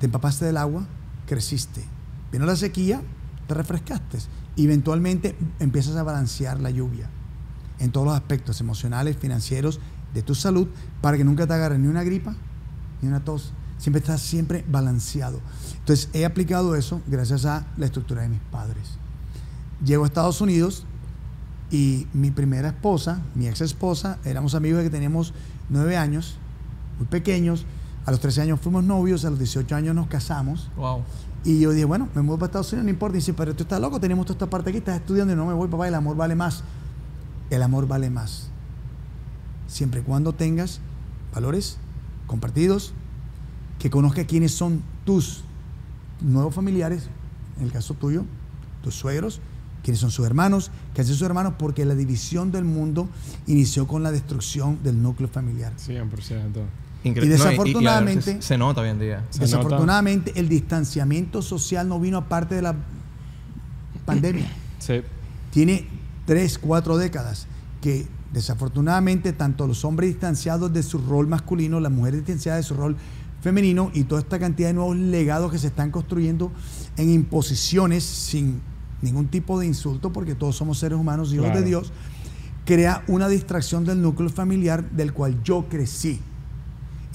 te 0.00 0.06
empapaste 0.06 0.46
del 0.46 0.56
agua, 0.56 0.84
creciste. 1.28 1.84
Vino 2.32 2.44
la 2.44 2.56
sequía, 2.56 3.02
te 3.46 3.54
refrescaste. 3.54 4.18
Eventualmente 4.56 5.36
empiezas 5.58 5.96
a 5.96 6.02
balancear 6.02 6.60
la 6.60 6.70
lluvia 6.70 7.08
en 7.78 7.92
todos 7.92 8.06
los 8.06 8.16
aspectos 8.16 8.60
emocionales, 8.60 9.16
financieros, 9.16 9.80
de 10.14 10.22
tu 10.22 10.34
salud, 10.34 10.68
para 11.02 11.16
que 11.16 11.24
nunca 11.24 11.46
te 11.46 11.52
agarre 11.52 11.78
ni 11.78 11.88
una 11.88 12.02
gripa 12.02 12.34
ni 13.02 13.08
una 13.08 13.24
tos. 13.24 13.52
Siempre 13.78 14.00
estás 14.00 14.22
siempre 14.22 14.64
balanceado. 14.68 15.40
Entonces 15.78 16.08
he 16.14 16.24
aplicado 16.24 16.74
eso 16.74 17.02
gracias 17.06 17.44
a 17.44 17.66
la 17.76 17.86
estructura 17.86 18.22
de 18.22 18.30
mis 18.30 18.40
padres. 18.50 18.96
Llego 19.84 20.04
a 20.04 20.06
Estados 20.06 20.40
Unidos 20.40 20.86
y 21.70 22.06
mi 22.14 22.30
primera 22.30 22.68
esposa, 22.68 23.20
mi 23.34 23.46
ex 23.48 23.60
esposa, 23.60 24.18
éramos 24.24 24.54
amigos 24.54 24.78
de 24.78 24.84
que 24.84 24.90
teníamos 24.90 25.34
nueve 25.68 25.96
años, 25.96 26.36
muy 26.98 27.06
pequeños. 27.06 27.66
A 28.06 28.12
los 28.12 28.20
13 28.20 28.42
años 28.42 28.60
fuimos 28.60 28.84
novios, 28.84 29.24
a 29.24 29.30
los 29.30 29.38
18 29.38 29.74
años 29.74 29.94
nos 29.94 30.06
casamos. 30.06 30.70
Wow. 30.76 31.02
Y 31.44 31.60
yo 31.60 31.70
dije, 31.70 31.84
bueno, 31.84 32.08
me 32.14 32.22
muevo 32.22 32.38
para 32.38 32.46
Estados 32.46 32.72
Unidos, 32.72 32.84
no 32.84 32.90
importa. 32.90 33.16
Y 33.16 33.20
dice, 33.20 33.32
pero 33.32 33.54
tú 33.54 33.62
estás 33.62 33.80
loco, 33.80 34.00
tenemos 34.00 34.26
toda 34.26 34.34
esta 34.34 34.50
parte 34.50 34.70
aquí, 34.70 34.78
estás 34.78 34.96
estudiando 34.96 35.32
y 35.32 35.36
no 35.36 35.46
me 35.46 35.54
voy, 35.54 35.68
papá, 35.68 35.86
el 35.86 35.94
amor 35.94 36.16
vale 36.16 36.34
más. 36.34 36.64
El 37.50 37.62
amor 37.62 37.86
vale 37.86 38.10
más. 38.10 38.48
Siempre 39.68 40.00
y 40.00 40.02
cuando 40.02 40.32
tengas 40.32 40.80
valores 41.32 41.78
compartidos, 42.26 42.92
que 43.78 43.90
conozca 43.90 44.24
quiénes 44.24 44.52
son 44.52 44.82
tus 45.04 45.42
nuevos 46.20 46.54
familiares, 46.54 47.08
en 47.58 47.64
el 47.64 47.72
caso 47.72 47.94
tuyo, 47.94 48.24
tus 48.82 48.94
suegros, 48.94 49.40
quiénes 49.82 50.00
son 50.00 50.10
sus 50.10 50.26
hermanos, 50.26 50.72
qué 50.94 51.02
hacen 51.02 51.14
sus 51.14 51.26
hermanos, 51.26 51.54
porque 51.58 51.84
la 51.84 51.94
división 51.94 52.50
del 52.50 52.64
mundo 52.64 53.08
inició 53.46 53.86
con 53.86 54.02
la 54.02 54.10
destrucción 54.10 54.82
del 54.82 55.00
núcleo 55.00 55.28
familiar. 55.28 55.72
100%. 55.76 56.64
Incre- 57.06 57.24
Y 57.24 57.28
no, 57.28 57.32
desafortunadamente- 57.34 58.32
se, 58.36 58.42
se 58.42 58.58
nota 58.58 58.80
hoy 58.80 58.88
en 58.90 58.98
día. 58.98 59.24
Se 59.30 59.40
Desafortunadamente, 59.40 60.32
el 60.36 60.48
distanciamiento 60.48 61.40
social 61.42 61.88
no 61.88 62.00
vino 62.00 62.18
aparte 62.18 62.54
de 62.56 62.62
la 62.62 62.74
pandemia. 64.04 64.46
Sí. 64.78 65.00
Tiene 65.52 65.88
tres, 66.26 66.58
cuatro 66.58 66.96
décadas 66.98 67.46
que 67.80 68.06
desafortunadamente 68.32 69.32
tanto 69.32 69.66
los 69.66 69.84
hombres 69.84 70.10
distanciados 70.10 70.72
de 70.72 70.82
su 70.82 70.98
rol 70.98 71.26
masculino, 71.26 71.80
las 71.80 71.90
mujeres 71.90 72.20
distanciadas 72.20 72.62
de 72.64 72.68
su 72.68 72.74
rol 72.74 72.94
femenino 73.40 73.90
y 73.94 74.04
toda 74.04 74.20
esta 74.20 74.38
cantidad 74.38 74.68
de 74.68 74.74
nuevos 74.74 74.96
legados 74.96 75.50
que 75.50 75.58
se 75.58 75.68
están 75.68 75.90
construyendo 75.90 76.52
en 76.98 77.10
imposiciones 77.10 78.04
sin 78.04 78.60
ningún 79.02 79.28
tipo 79.28 79.58
de 79.58 79.66
insulto, 79.66 80.12
porque 80.12 80.34
todos 80.34 80.54
somos 80.56 80.78
seres 80.78 80.98
humanos, 80.98 81.32
hijos 81.32 81.46
Claro. 81.46 81.60
de 81.60 81.66
Dios, 81.66 81.92
crea 82.64 83.02
una 83.08 83.28
distracción 83.28 83.84
del 83.84 84.02
núcleo 84.02 84.28
familiar 84.28 84.88
del 84.90 85.12
cual 85.14 85.42
yo 85.42 85.64
crecí, 85.68 86.20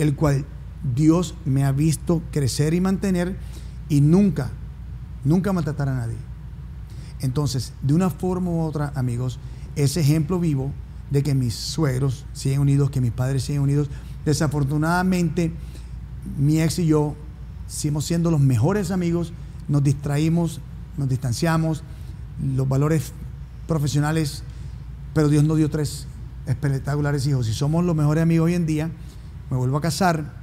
el 0.01 0.15
cual 0.15 0.45
Dios 0.95 1.35
me 1.45 1.63
ha 1.63 1.71
visto 1.71 2.23
crecer 2.31 2.73
y 2.73 2.81
mantener 2.81 3.37
y 3.87 4.01
nunca, 4.01 4.49
nunca 5.23 5.53
maltratar 5.53 5.89
a 5.89 5.95
nadie. 5.95 6.15
Entonces, 7.19 7.73
de 7.83 7.93
una 7.93 8.09
forma 8.09 8.49
u 8.49 8.61
otra, 8.61 8.91
amigos, 8.95 9.37
ese 9.75 10.01
ejemplo 10.01 10.39
vivo 10.39 10.71
de 11.11 11.21
que 11.21 11.35
mis 11.35 11.53
suegros 11.53 12.25
siguen 12.33 12.61
unidos, 12.61 12.89
que 12.89 12.99
mis 12.99 13.11
padres 13.11 13.43
siguen 13.43 13.61
unidos, 13.61 13.89
desafortunadamente, 14.25 15.53
mi 16.35 16.59
ex 16.59 16.79
y 16.79 16.87
yo 16.87 17.15
seguimos 17.67 18.05
siendo 18.05 18.31
los 18.31 18.39
mejores 18.39 18.89
amigos, 18.89 19.33
nos 19.67 19.83
distraímos, 19.83 20.61
nos 20.97 21.09
distanciamos, 21.09 21.83
los 22.55 22.67
valores 22.67 23.13
profesionales, 23.67 24.41
pero 25.13 25.29
Dios 25.29 25.43
nos 25.43 25.57
dio 25.57 25.69
tres 25.69 26.07
espectaculares 26.47 27.27
hijos. 27.27 27.45
Si 27.45 27.53
somos 27.53 27.85
los 27.85 27.95
mejores 27.95 28.23
amigos 28.23 28.45
hoy 28.45 28.55
en 28.55 28.65
día, 28.65 28.89
me 29.51 29.57
vuelvo 29.57 29.77
a 29.77 29.81
casar, 29.81 30.33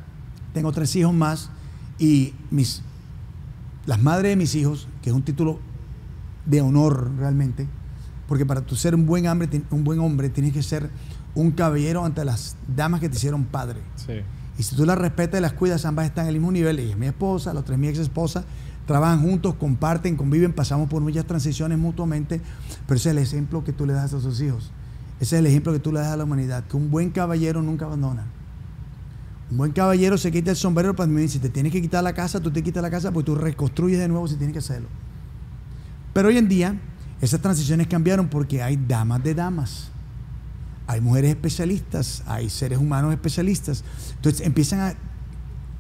tengo 0.52 0.70
tres 0.70 0.94
hijos 0.94 1.14
más 1.14 1.50
y 1.98 2.34
mis, 2.50 2.82
las 3.86 4.00
madres 4.00 4.30
de 4.30 4.36
mis 4.36 4.54
hijos, 4.54 4.86
que 5.02 5.09
es 5.09 5.16
un 5.16 5.22
título 5.22 5.59
de 6.44 6.61
honor 6.61 7.11
realmente, 7.16 7.66
porque 8.28 8.44
para 8.44 8.61
tú 8.61 8.76
ser 8.76 8.94
un 8.94 9.06
buen 9.06 9.26
hombre, 9.26 9.62
un 9.70 9.82
buen 9.82 9.98
hombre 9.98 10.28
tienes 10.28 10.52
que 10.52 10.62
ser 10.62 10.90
un 11.34 11.52
caballero 11.52 12.04
ante 12.04 12.22
las 12.24 12.56
damas 12.76 13.00
que 13.00 13.09
te 13.09 13.16
hicieron 13.16 13.44
padre. 13.46 13.80
Sí. 13.96 14.20
Y 14.59 14.62
si 14.62 14.76
tú 14.76 14.84
las 14.84 14.98
respetas 14.98 15.38
y 15.38 15.42
las 15.42 15.54
cuidas, 15.54 15.86
ambas 15.86 16.04
están 16.04 16.24
en 16.24 16.30
el 16.30 16.34
mismo 16.34 16.52
nivel. 16.52 16.78
Ella 16.78 16.90
es 16.90 16.98
mi 16.98 17.06
esposa, 17.06 17.54
los 17.54 17.64
tres 17.64 17.78
mi 17.78 17.88
ex 17.88 17.98
esposa, 17.98 18.44
trabajan 18.86 19.22
juntos, 19.22 19.54
comparten, 19.54 20.16
conviven, 20.16 20.52
pasamos 20.52 20.88
por 20.88 21.00
muchas 21.00 21.24
transiciones 21.24 21.78
mutuamente, 21.78 22.42
pero 22.86 22.98
ese 22.98 23.11
es 23.11 23.16
el 23.16 23.22
ejemplo 23.22 23.64
que 23.64 23.72
tú 23.72 23.86
le 23.86 23.94
das 23.94 24.12
a 24.12 24.18
tus 24.18 24.40
hijos. 24.42 24.70
Ese 25.20 25.36
es 25.36 25.40
el 25.40 25.46
ejemplo 25.46 25.72
que 25.72 25.78
tú 25.78 25.92
le 25.92 26.00
das 26.00 26.09
a 26.09 26.16
la 26.16 26.24
humanidad, 26.24 26.64
que 26.64 26.76
un 26.76 26.90
buen 26.90 27.11
caballero 27.11 27.62
nunca 27.62 27.86
abandona. 27.86 28.26
Un 29.51 29.57
buen 29.57 29.72
caballero 29.72 30.18
se 30.18 30.30
quita 30.30 30.51
el 30.51 30.57
sombrero 30.57 30.94
para 30.94 31.07
mí. 31.07 31.26
Si 31.28 31.38
te 31.38 31.49
tienes 31.49 31.72
que 31.72 31.80
quitar 31.80 32.05
la 32.05 32.12
casa, 32.12 32.40
tú 32.40 32.51
te 32.51 32.62
quitas 32.62 32.82
la 32.82 32.90
casa, 32.90 33.12
pues 33.12 33.24
tú 33.24 33.34
reconstruyes 33.34 33.99
de 33.99 34.09
nuevo 34.09 34.28
si 34.28 34.36
tienes 34.36 34.53
que 34.53 34.59
hacerlo. 34.59 34.88
Pero 36.12 36.28
hoy 36.28 36.36
en 36.36 36.49
día, 36.49 36.78
esas 37.20 37.40
transiciones 37.40 37.86
cambiaron 37.86 38.28
porque 38.28 38.62
hay 38.62 38.76
damas 38.76 39.22
de 39.24 39.34
damas. 39.34 39.90
Hay 40.86 41.01
mujeres 41.01 41.30
especialistas, 41.30 42.22
hay 42.26 42.51
seres 42.51 42.78
humanos 42.78 43.12
especialistas. 43.12 43.84
Entonces 44.16 44.46
empiezan 44.46 44.80
a 44.80 44.94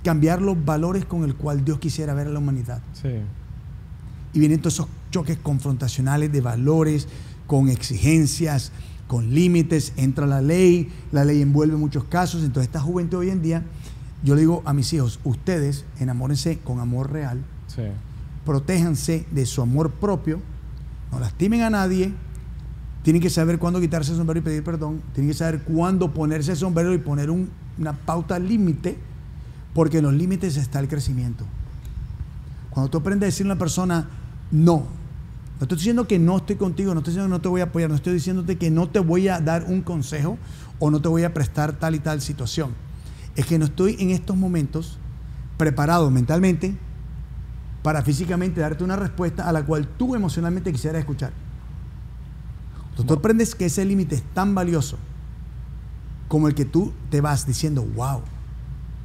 cambiar 0.02 0.40
los 0.40 0.62
valores 0.64 1.04
con 1.04 1.24
el 1.24 1.34
cual 1.34 1.64
Dios 1.64 1.78
quisiera 1.78 2.14
ver 2.14 2.28
a 2.28 2.30
la 2.30 2.38
humanidad. 2.38 2.82
Sí. 2.92 3.08
Y 4.32 4.38
vienen 4.38 4.60
todos 4.60 4.74
esos 4.74 4.88
choques 5.10 5.38
confrontacionales 5.38 6.30
de 6.32 6.40
valores, 6.40 7.08
con 7.46 7.68
exigencias, 7.68 8.72
con 9.08 9.34
límites. 9.34 9.92
Entra 9.96 10.26
la 10.26 10.40
ley, 10.40 10.92
la 11.10 11.24
ley 11.24 11.42
envuelve 11.42 11.76
muchos 11.76 12.04
casos. 12.04 12.44
Entonces 12.44 12.68
esta 12.68 12.80
juventud 12.80 13.18
hoy 13.18 13.30
en 13.30 13.42
día, 13.42 13.64
yo 14.22 14.34
le 14.36 14.42
digo 14.42 14.62
a 14.64 14.72
mis 14.72 14.92
hijos, 14.92 15.18
ustedes 15.24 15.84
enamórense 15.98 16.58
con 16.58 16.78
amor 16.78 17.10
real, 17.10 17.42
Sí. 17.66 17.82
protéjanse 18.44 19.26
de 19.32 19.44
su 19.46 19.60
amor 19.62 19.90
propio, 19.90 20.40
no 21.10 21.18
lastimen 21.20 21.62
a 21.62 21.70
nadie, 21.70 22.12
tienen 23.02 23.22
que 23.22 23.30
saber 23.30 23.58
cuándo 23.58 23.80
quitarse 23.80 24.10
el 24.12 24.18
sombrero 24.18 24.40
y 24.40 24.42
pedir 24.42 24.62
perdón, 24.64 25.00
tienen 25.14 25.30
que 25.30 25.36
saber 25.36 25.62
cuándo 25.62 26.12
ponerse 26.12 26.52
el 26.52 26.56
sombrero 26.56 26.92
y 26.94 26.98
poner 26.98 27.30
un- 27.30 27.48
una 27.78 27.92
pauta 27.94 28.38
límite, 28.38 28.98
porque 29.72 29.98
en 29.98 30.04
los 30.04 30.14
límites 30.14 30.56
está 30.56 30.80
el 30.80 30.88
crecimiento. 30.88 31.44
Cuando 32.70 32.90
tú 32.90 32.98
aprendes 32.98 33.26
a 33.26 33.30
decirle 33.30 33.52
a 33.52 33.54
una 33.54 33.58
persona, 33.58 34.08
no, 34.50 34.86
no 35.58 35.64
estoy 35.64 35.78
diciendo 35.78 36.06
que 36.06 36.20
no 36.20 36.36
estoy 36.36 36.54
contigo, 36.54 36.94
no 36.94 37.00
estoy 37.00 37.14
diciendo 37.14 37.28
que 37.28 37.38
no 37.38 37.40
te 37.40 37.48
voy 37.48 37.60
a 37.60 37.64
apoyar, 37.64 37.90
no 37.90 37.96
estoy 37.96 38.12
diciéndote 38.14 38.56
que 38.58 38.70
no 38.70 38.88
te 38.88 39.00
voy 39.00 39.26
a 39.26 39.40
dar 39.40 39.64
un 39.64 39.82
consejo 39.82 40.38
o 40.78 40.90
no 40.90 41.02
te 41.02 41.08
voy 41.08 41.24
a 41.24 41.34
prestar 41.34 41.72
tal 41.72 41.96
y 41.96 41.98
tal 41.98 42.20
situación. 42.20 42.70
Es 43.34 43.46
que 43.46 43.58
no 43.58 43.64
estoy 43.64 43.96
en 43.98 44.10
estos 44.10 44.36
momentos 44.36 44.98
preparado 45.56 46.10
mentalmente 46.12 46.76
para 47.82 48.02
físicamente 48.02 48.60
darte 48.60 48.84
una 48.84 48.94
respuesta 48.94 49.48
a 49.48 49.52
la 49.52 49.64
cual 49.64 49.88
tú 49.88 50.14
emocionalmente 50.14 50.70
quisieras 50.70 51.00
escuchar. 51.00 51.32
Entonces 52.90 53.06
tú 53.06 53.14
aprendes 53.14 53.56
que 53.56 53.66
ese 53.66 53.84
límite 53.84 54.14
es 54.14 54.22
tan 54.34 54.54
valioso 54.54 54.96
como 56.28 56.46
el 56.46 56.54
que 56.54 56.66
tú 56.66 56.92
te 57.10 57.20
vas 57.20 57.46
diciendo, 57.46 57.84
wow, 57.96 58.20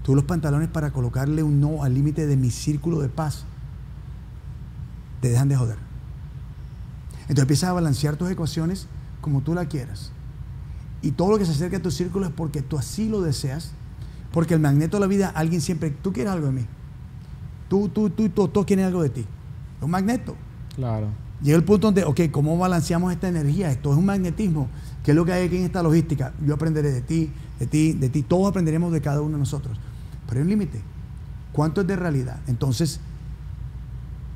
tú 0.03 0.13
los 0.13 0.25
pantalones 0.25 0.69
para 0.69 0.91
colocarle 0.91 1.41
un 1.41 1.59
no 1.59 1.81
al 1.81 1.95
límite 1.95 2.27
de 2.27 2.37
mi 2.37 2.51
círculo 2.51 2.99
de 2.99 3.09
paz, 3.09 3.45
te 5.19 5.29
dejan 5.29 5.49
de 5.49 5.55
joder. 5.55 5.92
Entonces 7.33 7.45
empiezas 7.45 7.69
a 7.71 7.73
balancear 7.73 8.15
tus 8.15 8.29
ecuaciones 8.29 8.85
como 9.19 9.41
tú 9.41 9.55
la 9.55 9.65
quieras. 9.65 10.11
Y 11.01 11.13
todo 11.13 11.31
lo 11.31 11.39
que 11.39 11.45
se 11.45 11.51
acerca 11.51 11.77
a 11.77 11.81
tu 11.81 11.89
círculo 11.89 12.27
es 12.27 12.31
porque 12.31 12.61
tú 12.61 12.77
así 12.77 13.09
lo 13.09 13.21
deseas, 13.21 13.71
porque 14.31 14.53
el 14.53 14.59
magneto 14.59 14.97
de 14.97 15.01
la 15.01 15.07
vida, 15.07 15.31
alguien 15.33 15.59
siempre, 15.59 15.89
tú 15.89 16.13
quieres 16.13 16.31
algo 16.31 16.45
de 16.45 16.51
mí. 16.51 16.65
Tú, 17.69 17.89
tú, 17.89 18.11
tú, 18.11 18.29
tú, 18.29 18.47
todos 18.49 18.67
quieren 18.67 18.85
algo 18.85 19.01
de 19.01 19.09
ti. 19.09 19.21
Es 19.21 19.83
un 19.83 19.89
magneto. 19.89 20.35
Claro. 20.75 21.07
Llega 21.41 21.57
el 21.57 21.63
punto 21.63 21.87
donde, 21.87 22.03
ok, 22.03 22.21
¿cómo 22.29 22.55
balanceamos 22.55 23.11
esta 23.11 23.29
energía? 23.29 23.71
Esto 23.71 23.91
es 23.93 23.97
un 23.97 24.05
magnetismo. 24.05 24.67
¿Qué 25.03 25.09
es 25.09 25.17
lo 25.17 25.25
que 25.25 25.33
hay 25.33 25.47
aquí 25.47 25.57
en 25.57 25.63
esta 25.63 25.81
logística? 25.81 26.33
Yo 26.45 26.53
aprenderé 26.53 26.91
de 26.91 27.01
ti, 27.01 27.31
de 27.57 27.65
ti, 27.65 27.93
de 27.93 28.09
ti. 28.09 28.21
Todos 28.21 28.51
aprenderemos 28.51 28.93
de 28.93 29.01
cada 29.01 29.21
uno 29.21 29.31
de 29.31 29.39
nosotros. 29.39 29.75
Pero 30.27 30.37
hay 30.37 30.43
un 30.43 30.49
límite. 30.49 30.83
¿Cuánto 31.51 31.81
es 31.81 31.87
de 31.87 31.95
realidad? 31.95 32.41
Entonces, 32.45 32.99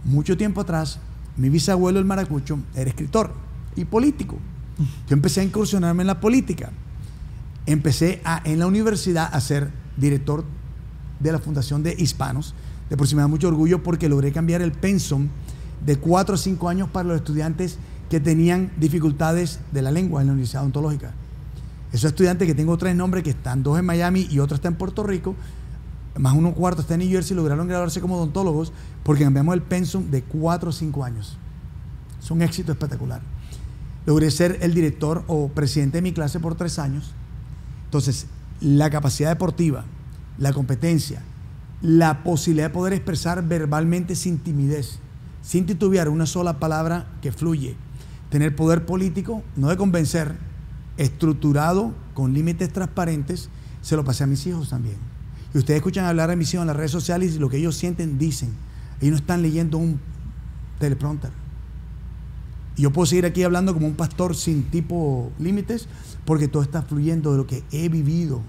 mucho 0.03 0.35
tiempo 0.35 0.61
atrás, 0.61 0.99
mi 1.37 1.49
bisabuelo, 1.49 1.99
el 1.99 2.05
maracucho, 2.05 2.59
era 2.75 2.89
escritor 2.89 3.31
y 3.75 3.85
político. 3.85 4.37
Yo 5.07 5.13
empecé 5.13 5.41
a 5.41 5.43
incursionarme 5.43 6.03
en 6.03 6.07
la 6.07 6.19
política. 6.19 6.71
Empecé 7.65 8.21
en 8.43 8.59
la 8.59 8.67
universidad 8.67 9.29
a 9.31 9.39
ser 9.41 9.71
director 9.97 10.45
de 11.19 11.31
la 11.31 11.39
Fundación 11.39 11.83
de 11.83 11.95
Hispanos. 11.97 12.53
De 12.89 12.97
por 12.97 13.07
sí 13.07 13.15
me 13.15 13.21
da 13.21 13.27
mucho 13.27 13.47
orgullo 13.47 13.83
porque 13.83 14.09
logré 14.09 14.31
cambiar 14.31 14.61
el 14.61 14.71
pensum 14.71 15.27
de 15.85 15.97
4 15.97 16.35
a 16.35 16.37
5 16.37 16.69
años 16.69 16.89
para 16.89 17.07
los 17.07 17.17
estudiantes 17.17 17.77
que 18.09 18.19
tenían 18.19 18.71
dificultades 18.79 19.59
de 19.71 19.81
la 19.81 19.91
lengua 19.91 20.21
en 20.21 20.27
la 20.27 20.33
Universidad 20.33 20.63
Odontológica. 20.63 21.13
Esos 21.91 22.11
estudiantes 22.11 22.47
que 22.47 22.55
tengo 22.55 22.77
tres 22.77 22.95
nombres, 22.95 23.23
que 23.23 23.29
están 23.31 23.63
dos 23.63 23.79
en 23.79 23.85
Miami 23.85 24.27
y 24.29 24.39
otro 24.39 24.55
está 24.55 24.67
en 24.67 24.75
Puerto 24.75 25.03
Rico, 25.03 25.35
más 26.19 26.33
uno 26.33 26.53
cuarto 26.53 26.81
está 26.81 26.95
en 26.95 27.01
New 27.01 27.09
Jersey, 27.09 27.35
lograron 27.35 27.67
graduarse 27.67 28.01
como 28.01 28.17
odontólogos 28.17 28.71
porque 29.03 29.23
cambiamos 29.23 29.53
el 29.53 29.61
pensum 29.61 30.09
de 30.09 30.23
4 30.23 30.69
o 30.69 30.73
5 30.73 31.03
años. 31.03 31.37
Es 32.21 32.31
un 32.31 32.41
éxito 32.41 32.71
espectacular. 32.71 33.21
Logré 34.05 34.31
ser 34.31 34.59
el 34.61 34.73
director 34.73 35.23
o 35.27 35.49
presidente 35.49 35.97
de 35.97 36.01
mi 36.01 36.13
clase 36.13 36.39
por 36.39 36.55
tres 36.55 36.79
años. 36.79 37.13
Entonces, 37.85 38.27
la 38.61 38.89
capacidad 38.89 39.29
deportiva, 39.29 39.85
la 40.37 40.53
competencia, 40.53 41.21
la 41.81 42.23
posibilidad 42.23 42.67
de 42.67 42.73
poder 42.73 42.93
expresar 42.93 43.47
verbalmente 43.47 44.15
sin 44.15 44.39
timidez, 44.39 44.99
sin 45.41 45.65
titubear 45.65 46.09
una 46.09 46.25
sola 46.25 46.59
palabra 46.59 47.07
que 47.21 47.31
fluye, 47.31 47.75
tener 48.29 48.55
poder 48.55 48.85
político, 48.85 49.43
no 49.55 49.69
de 49.69 49.77
convencer, 49.77 50.35
estructurado, 50.97 51.93
con 52.13 52.33
límites 52.33 52.73
transparentes, 52.73 53.49
se 53.81 53.95
lo 53.95 54.03
pasé 54.03 54.23
a 54.23 54.27
mis 54.27 54.45
hijos 54.47 54.69
también. 54.69 54.97
Y 55.53 55.57
ustedes 55.57 55.77
escuchan 55.77 56.05
hablar 56.05 56.29
a 56.29 56.35
mis 56.35 56.53
hijos 56.53 56.63
en 56.63 56.67
las 56.67 56.75
redes 56.75 56.91
sociales 56.91 57.35
y 57.35 57.39
lo 57.39 57.49
que 57.49 57.57
ellos 57.57 57.75
sienten, 57.75 58.17
dicen. 58.17 58.49
Ellos 58.99 59.11
no 59.11 59.17
están 59.17 59.41
leyendo 59.41 59.77
un 59.77 59.99
teleprompter. 60.79 61.31
Y 62.75 62.83
yo 62.83 62.91
puedo 62.91 63.05
seguir 63.05 63.25
aquí 63.25 63.43
hablando 63.43 63.73
como 63.73 63.87
un 63.87 63.95
pastor 63.95 64.35
sin 64.35 64.63
tipo 64.63 65.31
límites, 65.39 65.87
porque 66.25 66.47
todo 66.47 66.61
está 66.61 66.83
fluyendo 66.83 67.31
de 67.31 67.37
lo 67.37 67.47
que 67.47 67.63
he 67.71 67.89
vivido. 67.89 68.41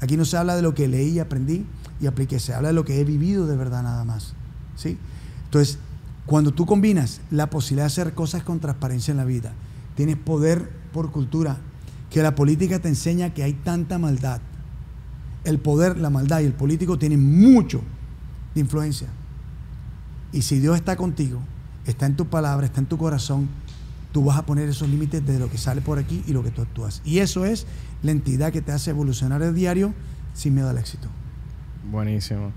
Aquí 0.00 0.16
no 0.16 0.24
se 0.24 0.36
habla 0.36 0.54
de 0.56 0.62
lo 0.62 0.74
que 0.74 0.86
leí 0.86 1.18
aprendí 1.18 1.64
y 2.00 2.06
apliqué, 2.06 2.38
se 2.38 2.52
habla 2.52 2.68
de 2.68 2.74
lo 2.74 2.84
que 2.84 3.00
he 3.00 3.04
vivido 3.04 3.46
de 3.46 3.56
verdad 3.56 3.82
nada 3.82 4.04
más. 4.04 4.34
¿sí? 4.76 4.98
Entonces, 5.46 5.78
cuando 6.26 6.52
tú 6.52 6.66
combinas 6.66 7.20
la 7.30 7.48
posibilidad 7.48 7.84
de 7.84 7.86
hacer 7.86 8.14
cosas 8.14 8.42
con 8.42 8.60
transparencia 8.60 9.12
en 9.12 9.18
la 9.18 9.24
vida, 9.24 9.52
tienes 9.94 10.16
poder 10.16 10.70
por 10.92 11.10
cultura, 11.10 11.58
que 12.10 12.22
la 12.22 12.34
política 12.34 12.78
te 12.78 12.88
enseña 12.88 13.32
que 13.32 13.42
hay 13.42 13.54
tanta 13.54 13.98
maldad. 13.98 14.40
El 15.44 15.58
poder, 15.58 15.98
la 15.98 16.10
maldad 16.10 16.40
y 16.40 16.44
el 16.44 16.52
político 16.52 16.98
tienen 16.98 17.22
mucho 17.40 17.82
de 18.54 18.60
influencia. 18.60 19.08
Y 20.32 20.42
si 20.42 20.58
Dios 20.58 20.76
está 20.76 20.96
contigo, 20.96 21.40
está 21.86 22.06
en 22.06 22.16
tu 22.16 22.26
palabra, 22.26 22.66
está 22.66 22.80
en 22.80 22.86
tu 22.86 22.98
corazón, 22.98 23.48
tú 24.12 24.24
vas 24.24 24.38
a 24.38 24.46
poner 24.46 24.68
esos 24.68 24.88
límites 24.88 25.24
de 25.26 25.38
lo 25.38 25.50
que 25.50 25.58
sale 25.58 25.80
por 25.80 25.98
aquí 25.98 26.22
y 26.26 26.32
lo 26.32 26.42
que 26.42 26.50
tú 26.50 26.62
actúas. 26.62 27.02
Y 27.04 27.18
eso 27.18 27.44
es 27.44 27.66
la 28.02 28.12
entidad 28.12 28.52
que 28.52 28.62
te 28.62 28.72
hace 28.72 28.90
evolucionar 28.90 29.42
el 29.42 29.54
diario 29.54 29.92
sin 30.34 30.54
miedo 30.54 30.68
al 30.68 30.78
éxito. 30.78 31.08
Buenísimo. 31.90 32.52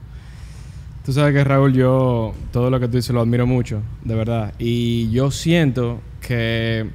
Tú 1.06 1.14
sabes 1.14 1.34
que 1.34 1.44
Raúl, 1.44 1.74
yo 1.74 2.34
todo 2.52 2.70
lo 2.70 2.80
que 2.80 2.88
tú 2.88 2.98
dices 2.98 3.12
lo 3.12 3.22
admiro 3.22 3.48
mucho, 3.48 3.82
de 4.04 4.16
verdad. 4.16 4.54
Y 4.60 5.10
yo 5.10 5.32
siento 5.32 6.02
que 6.20 6.90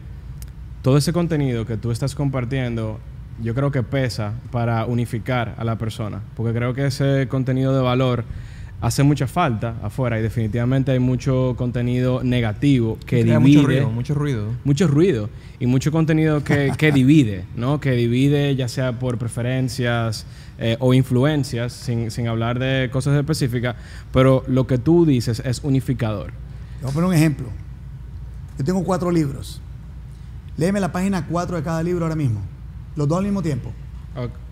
todo 0.83 0.97
ese 0.99 1.13
contenido 1.13 1.65
que 1.65 1.77
tú 1.77 1.91
estás 1.91 2.15
compartiendo 2.15 3.01
yo 3.43 3.55
creo 3.55 3.71
que 3.71 3.83
pesa 3.83 4.35
para 4.51 4.87
unificar 4.87 5.55
a 5.59 5.65
la 5.65 5.77
persona, 5.77 6.21
porque 6.37 6.53
creo 6.57 6.75
que 6.75 6.87
ese 6.87 7.27
contenido 7.29 7.75
de 7.75 7.83
valor 7.83 8.25
hace 8.81 9.05
mucha 9.05 9.29
falta 9.29 9.77
afuera 9.83 10.19
y 10.19 10.23
definitivamente 10.23 10.91
hay 10.91 10.99
mucho 10.99 11.55
contenido 11.57 12.23
negativo 12.25 12.99
que 13.07 13.23
Crea 13.23 13.39
divide. 13.39 13.57
mucho 13.59 13.67
ruido, 13.67 13.91
mucho 13.91 14.15
ruido. 14.15 14.47
mucho 14.65 14.87
ruido 14.89 15.31
y 15.61 15.67
mucho 15.67 15.93
contenido 15.93 16.43
que, 16.43 16.73
que 16.79 16.91
divide, 16.91 17.45
¿no? 17.57 17.81
Que 17.81 17.93
divide 17.93 18.57
ya 18.57 18.67
sea 18.69 18.99
por 18.99 19.19
preferencias 19.19 20.27
eh, 20.59 20.77
o 20.81 20.95
influencias, 20.95 21.73
sin, 21.73 22.11
sin 22.11 22.27
hablar 22.29 22.59
de 22.59 22.91
cosas 22.93 23.17
específicas, 23.17 23.77
pero 24.13 24.45
lo 24.49 24.67
que 24.67 24.79
tú 24.79 25.07
dices 25.07 25.41
es 25.45 25.63
unificador. 25.63 26.33
Te 26.79 26.83
voy 26.83 26.91
a 26.91 26.95
poner 26.95 27.09
un 27.09 27.15
ejemplo. 27.15 27.47
Yo 28.59 28.65
tengo 28.65 28.83
cuatro 28.85 29.11
libros. 29.11 29.61
Léeme 30.57 30.81
la 30.81 30.93
página 30.93 31.27
4 31.27 31.57
de 31.57 31.63
cada 31.63 31.83
libro 31.83 32.05
ahora 32.05 32.17
mismo. 32.17 32.41
Los 32.97 33.09
dos 33.09 33.19
al 33.19 33.25
mismo 33.25 33.43
tiempo. 33.43 33.73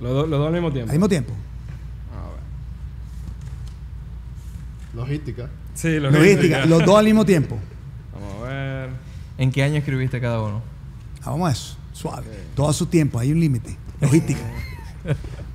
Los 0.00 0.12
dos 0.12 0.28
los 0.28 0.38
dos 0.38 0.46
al 0.46 0.52
mismo 0.52 0.72
tiempo. 0.72 0.90
Al 0.90 0.96
mismo 0.96 1.08
tiempo. 1.08 1.32
A 2.14 2.28
ver. 2.30 2.40
Logística. 4.94 5.48
Sí, 5.74 5.98
Logística. 6.00 6.66
Los 6.66 6.84
dos 6.84 6.96
al 6.98 7.04
mismo 7.04 7.24
tiempo. 7.24 7.58
Vamos 8.14 8.44
a 8.44 8.48
ver. 8.48 8.90
¿En 9.38 9.50
qué 9.50 9.62
año 9.62 9.76
escribiste 9.76 10.20
cada 10.20 10.40
uno? 10.42 10.62
Ah, 11.22 11.30
vamos 11.30 11.48
a 11.48 11.52
eso. 11.52 11.76
Suave. 11.92 12.26
Todo 12.54 12.68
a 12.68 12.72
su 12.72 12.86
tiempo. 12.86 13.18
Hay 13.18 13.32
un 13.32 13.40
límite. 13.40 13.76
Logística. 14.00 14.40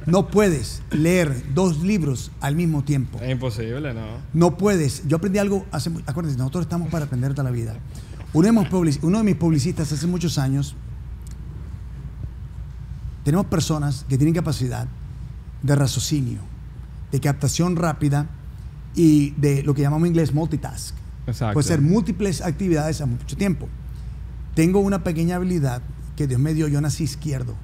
No 0.05 0.27
puedes 0.27 0.83
leer 0.91 1.43
dos 1.55 1.81
libros 1.81 2.31
al 2.39 2.55
mismo 2.55 2.83
tiempo. 2.83 3.19
Es 3.21 3.31
imposible, 3.31 3.93
¿no? 3.93 4.05
No 4.33 4.57
puedes. 4.57 5.07
Yo 5.07 5.17
aprendí 5.17 5.39
algo 5.39 5.65
hace. 5.71 5.89
Acuérdense, 6.05 6.37
nosotros 6.37 6.63
estamos 6.65 6.89
para 6.89 7.05
aprender 7.05 7.31
toda 7.33 7.45
la 7.45 7.51
vida. 7.51 7.75
Uno 8.33 8.45
de, 8.47 8.51
mis 8.51 8.69
publici- 8.69 8.99
uno 9.01 9.17
de 9.19 9.23
mis 9.23 9.35
publicistas 9.35 9.91
hace 9.91 10.05
muchos 10.07 10.37
años. 10.37 10.75
Tenemos 13.25 13.47
personas 13.47 14.05
que 14.07 14.17
tienen 14.17 14.35
capacidad 14.35 14.87
de 15.63 15.75
raciocinio, 15.75 16.39
de 17.11 17.19
captación 17.19 17.75
rápida 17.75 18.27
y 18.95 19.31
de 19.31 19.63
lo 19.63 19.73
que 19.73 19.81
llamamos 19.81 20.05
en 20.05 20.11
inglés 20.11 20.31
multitask. 20.31 20.95
Exacto. 21.25 21.53
Puede 21.53 21.67
ser 21.67 21.81
múltiples 21.81 22.41
actividades 22.41 23.01
a 23.01 23.07
mucho 23.07 23.35
tiempo. 23.35 23.67
Tengo 24.53 24.79
una 24.79 25.03
pequeña 25.03 25.37
habilidad 25.37 25.81
que 26.15 26.27
Dios 26.27 26.39
me 26.39 26.53
dio. 26.53 26.67
Yo 26.67 26.79
nací 26.81 27.03
izquierdo. 27.03 27.55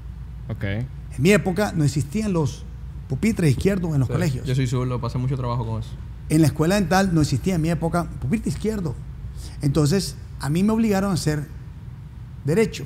Ok. 0.49 0.63
En 0.63 0.87
mi 1.19 1.29
época 1.31 1.73
no 1.75 1.83
existían 1.83 2.33
los 2.33 2.65
pupitres 3.07 3.51
izquierdos 3.51 3.93
en 3.93 3.99
los 3.99 4.07
Sí, 4.07 4.13
colegios. 4.13 4.47
Yo 4.47 4.55
soy 4.55 4.65
zurdo, 4.65 4.99
pasé 4.99 5.19
mucho 5.19 5.37
trabajo 5.37 5.63
con 5.63 5.79
eso. 5.81 5.91
En 6.29 6.41
la 6.41 6.47
escuela 6.47 6.75
dental 6.75 7.13
no 7.13 7.21
existía 7.21 7.53
en 7.55 7.61
mi 7.61 7.69
época 7.69 8.09
pupitre 8.19 8.49
izquierdo. 8.49 8.95
Entonces, 9.61 10.15
a 10.39 10.49
mí 10.49 10.63
me 10.63 10.71
obligaron 10.71 11.13
a 11.13 11.17
ser 11.17 11.47
derecho, 12.45 12.85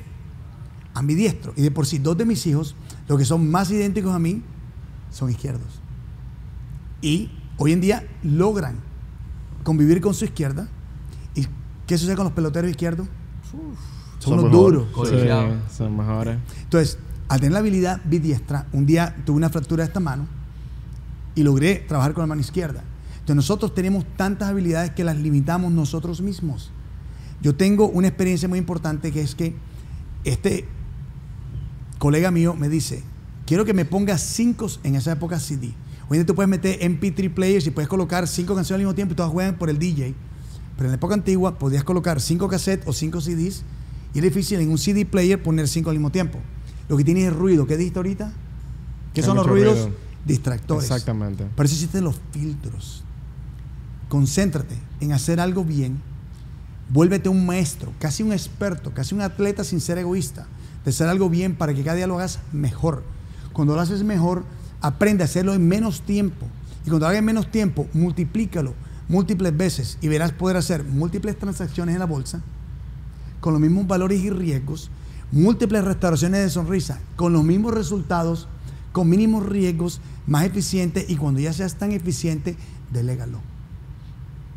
ambidiestro. 0.95 1.53
Y 1.55 1.61
de 1.61 1.69
por 1.69 1.85
sí, 1.85 1.99
dos 1.99 2.17
de 2.17 2.25
mis 2.25 2.47
hijos, 2.47 2.75
los 3.07 3.19
que 3.19 3.25
son 3.25 3.51
más 3.51 3.69
idénticos 3.69 4.15
a 4.15 4.17
mí, 4.17 4.41
son 5.11 5.29
izquierdos. 5.29 5.81
Y 7.01 7.29
hoy 7.57 7.73
en 7.73 7.81
día 7.81 8.07
logran 8.23 8.77
convivir 9.63 10.01
con 10.01 10.15
su 10.15 10.25
izquierda. 10.25 10.67
¿Y 11.35 11.45
qué 11.85 11.97
sucede 11.97 12.15
con 12.15 12.23
los 12.23 12.33
peloteros 12.33 12.71
izquierdos? 12.71 13.07
Son, 13.51 13.61
Son 14.19 14.39
unos 14.39 14.51
duros. 14.51 14.87
Sí, 15.07 15.15
son 15.77 15.95
mejores. 15.95 16.39
Entonces, 16.63 16.97
al 17.27 17.39
tener 17.39 17.53
la 17.53 17.59
habilidad 17.59 18.01
bidiestra, 18.05 18.67
un 18.71 18.85
día 18.85 19.15
tuve 19.25 19.37
una 19.37 19.49
fractura 19.49 19.83
de 19.83 19.87
esta 19.87 19.99
mano 19.99 20.27
y 21.35 21.43
logré 21.43 21.75
trabajar 21.75 22.13
con 22.13 22.23
la 22.23 22.27
mano 22.27 22.41
izquierda. 22.41 22.83
Entonces, 23.13 23.35
nosotros 23.35 23.73
tenemos 23.73 24.05
tantas 24.15 24.49
habilidades 24.49 24.91
que 24.91 25.03
las 25.03 25.17
limitamos 25.17 25.71
nosotros 25.71 26.21
mismos. 26.21 26.71
Yo 27.41 27.55
tengo 27.55 27.87
una 27.87 28.07
experiencia 28.07 28.47
muy 28.47 28.59
importante 28.59 29.11
que 29.11 29.21
es 29.21 29.35
que 29.35 29.55
este 30.23 30.65
colega 32.05 32.29
mío 32.29 32.53
me 32.53 32.69
dice, 32.69 33.01
quiero 33.47 33.65
que 33.65 33.73
me 33.73 33.83
pongas 33.83 34.21
cinco, 34.21 34.67
en 34.83 34.93
esa 34.93 35.13
época 35.13 35.39
CD. 35.39 35.73
Hoy 36.07 36.17
en 36.17 36.21
día 36.21 36.25
tú 36.27 36.35
puedes 36.35 36.47
meter 36.47 36.79
MP3 36.79 37.33
players 37.33 37.65
y 37.65 37.71
puedes 37.71 37.89
colocar 37.89 38.27
cinco 38.27 38.53
canciones 38.53 38.75
al 38.75 38.85
mismo 38.85 38.93
tiempo 38.93 39.13
y 39.13 39.15
todas 39.15 39.31
juegan 39.31 39.57
por 39.57 39.71
el 39.71 39.79
DJ. 39.79 40.13
Pero 40.75 40.85
en 40.85 40.91
la 40.91 40.97
época 40.97 41.15
antigua 41.15 41.57
podías 41.57 41.83
colocar 41.83 42.21
cinco 42.21 42.47
cassettes 42.47 42.87
o 42.87 42.93
cinco 42.93 43.21
CDs 43.21 43.63
y 44.13 44.19
era 44.19 44.27
difícil 44.27 44.59
en 44.59 44.69
un 44.69 44.77
CD 44.77 45.03
player 45.03 45.41
poner 45.41 45.67
cinco 45.67 45.89
al 45.89 45.95
mismo 45.95 46.11
tiempo. 46.11 46.37
Lo 46.89 46.95
que 46.95 47.03
tiene 47.03 47.25
es 47.25 47.33
ruido. 47.33 47.65
¿Qué 47.65 47.75
dijiste 47.75 47.97
ahorita? 47.97 48.31
¿Qué 49.15 49.21
Hay 49.21 49.25
son 49.25 49.37
los 49.37 49.47
ruidos? 49.47 49.73
ruido. 49.73 49.97
Distractores. 50.27 50.83
Exactamente. 50.83 51.45
Por 51.55 51.65
eso 51.65 51.73
existen 51.73 52.03
los 52.03 52.17
filtros. 52.31 53.03
Concéntrate 54.09 54.75
en 54.99 55.11
hacer 55.11 55.39
algo 55.39 55.65
bien. 55.65 55.99
Vuélvete 56.89 57.29
un 57.29 57.47
maestro, 57.47 57.91
casi 57.97 58.21
un 58.21 58.31
experto, 58.31 58.93
casi 58.93 59.15
un 59.15 59.21
atleta 59.21 59.63
sin 59.63 59.81
ser 59.81 59.97
egoísta. 59.97 60.45
De 60.85 60.91
hacer 60.91 61.09
algo 61.09 61.29
bien 61.29 61.55
para 61.55 61.73
que 61.73 61.83
cada 61.83 61.97
día 61.97 62.07
lo 62.07 62.15
hagas 62.15 62.39
mejor. 62.53 63.03
Cuando 63.51 63.75
lo 63.75 63.81
haces 63.81 64.03
mejor, 64.03 64.43
aprende 64.79 65.23
a 65.23 65.25
hacerlo 65.25 65.53
en 65.53 65.67
menos 65.67 66.01
tiempo. 66.01 66.45
Y 66.85 66.89
cuando 66.89 66.99
lo 67.05 67.07
hagas 67.07 67.19
en 67.19 67.25
menos 67.25 67.51
tiempo, 67.51 67.87
multiplícalo 67.93 68.73
múltiples 69.07 69.55
veces 69.55 69.97
y 70.01 70.07
verás 70.07 70.31
poder 70.31 70.57
hacer 70.57 70.83
múltiples 70.83 71.37
transacciones 71.37 71.93
en 71.93 71.99
la 71.99 72.05
bolsa 72.05 72.41
con 73.39 73.53
los 73.53 73.61
mismos 73.61 73.85
valores 73.85 74.23
y 74.23 74.29
riesgos, 74.29 74.89
múltiples 75.31 75.83
restauraciones 75.83 76.41
de 76.41 76.49
sonrisa 76.49 76.99
con 77.15 77.33
los 77.33 77.43
mismos 77.43 77.73
resultados, 77.73 78.47
con 78.91 79.09
mínimos 79.09 79.45
riesgos, 79.45 80.01
más 80.25 80.45
eficiente 80.45 81.05
y 81.07 81.15
cuando 81.17 81.39
ya 81.39 81.53
seas 81.53 81.75
tan 81.75 81.91
eficiente, 81.91 82.55
delégalo. 82.91 83.39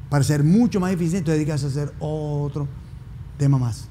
Para 0.09 0.24
ser 0.24 0.43
mucho 0.43 0.81
más 0.81 0.93
eficiente, 0.93 1.33
dedicas 1.33 1.64
a 1.64 1.66
hacer 1.66 1.93
otro 1.99 2.66
tema 3.37 3.59
más. 3.59 3.89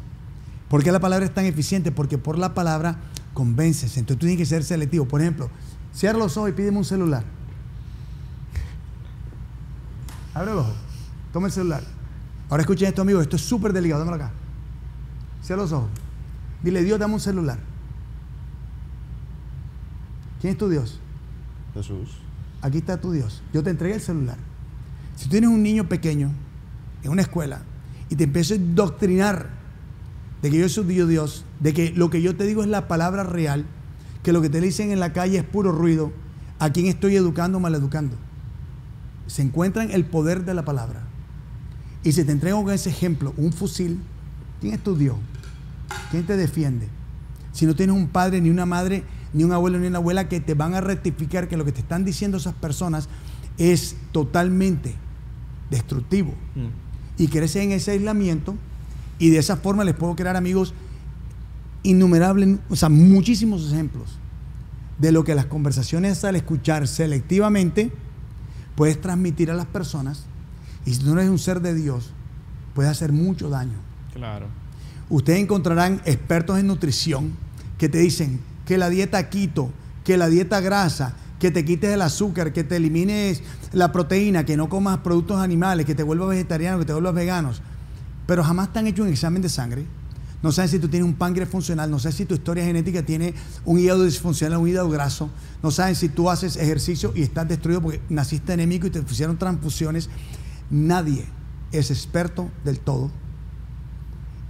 ¿Por 0.69 0.83
qué 0.83 0.91
la 0.91 0.99
palabra 0.99 1.25
es 1.25 1.33
tan 1.33 1.45
eficiente? 1.45 1.91
Porque 1.91 2.17
por 2.17 2.37
la 2.37 2.53
palabra 2.53 2.97
convences. 3.33 3.97
Entonces 3.97 4.19
tú 4.19 4.25
tienes 4.25 4.37
que 4.37 4.45
ser 4.45 4.63
selectivo. 4.63 5.05
Por 5.05 5.21
ejemplo, 5.21 5.49
cierra 5.93 6.17
los 6.17 6.35
ojos 6.37 6.49
y 6.49 6.53
pídeme 6.53 6.77
un 6.77 6.85
celular. 6.85 7.23
Abre 10.33 10.53
los 10.53 10.65
ojos. 10.65 10.75
Toma 11.31 11.47
el 11.47 11.53
celular. 11.53 11.83
Ahora 12.49 12.61
escuchen 12.61 12.87
esto, 12.87 13.01
amigos. 13.01 13.23
Esto 13.23 13.37
es 13.37 13.41
súper 13.41 13.73
delicado. 13.73 13.99
Dámelo 14.03 14.23
acá. 14.23 14.31
Cierra 15.41 15.61
los 15.61 15.71
ojos. 15.71 15.89
Dile, 16.61 16.83
Dios, 16.83 16.99
dame 16.99 17.13
un 17.13 17.19
celular. 17.19 17.59
¿Quién 20.41 20.53
es 20.53 20.57
tu 20.57 20.69
Dios? 20.69 20.99
Jesús. 21.73 22.17
Aquí 22.61 22.79
está 22.79 22.99
tu 22.99 23.11
Dios. 23.11 23.41
Yo 23.53 23.63
te 23.63 23.69
entregué 23.69 23.95
el 23.95 24.01
celular. 24.01 24.37
Si 25.15 25.25
tú 25.25 25.31
tienes 25.31 25.49
un 25.49 25.63
niño 25.63 25.87
pequeño 25.87 26.31
en 27.03 27.11
una 27.11 27.21
escuela 27.21 27.61
y 28.09 28.15
te 28.15 28.25
empiezo 28.25 28.53
a 28.53 28.57
doctrinar 28.59 29.56
de 30.41 30.51
que 30.51 30.57
yo 30.57 30.69
soy 30.69 30.85
Dios, 30.85 31.09
Dios, 31.09 31.45
de 31.59 31.73
que 31.73 31.91
lo 31.95 32.09
que 32.09 32.21
yo 32.21 32.35
te 32.35 32.45
digo 32.45 32.61
es 32.63 32.69
la 32.69 32.87
palabra 32.87 33.23
real, 33.23 33.65
que 34.23 34.33
lo 34.33 34.41
que 34.41 34.49
te 34.49 34.61
dicen 34.61 34.91
en 34.91 34.99
la 34.99 35.13
calle 35.13 35.37
es 35.37 35.43
puro 35.43 35.71
ruido, 35.71 36.11
¿a 36.59 36.71
quién 36.71 36.87
estoy 36.87 37.15
educando 37.15 37.57
o 37.57 37.61
maleducando? 37.61 38.15
Se 39.27 39.41
encuentra 39.41 39.83
en 39.83 39.91
el 39.91 40.05
poder 40.05 40.45
de 40.45 40.53
la 40.53 40.65
palabra. 40.65 41.03
Y 42.03 42.11
si 42.11 42.23
te 42.23 42.31
entrego 42.31 42.63
con 42.63 42.73
ese 42.73 42.89
ejemplo 42.89 43.33
un 43.37 43.51
fusil, 43.51 43.99
¿quién 44.61 44.73
es 44.73 44.83
tu 44.83 44.95
Dios? 44.95 45.17
¿Quién 46.11 46.25
te 46.25 46.37
defiende? 46.37 46.87
Si 47.51 47.65
no 47.65 47.75
tienes 47.75 47.95
un 47.95 48.07
padre, 48.07 48.39
ni 48.39 48.49
una 48.49 48.65
madre, 48.65 49.03
ni 49.33 49.43
un 49.43 49.51
abuelo, 49.51 49.79
ni 49.79 49.87
una 49.87 49.97
abuela 49.97 50.29
que 50.29 50.39
te 50.39 50.53
van 50.53 50.73
a 50.75 50.81
rectificar 50.81 51.47
que 51.47 51.57
lo 51.57 51.65
que 51.65 51.71
te 51.71 51.81
están 51.81 52.05
diciendo 52.05 52.37
esas 52.37 52.53
personas 52.53 53.09
es 53.57 53.95
totalmente 54.11 54.95
destructivo. 55.69 56.33
Y 57.17 57.27
creces 57.27 57.63
en 57.63 57.71
ese 57.71 57.91
aislamiento 57.91 58.55
y 59.19 59.29
de 59.29 59.37
esa 59.39 59.57
forma 59.57 59.83
les 59.83 59.95
puedo 59.95 60.15
crear 60.15 60.35
amigos 60.35 60.73
innumerables, 61.83 62.59
o 62.69 62.75
sea, 62.75 62.89
muchísimos 62.89 63.71
ejemplos 63.71 64.19
de 64.97 65.11
lo 65.11 65.23
que 65.23 65.35
las 65.35 65.45
conversaciones 65.45 66.23
al 66.23 66.35
escuchar 66.35 66.87
selectivamente 66.87 67.91
puedes 68.75 68.99
transmitir 68.99 69.51
a 69.51 69.53
las 69.53 69.67
personas 69.67 70.25
y 70.85 70.93
si 70.93 70.99
tú 70.99 71.13
no 71.13 71.19
eres 71.19 71.29
un 71.29 71.39
ser 71.39 71.61
de 71.61 71.73
Dios, 71.73 72.11
puede 72.73 72.89
hacer 72.89 73.11
mucho 73.11 73.49
daño. 73.49 73.77
Claro. 74.13 74.47
Ustedes 75.09 75.39
encontrarán 75.39 76.01
expertos 76.05 76.59
en 76.59 76.67
nutrición 76.67 77.33
que 77.77 77.89
te 77.89 77.97
dicen 77.99 78.39
que 78.65 78.77
la 78.77 78.89
dieta 78.89 79.29
quito, 79.29 79.69
que 80.03 80.17
la 80.17 80.27
dieta 80.29 80.59
grasa, 80.61 81.15
que 81.39 81.51
te 81.51 81.63
quites 81.63 81.91
el 81.91 82.01
azúcar, 82.01 82.53
que 82.53 82.63
te 82.63 82.77
elimines 82.77 83.43
la 83.71 83.91
proteína, 83.91 84.45
que 84.45 84.57
no 84.57 84.69
comas 84.69 84.99
productos 84.99 85.39
animales, 85.39 85.85
que 85.85 85.95
te 85.95 86.03
vuelvas 86.03 86.29
vegetariano, 86.29 86.79
que 86.79 86.85
te 86.85 86.93
vuelvas 86.93 87.13
veganos. 87.13 87.61
Pero 88.27 88.43
jamás 88.43 88.71
te 88.71 88.79
han 88.79 88.87
hecho 88.87 89.01
un 89.01 89.09
examen 89.09 89.41
de 89.41 89.49
sangre. 89.49 89.85
No 90.43 90.51
saben 90.51 90.69
si 90.69 90.77
tú 90.77 90.87
tienes 90.87 91.07
un 91.07 91.15
páncreas 91.15 91.49
funcional, 91.49 91.89
no 91.89 91.97
saben 91.97 92.15
si 92.15 92.25
tu 92.25 92.35
historia 92.35 92.63
genética 92.63 93.01
tiene 93.03 93.33
un 93.65 93.79
hígado 93.79 94.03
disfuncional, 94.03 94.59
un 94.59 94.67
hígado 94.67 94.87
graso, 94.87 95.31
no 95.63 95.71
saben 95.71 95.95
si 95.95 96.09
tú 96.09 96.29
haces 96.29 96.57
ejercicio 96.57 97.11
y 97.15 97.23
estás 97.23 97.47
destruido 97.47 97.81
porque 97.81 98.01
naciste 98.09 98.53
anémico 98.53 98.85
y 98.85 98.91
te 98.91 99.01
pusieron 99.01 99.37
transfusiones. 99.37 100.09
Nadie 100.69 101.25
es 101.71 101.89
experto 101.89 102.51
del 102.63 102.79
todo. 102.79 103.09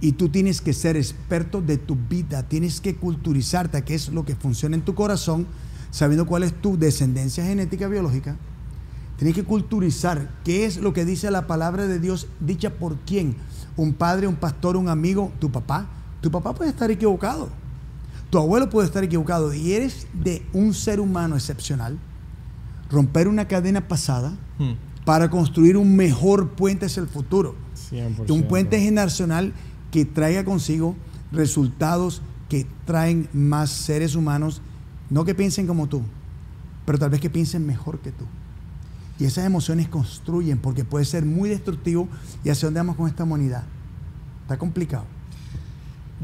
Y 0.00 0.12
tú 0.12 0.28
tienes 0.28 0.60
que 0.60 0.74
ser 0.74 0.96
experto 0.96 1.62
de 1.62 1.78
tu 1.78 1.96
vida, 1.96 2.42
tienes 2.42 2.80
que 2.80 2.94
culturizarte 2.96 3.78
a 3.78 3.84
qué 3.84 3.94
es 3.94 4.10
lo 4.10 4.24
que 4.24 4.36
funciona 4.36 4.76
en 4.76 4.82
tu 4.82 4.94
corazón, 4.94 5.46
sabiendo 5.90 6.26
cuál 6.26 6.42
es 6.42 6.52
tu 6.60 6.78
descendencia 6.78 7.44
genética 7.44 7.88
biológica. 7.88 8.36
Tienes 9.16 9.34
que 9.34 9.42
culturizar 9.42 10.30
qué 10.44 10.66
es 10.66 10.76
lo 10.76 10.92
que 10.92 11.04
dice 11.04 11.30
la 11.32 11.48
palabra 11.48 11.88
de 11.88 11.98
Dios, 11.98 12.28
dicha 12.38 12.70
por 12.74 12.98
quién. 12.98 13.34
Un 13.78 13.94
padre, 13.94 14.26
un 14.26 14.36
pastor, 14.36 14.76
un 14.76 14.88
amigo, 14.90 15.32
tu 15.38 15.50
papá. 15.50 15.86
Tu 16.20 16.30
papá 16.30 16.52
puede 16.54 16.68
estar 16.70 16.90
equivocado. 16.90 17.48
Tu 18.28 18.36
abuelo 18.36 18.68
puede 18.68 18.86
estar 18.86 19.02
equivocado 19.02 19.54
y 19.54 19.72
eres 19.72 20.06
de 20.12 20.44
un 20.52 20.74
ser 20.74 21.00
humano 21.00 21.34
excepcional, 21.36 21.98
romper 22.90 23.26
una 23.26 23.48
cadena 23.48 23.88
pasada 23.88 24.32
Hmm. 24.58 24.72
para 25.04 25.30
construir 25.30 25.76
un 25.76 25.94
mejor 25.96 26.50
puente 26.50 26.86
hacia 26.86 27.00
el 27.00 27.08
futuro. 27.08 27.54
100%. 27.90 28.34
Un 28.34 28.42
puente 28.42 28.78
generacional 28.80 29.54
que 29.92 30.04
traiga 30.04 30.44
consigo 30.44 30.94
resultados 31.32 32.20
que 32.48 32.66
traen 32.84 33.28
más 33.32 33.70
seres 33.70 34.14
humanos, 34.16 34.60
no 35.10 35.24
que 35.24 35.34
piensen 35.34 35.66
como 35.66 35.86
tú, 35.86 36.02
pero 36.84 36.98
tal 36.98 37.10
vez 37.10 37.20
que 37.20 37.30
piensen 37.30 37.64
mejor 37.66 38.00
que 38.00 38.10
tú. 38.10 38.24
Y 39.18 39.24
esas 39.24 39.44
emociones 39.44 39.88
construyen 39.88 40.58
porque 40.58 40.84
puede 40.84 41.04
ser 41.04 41.24
muy 41.24 41.48
destructivo 41.48 42.08
y 42.44 42.50
hacia 42.50 42.66
dónde 42.68 42.80
vamos 42.80 42.96
con 42.96 43.08
esta 43.08 43.24
humanidad. 43.24 43.64
Está 44.42 44.58
complicado. 44.58 45.04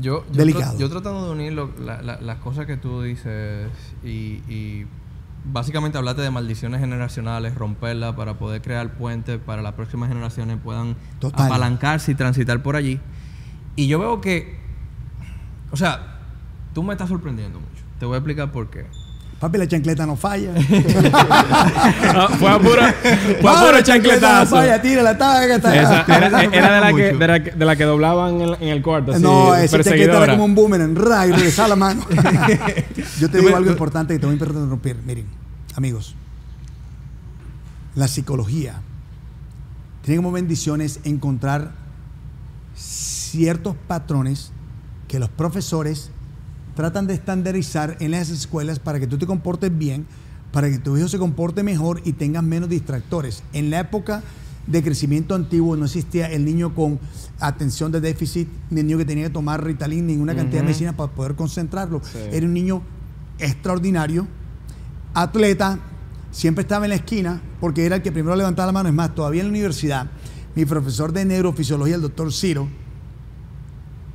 Yo, 0.01 0.25
yo, 0.27 0.33
Delicado. 0.33 0.79
yo 0.79 0.89
tratando 0.91 1.25
de 1.27 1.31
unir 1.33 1.53
lo- 1.53 1.71
la- 1.79 2.03
la- 2.03 2.21
las 2.21 2.39
cosas 2.39 2.67
que 2.67 2.77
tú 2.77 3.03
dices 3.03 3.69
y, 4.05 4.41
y 4.49 4.87
básicamente 5.45 5.99
hablarte 5.99 6.23
de 6.23 6.31
maldiciones 6.31 6.81
generacionales, 6.81 7.55
romperlas 7.55 8.15
para 8.15 8.39
poder 8.39 8.63
crear 8.63 8.95
puentes 8.95 9.39
para 9.39 9.63
las 9.63 9.75
próximas 9.75 10.09
generaciones 10.09 10.59
puedan 10.63 10.97
Total. 11.21 11.47
apalancarse 11.47 12.13
y 12.13 12.15
transitar 12.15 12.63
por 12.63 12.77
allí. 12.77 13.01
Y 13.77 13.87
yo 13.87 13.99
veo 13.99 14.21
que, 14.21 14.57
o 15.71 15.77
sea, 15.77 16.19
tú 16.73 16.83
me 16.83 16.95
estás 16.95 17.09
sorprendiendo 17.09 17.61
mucho. 17.61 17.83
Te 17.99 18.07
voy 18.07 18.15
a 18.15 18.19
explicar 18.19 18.51
por 18.53 18.71
qué. 18.71 18.87
Papi, 19.45 19.59
la 19.59 19.69
chancleta 19.69 20.07
no 20.07 20.17
falla. 20.17 20.53
Ah, 22.17 22.29
fue 22.39 22.49
a 22.49 22.59
pura, 22.59 22.95
fue 23.43 23.51
a 23.51 23.55
pura 23.61 23.73
la 23.73 23.83
chancleta 23.83 24.41
no 24.41 24.47
falla, 24.47 24.81
tira 24.81 25.03
la 25.03 25.19
taga. 25.19 25.57
está- 25.57 25.77
Esa- 25.77 26.05
era, 26.17 26.45
era 26.45 26.75
de, 26.77 26.81
la 26.81 26.93
que, 26.95 27.13
de, 27.13 27.27
la, 27.27 27.43
que- 27.45 27.51
de 27.51 27.65
la 27.67 27.77
que 27.77 27.85
doblaban 27.85 28.41
en, 28.41 28.55
en 28.63 28.69
el 28.69 28.81
cuarto. 28.83 29.13
Así, 29.13 29.23
no, 29.23 29.55
esa 29.55 29.83
chaqueta 29.85 30.23
era 30.25 30.33
como 30.33 30.47
un 30.47 30.55
boomerang, 30.55 30.97
ra, 30.97 31.27
y 31.27 31.33
regresaba 31.33 31.69
la 31.69 31.77
mano. 31.77 32.07
Yo 33.21 33.29
te 33.29 33.39
digo 33.41 33.55
algo 33.55 33.71
importante 33.71 34.15
que 34.15 34.19
te 34.19 34.25
voy 34.27 34.33
a 34.33 34.39
interrumpir. 34.39 34.97
Miren, 35.05 35.27
amigos, 35.77 36.15
la 37.97 38.09
psicología 38.09 38.81
tiene 40.03 40.17
como 40.23 40.33
bendiciones 40.33 41.01
encontrar 41.05 41.73
ciertos 42.77 43.77
patrones 43.89 44.53
que 45.07 45.19
los 45.19 45.29
profesores 45.29 46.11
tratan 46.75 47.07
de 47.07 47.15
estandarizar 47.15 47.97
en 48.01 48.11
las 48.11 48.31
escuelas 48.31 48.79
para 48.79 49.01
que 49.01 49.07
tú 49.07 49.19
te 49.19 49.27
comportes 49.27 49.77
bien, 49.77 50.07
para 50.53 50.71
que 50.71 50.79
tu 50.79 50.97
hijo 50.97 51.09
se 51.09 51.19
comporte 51.19 51.63
mejor 51.63 52.01
y 52.05 52.13
tengas 52.13 52.43
menos 52.43 52.69
distractores. 52.69 53.43
En 53.53 53.71
la 53.71 53.81
época 53.81 54.23
de 54.67 54.83
crecimiento 54.83 55.35
antiguo 55.35 55.77
no 55.77 55.85
existía 55.85 56.27
el 56.27 56.45
niño 56.45 56.75
con 56.75 56.99
atención 57.39 57.93
de 57.93 58.01
déficit, 58.01 58.49
ni 58.71 58.81
el 58.81 58.87
niño 58.87 58.99
que 58.99 59.05
tenía 59.05 59.25
que 59.25 59.33
tomar 59.33 59.63
Ritalin, 59.63 60.07
ninguna 60.07 60.35
cantidad 60.35 60.61
de 60.61 60.67
medicina 60.67 60.97
para 60.97 61.13
poder 61.13 61.35
concentrarlo. 61.35 62.01
Sí. 62.05 62.19
Era 62.33 62.47
un 62.47 62.55
niño 62.55 62.83
extraordinario, 63.39 64.27
atleta, 65.13 65.79
siempre 66.31 66.63
estaba 66.63 66.87
en 66.87 66.91
la 66.91 66.97
esquina 66.97 67.41
porque 67.61 67.87
era 67.87 67.97
el 67.97 68.03
que 68.03 68.13
primero 68.13 68.37
levantaba 68.37 68.67
la 68.67 68.73
mano. 68.73 68.89
Es 68.89 68.95
más, 68.95 69.15
todavía 69.15 69.43
en 69.43 69.49
la 69.49 69.51
universidad, 69.53 70.11
mi 70.55 70.65
profesor 70.65 71.13
de 71.13 71.25
neurofisiología, 71.25 71.97
el 71.97 72.03
doctor 72.03 72.33
Ciro, 72.33 72.69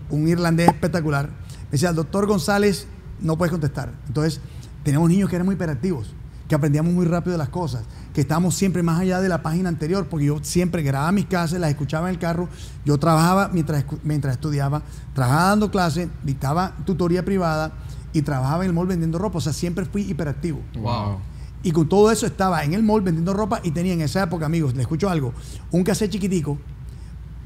un 0.09 0.27
irlandés 0.27 0.67
espectacular, 0.67 1.29
me 1.69 1.73
decía, 1.73 1.93
doctor 1.93 2.25
González, 2.25 2.87
no 3.21 3.37
puedes 3.37 3.51
contestar. 3.51 3.93
Entonces, 4.07 4.41
tenemos 4.83 5.07
niños 5.07 5.29
que 5.29 5.35
eran 5.35 5.45
muy 5.45 5.53
hiperactivos, 5.53 6.11
que 6.47 6.55
aprendíamos 6.55 6.93
muy 6.93 7.05
rápido 7.05 7.37
las 7.37 7.49
cosas, 7.49 7.83
que 8.13 8.21
estábamos 8.21 8.55
siempre 8.55 8.81
más 8.81 8.99
allá 8.99 9.21
de 9.21 9.29
la 9.29 9.43
página 9.43 9.69
anterior, 9.69 10.07
porque 10.09 10.25
yo 10.25 10.39
siempre 10.41 10.81
grababa 10.81 11.11
mis 11.11 11.25
clases, 11.25 11.59
las 11.59 11.69
escuchaba 11.69 12.09
en 12.09 12.15
el 12.15 12.19
carro, 12.19 12.49
yo 12.85 12.97
trabajaba 12.97 13.49
mientras, 13.53 13.85
mientras 14.03 14.33
estudiaba, 14.33 14.81
trabajaba 15.13 15.49
dando 15.49 15.69
clases, 15.69 16.09
dictaba 16.23 16.75
tutoría 16.85 17.23
privada 17.23 17.73
y 18.13 18.23
trabajaba 18.23 18.63
en 18.63 18.69
el 18.69 18.73
mall 18.73 18.87
vendiendo 18.87 19.19
ropa, 19.19 19.37
o 19.37 19.41
sea, 19.41 19.53
siempre 19.53 19.85
fui 19.85 20.01
hiperactivo. 20.01 20.59
Wow. 20.75 21.19
Y 21.61 21.71
con 21.71 21.87
todo 21.87 22.09
eso 22.09 22.25
estaba 22.25 22.63
en 22.63 22.73
el 22.73 22.81
mall 22.81 23.01
vendiendo 23.01 23.33
ropa 23.33 23.59
y 23.63 23.71
tenía 23.71 23.93
en 23.93 24.01
esa 24.01 24.23
época, 24.23 24.45
amigos, 24.45 24.73
le 24.75 24.81
escucho 24.81 25.09
algo, 25.09 25.33
un 25.71 25.83
cassette 25.83 26.11
chiquitico, 26.11 26.57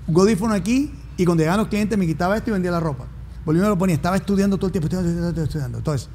un 0.08 0.14
godífono 0.14 0.54
aquí 0.54 0.94
y 1.18 1.26
cuando 1.26 1.42
llegaban 1.42 1.60
los 1.60 1.68
clientes 1.68 1.98
me 1.98 2.06
quitaba 2.06 2.38
esto 2.38 2.52
y 2.52 2.54
vendía 2.54 2.72
la 2.72 2.80
ropa. 2.80 3.06
Me 3.46 3.54
lo 3.54 3.78
ponía, 3.78 3.96
estaba 3.96 4.16
estudiando 4.16 4.58
todo 4.58 4.68
el 4.68 4.72
tiempo, 4.72 4.88
estudiando, 4.88 5.10
estudiando, 5.10 5.44
estudiando. 5.44 5.78
Entonces, 5.80 6.10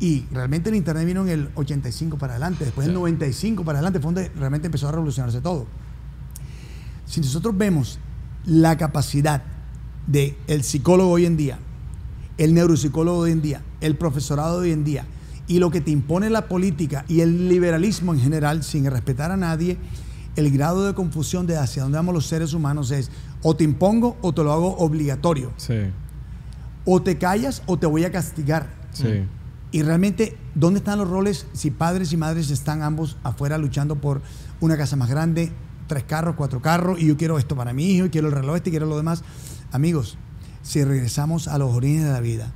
y 0.00 0.24
realmente 0.30 0.70
el 0.70 0.76
internet 0.76 1.06
vino 1.06 1.22
en 1.22 1.28
el 1.28 1.50
85 1.54 2.18
para 2.18 2.34
adelante, 2.34 2.64
después 2.64 2.86
del 2.86 2.94
95 2.94 3.64
para 3.64 3.78
adelante 3.78 4.00
fue 4.00 4.12
donde 4.12 4.28
realmente 4.36 4.66
empezó 4.66 4.88
a 4.88 4.92
revolucionarse 4.92 5.40
todo. 5.40 5.66
Si 7.06 7.20
nosotros 7.20 7.56
vemos 7.56 7.98
la 8.44 8.76
capacidad 8.76 9.42
del 10.06 10.36
el 10.46 10.62
psicólogo 10.62 11.10
hoy 11.10 11.26
en 11.26 11.36
día, 11.36 11.58
el 12.38 12.54
neuropsicólogo 12.54 13.18
hoy 13.18 13.32
en 13.32 13.42
día, 13.42 13.62
el 13.80 13.96
profesorado 13.96 14.58
hoy 14.58 14.70
en 14.70 14.84
día, 14.84 15.04
y 15.48 15.58
lo 15.58 15.70
que 15.70 15.80
te 15.80 15.90
impone 15.90 16.30
la 16.30 16.46
política 16.46 17.04
y 17.08 17.20
el 17.20 17.48
liberalismo 17.48 18.14
en 18.14 18.20
general, 18.20 18.62
sin 18.62 18.88
respetar 18.88 19.32
a 19.32 19.36
nadie, 19.36 19.78
el 20.36 20.50
grado 20.52 20.86
de 20.86 20.94
confusión 20.94 21.46
de 21.46 21.56
hacia 21.56 21.82
dónde 21.82 21.96
vamos 21.96 22.14
los 22.14 22.26
seres 22.26 22.52
humanos 22.52 22.90
es 22.92 23.10
o 23.42 23.56
te 23.56 23.64
impongo 23.64 24.16
o 24.20 24.32
te 24.32 24.44
lo 24.44 24.52
hago 24.52 24.76
obligatorio, 24.76 25.52
Sí, 25.56 25.74
o 26.90 27.02
te 27.02 27.18
callas 27.18 27.62
o 27.66 27.78
te 27.78 27.86
voy 27.86 28.06
a 28.06 28.10
castigar. 28.10 28.70
sí. 28.92 29.26
Y 29.70 29.82
realmente, 29.82 30.38
¿dónde 30.54 30.78
están 30.78 30.98
los 30.98 31.10
roles 31.10 31.46
si 31.52 31.70
padres 31.70 32.14
y 32.14 32.16
madres 32.16 32.50
están 32.50 32.82
ambos 32.82 33.18
afuera 33.22 33.58
luchando 33.58 33.96
por 33.96 34.22
una 34.60 34.78
casa 34.78 34.96
más 34.96 35.10
grande, 35.10 35.52
tres 35.86 36.04
carros, 36.04 36.36
cuatro 36.36 36.62
carros, 36.62 36.98
y 36.98 37.06
yo 37.06 37.18
quiero 37.18 37.38
esto 37.38 37.54
para 37.54 37.74
mi 37.74 37.84
hijo, 37.84 38.06
y 38.06 38.08
quiero 38.08 38.28
el 38.28 38.32
reloj 38.32 38.56
este, 38.56 38.70
y 38.70 38.72
quiero 38.72 38.86
lo 38.86 38.96
demás? 38.96 39.22
Amigos, 39.70 40.16
si 40.62 40.82
regresamos 40.82 41.48
a 41.48 41.58
los 41.58 41.74
orígenes 41.74 42.06
de 42.06 42.12
la 42.12 42.20
vida, 42.20 42.50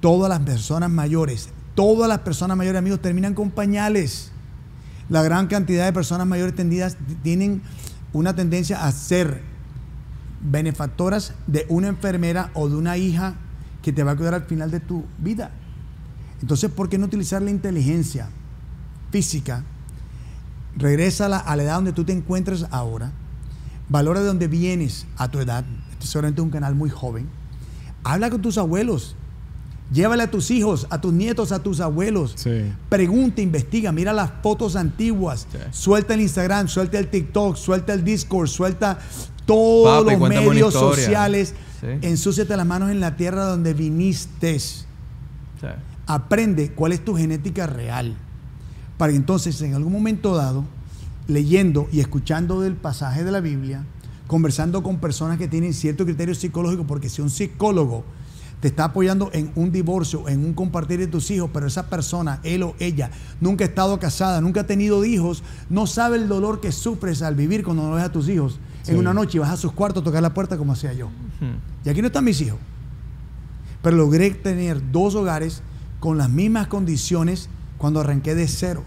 todas 0.00 0.28
las 0.28 0.40
personas 0.40 0.90
mayores, 0.90 1.48
todas 1.74 2.10
las 2.10 2.18
personas 2.18 2.58
mayores, 2.58 2.78
amigos, 2.78 3.00
terminan 3.00 3.32
con 3.32 3.50
pañales. 3.50 4.30
La 5.08 5.22
gran 5.22 5.46
cantidad 5.46 5.86
de 5.86 5.94
personas 5.94 6.26
mayores 6.26 6.54
tendidas 6.54 6.98
tienen 7.22 7.62
una 8.12 8.36
tendencia 8.36 8.84
a 8.84 8.92
ser 8.92 9.40
benefactoras 10.42 11.32
de 11.46 11.64
una 11.70 11.88
enfermera 11.88 12.50
o 12.52 12.68
de 12.68 12.76
una 12.76 12.98
hija 12.98 13.36
que 13.82 13.92
te 13.92 14.02
va 14.02 14.12
a 14.12 14.16
cuidar 14.16 14.34
al 14.34 14.44
final 14.44 14.70
de 14.70 14.80
tu 14.80 15.04
vida. 15.18 15.50
Entonces, 16.40 16.70
¿por 16.70 16.88
qué 16.88 16.98
no 16.98 17.06
utilizar 17.06 17.42
la 17.42 17.50
inteligencia 17.50 18.28
física? 19.10 19.64
Regresa 20.76 21.26
a 21.26 21.56
la, 21.56 21.62
edad 21.62 21.76
donde 21.76 21.92
tú 21.92 22.04
te 22.04 22.12
encuentres 22.12 22.66
ahora. 22.70 23.12
Valora 23.88 24.20
de 24.20 24.26
dónde 24.26 24.48
vienes 24.48 25.06
a 25.16 25.28
tu 25.28 25.40
edad. 25.40 25.64
Este 25.92 26.04
es 26.04 26.10
solamente 26.10 26.40
un 26.40 26.50
canal 26.50 26.74
muy 26.74 26.90
joven. 26.90 27.28
Habla 28.04 28.30
con 28.30 28.40
tus 28.40 28.56
abuelos. 28.56 29.16
Llévale 29.92 30.22
a 30.22 30.30
tus 30.30 30.52
hijos, 30.52 30.86
a 30.88 31.00
tus 31.00 31.12
nietos, 31.12 31.50
a 31.50 31.60
tus 31.62 31.80
abuelos. 31.80 32.34
Sí. 32.36 32.72
Pregunta, 32.88 33.42
investiga, 33.42 33.90
mira 33.90 34.12
las 34.12 34.30
fotos 34.40 34.76
antiguas. 34.76 35.48
Sí. 35.50 35.58
Suelta 35.72 36.14
el 36.14 36.20
Instagram, 36.20 36.68
suelta 36.68 36.98
el 36.98 37.08
TikTok, 37.08 37.56
suelta 37.56 37.92
el 37.92 38.04
Discord, 38.04 38.46
suelta 38.46 39.00
todos 39.46 40.04
Papi, 40.04 40.16
los 40.16 40.28
medios 40.28 40.72
sociales. 40.72 41.54
Sí. 41.80 41.86
Ensúciate 42.02 42.56
las 42.56 42.66
manos 42.66 42.90
en 42.90 43.00
la 43.00 43.16
tierra 43.16 43.44
donde 43.44 43.74
viniste. 43.74 44.58
Aprende 46.06 46.72
cuál 46.72 46.92
es 46.92 47.04
tu 47.04 47.16
genética 47.16 47.66
real. 47.66 48.16
Para 48.98 49.12
que 49.12 49.16
entonces, 49.16 49.60
en 49.62 49.74
algún 49.74 49.92
momento 49.92 50.36
dado, 50.36 50.64
leyendo 51.26 51.88
y 51.92 52.00
escuchando 52.00 52.60
del 52.60 52.74
pasaje 52.74 53.24
de 53.24 53.30
la 53.30 53.40
Biblia, 53.40 53.84
conversando 54.26 54.82
con 54.82 54.98
personas 54.98 55.38
que 55.38 55.48
tienen 55.48 55.72
cierto 55.72 56.04
criterio 56.04 56.34
psicológico, 56.34 56.86
porque 56.86 57.08
si 57.08 57.22
un 57.22 57.30
psicólogo 57.30 58.04
te 58.60 58.68
está 58.68 58.84
apoyando 58.84 59.30
en 59.32 59.50
un 59.54 59.72
divorcio, 59.72 60.28
en 60.28 60.44
un 60.44 60.52
compartir 60.52 60.98
de 60.98 61.06
tus 61.06 61.30
hijos, 61.30 61.50
pero 61.52 61.66
esa 61.66 61.88
persona, 61.88 62.40
él 62.42 62.62
o 62.62 62.74
ella, 62.78 63.10
nunca 63.40 63.64
ha 63.64 63.68
estado 63.68 63.98
casada, 63.98 64.42
nunca 64.42 64.60
ha 64.60 64.66
tenido 64.66 65.04
hijos, 65.04 65.42
no 65.70 65.86
sabe 65.86 66.18
el 66.18 66.28
dolor 66.28 66.60
que 66.60 66.72
sufres 66.72 67.22
al 67.22 67.36
vivir 67.36 67.64
cuando 67.64 67.88
no 67.88 67.94
ves 67.94 68.04
a 68.04 68.12
tus 68.12 68.28
hijos 68.28 68.60
Sí. 68.82 68.92
en 68.92 68.98
una 68.98 69.12
noche 69.12 69.38
y 69.38 69.40
vas 69.40 69.50
a 69.50 69.56
sus 69.56 69.72
cuartos 69.72 70.02
a 70.02 70.04
tocar 70.04 70.22
la 70.22 70.32
puerta 70.32 70.56
como 70.56 70.72
hacía 70.72 70.92
yo. 70.92 71.08
Y 71.84 71.88
aquí 71.88 72.00
no 72.00 72.06
están 72.08 72.24
mis 72.24 72.40
hijos. 72.40 72.58
Pero 73.82 73.96
logré 73.96 74.30
tener 74.30 74.90
dos 74.92 75.14
hogares 75.14 75.62
con 76.00 76.18
las 76.18 76.28
mismas 76.30 76.66
condiciones 76.66 77.48
cuando 77.78 78.00
arranqué 78.00 78.34
de 78.34 78.46
cero. 78.48 78.82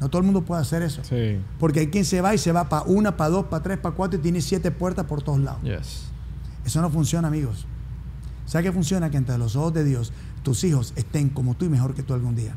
No 0.00 0.08
todo 0.08 0.20
el 0.20 0.24
mundo 0.24 0.42
puede 0.42 0.62
hacer 0.62 0.82
eso. 0.82 1.02
Sí. 1.04 1.38
Porque 1.58 1.80
hay 1.80 1.86
quien 1.88 2.06
se 2.06 2.22
va 2.22 2.34
y 2.34 2.38
se 2.38 2.52
va 2.52 2.68
para 2.68 2.84
una, 2.84 3.16
para 3.16 3.30
dos, 3.30 3.46
para 3.46 3.62
tres, 3.62 3.78
para 3.78 3.94
cuatro 3.94 4.18
y 4.18 4.22
tiene 4.22 4.40
siete 4.40 4.70
puertas 4.70 5.04
por 5.04 5.22
todos 5.22 5.40
lados. 5.40 5.62
Yes. 5.62 6.04
Eso 6.64 6.80
no 6.80 6.88
funciona, 6.88 7.28
amigos. 7.28 7.66
¿Sabe 8.46 8.64
qué 8.64 8.72
funciona? 8.72 9.10
Que 9.10 9.18
entre 9.18 9.36
los 9.38 9.56
ojos 9.56 9.74
de 9.74 9.84
Dios 9.84 10.12
tus 10.42 10.64
hijos 10.64 10.92
estén 10.96 11.28
como 11.28 11.54
tú 11.54 11.66
y 11.66 11.68
mejor 11.68 11.94
que 11.94 12.02
tú 12.02 12.14
algún 12.14 12.34
día. 12.34 12.54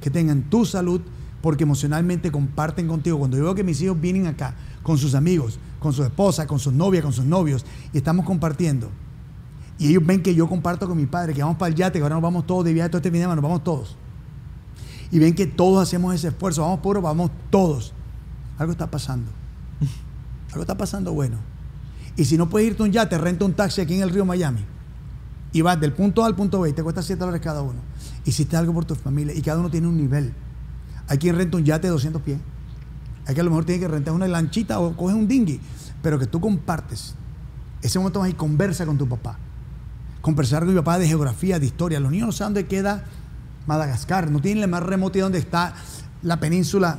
Que 0.00 0.10
tengan 0.10 0.42
tu 0.42 0.64
salud 0.64 1.00
porque 1.40 1.62
emocionalmente 1.62 2.32
comparten 2.32 2.88
contigo. 2.88 3.18
Cuando 3.18 3.36
yo 3.36 3.44
veo 3.44 3.54
que 3.54 3.64
mis 3.64 3.80
hijos 3.80 4.00
vienen 4.00 4.26
acá 4.26 4.54
con 4.82 4.98
sus 4.98 5.14
amigos, 5.14 5.58
con 5.82 5.92
su 5.92 6.02
esposa, 6.02 6.46
con 6.46 6.58
sus 6.58 6.72
novias, 6.72 7.02
con 7.02 7.12
sus 7.12 7.24
novios 7.24 7.66
y 7.92 7.98
estamos 7.98 8.24
compartiendo. 8.24 8.88
Y 9.78 9.88
ellos 9.88 10.06
ven 10.06 10.22
que 10.22 10.34
yo 10.34 10.48
comparto 10.48 10.86
con 10.86 10.96
mi 10.96 11.06
padre, 11.06 11.34
que 11.34 11.42
vamos 11.42 11.56
para 11.56 11.68
el 11.68 11.74
yate, 11.74 11.98
que 11.98 12.02
ahora 12.02 12.14
nos 12.14 12.22
vamos 12.22 12.46
todos 12.46 12.64
de 12.64 12.72
viaje 12.72 12.88
todo 12.88 12.98
este 12.98 13.10
fin 13.10 13.18
de 13.18 13.24
semana, 13.24 13.40
nos 13.40 13.42
vamos 13.42 13.64
todos. 13.64 13.96
Y 15.10 15.18
ven 15.18 15.34
que 15.34 15.46
todos 15.46 15.82
hacemos 15.82 16.14
ese 16.14 16.28
esfuerzo, 16.28 16.62
vamos 16.62 16.80
puros, 16.80 17.02
vamos 17.02 17.30
todos. 17.50 17.92
Algo 18.58 18.72
está 18.72 18.90
pasando. 18.90 19.30
Algo 20.50 20.62
está 20.62 20.76
pasando 20.76 21.12
bueno. 21.12 21.38
Y 22.16 22.24
si 22.24 22.38
no 22.38 22.48
puedes 22.48 22.68
irte 22.68 22.82
a 22.82 22.86
un 22.86 22.92
yate, 22.92 23.18
renta 23.18 23.44
un 23.44 23.54
taxi 23.54 23.80
aquí 23.80 23.94
en 23.94 24.02
el 24.02 24.10
río 24.10 24.24
Miami. 24.24 24.64
y 25.52 25.60
vas 25.62 25.80
del 25.80 25.92
punto 25.92 26.22
A 26.22 26.26
al 26.26 26.36
punto 26.36 26.60
B 26.60 26.70
y 26.70 26.72
te 26.72 26.82
cuesta 26.82 27.02
7 27.02 27.18
dólares 27.18 27.42
cada 27.42 27.62
uno. 27.62 27.80
Hiciste 28.24 28.56
algo 28.56 28.72
por 28.72 28.84
tu 28.84 28.94
familia 28.94 29.34
y 29.34 29.42
cada 29.42 29.58
uno 29.58 29.70
tiene 29.70 29.88
un 29.88 29.96
nivel. 29.96 30.32
Hay 31.08 31.18
quien 31.18 31.36
renta 31.36 31.56
un 31.56 31.64
yate 31.64 31.88
de 31.88 31.90
200 31.90 32.22
pies. 32.22 32.38
Hay 33.26 33.34
que 33.34 33.40
a 33.40 33.44
lo 33.44 33.50
mejor 33.50 33.64
tiene 33.64 33.80
que 33.80 33.88
rentar 33.88 34.14
una 34.14 34.26
lanchita 34.28 34.80
o 34.80 34.96
coges 34.96 35.16
un 35.16 35.28
dinghy. 35.28 35.60
Pero 36.02 36.18
que 36.18 36.26
tú 36.26 36.40
compartes. 36.40 37.14
Ese 37.80 37.98
momento 37.98 38.26
y 38.26 38.32
conversa 38.32 38.84
con 38.86 38.98
tu 38.98 39.08
papá. 39.08 39.38
Conversar 40.20 40.60
con 40.64 40.70
mi 40.70 40.76
papá 40.80 40.98
de 40.98 41.06
geografía, 41.08 41.58
de 41.58 41.66
historia. 41.66 42.00
Los 42.00 42.10
niños 42.12 42.26
no 42.26 42.32
saben 42.32 42.54
dónde 42.54 42.68
queda 42.68 43.04
Madagascar. 43.66 44.30
No 44.30 44.40
tienen 44.40 44.60
la 44.60 44.66
más 44.66 44.82
remota 44.82 45.18
idea 45.18 45.24
dónde 45.24 45.38
está 45.38 45.74
la 46.22 46.38
península. 46.40 46.98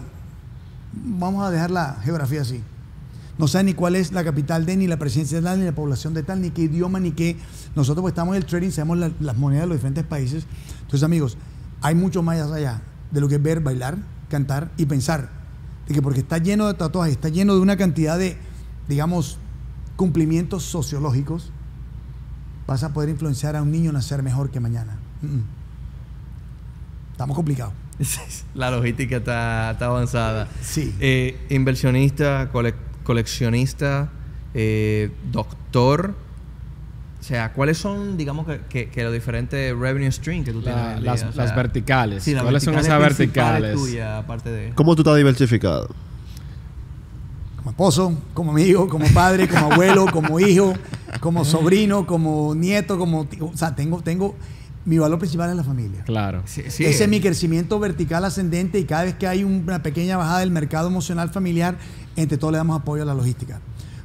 Vamos 0.94 1.46
a 1.46 1.52
dejar 1.52 1.72
la 1.72 1.98
geografía 2.04 2.42
así. 2.42 2.62
No 3.38 3.48
saben 3.48 3.66
ni 3.68 3.74
cuál 3.74 3.96
es 3.96 4.12
la 4.12 4.24
capital 4.24 4.66
de, 4.66 4.78
ni 4.78 4.88
la 4.88 4.98
presidencia 4.98 5.40
de 5.40 5.44
tal, 5.44 5.60
ni 5.60 5.66
la 5.66 5.72
población 5.74 6.14
de 6.14 6.22
tal, 6.22 6.40
ni 6.42 6.52
qué 6.52 6.64
idioma, 6.64 7.00
ni 7.00 7.12
qué. 7.12 7.36
Nosotros 7.76 8.02
pues, 8.04 8.12
estamos 8.12 8.36
en 8.36 8.44
el 8.44 8.48
trading, 8.48 8.70
sabemos 8.70 9.00
la- 9.00 9.12
las 9.20 9.36
monedas 9.38 9.64
de 9.64 9.68
los 9.70 9.78
diferentes 9.78 10.06
países. 10.06 10.46
Entonces, 10.82 11.04
amigos, 11.04 11.38
hay 11.82 11.96
mucho 11.96 12.22
más 12.22 12.40
allá 12.52 12.82
de 13.10 13.22
lo 13.22 13.28
que 13.28 13.36
es 13.36 13.44
ver, 13.44 13.60
bailar, 13.60 13.98
cantar 14.30 14.70
y 14.78 14.86
pensar. 14.86 15.30
De 15.94 16.00
que 16.00 16.02
porque 16.02 16.22
está 16.22 16.40
lleno 16.40 16.66
de 16.66 16.74
tatuajes, 16.74 17.14
está 17.14 17.30
lleno 17.30 17.54
de 17.54 17.62
una 17.62 17.78
cantidad 17.78 18.18
de, 18.18 18.36
digamos, 18.88 19.38
cumplimientos 19.96 20.64
sociológicos, 20.64 21.52
vas 22.66 22.84
a 22.84 22.94
poder 22.94 23.10
influenciar 23.10 23.56
a 23.56 23.62
un 23.62 23.72
niño 23.72 23.92
a 23.92 23.94
nacer 23.94 24.24
mejor 24.24 24.50
que 24.50 24.60
mañana. 24.60 24.98
Mm, 25.22 25.28
mm. 25.28 25.44
Estamos 27.12 27.36
complicados. 27.36 27.74
La 28.56 28.72
logística 28.72 29.18
está, 29.18 29.70
está 29.72 29.86
avanzada. 29.86 30.48
Sí. 30.64 30.96
Eh, 31.00 31.46
inversionista, 31.52 32.50
cole- 32.52 32.74
coleccionista, 33.04 34.10
eh, 34.56 35.12
doctor. 35.32 36.16
O 37.24 37.26
sea, 37.26 37.54
¿cuáles 37.54 37.78
son, 37.78 38.18
digamos, 38.18 38.46
que, 38.46 38.60
que- 38.68 38.90
que 38.90 39.02
los 39.02 39.14
diferentes 39.14 39.74
revenue 39.80 40.12
streams 40.12 40.44
que 40.44 40.52
tú 40.52 40.62
tienes? 40.62 40.76
La- 40.78 41.00
las, 41.00 41.24
O 41.24 41.32
sea, 41.32 41.46
las 41.46 41.56
verticales. 41.56 42.22
sí, 42.22 42.34
las 42.34 42.44
¿Cuáles 42.44 42.64
son 42.64 42.76
esas 42.76 43.00
verticales 43.00 43.78
aparte 44.02 44.50
de... 44.50 44.74
¿Cómo 44.76 44.94
tú 44.94 45.04
estás 45.04 45.16
diversificado? 45.16 45.88
como 47.58 47.70
esposo, 47.72 48.18
como 48.34 48.52
amigo, 48.52 48.90
como 48.90 49.06
padre, 49.14 49.48
como 49.48 49.72
abuelo, 49.72 50.06
como 50.12 50.38
hijo, 50.42 50.74
como 51.22 51.46
sobrino, 51.46 52.06
como 52.06 52.54
nieto, 52.56 52.98
como 53.00 53.24
tío. 53.24 53.46
o 53.46 53.56
sea, 53.56 53.74
tengo, 53.74 54.02
tengo 54.02 54.36
mi 54.84 54.98
valor 54.98 55.18
principal 55.18 55.50
es 55.50 55.56
la 55.56 55.64
familia. 55.64 56.04
Claro. 56.04 56.42
Sí, 56.44 56.64
sí. 56.68 56.84
Ese 56.84 57.04
es 57.06 57.10
mi 57.10 57.22
crecimiento 57.22 57.80
vertical 57.80 58.26
ascendente 58.26 58.80
y 58.80 58.84
cada 58.84 59.04
vez 59.06 59.14
que 59.16 59.28
hay 59.28 59.46
una 59.46 59.82
pequeña 59.82 60.18
bajada 60.18 60.40
del 60.40 60.52
mercado 60.52 60.90
emocional 60.90 61.30
familiar, 61.30 61.78
entre 62.18 62.38
todos 62.38 62.52
le 62.52 62.58
damos 62.58 62.82
apoyo 62.82 63.04
a 63.04 63.06
la 63.06 63.14
logística. 63.14 63.62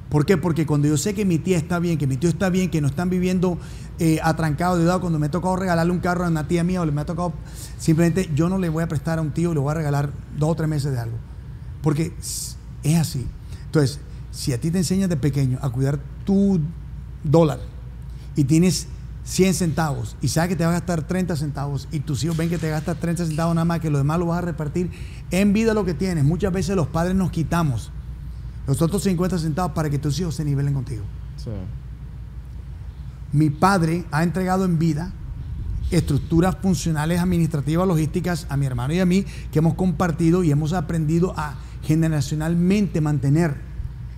¿Por 0.08 0.24
qué? 0.24 0.36
Porque 0.36 0.66
cuando 0.66 0.88
yo 0.88 0.96
sé 0.96 1.14
que 1.14 1.24
mi 1.24 1.38
tía 1.38 1.58
está 1.58 1.78
bien, 1.78 1.98
que 1.98 2.06
mi 2.06 2.16
tío 2.16 2.30
está 2.30 2.48
bien, 2.48 2.70
que 2.70 2.80
no 2.80 2.88
están 2.88 3.10
viviendo 3.10 3.58
eh, 3.98 4.20
atrancados, 4.22 4.78
deudado, 4.78 5.00
cuando 5.00 5.18
me 5.18 5.26
ha 5.26 5.30
tocado 5.30 5.56
regalarle 5.56 5.92
un 5.92 5.98
carro 5.98 6.24
a 6.24 6.28
una 6.28 6.48
tía 6.48 6.64
mía 6.64 6.80
o 6.80 6.86
le 6.86 6.92
me 6.92 7.02
ha 7.02 7.06
tocado, 7.06 7.34
simplemente 7.78 8.30
yo 8.34 8.48
no 8.48 8.58
le 8.58 8.70
voy 8.70 8.82
a 8.82 8.88
prestar 8.88 9.18
a 9.18 9.22
un 9.22 9.32
tío, 9.32 9.52
le 9.52 9.60
voy 9.60 9.70
a 9.70 9.74
regalar 9.74 10.10
dos 10.38 10.50
o 10.50 10.54
tres 10.54 10.68
meses 10.68 10.92
de 10.92 10.98
algo. 10.98 11.16
Porque 11.82 12.14
es 12.18 12.56
así. 12.98 13.26
Entonces, 13.66 14.00
si 14.30 14.52
a 14.52 14.60
ti 14.60 14.70
te 14.70 14.78
enseñas 14.78 15.10
de 15.10 15.16
pequeño 15.16 15.58
a 15.60 15.68
cuidar 15.70 15.98
tu 16.24 16.60
dólar 17.22 17.58
y 18.34 18.44
tienes 18.44 18.86
100 19.24 19.54
centavos 19.54 20.16
y 20.22 20.28
sabes 20.28 20.48
que 20.48 20.56
te 20.56 20.64
va 20.64 20.70
a 20.70 20.74
gastar 20.74 21.02
30 21.02 21.36
centavos 21.36 21.86
y 21.92 22.00
tus 22.00 22.24
hijos 22.24 22.36
ven 22.36 22.48
que 22.48 22.56
te 22.56 22.70
gastas 22.70 22.98
30 22.98 23.26
centavos 23.26 23.54
nada 23.54 23.66
más, 23.66 23.80
que 23.80 23.90
lo 23.90 23.98
demás 23.98 24.18
lo 24.18 24.26
vas 24.26 24.38
a 24.38 24.42
repartir 24.42 24.90
en 25.30 25.52
vida 25.52 25.74
lo 25.74 25.84
que 25.84 25.92
tienes. 25.92 26.24
Muchas 26.24 26.50
veces 26.50 26.76
los 26.76 26.86
padres 26.86 27.14
nos 27.14 27.30
quitamos 27.30 27.92
los 28.68 28.80
otros 28.82 29.02
50 29.02 29.38
centavos 29.38 29.72
para 29.72 29.90
que 29.90 29.98
tus 29.98 30.20
hijos 30.20 30.34
se 30.36 30.44
nivelen 30.44 30.74
contigo. 30.74 31.02
Sí. 31.36 31.50
Mi 33.32 33.50
padre 33.50 34.04
ha 34.10 34.22
entregado 34.22 34.64
en 34.64 34.78
vida 34.78 35.12
estructuras 35.90 36.56
funcionales, 36.60 37.18
administrativas, 37.20 37.88
logísticas 37.88 38.46
a 38.50 38.56
mi 38.58 38.66
hermano 38.66 38.92
y 38.92 39.00
a 39.00 39.06
mí 39.06 39.24
que 39.50 39.58
hemos 39.60 39.74
compartido 39.74 40.44
y 40.44 40.50
hemos 40.50 40.74
aprendido 40.74 41.32
a 41.36 41.54
generacionalmente 41.82 43.00
mantener 43.00 43.66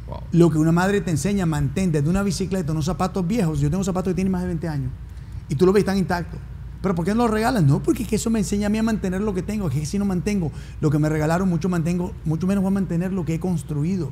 Wow. 0.08 0.18
lo 0.32 0.50
que 0.50 0.58
una 0.58 0.72
madre 0.72 1.00
te 1.00 1.12
enseña, 1.12 1.46
mantén 1.46 1.92
desde 1.92 2.10
una 2.10 2.24
bicicleta, 2.24 2.72
unos 2.72 2.86
zapatos 2.86 3.24
viejos. 3.24 3.60
Yo 3.60 3.70
tengo 3.70 3.84
zapatos 3.84 4.10
que 4.10 4.16
tienen 4.16 4.32
más 4.32 4.40
de 4.40 4.48
20 4.48 4.66
años 4.68 4.90
y 5.48 5.54
tú 5.54 5.64
los 5.66 5.72
ves 5.72 5.82
están 5.82 5.98
intactos. 5.98 6.40
Pero 6.82 6.96
¿por 6.96 7.04
qué 7.04 7.14
no 7.14 7.22
los 7.22 7.30
regalas? 7.30 7.62
No, 7.62 7.80
porque 7.80 8.02
es 8.02 8.08
que 8.08 8.16
eso 8.16 8.28
me 8.30 8.40
enseña 8.40 8.66
a 8.66 8.70
mí 8.70 8.78
a 8.78 8.82
mantener 8.82 9.20
lo 9.20 9.32
que 9.34 9.42
tengo. 9.42 9.68
Es 9.68 9.74
que 9.74 9.86
si 9.86 10.00
no 10.00 10.04
mantengo 10.04 10.50
lo 10.80 10.90
que 10.90 10.98
me 10.98 11.08
regalaron, 11.08 11.48
mucho 11.48 11.68
mantengo, 11.68 12.12
mucho 12.24 12.48
menos 12.48 12.62
voy 12.64 12.72
a 12.72 12.74
mantener 12.74 13.12
lo 13.12 13.24
que 13.24 13.34
he 13.34 13.38
construido. 13.40 14.10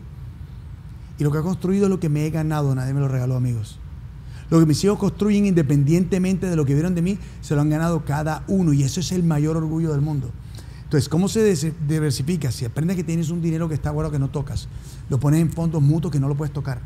Y 1.18 1.24
lo 1.24 1.32
que 1.32 1.38
he 1.38 1.42
construido 1.42 1.84
es 1.84 1.90
lo 1.90 2.00
que 2.00 2.08
me 2.08 2.26
he 2.26 2.30
ganado, 2.30 2.74
nadie 2.74 2.94
me 2.94 3.00
lo 3.00 3.08
regaló, 3.08 3.36
amigos. 3.36 3.78
Lo 4.50 4.60
que 4.60 4.66
mis 4.66 4.82
hijos 4.84 4.98
construyen 4.98 5.46
independientemente 5.46 6.46
de 6.48 6.56
lo 6.56 6.64
que 6.64 6.74
vieron 6.74 6.94
de 6.94 7.02
mí, 7.02 7.18
se 7.40 7.54
lo 7.54 7.60
han 7.60 7.68
ganado 7.68 8.04
cada 8.04 8.44
uno. 8.48 8.72
Y 8.72 8.82
eso 8.82 9.00
es 9.00 9.12
el 9.12 9.24
mayor 9.24 9.56
orgullo 9.56 9.92
del 9.92 10.00
mundo. 10.00 10.30
Entonces, 10.84 11.08
¿cómo 11.10 11.28
se 11.28 11.72
diversifica? 11.86 12.50
Si 12.50 12.64
aprendes 12.64 12.96
que 12.96 13.04
tienes 13.04 13.28
un 13.28 13.42
dinero 13.42 13.68
que 13.68 13.74
está 13.74 13.90
bueno 13.90 14.10
que 14.10 14.18
no 14.18 14.30
tocas, 14.30 14.68
lo 15.10 15.20
pones 15.20 15.40
en 15.40 15.52
fondos 15.52 15.82
mutuos 15.82 16.10
que 16.10 16.18
no 16.18 16.28
lo 16.28 16.34
puedes 16.34 16.52
tocar. 16.52 16.80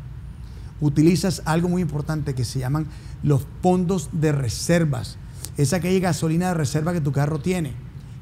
Utilizas 0.81 1.41
algo 1.45 1.69
muy 1.69 1.81
importante 1.81 2.35
que 2.35 2.43
se 2.43 2.59
llaman 2.59 2.87
los 3.21 3.47
fondos 3.61 4.09
de 4.11 4.33
reservas. 4.33 5.15
Es 5.55 5.71
aquella 5.71 5.99
gasolina 5.99 6.49
de 6.49 6.55
reserva 6.55 6.91
que 6.91 6.99
tu 6.99 7.13
carro 7.13 7.39
tiene. 7.39 7.73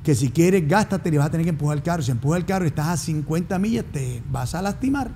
Que 0.03 0.13
si 0.13 0.29
quieres, 0.29 0.67
gástate 0.67 1.09
y 1.09 1.17
vas 1.17 1.27
a 1.27 1.31
tener 1.31 1.45
que 1.45 1.49
empujar 1.49 1.77
el 1.77 1.83
carro. 1.83 2.03
Si 2.03 2.11
empujas 2.11 2.39
el 2.39 2.45
carro 2.45 2.65
y 2.65 2.67
estás 2.67 2.87
a 2.87 2.97
50 2.97 3.57
millas, 3.57 3.85
te 3.91 4.21
vas 4.31 4.53
a 4.53 4.61
lastimar. 4.61 5.09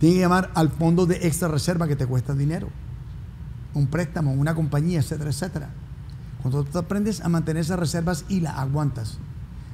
Tienes 0.00 0.16
que 0.16 0.22
llamar 0.22 0.50
al 0.54 0.70
fondo 0.70 1.04
de 1.04 1.26
extra 1.26 1.46
reserva 1.48 1.86
que 1.86 1.94
te 1.94 2.06
cuesta 2.06 2.34
dinero. 2.34 2.70
Un 3.74 3.86
préstamo, 3.86 4.32
una 4.32 4.54
compañía, 4.54 4.98
etcétera, 4.98 5.28
etcétera. 5.28 5.70
Cuando 6.40 6.64
tú 6.64 6.78
aprendes 6.78 7.20
a 7.20 7.28
mantener 7.28 7.60
esas 7.60 7.78
reservas 7.78 8.24
y 8.30 8.40
las 8.40 8.54
aguantas, 8.56 9.18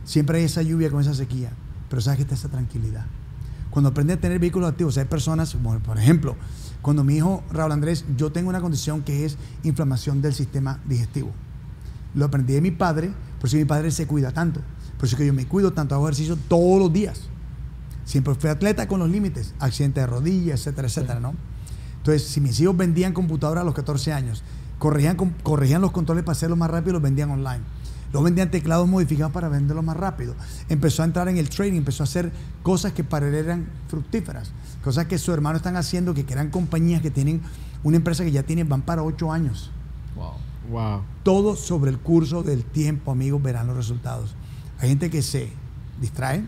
siempre 0.04 0.38
hay 0.38 0.44
esa 0.44 0.62
lluvia 0.62 0.90
con 0.90 1.00
esa 1.00 1.14
sequía, 1.14 1.52
pero 1.88 2.02
sabes 2.02 2.16
que 2.16 2.22
está 2.24 2.34
esa 2.34 2.48
tranquilidad. 2.48 3.06
Cuando 3.70 3.90
aprendes 3.90 4.16
a 4.16 4.20
tener 4.20 4.40
vehículos 4.40 4.68
activos, 4.68 4.98
hay 4.98 5.04
personas, 5.04 5.56
por 5.84 5.96
ejemplo, 5.96 6.34
cuando 6.82 7.04
mi 7.04 7.16
hijo 7.18 7.44
Raúl 7.52 7.70
Andrés, 7.70 8.04
yo 8.16 8.32
tengo 8.32 8.48
una 8.48 8.60
condición 8.60 9.02
que 9.02 9.26
es 9.26 9.38
inflamación 9.62 10.22
del 10.22 10.34
sistema 10.34 10.80
digestivo. 10.86 11.30
Lo 12.16 12.24
aprendí 12.24 12.54
de 12.54 12.60
mi 12.60 12.72
padre, 12.72 13.12
por 13.38 13.46
eso 13.46 13.58
mi 13.58 13.64
padre 13.64 13.92
se 13.92 14.08
cuida 14.08 14.32
tanto. 14.32 14.60
Por 14.96 15.06
eso 15.06 15.16
que 15.16 15.26
yo 15.26 15.32
me 15.32 15.46
cuido 15.46 15.72
tanto, 15.72 15.94
hago 15.94 16.08
ejercicio 16.08 16.36
todos 16.48 16.80
los 16.80 16.92
días. 16.92 17.28
Siempre 18.06 18.34
fui 18.34 18.48
atleta 18.48 18.88
con 18.88 19.00
los 19.00 19.10
límites, 19.10 19.52
accidente 19.58 20.00
de 20.00 20.06
rodilla, 20.06 20.54
etcétera, 20.54 20.88
etcétera, 20.88 21.20
¿no? 21.20 21.34
Entonces, 21.98 22.26
si 22.26 22.40
mis 22.40 22.58
hijos 22.60 22.76
vendían 22.76 23.12
computadoras 23.12 23.62
a 23.62 23.64
los 23.64 23.74
14 23.74 24.12
años, 24.12 24.42
corregían, 24.78 25.80
los 25.80 25.90
controles 25.90 26.22
para 26.22 26.32
hacerlos 26.32 26.56
más 26.56 26.70
rápido, 26.70 26.94
los 26.94 27.02
vendían 27.02 27.30
online. 27.30 27.60
Los 28.12 28.22
vendían 28.22 28.50
teclados 28.50 28.86
modificados 28.86 29.32
para 29.32 29.48
venderlos 29.48 29.84
más 29.84 29.96
rápido. 29.96 30.36
Empezó 30.68 31.02
a 31.02 31.06
entrar 31.06 31.28
en 31.28 31.36
el 31.36 31.50
trading, 31.50 31.78
empezó 31.78 32.04
a 32.04 32.04
hacer 32.04 32.30
cosas 32.62 32.92
que 32.92 33.02
para 33.02 33.26
él 33.26 33.34
eran 33.34 33.66
fructíferas, 33.88 34.52
cosas 34.84 35.06
que 35.06 35.18
su 35.18 35.32
hermano 35.32 35.56
están 35.56 35.76
haciendo, 35.76 36.14
que 36.14 36.24
crean 36.24 36.50
compañías 36.50 37.02
que 37.02 37.10
tienen 37.10 37.42
una 37.82 37.96
empresa 37.96 38.22
que 38.22 38.30
ya 38.30 38.44
tienen, 38.44 38.68
van 38.68 38.82
para 38.82 39.02
8 39.02 39.32
años. 39.32 39.72
Wow. 40.14 40.34
Wow. 40.70 41.02
Todo 41.24 41.56
sobre 41.56 41.90
el 41.90 41.98
curso 41.98 42.44
del 42.44 42.64
tiempo, 42.64 43.10
amigos, 43.10 43.42
verán 43.42 43.66
los 43.66 43.76
resultados. 43.76 44.36
Hay 44.78 44.88
gente 44.88 45.10
que 45.10 45.22
se 45.22 45.50
distrae, 46.00 46.44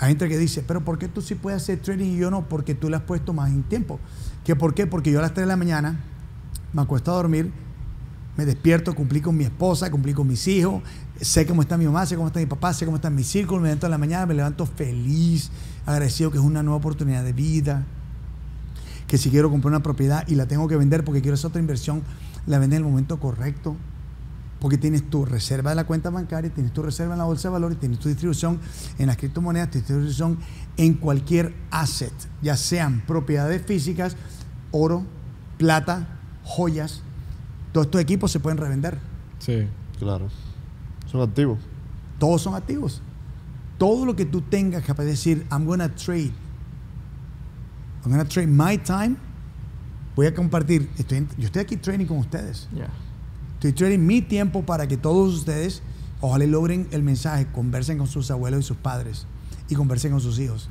hay 0.00 0.08
gente 0.08 0.30
que 0.30 0.38
dice, 0.38 0.64
pero 0.66 0.82
¿por 0.82 0.98
qué 0.98 1.08
tú 1.08 1.20
sí 1.20 1.34
puedes 1.34 1.62
hacer 1.62 1.78
trading 1.78 2.06
y 2.06 2.16
yo 2.16 2.30
no? 2.30 2.48
Porque 2.48 2.74
tú 2.74 2.88
le 2.88 2.96
has 2.96 3.02
puesto 3.02 3.34
más 3.34 3.50
en 3.50 3.62
tiempo. 3.62 4.00
¿Qué 4.44 4.56
por 4.56 4.72
qué? 4.72 4.86
Porque 4.86 5.12
yo 5.12 5.18
a 5.18 5.22
las 5.22 5.34
3 5.34 5.44
de 5.44 5.48
la 5.48 5.58
mañana 5.58 6.00
me 6.72 6.80
acuesto 6.80 7.12
a 7.12 7.16
dormir, 7.16 7.52
me 8.38 8.46
despierto, 8.46 8.94
cumplí 8.94 9.20
con 9.20 9.36
mi 9.36 9.44
esposa, 9.44 9.90
cumplí 9.90 10.14
con 10.14 10.26
mis 10.26 10.48
hijos, 10.48 10.82
sé 11.20 11.46
cómo 11.46 11.60
está 11.60 11.76
mi 11.76 11.84
mamá, 11.84 12.06
sé 12.06 12.16
cómo 12.16 12.28
está 12.28 12.40
mi 12.40 12.46
papá, 12.46 12.72
sé 12.72 12.86
cómo 12.86 12.96
está 12.96 13.10
mi 13.10 13.24
círculo, 13.24 13.60
me 13.60 13.68
levanto 13.68 13.86
en 13.86 13.90
la 13.90 13.98
mañana, 13.98 14.24
me 14.24 14.32
levanto 14.32 14.64
feliz, 14.64 15.50
agradecido 15.84 16.30
que 16.30 16.38
es 16.38 16.44
una 16.44 16.62
nueva 16.62 16.78
oportunidad 16.78 17.22
de 17.22 17.34
vida, 17.34 17.84
que 19.06 19.18
si 19.18 19.28
quiero 19.28 19.50
comprar 19.50 19.70
una 19.70 19.82
propiedad 19.82 20.26
y 20.26 20.34
la 20.34 20.46
tengo 20.46 20.66
que 20.66 20.76
vender 20.78 21.04
porque 21.04 21.20
quiero 21.20 21.34
hacer 21.34 21.48
otra 21.48 21.60
inversión, 21.60 22.02
la 22.46 22.58
vende 22.58 22.76
en 22.76 22.84
el 22.84 22.88
momento 22.88 23.20
correcto. 23.20 23.76
Porque 24.60 24.76
tienes 24.76 25.08
tu 25.08 25.24
reserva 25.24 25.70
de 25.70 25.76
la 25.76 25.84
cuenta 25.84 26.10
bancaria, 26.10 26.50
tienes 26.52 26.72
tu 26.72 26.82
reserva 26.82 27.14
en 27.14 27.18
la 27.18 27.24
bolsa 27.24 27.48
de 27.48 27.52
valores, 27.52 27.78
tienes 27.80 27.98
tu 27.98 28.08
distribución 28.08 28.60
en 28.98 29.06
las 29.06 29.16
criptomonedas, 29.16 29.70
tu 29.70 29.78
distribución 29.78 30.38
en 30.76 30.94
cualquier 30.94 31.54
asset, 31.70 32.12
ya 32.42 32.56
sean 32.56 33.00
propiedades 33.06 33.62
físicas, 33.64 34.16
oro, 34.70 35.04
plata, 35.56 36.06
joyas. 36.44 37.00
Todos 37.72 37.86
estos 37.86 38.00
equipos 38.02 38.30
se 38.30 38.40
pueden 38.40 38.58
revender. 38.58 38.98
Sí. 39.38 39.66
Claro. 39.98 40.28
Son 41.10 41.22
activos. 41.22 41.58
Todos 42.18 42.42
son 42.42 42.54
activos. 42.54 43.00
Todo 43.78 44.04
lo 44.04 44.14
que 44.14 44.26
tú 44.26 44.42
tengas 44.42 44.84
capaz 44.84 45.04
de 45.04 45.10
decir, 45.12 45.46
I'm 45.50 45.64
gonna 45.64 45.88
trade. 45.94 46.32
I'm 48.04 48.10
gonna 48.10 48.24
trade 48.26 48.46
my 48.48 48.76
time. 48.78 49.16
Voy 50.16 50.26
a 50.26 50.34
compartir. 50.34 50.90
Estoy 50.98 51.18
en- 51.18 51.28
yo 51.38 51.46
estoy 51.46 51.62
aquí 51.62 51.76
trading 51.76 52.06
con 52.06 52.18
ustedes. 52.18 52.68
Ya. 52.76 52.88
Estoy 53.60 53.72
trading 53.74 53.98
mi 54.06 54.22
tiempo 54.22 54.62
para 54.64 54.88
que 54.88 54.96
todos 54.96 55.34
ustedes, 55.34 55.82
ojalá 56.22 56.46
logren 56.46 56.88
el 56.92 57.02
mensaje, 57.02 57.46
conversen 57.52 57.98
con 57.98 58.06
sus 58.06 58.30
abuelos 58.30 58.60
y 58.60 58.62
sus 58.62 58.78
padres 58.78 59.26
y 59.68 59.74
conversen 59.74 60.12
con 60.12 60.20
sus 60.22 60.38
hijos. 60.38 60.70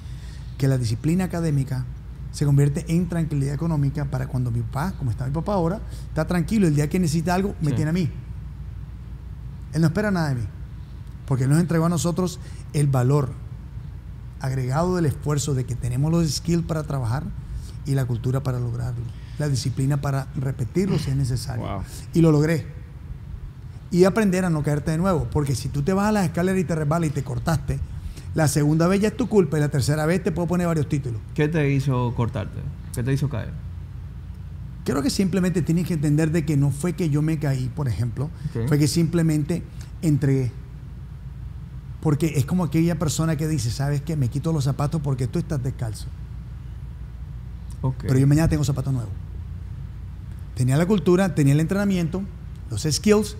Que 0.57 0.67
la 0.67 0.79
disciplina 0.79 1.25
académica 1.25 1.85
se 2.31 2.45
convierte 2.45 2.85
en 2.87 3.07
tranquilidad 3.07 3.53
económica 3.53 4.05
para 4.05 4.25
cuando 4.25 4.49
mi 4.49 4.61
papá, 4.61 4.93
como 4.97 5.11
está 5.11 5.27
mi 5.27 5.31
papá 5.31 5.53
ahora, 5.53 5.81
está 6.07 6.25
tranquilo. 6.25 6.65
El 6.65 6.73
día 6.75 6.89
que 6.89 6.99
necesita 6.99 7.35
algo, 7.35 7.53
me 7.61 7.69
Sí. 7.69 7.75
tiene 7.75 7.89
a 7.91 7.93
mí. 7.93 8.09
Él 9.73 9.81
no 9.81 9.87
espera 9.87 10.09
nada 10.09 10.29
de 10.29 10.35
mí. 10.35 10.47
Porque 11.27 11.43
Él 11.43 11.51
nos 11.51 11.59
entregó 11.59 11.85
a 11.85 11.89
nosotros 11.89 12.39
el 12.73 12.87
valor 12.87 13.29
agregado 14.39 14.95
del 14.95 15.05
esfuerzo 15.05 15.53
de 15.53 15.63
que 15.63 15.75
tenemos 15.75 16.11
los 16.11 16.27
skills 16.27 16.65
para 16.65 16.81
trabajar 16.81 17.23
y 17.85 17.93
la 17.93 18.05
cultura 18.05 18.41
para 18.41 18.59
lograrlo. 18.59 19.03
La 19.37 19.47
disciplina 19.47 20.01
para 20.01 20.27
repetirlo 20.35 20.97
si 20.97 21.11
es 21.11 21.15
necesario. 21.15 21.63
Wow. 21.65 21.83
Y 22.15 22.21
lo 22.21 22.31
logré. 22.31 22.78
Y 23.91 24.03
aprender 24.03 24.45
a 24.45 24.49
no 24.49 24.63
caerte 24.63 24.91
de 24.91 24.97
nuevo. 24.97 25.27
Porque 25.31 25.55
si 25.55 25.69
tú 25.69 25.81
te 25.81 25.93
vas 25.93 26.07
a 26.07 26.11
las 26.11 26.25
escaleras 26.25 26.59
y 26.61 26.63
te 26.63 26.75
resbalas 26.75 27.09
y 27.09 27.13
te 27.13 27.23
cortaste, 27.23 27.79
la 28.35 28.47
segunda 28.47 28.87
vez 28.87 29.01
ya 29.01 29.07
es 29.07 29.17
tu 29.17 29.27
culpa 29.27 29.57
y 29.57 29.61
la 29.61 29.69
tercera 29.69 30.05
vez 30.05 30.23
te 30.23 30.31
puedo 30.31 30.47
poner 30.47 30.67
varios 30.67 30.87
títulos. 30.87 31.19
¿Qué 31.33 31.47
te 31.47 31.71
hizo 31.71 32.13
cortarte? 32.15 32.59
¿Qué 32.93 33.03
te 33.03 33.13
hizo 33.13 33.29
caer? 33.29 33.51
Creo 34.85 35.01
que 35.01 35.09
simplemente 35.09 35.61
tienes 35.61 35.87
que 35.87 35.95
entender 35.95 36.31
de 36.31 36.45
que 36.45 36.57
no 36.57 36.71
fue 36.71 36.93
que 36.93 37.09
yo 37.09 37.21
me 37.21 37.37
caí, 37.37 37.69
por 37.75 37.87
ejemplo, 37.87 38.29
fue 38.67 38.77
que 38.77 38.87
simplemente 38.87 39.63
entregué. 40.01 40.51
Porque 42.01 42.33
es 42.37 42.45
como 42.45 42.63
aquella 42.63 42.97
persona 42.97 43.35
que 43.35 43.47
dice, 43.47 43.71
¿sabes 43.71 44.01
qué? 44.01 44.15
Me 44.15 44.29
quito 44.29 44.53
los 44.53 44.63
zapatos 44.63 45.01
porque 45.01 45.27
tú 45.27 45.37
estás 45.39 45.61
descalzo. 45.61 46.07
Ok. 47.81 48.03
Pero 48.07 48.19
yo 48.19 48.27
mañana 48.27 48.47
tengo 48.47 48.63
zapatos 48.63 48.93
nuevos. 48.93 49.11
Tenía 50.55 50.77
la 50.77 50.85
cultura, 50.85 51.35
tenía 51.35 51.53
el 51.53 51.59
entrenamiento, 51.59 52.21
los 52.69 52.83
skills 52.83 53.37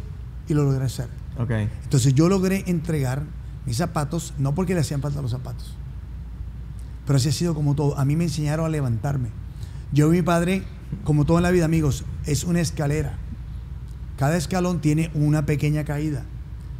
y 0.49 0.53
lo 0.53 0.63
logré 0.63 0.83
hacer. 0.83 1.07
Ok. 1.37 1.51
Entonces 1.83 2.13
yo 2.13 2.27
logré 2.27 2.63
entregar 2.67 3.23
mis 3.65 3.77
zapatos, 3.77 4.33
no 4.37 4.53
porque 4.55 4.73
le 4.73 4.81
hacían 4.81 5.01
falta 5.01 5.21
los 5.21 5.31
zapatos, 5.31 5.75
pero 7.05 7.17
así 7.17 7.29
ha 7.29 7.31
sido 7.31 7.53
como 7.53 7.75
todo. 7.75 7.97
A 7.97 8.03
mí 8.03 8.15
me 8.15 8.25
enseñaron 8.25 8.65
a 8.65 8.69
levantarme. 8.69 9.29
Yo 9.91 10.07
a 10.07 10.11
mi 10.11 10.21
padre, 10.21 10.63
como 11.03 11.25
todo 11.25 11.37
en 11.37 11.43
la 11.43 11.51
vida, 11.51 11.65
amigos, 11.65 12.03
es 12.25 12.43
una 12.43 12.59
escalera. 12.59 13.17
Cada 14.17 14.35
escalón 14.37 14.81
tiene 14.81 15.09
una 15.13 15.45
pequeña 15.45 15.85
caída 15.85 16.25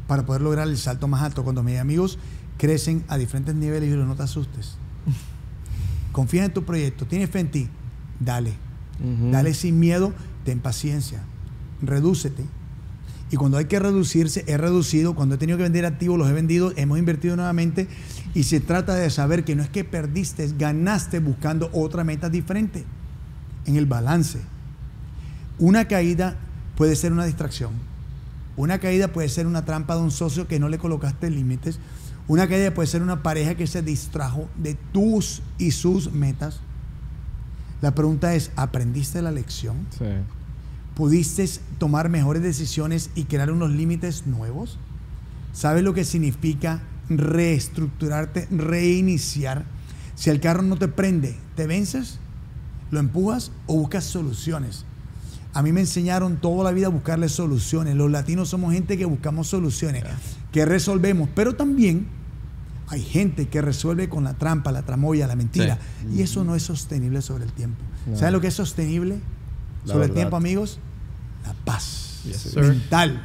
para 0.08 0.26
poder 0.26 0.42
lograr 0.42 0.68
el 0.68 0.78
salto 0.78 1.08
más 1.08 1.22
alto. 1.22 1.44
Cuando 1.44 1.64
mis 1.64 1.80
amigos 1.80 2.20
crecen 2.58 3.04
a 3.08 3.18
diferentes 3.18 3.56
niveles, 3.56 3.90
yo 3.90 3.96
digo, 3.96 4.08
no 4.08 4.16
te 4.16 4.24
asustes. 4.24 4.78
Confía 6.12 6.46
en 6.46 6.54
tu 6.54 6.66
proyecto, 6.66 7.06
tienes 7.06 7.30
fe 7.30 7.40
en 7.40 7.52
ti, 7.52 7.70
dale. 8.20 8.54
Dale 9.32 9.54
sin 9.54 9.80
miedo, 9.80 10.14
ten 10.44 10.60
paciencia, 10.60 11.22
redúcete. 11.82 12.44
Y 13.32 13.38
cuando 13.38 13.58
hay 13.58 13.66
que 13.66 13.80
reducirse, 13.80 14.44
he 14.48 14.58
reducido. 14.58 15.14
Cuando 15.14 15.36
he 15.36 15.38
tenido 15.38 15.58
que 15.58 15.64
vender 15.64 15.86
activos, 15.86 16.18
los 16.18 16.30
he 16.30 16.34
vendido, 16.34 16.74
hemos 16.76 16.98
invertido 16.98 17.36
nuevamente. 17.36 17.88
Y 18.34 18.44
se 18.44 18.60
trata 18.60 18.96
de 18.96 19.10
saber 19.10 19.44
que 19.44 19.56
no 19.56 19.64
es 19.64 19.70
que 19.70 19.84
perdiste, 19.84 20.52
ganaste 20.58 21.20
buscando 21.20 21.70
otra 21.74 22.04
meta 22.04 22.30
diferente 22.30 22.86
en 23.66 23.76
el 23.76 23.86
balance. 23.86 24.40
Una 25.60 25.88
caída 25.88 26.38
puede 26.76 26.96
ser 26.96 27.12
una 27.12 27.26
distracción. 27.26 27.72
Una 28.58 28.80
caída 28.80 29.10
puede 29.10 29.30
ser 29.30 29.46
una 29.46 29.64
trampa 29.64 29.96
de 29.96 30.02
un 30.02 30.12
socio 30.12 30.48
que 30.48 30.60
no 30.60 30.68
le 30.70 30.80
colocaste 30.80 31.30
límites. 31.30 31.80
Una 32.28 32.48
caída 32.48 32.74
puede 32.74 32.88
ser 32.88 33.02
una 33.02 33.22
pareja 33.24 33.56
que 33.56 33.68
se 33.68 33.82
distrajo 33.82 34.50
de 34.58 34.76
tus 34.92 35.42
y 35.58 35.72
sus 35.72 36.12
metas. 36.12 36.62
La 37.82 37.96
pregunta 37.96 38.36
es, 38.36 38.52
¿aprendiste 38.56 39.22
la 39.22 39.32
lección? 39.32 39.78
Sí. 39.98 40.06
¿Pudiste 41.00 41.50
tomar 41.78 42.10
mejores 42.10 42.44
decisiones 42.44 43.10
y 43.16 43.24
crear 43.24 43.52
unos 43.52 43.72
límites 43.72 44.28
nuevos? 44.28 44.78
¿Sabes 45.54 45.82
lo 45.82 45.94
que 45.94 46.04
significa 46.04 46.82
reestructurarte, 47.08 48.50
reiniciar? 48.52 49.64
Si 50.16 50.30
el 50.30 50.42
carro 50.42 50.62
no 50.62 50.76
te 50.76 50.90
prende, 50.90 51.38
¿te 51.56 51.68
vences? 51.68 52.20
¿Lo 52.92 53.00
empujas 53.00 53.54
o 53.66 53.76
buscas 53.76 54.04
soluciones? 54.04 54.84
A 55.54 55.62
mí 55.62 55.72
me 55.72 55.80
enseñaron 55.80 56.36
toda 56.36 56.66
la 56.66 56.72
vida 56.72 56.88
a 56.88 56.90
buscarle 56.90 57.30
soluciones. 57.30 57.96
Los 57.96 58.12
latinos 58.12 58.50
somos 58.50 58.74
gente 58.74 58.98
que 58.98 59.06
buscamos 59.06 59.48
soluciones, 59.48 60.04
que 60.52 60.66
resolvemos, 60.66 61.30
pero 61.34 61.56
también 61.56 62.08
hay 62.90 63.04
gente 63.04 63.48
que 63.48 63.62
resuelve 63.62 64.10
con 64.10 64.26
la 64.26 64.34
trampa, 64.34 64.74
la 64.74 64.82
tramoya, 64.82 65.28
la 65.28 65.38
mentira. 65.38 65.80
Y 66.14 66.24
eso 66.24 66.44
no 66.44 66.56
es 66.56 66.64
sostenible 66.64 67.22
sobre 67.22 67.46
el 67.46 67.54
tiempo. 67.54 67.82
No. 68.06 68.18
¿Sabes 68.18 68.34
lo 68.34 68.42
que 68.42 68.48
es 68.48 68.54
sostenible 68.54 69.22
La 69.86 69.94
sobre 69.94 70.08
el 70.08 70.14
tiempo, 70.14 70.36
amigos? 70.36 70.82
La 71.44 71.54
paz 71.66 72.22
Yes, 72.26 72.56
mental 72.56 73.22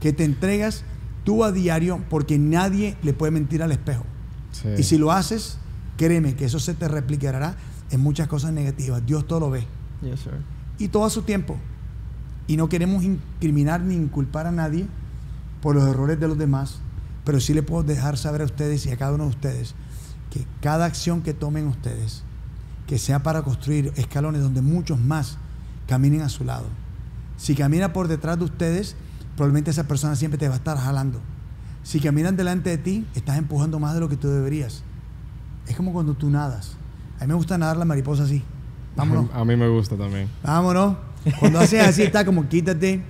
que 0.00 0.12
te 0.12 0.24
entregas 0.24 0.84
tú 1.24 1.44
a 1.44 1.52
diario 1.52 2.02
porque 2.10 2.38
nadie 2.38 2.96
le 3.02 3.12
puede 3.12 3.30
mentir 3.30 3.62
al 3.62 3.72
espejo. 3.72 4.04
Sí. 4.52 4.68
Y 4.78 4.82
si 4.82 4.98
lo 4.98 5.12
haces, 5.12 5.58
créeme 5.96 6.34
que 6.34 6.46
eso 6.46 6.58
se 6.58 6.74
te 6.74 6.88
replicará 6.88 7.56
en 7.90 8.00
muchas 8.00 8.26
cosas 8.26 8.52
negativas. 8.52 9.04
Dios 9.06 9.26
todo 9.26 9.40
lo 9.40 9.50
ve. 9.50 9.66
Yes, 10.02 10.20
sir. 10.20 10.32
Y 10.78 10.88
todo 10.88 11.04
a 11.04 11.10
su 11.10 11.22
tiempo. 11.22 11.56
Y 12.46 12.56
no 12.56 12.68
queremos 12.68 13.04
incriminar 13.04 13.80
ni 13.82 13.94
inculpar 13.94 14.46
a 14.46 14.50
nadie 14.50 14.86
por 15.62 15.76
los 15.76 15.86
errores 15.86 16.18
de 16.18 16.26
los 16.26 16.38
demás, 16.38 16.80
pero 17.24 17.38
sí 17.38 17.54
le 17.54 17.62
puedo 17.62 17.82
dejar 17.82 18.16
saber 18.16 18.40
a 18.40 18.44
ustedes 18.44 18.86
y 18.86 18.90
a 18.90 18.96
cada 18.96 19.12
uno 19.12 19.24
de 19.24 19.30
ustedes 19.30 19.74
que 20.30 20.46
cada 20.60 20.86
acción 20.86 21.22
que 21.22 21.34
tomen 21.34 21.66
ustedes, 21.66 22.22
que 22.86 22.98
sea 22.98 23.22
para 23.22 23.42
construir 23.42 23.92
escalones 23.96 24.42
donde 24.42 24.62
muchos 24.62 24.98
más 24.98 25.38
caminen 25.86 26.22
a 26.22 26.28
su 26.28 26.44
lado. 26.44 26.66
Si 27.40 27.54
camina 27.54 27.94
por 27.94 28.06
detrás 28.06 28.38
de 28.38 28.44
ustedes, 28.44 28.96
probablemente 29.34 29.70
esa 29.70 29.88
persona 29.88 30.14
siempre 30.14 30.36
te 30.36 30.46
va 30.46 30.54
a 30.54 30.56
estar 30.58 30.76
jalando. 30.76 31.22
Si 31.82 31.98
caminan 31.98 32.36
delante 32.36 32.68
de 32.68 32.76
ti, 32.76 33.06
estás 33.14 33.38
empujando 33.38 33.78
más 33.78 33.94
de 33.94 34.00
lo 34.00 34.10
que 34.10 34.16
tú 34.18 34.28
deberías. 34.28 34.82
Es 35.66 35.74
como 35.74 35.94
cuando 35.94 36.12
tú 36.12 36.28
nadas. 36.28 36.76
A 37.18 37.22
mí 37.22 37.28
me 37.28 37.34
gusta 37.34 37.56
nadar 37.56 37.78
la 37.78 37.86
mariposa 37.86 38.24
así. 38.24 38.42
Vámonos. 38.94 39.30
A 39.32 39.42
mí 39.46 39.56
me 39.56 39.68
gusta 39.70 39.96
también. 39.96 40.28
Vámonos. 40.42 40.98
Cuando 41.38 41.60
haces 41.60 41.82
así, 41.82 42.02
está 42.02 42.26
como 42.26 42.46
quítate, 42.46 43.02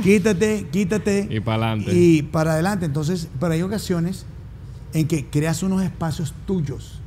quítate, 0.00 0.68
quítate. 0.70 1.26
Y 1.28 1.40
para 1.40 1.72
adelante. 1.72 1.92
Y 1.92 2.22
para 2.22 2.52
adelante. 2.52 2.86
Entonces, 2.86 3.28
pero 3.40 3.52
hay 3.52 3.62
ocasiones 3.62 4.26
en 4.92 5.08
que 5.08 5.28
creas 5.28 5.60
unos 5.64 5.82
espacios 5.82 6.32
tuyos. 6.46 7.00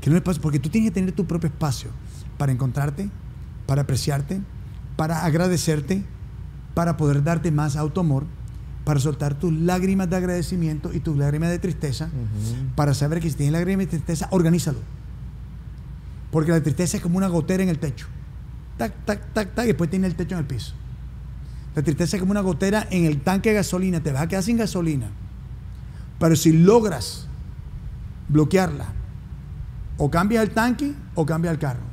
Que 0.00 0.10
no 0.10 0.16
espacios, 0.16 0.40
porque 0.40 0.60
tú 0.60 0.68
tienes 0.68 0.90
que 0.90 0.94
tener 0.94 1.10
tu 1.10 1.26
propio 1.26 1.48
espacio 1.48 1.90
para 2.36 2.52
encontrarte, 2.52 3.10
para 3.66 3.82
apreciarte, 3.82 4.40
para 4.98 5.24
agradecerte, 5.24 6.02
para 6.74 6.96
poder 6.96 7.22
darte 7.22 7.52
más 7.52 7.76
autoamor, 7.76 8.24
para 8.84 8.98
soltar 8.98 9.38
tus 9.38 9.52
lágrimas 9.52 10.10
de 10.10 10.16
agradecimiento 10.16 10.92
y 10.92 10.98
tus 10.98 11.16
lágrimas 11.16 11.50
de 11.50 11.60
tristeza, 11.60 12.10
para 12.74 12.94
saber 12.94 13.20
que 13.20 13.30
si 13.30 13.36
tienes 13.36 13.52
lágrimas 13.52 13.86
de 13.86 13.90
tristeza, 13.90 14.26
organízalo. 14.32 14.80
Porque 16.32 16.50
la 16.50 16.60
tristeza 16.60 16.96
es 16.96 17.02
como 17.02 17.16
una 17.16 17.28
gotera 17.28 17.62
en 17.62 17.68
el 17.68 17.78
techo. 17.78 18.08
Tac, 18.76 18.92
tac, 19.04 19.32
tac, 19.32 19.54
tac, 19.54 19.64
y 19.66 19.68
después 19.68 19.88
tiene 19.88 20.08
el 20.08 20.16
techo 20.16 20.34
en 20.34 20.40
el 20.40 20.46
piso. 20.46 20.74
La 21.76 21.82
tristeza 21.82 22.16
es 22.16 22.20
como 22.20 22.32
una 22.32 22.40
gotera 22.40 22.88
en 22.90 23.04
el 23.04 23.20
tanque 23.20 23.50
de 23.50 23.54
gasolina, 23.54 24.00
te 24.00 24.10
vas 24.10 24.22
a 24.22 24.26
quedar 24.26 24.42
sin 24.42 24.56
gasolina. 24.56 25.06
Pero 26.18 26.34
si 26.34 26.52
logras 26.52 27.28
bloquearla, 28.28 28.86
o 29.96 30.10
cambias 30.10 30.42
el 30.42 30.50
tanque 30.50 30.92
o 31.14 31.24
cambias 31.24 31.54
el 31.54 31.60
carro, 31.60 31.87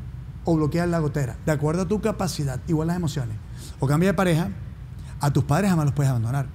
o 0.45 0.55
bloqueas 0.55 0.87
la 0.87 0.99
gotera, 0.99 1.35
de 1.45 1.51
acuerdo 1.51 1.81
a 1.83 1.87
tu 1.87 1.99
capacidad, 2.01 2.59
igual 2.67 2.87
las 2.87 2.97
emociones. 2.97 3.35
O 3.79 3.87
cambias 3.87 4.11
de 4.11 4.13
pareja, 4.15 4.49
a 5.19 5.31
tus 5.31 5.43
padres 5.43 5.69
jamás 5.69 5.85
los 5.85 5.93
puedes 5.95 6.09
abandonar. 6.09 6.45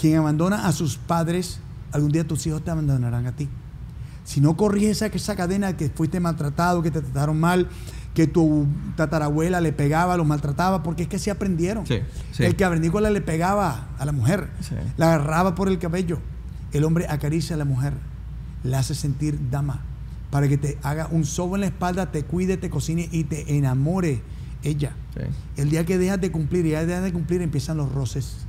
Quien 0.00 0.18
abandona 0.18 0.66
a 0.66 0.72
sus 0.72 0.96
padres, 0.96 1.60
algún 1.92 2.10
día 2.12 2.26
tus 2.26 2.46
hijos 2.46 2.64
te 2.64 2.70
abandonarán 2.70 3.26
a 3.26 3.32
ti. 3.32 3.48
Si 4.24 4.40
no 4.40 4.56
corriges 4.56 5.02
esa, 5.02 5.06
esa 5.06 5.36
cadena 5.36 5.76
que 5.76 5.88
fuiste 5.88 6.18
maltratado, 6.18 6.82
que 6.82 6.90
te 6.90 7.00
trataron 7.00 7.38
mal, 7.38 7.68
que 8.14 8.26
tu 8.26 8.66
tatarabuela 8.96 9.60
le 9.60 9.72
pegaba, 9.72 10.16
los 10.16 10.26
maltrataba, 10.26 10.82
porque 10.82 11.02
es 11.04 11.08
que 11.08 11.16
así 11.16 11.30
aprendieron. 11.30 11.86
Sí, 11.86 12.00
sí. 12.32 12.42
El 12.44 12.52
que 12.56 12.64
cavernícola 12.64 13.10
le 13.10 13.20
pegaba 13.20 13.88
a 13.98 14.04
la 14.04 14.12
mujer, 14.12 14.48
Sí. 14.60 14.74
la 14.96 15.14
agarraba 15.14 15.54
por 15.54 15.68
el 15.68 15.78
cabello. 15.78 16.18
El 16.72 16.84
hombre 16.84 17.06
acaricia 17.08 17.54
a 17.54 17.58
la 17.58 17.64
mujer, 17.66 17.92
la 18.64 18.78
hace 18.80 18.94
sentir 18.94 19.38
dama, 19.50 19.80
para 20.30 20.48
que 20.48 20.58
te 20.58 20.78
haga 20.82 21.08
un 21.10 21.24
sobo 21.24 21.54
en 21.54 21.62
la 21.62 21.66
espalda, 21.68 22.10
te 22.10 22.24
cuide, 22.24 22.56
te 22.56 22.70
cocine 22.70 23.08
y 23.10 23.24
te 23.24 23.56
enamore 23.56 24.22
ella. 24.62 24.94
Sí. 25.14 25.22
El 25.62 25.70
día 25.70 25.84
que 25.86 25.98
dejas 25.98 26.20
de 26.20 26.30
cumplir 26.30 26.66
y 26.66 26.70
ya 26.70 26.84
dejas 26.84 27.04
de 27.04 27.12
cumplir 27.12 27.42
empiezan 27.42 27.76
los 27.76 27.92
roces. 27.92 28.46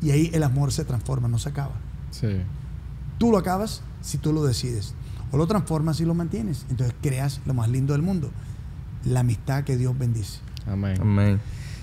Y 0.00 0.10
ahí 0.10 0.30
el 0.34 0.42
amor 0.42 0.72
se 0.72 0.84
transforma, 0.84 1.28
no 1.28 1.38
se 1.38 1.48
acaba. 1.48 1.74
Sí. 2.10 2.40
Tú 3.18 3.30
lo 3.30 3.38
acabas 3.38 3.82
si 4.02 4.18
tú 4.18 4.32
lo 4.32 4.44
decides. 4.44 4.94
O 5.32 5.38
lo 5.38 5.46
transformas 5.46 5.96
si 5.96 6.04
lo 6.04 6.14
mantienes. 6.14 6.66
Entonces 6.68 6.94
creas 7.00 7.40
lo 7.46 7.54
más 7.54 7.68
lindo 7.68 7.94
del 7.94 8.02
mundo. 8.02 8.30
La 9.04 9.20
amistad 9.20 9.64
que 9.64 9.76
Dios 9.76 9.98
bendice. 9.98 10.40
Amén. 10.66 10.98
Amén. 11.00 11.40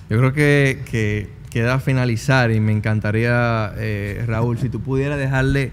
Yo 0.10 0.18
creo 0.18 0.34
que, 0.34 0.84
que 0.90 1.32
queda 1.50 1.80
finalizar 1.80 2.52
y 2.52 2.60
me 2.60 2.72
encantaría, 2.72 3.74
eh, 3.78 4.24
Raúl, 4.28 4.58
si 4.58 4.70
tú 4.70 4.82
pudieras 4.82 5.18
dejarle 5.18 5.72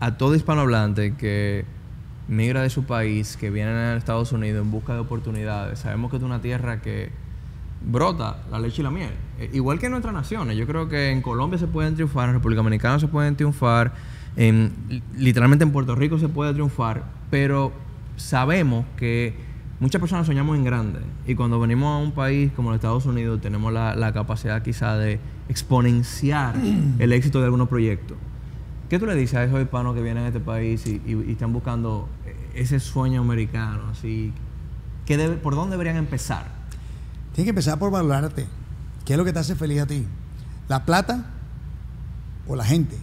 a 0.00 0.16
todo 0.16 0.34
hispanohablante 0.34 1.14
que 1.14 1.64
migra 2.28 2.62
de 2.62 2.70
su 2.70 2.84
país, 2.84 3.36
que 3.36 3.50
viene 3.50 3.70
a 3.70 3.96
Estados 3.96 4.32
Unidos 4.32 4.64
en 4.64 4.70
busca 4.70 4.94
de 4.94 5.00
oportunidades. 5.00 5.80
Sabemos 5.80 6.10
que 6.10 6.16
es 6.16 6.22
una 6.22 6.40
tierra 6.40 6.80
que 6.80 7.10
brota 7.86 8.38
la 8.50 8.58
leche 8.58 8.80
y 8.80 8.84
la 8.84 8.90
miel. 8.90 9.10
Eh, 9.38 9.50
igual 9.52 9.78
que 9.78 9.86
en 9.86 9.92
nuestras 9.92 10.14
naciones. 10.14 10.56
Yo 10.56 10.66
creo 10.66 10.88
que 10.88 11.10
en 11.10 11.20
Colombia 11.20 11.58
se 11.58 11.66
pueden 11.66 11.94
triunfar, 11.94 12.28
en 12.28 12.34
República 12.36 12.60
Dominicana 12.62 12.98
se 12.98 13.08
pueden 13.08 13.36
triunfar, 13.36 13.92
en, 14.36 14.72
li- 14.88 15.02
literalmente 15.16 15.64
en 15.64 15.70
Puerto 15.72 15.94
Rico 15.94 16.18
se 16.18 16.28
puede 16.28 16.52
triunfar, 16.54 17.04
pero 17.30 17.72
sabemos 18.16 18.86
que 18.96 19.34
muchas 19.80 20.00
personas 20.00 20.26
soñamos 20.26 20.56
en 20.56 20.64
grande 20.64 21.00
y 21.26 21.34
cuando 21.34 21.60
venimos 21.60 21.88
a 21.88 22.02
un 22.02 22.12
país 22.12 22.50
como 22.56 22.70
los 22.70 22.76
Estados 22.76 23.04
Unidos 23.06 23.40
tenemos 23.42 23.72
la, 23.72 23.94
la 23.96 24.12
capacidad 24.12 24.62
quizá 24.62 24.96
de 24.96 25.18
exponenciar 25.48 26.54
el 26.98 27.12
éxito 27.12 27.40
de 27.40 27.44
algunos 27.46 27.68
proyectos. 27.68 28.16
¿Qué 28.94 29.00
tú 29.00 29.06
le 29.06 29.16
dices 29.16 29.34
a 29.34 29.42
esos 29.42 29.60
hispanos 29.60 29.92
que 29.96 30.02
vienen 30.02 30.22
a 30.22 30.28
este 30.28 30.38
país 30.38 30.86
y, 30.86 31.02
están 31.28 31.52
buscando 31.52 32.08
eh, 32.26 32.52
ese 32.54 32.78
sueño 32.78 33.22
americano? 33.22 33.88
Así, 33.90 34.32
¿qué 35.04 35.18
¿Por 35.30 35.56
dónde 35.56 35.72
deberían 35.72 35.96
empezar? 35.96 36.46
Tienes 37.32 37.46
que 37.46 37.50
empezar 37.50 37.76
por 37.76 37.90
valorarte. 37.90 38.46
¿Qué 39.04 39.14
es 39.14 39.18
lo 39.18 39.24
que 39.24 39.32
te 39.32 39.40
hace 39.40 39.56
feliz 39.56 39.80
a 39.80 39.86
ti? 39.86 40.06
¿La 40.68 40.84
plata 40.84 41.26
o 42.46 42.54
la 42.54 42.64
gente? 42.64 42.96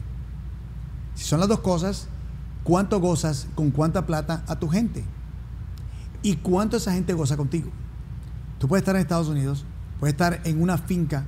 Si 1.16 1.26
son 1.26 1.42
las 1.42 1.50
dos 1.50 1.60
cosas, 1.60 2.08
¿cuánto 2.64 3.02
gozas 3.02 3.50
con 3.54 3.70
cuánta 3.70 4.06
plata 4.06 4.46
a 4.48 4.58
tu 4.58 4.70
gente? 4.70 5.04
¿Y 6.24 6.38
cuánto 6.38 6.78
esa 6.78 6.94
gente 6.94 7.12
goza 7.12 7.36
contigo? 7.36 7.70
Tú 8.60 8.70
puedes 8.70 8.84
estar 8.84 8.96
en 8.96 9.02
Estados 9.02 9.28
Unidos, 9.28 9.66
puedes 10.00 10.14
estar 10.14 10.40
en 10.46 10.62
una 10.62 10.78
finca, 10.78 11.26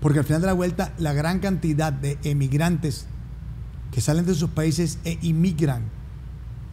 porque 0.00 0.18
al 0.18 0.24
final 0.24 0.40
de 0.40 0.48
la 0.48 0.54
vuelta 0.54 0.92
la 0.98 1.12
gran 1.12 1.38
cantidad 1.38 1.92
de 1.92 2.18
emigrantes 2.24 3.06
que 3.90 4.00
salen 4.00 4.26
de 4.26 4.34
sus 4.34 4.50
países 4.50 4.98
e 5.04 5.18
inmigran, 5.22 5.82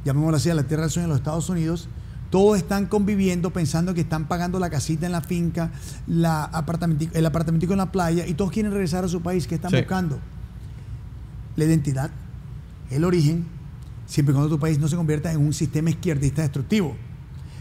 llamémoslo 0.06 0.38
así, 0.38 0.50
a 0.50 0.56
la 0.56 0.64
tierra 0.64 0.84
del 0.84 0.92
sueño 0.92 1.08
de 1.08 1.10
los 1.14 1.18
Estados 1.20 1.50
Unidos, 1.50 1.88
todos 2.30 2.58
están 2.58 2.88
conviviendo 2.88 3.52
pensando 3.54 3.94
que 3.94 4.02
están 4.02 4.28
pagando 4.28 4.58
la 4.60 4.70
casita 4.70 5.06
en 5.06 5.12
la 5.12 5.22
finca, 5.22 5.72
la 6.08 6.44
apartamentico- 6.52 7.12
el 7.16 7.26
apartamentico 7.26 7.74
en 7.74 7.78
la 7.78 7.92
playa 7.92 8.26
y 8.26 8.34
todos 8.34 8.52
quieren 8.52 8.72
regresar 8.72 9.04
a 9.06 9.08
su 9.08 9.22
país. 9.22 9.46
¿Qué 9.48 9.56
están 9.56 9.70
Sí. 9.72 9.78
buscando? 9.78 10.20
La 11.56 11.66
identidad, 11.66 12.10
el 12.90 13.04
origen, 13.06 13.46
siempre 14.08 14.34
y 14.34 14.36
cuando 14.36 14.50
tu 14.56 14.60
país 14.60 14.80
no 14.80 14.88
se 14.88 14.96
convierta 14.96 15.32
en 15.32 15.40
un 15.40 15.54
sistema 15.54 15.92
izquierdista 15.92 16.42
destructivo. 16.42 16.96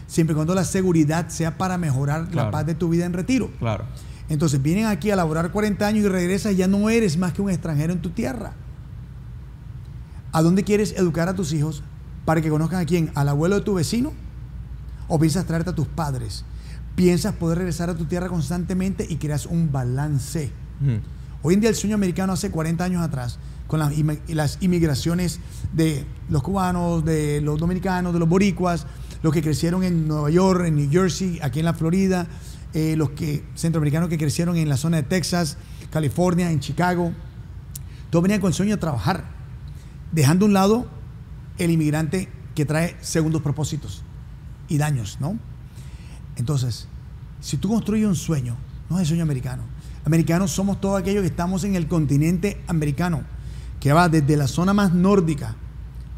Siempre 0.07 0.33
y 0.33 0.35
cuando 0.35 0.55
la 0.55 0.65
seguridad 0.65 1.29
sea 1.29 1.57
para 1.57 1.77
mejorar 1.77 2.27
Claro. 2.29 2.47
la 2.47 2.51
paz 2.51 2.65
de 2.65 2.73
tu 2.75 2.89
vida 2.89 3.05
en 3.05 3.13
retiro. 3.13 3.51
Claro. 3.59 3.85
Entonces 4.29 4.61
vienen 4.61 4.87
aquí 4.87 5.11
a 5.11 5.15
laborar 5.15 5.51
40 5.51 5.85
años 5.85 6.05
y 6.05 6.07
regresas 6.09 6.53
y 6.53 6.55
ya 6.57 6.67
no 6.67 6.89
eres 6.89 7.17
más 7.17 7.33
que 7.33 7.41
un 7.43 7.49
extranjero 7.51 7.93
en 7.93 8.01
tu 8.01 8.09
tierra. 8.09 8.53
¿A 10.33 10.41
dónde 10.41 10.63
quieres 10.63 10.93
educar 10.97 11.29
a 11.29 11.35
tus 11.35 11.53
hijos 11.53 11.83
para 12.25 12.41
que 12.41 12.49
conozcan 12.49 12.81
a 12.81 12.85
quién? 12.85 13.11
¿Al 13.13 13.29
abuelo 13.29 13.55
de 13.55 13.61
tu 13.61 13.75
vecino? 13.75 14.13
¿O 15.07 15.19
piensas 15.19 15.45
traerte 15.45 15.69
a 15.69 15.75
tus 15.75 15.87
padres? 15.87 16.43
¿Piensas 16.95 17.35
poder 17.35 17.59
regresar 17.59 17.91
a 17.91 17.95
tu 17.95 18.05
tierra 18.05 18.29
constantemente 18.29 19.05
y 19.07 19.17
creas 19.17 19.45
un 19.45 19.71
balance? 19.71 20.51
Hoy 21.43 21.53
en 21.53 21.59
día 21.59 21.69
el 21.69 21.75
sueño 21.75 21.93
americano 21.93 22.33
hace 22.33 22.49
40 22.49 22.83
años 22.83 23.03
atrás, 23.03 23.37
con 23.67 23.79
las 23.79 24.57
inmigraciones 24.61 25.39
de 25.71 26.03
los 26.29 26.41
cubanos, 26.41 27.05
de 27.05 27.39
los 27.41 27.59
dominicanos, 27.59 28.11
de 28.11 28.19
los 28.19 28.27
boricuas, 28.27 28.87
los 29.21 29.33
que 29.33 29.43
crecieron 29.43 29.83
en 29.83 30.07
Nueva 30.07 30.31
York, 30.31 30.65
en 30.65 30.75
New 30.75 30.89
Jersey, 30.89 31.39
aquí 31.43 31.59
en 31.59 31.65
la 31.65 31.75
Florida, 31.75 32.27
eh, 32.73 32.95
los 32.97 33.11
que, 33.11 33.43
centroamericanos 33.55 34.09
que 34.09 34.17
crecieron 34.17 34.57
en 34.57 34.67
la 34.67 34.77
zona 34.77 34.97
de 34.97 35.03
Texas, 35.03 35.57
California, 35.91 36.49
en 36.49 36.59
Chicago, 36.59 37.13
todos 38.09 38.23
venían 38.23 38.41
con 38.41 38.49
el 38.49 38.53
sueño 38.53 38.75
de 38.75 38.81
trabajar, 38.81 39.32
dejando 40.13 40.45
a 40.45 40.47
un 40.47 40.53
lado 40.53 40.87
el 41.57 41.71
inmigrante 41.71 42.29
que 42.55 42.65
trae 42.65 42.95
segundos 43.01 43.41
propósitos 43.41 44.03
y 44.69 44.77
daños, 44.77 45.17
¿no? 45.19 45.37
Entonces, 46.35 46.87
si 47.41 47.57
tú 47.57 47.69
construyes 47.69 48.07
un 48.07 48.15
sueño, 48.15 48.55
no 48.89 48.95
es 48.97 49.01
el 49.01 49.07
sueño 49.07 49.23
americano. 49.23 49.63
Americanos 50.05 50.51
somos 50.51 50.79
todos 50.79 50.99
aquellos 50.99 51.21
que 51.21 51.27
estamos 51.27 51.63
en 51.63 51.75
el 51.75 51.87
continente 51.87 52.61
americano, 52.67 53.23
que 53.79 53.91
va 53.91 54.09
desde 54.09 54.37
la 54.37 54.47
zona 54.47 54.73
más 54.73 54.93
nórdica 54.93 55.55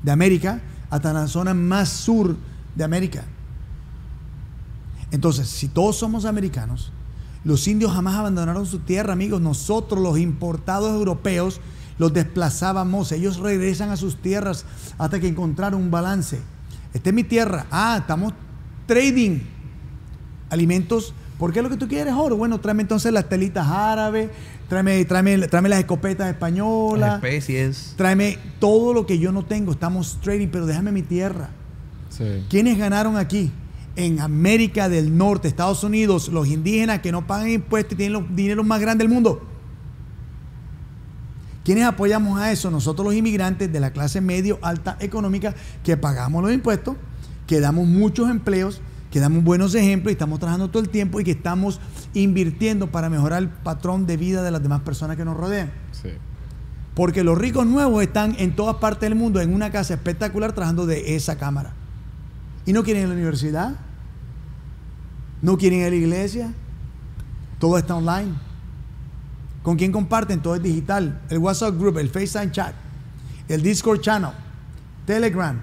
de 0.03 0.11
América 0.11 0.61
hasta 0.89 1.13
la 1.13 1.27
zona 1.27 1.53
más 1.53 1.89
sur 1.89 2.35
de 2.75 2.83
América. 2.83 3.23
Entonces, 5.11 5.47
si 5.47 5.67
todos 5.67 5.95
somos 5.95 6.25
americanos, 6.25 6.91
los 7.43 7.67
indios 7.67 7.93
jamás 7.93 8.15
abandonaron 8.15 8.65
su 8.65 8.79
tierra, 8.79 9.13
amigos. 9.13 9.39
Nosotros, 9.39 10.01
los 10.01 10.17
importados 10.17 10.91
europeos, 10.91 11.61
los 11.97 12.13
desplazábamos. 12.13 13.11
Ellos 13.11 13.37
regresan 13.37 13.89
a 13.89 13.97
sus 13.97 14.21
tierras 14.21 14.65
hasta 14.97 15.19
que 15.19 15.27
encontraron 15.27 15.81
un 15.81 15.91
balance. 15.91 16.39
Esta 16.93 17.09
es 17.09 17.15
mi 17.15 17.23
tierra. 17.23 17.65
Ah, 17.71 17.97
estamos 17.99 18.33
trading 18.85 19.39
alimentos. 20.49 21.13
¿Por 21.37 21.51
qué 21.51 21.59
es 21.59 21.63
lo 21.63 21.69
que 21.69 21.77
tú 21.77 21.87
quieres, 21.87 22.13
oro? 22.13 22.37
Bueno, 22.37 22.59
tráeme 22.61 22.83
entonces 22.83 23.11
las 23.11 23.27
telitas 23.27 23.67
árabes, 23.67 24.29
tráeme, 24.69 25.03
tráeme, 25.03 25.37
tráeme 25.49 25.67
las 25.69 25.79
escopetas 25.79 26.27
Las 26.27 26.33
españolas, 26.35 27.15
especies. 27.15 27.93
tráeme 27.97 28.39
todo 28.59 28.93
lo 28.93 29.05
que 29.05 29.19
yo 29.19 29.31
no 29.33 29.43
tengo. 29.43 29.73
Estamos 29.73 30.19
trading, 30.21 30.47
pero 30.47 30.65
déjame 30.65 30.91
mi 30.93 31.01
tierra. 31.01 31.49
Sí. 32.09 32.45
¿Quiénes 32.49 32.77
ganaron 32.77 33.17
aquí? 33.17 33.51
En 33.97 34.21
América 34.21 34.87
del 34.87 35.17
Norte, 35.17 35.47
Estados 35.49 35.83
Unidos, 35.83 36.29
los 36.29 36.47
indígenas 36.47 36.99
que 36.99 37.11
no 37.11 37.27
pagan 37.27 37.49
impuestos 37.49 37.93
y 37.93 37.95
tienen 37.97 38.13
los 38.13 38.35
dineros 38.35 38.65
más 38.65 38.79
grandes 38.79 39.05
del 39.05 39.13
mundo. 39.13 39.45
¿Quiénes 41.65 41.85
apoyamos 41.85 42.39
a 42.39 42.51
eso? 42.51 42.69
Nosotros 42.69 43.07
los 43.07 43.15
inmigrantes 43.15 43.73
de 43.73 43.79
la 43.79 43.89
clase 43.89 44.21
medio 44.21 44.59
alta 44.61 44.97
económica 44.99 45.55
que 45.83 45.97
pagamos 45.97 46.43
los 46.43 46.53
impuestos, 46.53 46.95
que 47.47 47.59
damos 47.59 47.87
muchos 47.87 48.29
empleos, 48.29 48.81
que 49.09 49.19
damos 49.19 49.43
buenos 49.43 49.73
ejemplos 49.73 50.11
y 50.11 50.13
estamos 50.13 50.39
trabajando 50.39 50.69
todo 50.69 50.83
el 50.83 50.89
tiempo 50.89 51.19
y 51.19 51.23
que 51.23 51.31
estamos 51.31 51.81
invirtiendo 52.13 52.91
para 52.91 53.09
mejorar 53.09 53.41
el 53.41 53.49
patrón 53.49 54.05
de 54.05 54.15
vida 54.15 54.43
de 54.43 54.51
las 54.51 54.61
demás 54.61 54.81
personas 54.81 55.17
que 55.17 55.25
nos 55.25 55.35
rodean. 55.35 55.71
Sí. 55.91 56.09
Porque 56.93 57.23
los 57.23 57.35
ricos 57.35 57.65
nuevos 57.65 58.03
están 58.03 58.35
en 58.37 58.55
todas 58.55 58.75
partes 58.75 59.09
del 59.09 59.17
mundo 59.17 59.41
en 59.41 59.51
una 59.51 59.71
casa 59.71 59.95
espectacular 59.95 60.53
trabajando 60.53 60.85
de 60.85 61.15
esa 61.15 61.39
cámara. 61.39 61.73
Y 62.67 62.73
no 62.73 62.83
quieren 62.83 63.01
ir 63.01 63.05
a 63.07 63.09
la 63.09 63.15
universidad, 63.15 63.75
no 65.41 65.57
quieren 65.57 65.79
ir 65.79 65.85
a 65.87 65.89
la 65.89 65.95
iglesia, 65.95 66.53
todo 67.57 67.79
está 67.79 67.95
online. 67.95 68.33
¿Con 69.65 69.77
quién 69.77 69.91
comparten? 69.91 70.41
Todo 70.43 70.53
es 70.53 70.61
digital. 70.61 71.21
El 71.27 71.39
WhatsApp 71.39 71.75
Group, 71.75 71.97
el 71.97 72.11
FaceTime 72.11 72.51
Chat, 72.51 72.75
el 73.49 73.63
Discord 73.63 73.99
Channel, 73.99 74.29
Telegram, 75.07 75.59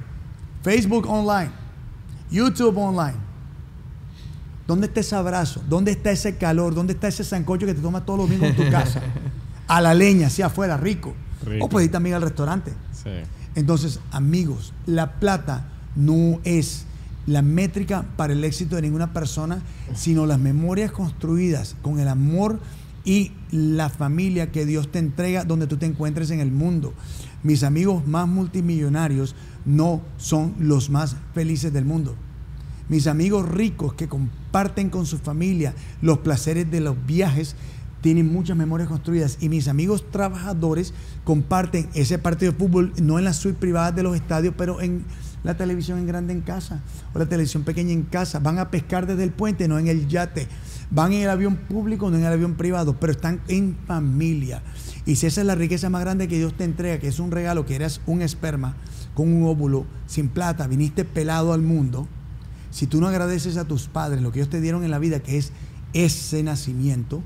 Facebook 0.64 1.08
Online, 1.08 1.52
YouTube 2.28 2.76
Online. 2.76 3.14
¿Dónde 4.66 4.88
está 4.88 4.98
ese 4.98 5.14
abrazo? 5.14 5.62
¿Dónde 5.68 5.92
está 5.92 6.10
ese 6.10 6.36
calor? 6.36 6.74
¿Dónde 6.74 6.94
está 6.94 7.06
ese 7.06 7.22
sancocho 7.22 7.64
que 7.64 7.74
te 7.74 7.80
tomas 7.80 8.04
todos 8.04 8.18
los 8.18 8.28
domingos 8.28 8.48
en 8.48 8.56
tu 8.56 8.68
casa? 8.72 9.00
A 9.68 9.80
la 9.80 9.94
leña, 9.94 10.26
así 10.26 10.42
afuera, 10.42 10.76
rico. 10.76 11.14
Rico. 11.46 11.64
O 11.64 11.68
puedes 11.68 11.86
ir 11.86 11.92
también 11.92 12.16
al 12.16 12.22
restaurante. 12.22 12.72
Sí. 12.92 13.10
Entonces, 13.54 14.00
amigos, 14.10 14.74
la 14.84 15.12
plata 15.12 15.68
no 15.94 16.40
es 16.42 16.86
la 17.26 17.40
métrica 17.40 18.04
para 18.16 18.32
el 18.32 18.42
éxito 18.42 18.74
de 18.74 18.82
ninguna 18.82 19.12
persona, 19.12 19.62
sino 19.94 20.26
las 20.26 20.40
memorias 20.40 20.90
construidas 20.90 21.76
con 21.82 22.00
el 22.00 22.08
amor 22.08 22.58
y 23.04 23.32
la 23.50 23.88
familia 23.88 24.52
que 24.52 24.66
Dios 24.66 24.90
te 24.90 24.98
entrega 24.98 25.44
donde 25.44 25.66
tú 25.66 25.76
te 25.76 25.86
encuentres 25.86 26.30
en 26.30 26.40
el 26.40 26.52
mundo. 26.52 26.94
Mis 27.42 27.62
amigos 27.64 28.06
más 28.06 28.28
multimillonarios 28.28 29.34
no 29.64 30.02
son 30.16 30.54
los 30.58 30.90
más 30.90 31.16
felices 31.34 31.72
del 31.72 31.84
mundo. 31.84 32.14
Mis 32.88 33.06
amigos 33.06 33.48
ricos 33.48 33.94
que 33.94 34.08
comparten 34.08 34.90
con 34.90 35.06
su 35.06 35.18
familia 35.18 35.74
los 36.00 36.18
placeres 36.18 36.70
de 36.70 36.80
los 36.80 36.96
viajes 37.06 37.56
tienen 38.00 38.32
muchas 38.32 38.56
memorias 38.56 38.88
construidas 38.88 39.38
y 39.40 39.48
mis 39.48 39.68
amigos 39.68 40.04
trabajadores 40.10 40.92
comparten 41.24 41.88
ese 41.94 42.18
partido 42.18 42.52
de 42.52 42.58
fútbol 42.58 42.92
no 43.00 43.18
en 43.18 43.24
las 43.24 43.36
suites 43.36 43.60
privadas 43.60 43.94
de 43.94 44.02
los 44.02 44.16
estadios, 44.16 44.54
pero 44.58 44.80
en 44.80 45.04
la 45.44 45.56
televisión 45.56 45.98
en 45.98 46.06
grande 46.06 46.32
en 46.32 46.40
casa 46.40 46.82
o 47.14 47.18
la 47.18 47.26
televisión 47.26 47.62
pequeña 47.62 47.92
en 47.92 48.02
casa. 48.02 48.40
Van 48.40 48.58
a 48.58 48.70
pescar 48.70 49.06
desde 49.06 49.22
el 49.24 49.30
puente, 49.30 49.68
no 49.68 49.78
en 49.78 49.88
el 49.88 50.08
yate. 50.08 50.48
Van 50.94 51.12
en 51.12 51.22
el 51.22 51.30
avión 51.30 51.56
público, 51.56 52.10
no 52.10 52.18
en 52.18 52.24
el 52.24 52.32
avión 52.32 52.54
privado, 52.54 53.00
pero 53.00 53.12
están 53.12 53.40
en 53.48 53.78
familia. 53.86 54.62
Y 55.06 55.16
si 55.16 55.26
esa 55.26 55.40
es 55.40 55.46
la 55.46 55.54
riqueza 55.54 55.88
más 55.88 56.02
grande 56.02 56.28
que 56.28 56.36
Dios 56.36 56.54
te 56.54 56.64
entrega, 56.64 56.98
que 56.98 57.08
es 57.08 57.18
un 57.18 57.30
regalo, 57.30 57.64
que 57.64 57.74
eras 57.74 58.02
un 58.04 58.20
esperma 58.20 58.76
con 59.14 59.32
un 59.32 59.44
óvulo 59.44 59.86
sin 60.06 60.28
plata, 60.28 60.66
viniste 60.66 61.06
pelado 61.06 61.54
al 61.54 61.62
mundo, 61.62 62.06
si 62.70 62.86
tú 62.86 63.00
no 63.00 63.08
agradeces 63.08 63.56
a 63.56 63.64
tus 63.64 63.88
padres 63.88 64.20
lo 64.20 64.32
que 64.32 64.40
ellos 64.40 64.50
te 64.50 64.60
dieron 64.60 64.84
en 64.84 64.90
la 64.90 64.98
vida, 64.98 65.20
que 65.20 65.38
es 65.38 65.52
ese 65.94 66.42
nacimiento, 66.42 67.22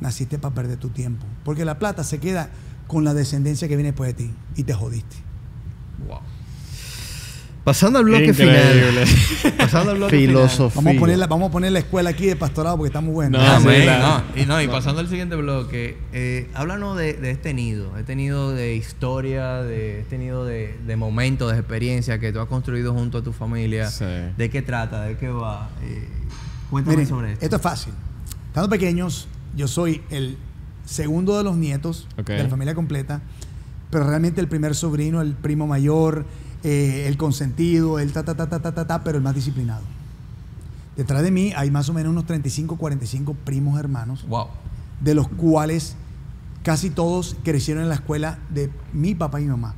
naciste 0.00 0.38
para 0.38 0.54
perder 0.54 0.78
tu 0.78 0.88
tiempo. 0.88 1.24
Porque 1.44 1.64
la 1.64 1.78
plata 1.78 2.02
se 2.02 2.18
queda 2.18 2.50
con 2.88 3.04
la 3.04 3.14
descendencia 3.14 3.68
que 3.68 3.76
viene 3.76 3.92
después 3.92 4.16
de 4.16 4.24
ti 4.24 4.34
y 4.56 4.64
te 4.64 4.74
jodiste. 4.74 5.16
Wow. 6.08 6.20
Pasando 7.66 7.98
al 7.98 8.04
bloque 8.04 8.26
Increíble. 8.26 9.06
final. 9.06 9.56
Pasando 9.58 9.90
al 9.90 9.96
bloque 9.96 10.16
Filosofía. 10.16 10.80
Vamos 10.82 10.96
a, 10.96 11.00
poner 11.00 11.18
la, 11.18 11.26
vamos 11.26 11.48
a 11.48 11.52
poner 11.52 11.72
la 11.72 11.80
escuela 11.80 12.10
aquí 12.10 12.24
de 12.26 12.36
pastorado 12.36 12.76
porque 12.76 12.90
está 12.90 13.00
muy 13.00 13.12
buena. 13.12 13.38
No, 13.58 13.60
final. 13.60 14.22
sí, 14.32 14.36
No, 14.36 14.42
y, 14.42 14.46
no, 14.46 14.62
y 14.62 14.68
pasando 14.68 15.00
al 15.00 15.08
siguiente 15.08 15.34
bloque, 15.34 15.98
eh, 16.12 16.48
háblanos 16.54 16.96
de, 16.96 17.14
de 17.14 17.32
este 17.32 17.54
nido, 17.54 17.98
este 17.98 18.14
nido 18.14 18.52
de 18.52 18.76
historia, 18.76 19.64
de 19.64 19.98
este 20.02 20.16
nido 20.16 20.44
de, 20.44 20.78
de 20.86 20.96
momentos, 20.96 21.50
de 21.50 21.58
experiencia 21.58 22.20
que 22.20 22.32
tú 22.32 22.38
has 22.38 22.46
construido 22.46 22.94
junto 22.94 23.18
a 23.18 23.22
tu 23.22 23.32
familia. 23.32 23.90
Sí. 23.90 24.04
¿De 24.36 24.48
qué 24.48 24.62
trata? 24.62 25.02
¿De 25.02 25.16
qué 25.16 25.28
va? 25.28 25.68
Eh, 25.82 26.06
cuéntame 26.70 26.98
Miren, 26.98 27.08
sobre 27.08 27.32
esto. 27.32 27.44
esto 27.46 27.56
es 27.56 27.62
fácil. 27.62 27.92
Estando 28.46 28.68
pequeños, 28.68 29.26
yo 29.56 29.66
soy 29.66 30.02
el 30.10 30.38
segundo 30.84 31.36
de 31.36 31.42
los 31.42 31.56
nietos 31.56 32.06
de 32.24 32.44
la 32.44 32.48
familia 32.48 32.76
completa, 32.76 33.22
pero 33.90 34.04
realmente 34.04 34.40
el 34.40 34.46
primer 34.46 34.76
sobrino, 34.76 35.20
el 35.20 35.32
primo 35.34 35.66
mayor, 35.66 36.24
eh, 36.64 37.04
el 37.06 37.16
consentido, 37.16 37.98
el 37.98 38.12
ta, 38.12 38.24
ta, 38.24 38.34
ta, 38.34 38.48
ta, 38.48 38.60
ta, 38.60 38.72
ta, 38.74 38.86
ta, 38.86 39.04
pero 39.04 39.18
el 39.18 39.24
más 39.24 39.34
disciplinado. 39.34 39.82
Detrás 40.96 41.22
de 41.22 41.30
mí 41.30 41.52
hay 41.56 41.70
más 41.70 41.88
o 41.88 41.92
menos 41.92 42.10
unos 42.10 42.24
35, 42.26 42.76
45 42.76 43.34
primos 43.44 43.78
hermanos, 43.78 44.24
Wow. 44.28 44.48
de 45.00 45.14
los 45.14 45.28
cuales 45.28 45.94
casi 46.62 46.90
todos 46.90 47.36
crecieron 47.44 47.82
en 47.82 47.88
la 47.90 47.96
escuela 47.96 48.38
de 48.50 48.70
mi 48.92 49.14
papá 49.14 49.40
y 49.40 49.44
mi 49.44 49.50
mamá. 49.50 49.74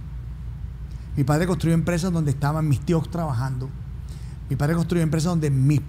Mi 1.16 1.24
padre 1.24 1.46
construyó 1.48 1.74
empresas 1.74 2.12
donde 2.12 2.30
estaban 2.30 2.68
mis 2.68 2.80
tíos 2.80 3.10
trabajando. 3.10 3.68
Mi 4.48 4.54
padre 4.56 4.76
construyó 4.76 5.02
empresas 5.02 5.30
donde 5.30 5.50
mis 5.50 5.80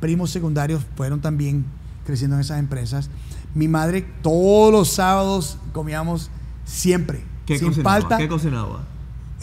primos 0.00 0.30
secundarios 0.30 0.82
fueron 0.96 1.20
también 1.20 1.64
creciendo 2.04 2.36
en 2.36 2.40
esas 2.42 2.58
empresas. 2.58 3.08
Mi 3.54 3.66
madre 3.66 4.02
todos 4.22 4.70
los 4.70 4.90
sábados 4.92 5.56
comíamos 5.72 6.30
siempre, 6.66 7.24
¿Qué 7.46 7.58
sin 7.58 7.68
cocinaba? 7.68 7.90
falta, 8.00 8.18
¿Qué 8.18 8.28
cocinaba? 8.28 8.84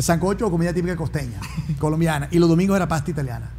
Sancocho 0.03 0.47
o 0.47 0.51
comida 0.51 0.73
típica 0.73 0.95
costeña, 0.95 1.39
colombiana. 1.79 2.27
Y 2.31 2.39
los 2.39 2.49
domingos 2.49 2.75
era 2.75 2.87
pasta 2.87 3.11
italiana. 3.11 3.49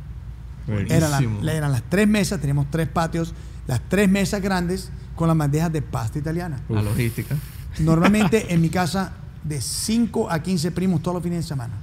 Eran, 0.68 1.10
la- 1.10 1.18
Buenísimo. 1.20 1.48
eran 1.48 1.72
las 1.72 1.82
tres 1.88 2.08
mesas, 2.08 2.40
teníamos 2.40 2.66
tres 2.70 2.88
patios, 2.88 3.34
las 3.66 3.80
tres 3.88 4.08
mesas 4.08 4.42
grandes 4.42 4.90
con 5.14 5.28
las 5.28 5.36
bandejas 5.36 5.72
de 5.72 5.80
pasta 5.82 6.18
italiana. 6.18 6.60
La 6.68 6.82
logística. 6.82 7.36
Normalmente 7.78 8.52
en 8.52 8.60
mi 8.60 8.68
casa 8.70 9.12
de 9.44 9.60
5 9.60 10.30
a 10.30 10.42
15 10.42 10.72
primos 10.72 11.02
todos 11.02 11.14
los 11.14 11.22
fines 11.22 11.38
de 11.44 11.48
semana. 11.48 11.74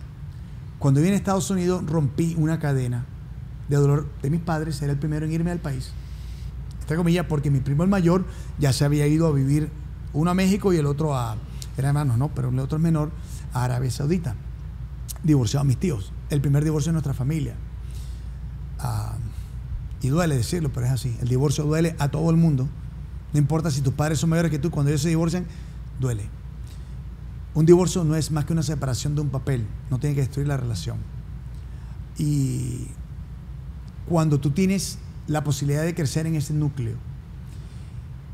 Cuando 0.79 0.99
vine 0.99 1.13
a 1.13 1.15
Estados 1.15 1.49
Unidos 1.49 1.85
rompí 1.85 2.35
una 2.37 2.59
cadena 2.59 3.05
de 3.69 3.77
dolor 3.77 4.09
de 4.21 4.29
mis 4.29 4.41
padres, 4.41 4.81
era 4.81 4.91
el 4.91 4.99
primero 4.99 5.25
en 5.25 5.31
irme 5.31 5.49
al 5.51 5.59
país. 5.59 5.91
Entre 6.81 6.97
comillas, 6.97 7.25
porque 7.29 7.49
mi 7.49 7.61
primo 7.61 7.83
el 7.83 7.89
mayor 7.89 8.25
ya 8.59 8.73
se 8.73 8.83
había 8.83 9.07
ido 9.07 9.25
a 9.27 9.31
vivir, 9.31 9.69
uno 10.11 10.29
a 10.29 10.33
México 10.33 10.73
y 10.73 10.77
el 10.77 10.85
otro 10.85 11.15
a, 11.17 11.37
eran 11.77 11.89
hermanos, 11.89 12.17
no, 12.17 12.27
pero 12.35 12.49
el 12.49 12.59
otro 12.59 12.77
es 12.77 12.83
menor, 12.83 13.11
Arabia 13.53 13.91
Saudita. 13.91 14.35
Divorciado 15.23 15.61
a 15.61 15.65
mis 15.65 15.77
tíos. 15.77 16.11
El 16.29 16.41
primer 16.41 16.63
divorcio 16.63 16.89
de 16.89 16.93
nuestra 16.93 17.13
familia. 17.13 17.55
Ah, 18.79 19.15
y 20.01 20.09
duele 20.09 20.35
decirlo, 20.35 20.71
pero 20.73 20.85
es 20.85 20.91
así. 20.91 21.15
El 21.21 21.29
divorcio 21.29 21.63
duele 21.63 21.95
a 21.99 22.09
todo 22.09 22.29
el 22.29 22.37
mundo. 22.37 22.67
No 23.31 23.39
importa 23.39 23.71
si 23.71 23.81
tus 23.81 23.93
padres 23.93 24.19
son 24.19 24.29
mayores 24.29 24.51
que 24.51 24.59
tú, 24.59 24.69
cuando 24.69 24.89
ellos 24.89 25.01
se 25.01 25.09
divorcian, 25.09 25.45
duele. 25.99 26.23
Un 27.55 27.65
divorcio 27.65 28.03
no 28.03 28.15
es 28.15 28.31
más 28.31 28.45
que 28.45 28.53
una 28.53 28.63
separación 28.63 29.15
de 29.15 29.21
un 29.21 29.29
papel, 29.29 29.65
no 29.89 29.99
tiene 29.99 30.15
que 30.15 30.21
destruir 30.21 30.47
la 30.47 30.57
relación. 30.57 30.97
Y 32.17 32.87
cuando 34.07 34.39
tú 34.39 34.51
tienes 34.51 34.97
la 35.27 35.43
posibilidad 35.43 35.83
de 35.83 35.95
crecer 35.95 36.27
en 36.27 36.35
ese 36.35 36.53
núcleo 36.53 36.95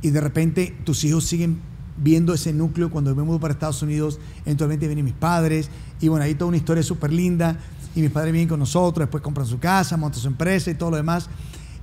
y 0.01 0.09
de 0.09 0.22
repente 0.22 0.76
tus 0.86 1.03
hijos 1.03 1.26
siguen 1.26 1.59
viendo 2.02 2.34
ese 2.34 2.54
núcleo 2.54 2.89
cuando 2.89 3.14
me 3.16 3.24
mudo 3.24 3.39
para 3.39 3.54
Estados 3.54 3.82
Unidos, 3.82 4.20
eventualmente 4.45 4.88
vienen 4.88 5.06
mis 5.06 5.14
padres 5.14 5.70
y 6.00 6.08
bueno, 6.08 6.26
ahí 6.26 6.34
toda 6.34 6.50
una 6.50 6.58
historia 6.58 6.84
súper 6.84 7.12
linda 7.12 7.58
y 7.95 8.02
mis 8.02 8.12
padres 8.12 8.32
vienen 8.32 8.50
con 8.50 8.60
nosotros, 8.60 9.06
después 9.06 9.22
compran 9.22 9.45
su 9.45 9.60
casa, 9.60 9.97
montan 9.97 10.22
su 10.22 10.28
empresa 10.28 10.72
y 10.72 10.76
todo 10.76 10.91
lo 10.91 10.97
demás 10.97 11.30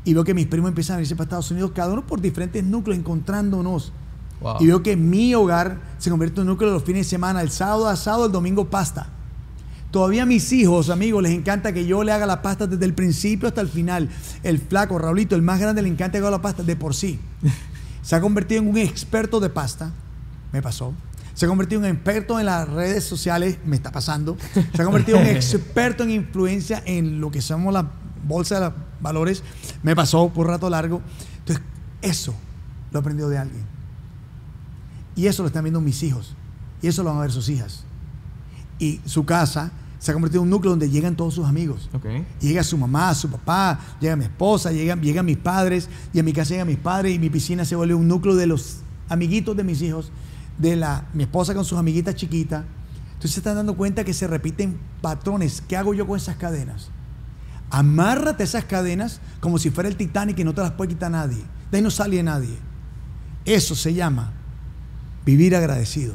y 0.06 0.14
veo 0.14 0.22
que 0.22 0.34
mis 0.34 0.46
primos 0.46 0.68
empiezan 0.68 0.94
a 0.94 0.96
venirse 0.98 1.16
para 1.16 1.24
Estados 1.24 1.50
Unidos, 1.50 1.72
cada 1.74 1.92
uno 1.92 2.06
por 2.06 2.20
diferentes 2.20 2.62
núcleos, 2.62 2.96
encontrándonos. 2.96 3.92
Wow. 4.40 4.56
Y 4.60 4.66
veo 4.68 4.80
que 4.80 4.96
mi 4.96 5.34
hogar 5.34 5.80
se 5.98 6.10
convierte 6.10 6.40
en 6.40 6.42
un 6.42 6.52
núcleo 6.52 6.70
de 6.70 6.74
los 6.74 6.84
fines 6.84 7.06
de 7.06 7.10
semana, 7.10 7.42
el 7.42 7.50
sábado 7.50 7.88
asado, 7.88 8.26
el 8.26 8.32
domingo 8.32 8.70
pasta. 8.70 9.08
Todavía 9.90 10.22
a 10.22 10.26
mis 10.26 10.52
hijos, 10.52 10.90
amigos, 10.90 11.24
les 11.24 11.32
encanta 11.32 11.72
que 11.72 11.86
yo 11.86 12.04
le 12.04 12.12
haga 12.12 12.24
la 12.24 12.40
pasta 12.40 12.68
desde 12.68 12.84
el 12.84 12.94
principio 12.94 13.48
hasta 13.48 13.60
el 13.60 13.68
final. 13.68 14.08
El 14.44 14.60
flaco, 14.60 14.96
Raulito, 14.96 15.34
el 15.34 15.42
más 15.42 15.58
grande, 15.58 15.82
le 15.82 15.88
encanta 15.88 16.12
que 16.12 16.18
haga 16.18 16.30
la 16.30 16.42
pasta 16.42 16.62
de 16.62 16.76
por 16.76 16.94
sí. 16.94 17.18
Se 18.02 18.14
ha 18.14 18.20
convertido 18.20 18.62
en 18.62 18.68
un 18.68 18.78
experto 18.78 19.40
de 19.40 19.48
pasta, 19.50 19.90
me 20.52 20.62
pasó. 20.62 20.94
Se 21.34 21.44
ha 21.44 21.48
convertido 21.48 21.82
en 21.84 21.90
un 21.90 21.96
experto 21.96 22.40
en 22.40 22.46
las 22.46 22.68
redes 22.68 23.04
sociales, 23.04 23.58
me 23.64 23.76
está 23.76 23.92
pasando. 23.92 24.36
Se 24.74 24.82
ha 24.82 24.84
convertido 24.84 25.18
en 25.18 25.28
un 25.28 25.30
experto 25.36 26.02
en 26.02 26.10
influencia 26.10 26.82
en 26.86 27.20
lo 27.20 27.30
que 27.30 27.42
somos 27.42 27.72
la 27.74 27.90
bolsa 28.26 28.56
de 28.56 28.60
los 28.62 28.74
valores, 29.00 29.42
me 29.82 29.94
pasó 29.94 30.28
por 30.28 30.46
un 30.46 30.52
rato 30.52 30.68
largo. 30.70 31.00
Entonces, 31.38 31.64
eso 32.02 32.34
lo 32.90 32.98
aprendió 32.98 33.28
de 33.28 33.38
alguien. 33.38 33.64
Y 35.14 35.26
eso 35.26 35.42
lo 35.42 35.48
están 35.48 35.64
viendo 35.64 35.80
mis 35.80 36.02
hijos. 36.02 36.34
Y 36.82 36.88
eso 36.88 37.02
lo 37.02 37.10
van 37.10 37.18
a 37.18 37.22
ver 37.22 37.32
sus 37.32 37.48
hijas. 37.48 37.84
Y 38.78 39.00
su 39.06 39.24
casa 39.24 39.72
se 39.98 40.10
ha 40.10 40.14
convertido 40.14 40.42
en 40.42 40.44
un 40.44 40.50
núcleo 40.50 40.70
donde 40.70 40.90
llegan 40.90 41.16
todos 41.16 41.34
sus 41.34 41.46
amigos. 41.46 41.88
Llega 42.40 42.62
su 42.62 42.76
mamá, 42.76 43.14
su 43.14 43.30
papá, 43.30 43.78
llega 44.00 44.14
mi 44.14 44.24
esposa, 44.24 44.70
llegan, 44.72 45.00
llegan 45.00 45.24
mis 45.24 45.38
padres, 45.38 45.88
y 46.12 46.18
en 46.18 46.24
mi 46.24 46.32
casa 46.32 46.50
llegan 46.50 46.66
mis 46.66 46.78
padres, 46.78 47.14
y 47.14 47.18
mi 47.18 47.30
piscina 47.30 47.64
se 47.64 47.76
vuelve 47.76 47.94
un 47.94 48.06
núcleo 48.06 48.36
de 48.36 48.46
los 48.46 48.78
amiguitos 49.08 49.56
de 49.56 49.64
mis 49.64 49.80
hijos, 49.80 50.12
de 50.58 50.76
la, 50.76 51.06
mi 51.12 51.24
esposa 51.24 51.54
con 51.54 51.64
sus 51.64 51.78
amiguitas 51.78 52.14
chiquitas. 52.14 52.64
Entonces 53.06 53.32
se 53.32 53.40
están 53.40 53.56
dando 53.56 53.76
cuenta 53.76 54.04
que 54.04 54.14
se 54.14 54.26
repiten 54.26 54.78
patrones. 55.00 55.62
¿Qué 55.66 55.76
hago 55.76 55.94
yo 55.94 56.06
con 56.06 56.16
esas 56.16 56.36
cadenas? 56.36 56.90
Amárrate 57.70 58.44
esas 58.44 58.64
cadenas 58.64 59.20
como 59.40 59.58
si 59.58 59.70
fuera 59.70 59.88
el 59.88 59.96
Titanic 59.96 60.38
y 60.38 60.44
no 60.44 60.54
te 60.54 60.60
las 60.60 60.72
puede 60.72 60.90
quitar 60.90 61.10
nadie. 61.10 61.42
De 61.70 61.78
ahí 61.78 61.82
no 61.82 61.90
sale 61.90 62.22
nadie. 62.22 62.56
Eso 63.44 63.74
se 63.74 63.94
llama 63.94 64.32
vivir 65.24 65.56
agradecido. 65.56 66.14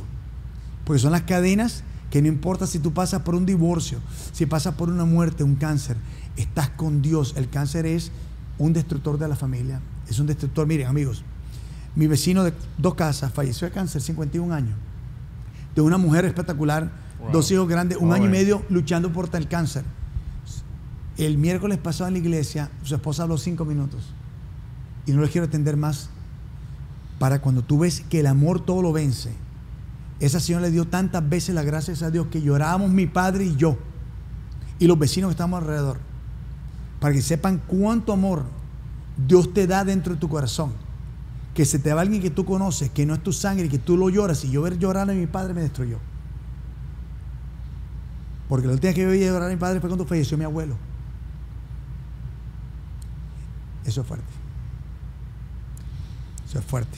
Porque 0.86 1.00
son 1.00 1.12
las 1.12 1.24
cadenas 1.24 1.84
que 2.10 2.22
no 2.22 2.28
importa 2.28 2.68
si 2.68 2.80
tú 2.80 2.94
pasas 2.94 3.22
por 3.22 3.36
un 3.36 3.46
divorcio, 3.46 4.00
si 4.34 4.46
pasas 4.46 4.76
por 4.76 4.89
una 4.89 5.06
muerte, 5.06 5.44
un 5.44 5.56
cáncer, 5.56 5.98
estás 6.36 6.70
con 6.70 7.02
Dios. 7.02 7.34
El 7.38 7.50
cáncer 7.50 7.86
es 7.86 8.12
un 8.58 8.74
destructor 8.74 9.18
de 9.18 9.28
la 9.28 9.36
familia. 9.36 9.82
Es 10.10 10.20
un 10.20 10.28
destructor. 10.28 10.68
Miren, 10.68 10.88
amigos, 10.88 11.24
mi 11.96 12.08
vecino 12.08 12.44
de 12.44 12.54
dos 12.78 12.96
casas 12.96 13.34
falleció 13.34 13.68
de 13.68 13.74
cáncer, 13.74 14.02
51 14.02 14.54
años. 14.54 14.76
De 15.76 15.82
una 15.82 15.98
mujer 15.98 16.26
espectacular, 16.26 16.92
Wow. 17.22 17.32
dos 17.34 17.52
hijos 17.52 17.68
grandes, 17.68 18.00
un 18.00 18.12
año 18.14 18.26
y 18.26 18.30
medio 18.30 18.64
luchando 18.70 19.14
por 19.14 19.30
el 19.36 19.48
cáncer. 19.48 19.84
El 21.18 21.38
miércoles 21.38 21.78
pasado 21.78 22.08
en 22.08 22.14
la 22.14 22.20
iglesia, 22.20 22.72
su 22.84 22.96
esposa 22.96 23.24
habló 23.24 23.38
cinco 23.38 23.64
minutos. 23.64 24.02
Y 25.06 25.12
no 25.12 25.22
les 25.22 25.30
quiero 25.30 25.46
atender 25.46 25.78
más. 25.78 26.10
Para 27.20 27.39
cuando 27.42 27.62
tú 27.62 27.80
ves 27.80 28.02
que 28.10 28.22
el 28.22 28.28
amor 28.28 28.66
todo 28.66 28.82
lo 28.82 28.92
vence. 28.92 29.32
Esa 30.20 30.39
señora 30.39 30.66
le 30.66 30.72
dio 30.72 30.88
tantas 30.88 31.28
veces 31.28 31.54
las 31.54 31.66
gracias 31.66 32.02
a 32.02 32.10
Dios 32.10 32.28
que 32.32 32.42
llorábamos 32.42 32.89
mi 32.89 33.06
padre 33.06 33.46
y 33.46 33.56
yo. 33.56 33.78
Y 34.80 34.88
los 34.88 34.98
vecinos 34.98 35.28
que 35.30 35.34
estamos 35.34 35.62
alrededor. 35.62 35.98
Para 37.00 37.14
que 37.14 37.22
sepan 37.22 37.62
cuánto 37.68 38.14
amor 38.14 38.46
Dios 39.28 39.54
te 39.54 39.68
da 39.68 39.84
dentro 39.84 40.14
de 40.16 40.20
tu 40.20 40.28
corazón. 40.28 40.74
Que 41.54 41.66
se 41.66 41.80
te 41.80 41.93
va 41.93 42.02
alguien 42.02 42.22
que 42.22 42.30
tú 42.30 42.45
conoces, 42.45 42.89
que 42.89 43.06
no 43.06 43.14
es 43.14 43.24
tu 43.24 43.34
sangre 43.34 43.66
y 43.66 43.70
que 43.70 43.80
tú 43.80 43.97
lo 43.97 44.10
lloras. 44.10 44.43
Y 44.45 44.52
yo 44.52 44.62
ver 44.62 44.78
llorar 44.78 45.10
a 45.10 45.14
mi 45.14 45.28
padre 45.28 45.54
me 45.54 45.62
destruyó. 45.62 45.97
Porque 48.47 48.68
la 48.68 48.74
última 48.74 48.93
que 48.93 49.02
yo 49.02 49.10
veía 49.10 49.28
llorar 49.28 49.49
a 49.49 49.52
mi 49.52 49.58
padre 49.58 49.80
fue 49.80 49.89
cuando 49.89 50.06
falleció 50.06 50.38
mi 50.38 50.43
abuelo. 50.43 50.76
Eso 53.86 54.02
es 54.02 54.08
fuerte. 54.08 54.26
Eso 56.47 56.60
es 56.60 56.66
fuerte. 56.66 56.97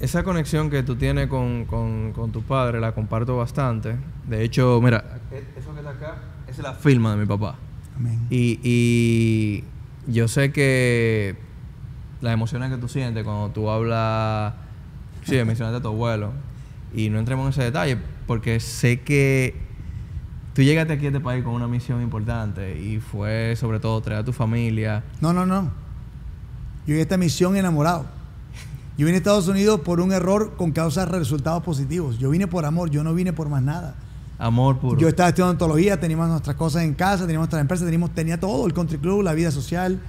Esa 0.00 0.22
conexión 0.24 0.70
que 0.70 0.82
tú 0.82 0.96
tienes 0.96 1.28
con, 1.28 1.64
con, 1.64 2.12
con 2.12 2.32
tu 2.32 2.42
padre 2.42 2.80
la 2.80 2.92
comparto 2.92 3.36
bastante. 3.36 3.96
De 4.28 4.44
hecho, 4.44 4.80
mira, 4.82 5.20
eso 5.56 5.72
que 5.72 5.78
está 5.78 5.90
acá, 5.90 6.18
es 6.46 6.58
la 6.58 6.74
firma 6.74 7.12
de 7.12 7.16
mi 7.16 7.26
papá. 7.26 7.56
Amén. 7.96 8.26
Y, 8.28 8.60
y 8.62 9.64
yo 10.06 10.28
sé 10.28 10.52
que 10.52 11.36
las 12.24 12.32
emociones 12.32 12.70
que 12.70 12.78
tú 12.78 12.88
sientes 12.88 13.22
cuando 13.22 13.50
tú 13.50 13.68
hablas, 13.68 14.54
sí, 15.24 15.36
mencionaste 15.44 15.76
a 15.76 15.82
tu 15.82 15.88
abuelo, 15.88 16.32
y 16.94 17.10
no 17.10 17.18
entremos 17.18 17.44
en 17.44 17.50
ese 17.50 17.62
detalle, 17.64 17.98
porque 18.26 18.60
sé 18.60 19.02
que 19.02 19.54
tú 20.54 20.62
llegaste 20.62 20.94
aquí 20.94 21.04
a 21.04 21.08
este 21.08 21.20
país 21.20 21.44
con 21.44 21.52
una 21.52 21.68
misión 21.68 22.00
importante 22.00 22.80
y 22.80 22.98
fue 22.98 23.54
sobre 23.56 23.78
todo 23.78 24.00
traer 24.00 24.22
a 24.22 24.24
tu 24.24 24.32
familia. 24.32 25.04
No, 25.20 25.34
no, 25.34 25.44
no. 25.44 25.70
Yo 26.86 26.94
en 26.94 27.00
esta 27.00 27.18
misión 27.18 27.56
enamorado. 27.56 28.06
Yo 28.96 29.04
vine 29.04 29.16
a 29.16 29.18
Estados 29.18 29.48
Unidos 29.48 29.80
por 29.80 30.00
un 30.00 30.12
error 30.12 30.54
con 30.56 30.72
causas 30.72 31.08
resultados 31.08 31.62
positivos. 31.62 32.18
Yo 32.18 32.30
vine 32.30 32.46
por 32.46 32.64
amor, 32.64 32.90
yo 32.90 33.04
no 33.04 33.12
vine 33.12 33.32
por 33.32 33.50
más 33.50 33.62
nada. 33.62 33.96
Amor 34.38 34.78
puro. 34.78 34.98
Yo 34.98 35.08
estaba 35.08 35.28
estudiando 35.28 35.52
ontología, 35.52 36.00
teníamos 36.00 36.28
nuestras 36.28 36.56
cosas 36.56 36.84
en 36.84 36.94
casa, 36.94 37.24
teníamos 37.24 37.44
nuestras 37.44 37.60
empresas, 37.60 37.84
teníamos, 37.84 38.14
tenía 38.14 38.40
todo, 38.40 38.66
el 38.66 38.72
country 38.72 38.98
club, 38.98 39.22
la 39.22 39.34
vida 39.34 39.50
social, 39.50 40.00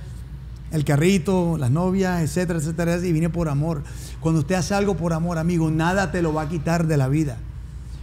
el 0.72 0.84
carrito, 0.84 1.58
las 1.58 1.72
novias, 1.72 2.22
etcétera, 2.22 2.60
etcétera, 2.60 2.98
y 2.98 3.12
vine 3.12 3.30
por 3.30 3.50
amor. 3.50 3.84
Cuando 4.20 4.42
usted 4.42 4.56
hace 4.56 4.74
algo 4.74 4.96
por 4.96 5.14
amor, 5.14 5.38
amigo, 5.38 5.70
nada 5.72 6.12
te 6.12 6.22
lo 6.22 6.34
va 6.34 6.44
a 6.44 6.50
quitar 6.50 6.88
de 6.88 6.98
la 6.98 7.08
vida. 7.08 7.38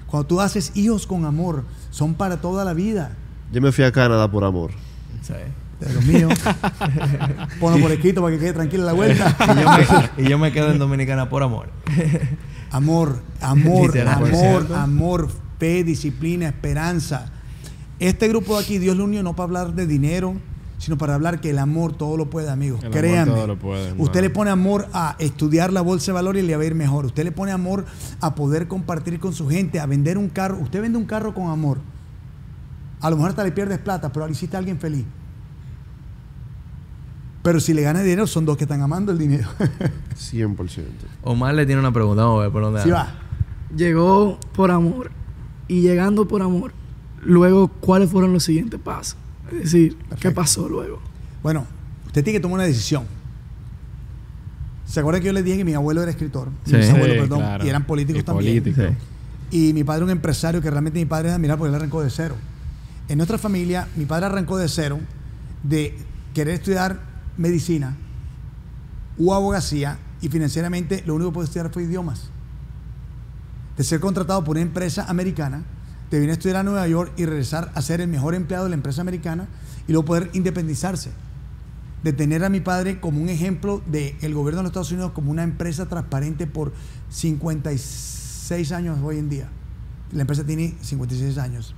Cuando 0.07 0.27
tú 0.27 0.41
haces 0.41 0.73
hijos 0.75 1.07
con 1.07 1.25
amor, 1.25 1.65
son 1.91 2.15
para 2.15 2.41
toda 2.41 2.65
la 2.65 2.75
vida. 2.75 3.17
Yo 3.53 3.61
me 3.61 3.73
fui 3.73 3.85
a 3.85 3.93
Canadá 3.93 4.31
por 4.31 4.45
amor. 4.45 4.71
Sí. 5.23 5.33
De 5.81 5.93
los 5.93 6.05
míos. 6.05 6.33
Ponlo 7.61 7.81
por 7.81 7.93
escrito 7.93 8.23
para 8.23 8.35
que 8.35 8.41
quede 8.41 8.53
tranquila 8.53 8.85
la 8.85 8.93
vuelta. 8.93 9.37
Y 9.43 9.61
yo, 9.61 9.71
me, 9.71 10.25
y 10.25 10.31
yo 10.31 10.39
me 10.39 10.53
quedo 10.53 10.71
en 10.71 10.79
Dominicana 10.79 11.29
por 11.29 11.43
amor. 11.43 11.71
Amor, 12.71 13.21
amor, 13.43 13.99
amor, 13.99 14.67
amor, 14.75 15.29
fe, 15.59 15.85
disciplina, 15.85 16.47
esperanza. 16.47 17.31
Este 17.99 18.29
grupo 18.29 18.57
de 18.57 18.65
aquí, 18.65 18.79
Dios 18.79 18.97
lo 18.97 19.05
unió 19.05 19.23
no 19.23 19.37
para 19.37 19.45
hablar 19.45 19.75
de 19.75 19.87
dinero, 19.87 20.37
sino 20.83 20.99
para 20.99 21.15
hablar 21.15 21.41
que 21.41 21.51
el 21.51 21.61
amor 21.61 21.93
todo 21.93 22.17
lo 22.17 22.29
puede, 22.29 22.51
amigos. 22.51 22.81
El 22.81 22.87
amor 22.87 22.99
Créanme. 22.99 23.35
todo 23.35 23.47
lo 23.47 23.57
puede. 23.57 23.95
Usted 23.99 24.21
le 24.21 24.31
pone 24.31 24.51
amor 24.51 24.89
a 24.93 25.15
estudiar 25.21 25.73
la 25.73 25.81
bolsa 25.81 26.07
de 26.07 26.15
valores 26.15 26.43
y 26.43 26.47
le 26.49 26.57
va 26.57 26.63
a 26.65 26.67
ir 26.67 26.75
mejor. 26.75 27.05
Usted 27.07 27.23
le 27.23 27.31
pone 27.31 27.53
amor 27.53 27.85
a 28.21 28.35
poder 28.35 28.67
compartir 28.67 29.21
con 29.21 29.33
su 29.33 29.49
gente, 29.49 29.79
a 29.79 29.87
vender 29.87 30.19
un 30.19 30.29
carro. 30.29 30.59
Usted 30.59 30.83
vende 30.83 30.99
un 30.99 31.05
carro 31.05 31.35
con 31.35 31.51
amor. 31.51 31.79
A 33.01 33.11
lo 33.11 33.15
mejor 33.15 33.31
hasta 33.31 33.45
le 33.45 33.53
pierdes 33.53 33.79
plata, 33.79 34.13
pero 34.13 34.29
hiciste 34.29 34.57
a 34.57 34.59
alguien 34.59 34.81
feliz. 34.81 35.05
Pero 37.45 37.61
si 37.61 37.75
le 37.75 37.83
ganas 37.83 38.03
dinero, 38.03 38.27
son 38.27 38.45
dos 38.45 38.57
que 38.57 38.65
están 38.65 38.81
amando 38.81 39.13
el 39.13 39.19
dinero. 39.19 39.49
100%. 40.19 40.83
Omar 41.23 41.55
le 41.55 41.65
tiene 41.65 41.81
una 41.81 41.93
pregunta. 41.93 42.25
Vamos 42.25 42.41
a 42.41 42.43
ver 42.43 42.51
por 42.51 42.63
dónde 42.63 42.83
Sí 42.83 42.91
va. 42.91 43.15
Llegó 43.77 44.37
por 44.53 44.73
amor 44.73 45.13
y 45.69 45.81
llegando 45.83 46.27
por 46.27 46.43
amor, 46.43 46.73
luego, 47.21 47.69
¿cuáles 47.69 48.11
fueron 48.11 48.33
los 48.33 48.43
siguientes 48.43 48.81
pasos? 48.81 49.17
Es 49.53 49.63
decir, 49.73 49.97
¿qué 50.21 50.31
pasó 50.31 50.69
luego? 50.69 51.01
Bueno, 51.43 51.67
usted 52.07 52.23
tiene 52.25 52.39
que 52.39 52.43
tomar 52.43 52.57
una 52.57 52.65
decisión. 52.65 53.05
¿Se 54.87 55.01
acuerda 55.01 55.21
que 55.21 55.27
yo 55.27 55.33
les 55.33 55.45
dije 55.45 55.59
que 55.59 55.65
mi 55.65 55.75
abuelo 55.75 56.03
era 56.03 56.11
escritor? 56.11 56.49
Sí. 56.67 56.75
Mis 56.77 56.89
abuelos, 56.91 57.15
Sí, 57.15 57.21
perdón. 57.21 57.39
claro. 57.41 57.65
Y 57.65 57.69
eran 57.69 57.85
políticos 57.85 58.21
Y 58.21 58.25
también. 58.25 58.63
políticos. 58.63 58.95
Sí. 59.51 59.69
Y 59.69 59.73
mi 59.73 59.85
padre 59.85 60.05
un 60.05 60.11
empresario 60.11 60.61
que 60.61 60.71
realmente 60.71 60.99
mi 60.99 61.05
padre 61.07 61.29
es 61.29 61.35
admirable 61.35 61.59
porque 61.61 61.69
él 61.71 61.75
arrancó 61.77 62.03
de 62.03 62.11
cero. 62.11 62.35
En 63.09 63.19
nuestra 63.19 63.39
familia, 63.39 63.89
mi 63.97 64.05
padre 64.07 64.27
arrancó 64.27 64.57
de 64.57 64.69
cero 64.69 64.99
de 65.63 65.97
querer 66.35 66.55
estudiar 66.55 67.01
medicina 67.37 67.97
o 69.19 69.35
abogacía 69.35 69.99
y 70.21 70.29
financieramente 70.29 71.03
lo 71.07 71.15
único 71.15 71.31
que 71.31 71.35
pudo 71.35 71.45
estudiar 71.45 71.71
fue 71.73 71.83
idiomas. 71.85 72.31
De 73.77 73.85
ser 73.85 74.01
contratado 74.01 74.43
por 74.45 74.53
una 74.57 74.63
empresa 74.63 75.05
americana, 75.09 75.63
de 76.17 76.21
venir 76.21 76.31
a 76.31 76.35
estudiar 76.35 76.57
a 76.59 76.63
Nueva 76.63 76.87
York 76.87 77.13
y 77.17 77.25
regresar 77.25 77.73
a 77.75 77.83
ser 77.83 78.01
el 78.01 78.09
mejor 78.09 78.35
empleado 78.35 78.65
de 78.65 78.71
la 78.71 78.77
empresa 78.77 79.01
americana 79.01 79.49
y 79.89 79.93
luego 79.93 80.05
poder 80.05 80.31
independizarse. 80.35 81.11
De 82.05 82.13
tener 82.13 82.45
a 82.45 82.49
mi 82.49 82.61
padre 82.61 83.01
como 83.01 83.21
un 83.21 83.29
ejemplo 83.29 83.81
del 83.87 84.35
gobierno 84.35 84.59
de 84.59 84.63
los 84.65 84.71
Estados 84.71 84.93
Unidos 84.93 85.13
como 85.13 85.31
una 85.31 85.43
empresa 85.43 85.87
transparente 85.87 86.47
por 86.47 86.73
56 87.11 88.73
años 88.73 88.99
hoy 89.03 89.19
en 89.19 89.29
día. 89.29 89.49
La 90.13 90.23
empresa 90.23 90.45
tiene 90.45 90.75
56 90.83 91.39
años. 91.39 91.75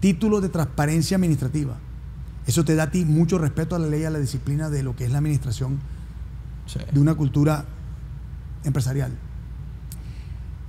Título 0.00 0.40
de 0.40 0.48
transparencia 0.48 1.16
administrativa. 1.16 1.76
Eso 2.46 2.64
te 2.64 2.74
da 2.74 2.84
a 2.84 2.90
ti 2.90 3.04
mucho 3.04 3.38
respeto 3.38 3.76
a 3.76 3.78
la 3.78 3.86
ley, 3.86 4.04
a 4.04 4.10
la 4.10 4.18
disciplina 4.18 4.68
de 4.70 4.82
lo 4.82 4.96
que 4.96 5.04
es 5.04 5.12
la 5.12 5.18
administración 5.18 5.78
Sí. 6.66 6.80
de 6.92 7.00
una 7.00 7.14
cultura 7.14 7.66
empresarial. 8.64 9.12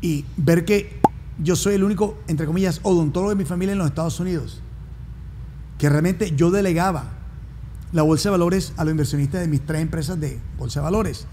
Y 0.01 0.25
ver 0.37 0.65
que 0.65 0.99
yo 1.41 1.55
soy 1.55 1.75
el 1.75 1.83
único, 1.83 2.17
entre 2.27 2.45
comillas, 2.45 2.79
odontólogo 2.83 3.29
de 3.31 3.35
mi 3.35 3.45
familia 3.45 3.73
en 3.73 3.79
los 3.79 3.87
Estados 3.87 4.19
Unidos, 4.19 4.61
que 5.77 5.89
realmente 5.89 6.35
yo 6.35 6.51
delegaba 6.51 7.05
la 7.91 8.01
bolsa 8.01 8.29
de 8.29 8.31
valores 8.31 8.73
a 8.77 8.83
los 8.83 8.91
inversionistas 8.91 9.41
de 9.41 9.47
mis 9.47 9.65
tres 9.65 9.81
empresas 9.81 10.19
de 10.19 10.39
bolsa 10.57 10.79
de 10.79 10.83
valores. 10.83 11.27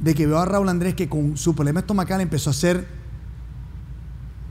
De 0.00 0.14
que 0.14 0.26
veo 0.26 0.38
a 0.38 0.44
Raúl 0.44 0.68
Andrés 0.68 0.94
que 0.94 1.08
con 1.08 1.36
su 1.36 1.54
problema 1.54 1.80
estomacal 1.80 2.20
empezó 2.20 2.50
a 2.50 2.52
hacer 2.52 2.86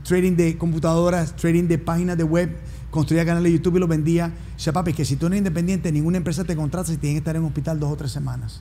trading 0.04 0.36
de 0.36 0.58
computadoras, 0.58 1.34
trading 1.36 1.64
de 1.68 1.78
páginas 1.78 2.16
de 2.18 2.24
web, 2.24 2.56
construía 2.90 3.24
canales 3.24 3.50
de 3.50 3.58
YouTube 3.58 3.76
y 3.76 3.80
los 3.80 3.88
vendía. 3.88 4.32
Dice, 4.56 4.72
papi, 4.72 4.92
que 4.92 5.04
si 5.04 5.16
tú 5.16 5.26
eres 5.26 5.38
independiente, 5.38 5.90
ninguna 5.90 6.18
empresa 6.18 6.44
te 6.44 6.54
contrata 6.54 6.90
si 6.90 6.98
tienes 6.98 7.16
que 7.16 7.18
estar 7.18 7.36
en 7.36 7.42
un 7.42 7.48
hospital 7.48 7.80
dos 7.80 7.92
o 7.92 7.96
tres 7.96 8.12
semanas. 8.12 8.60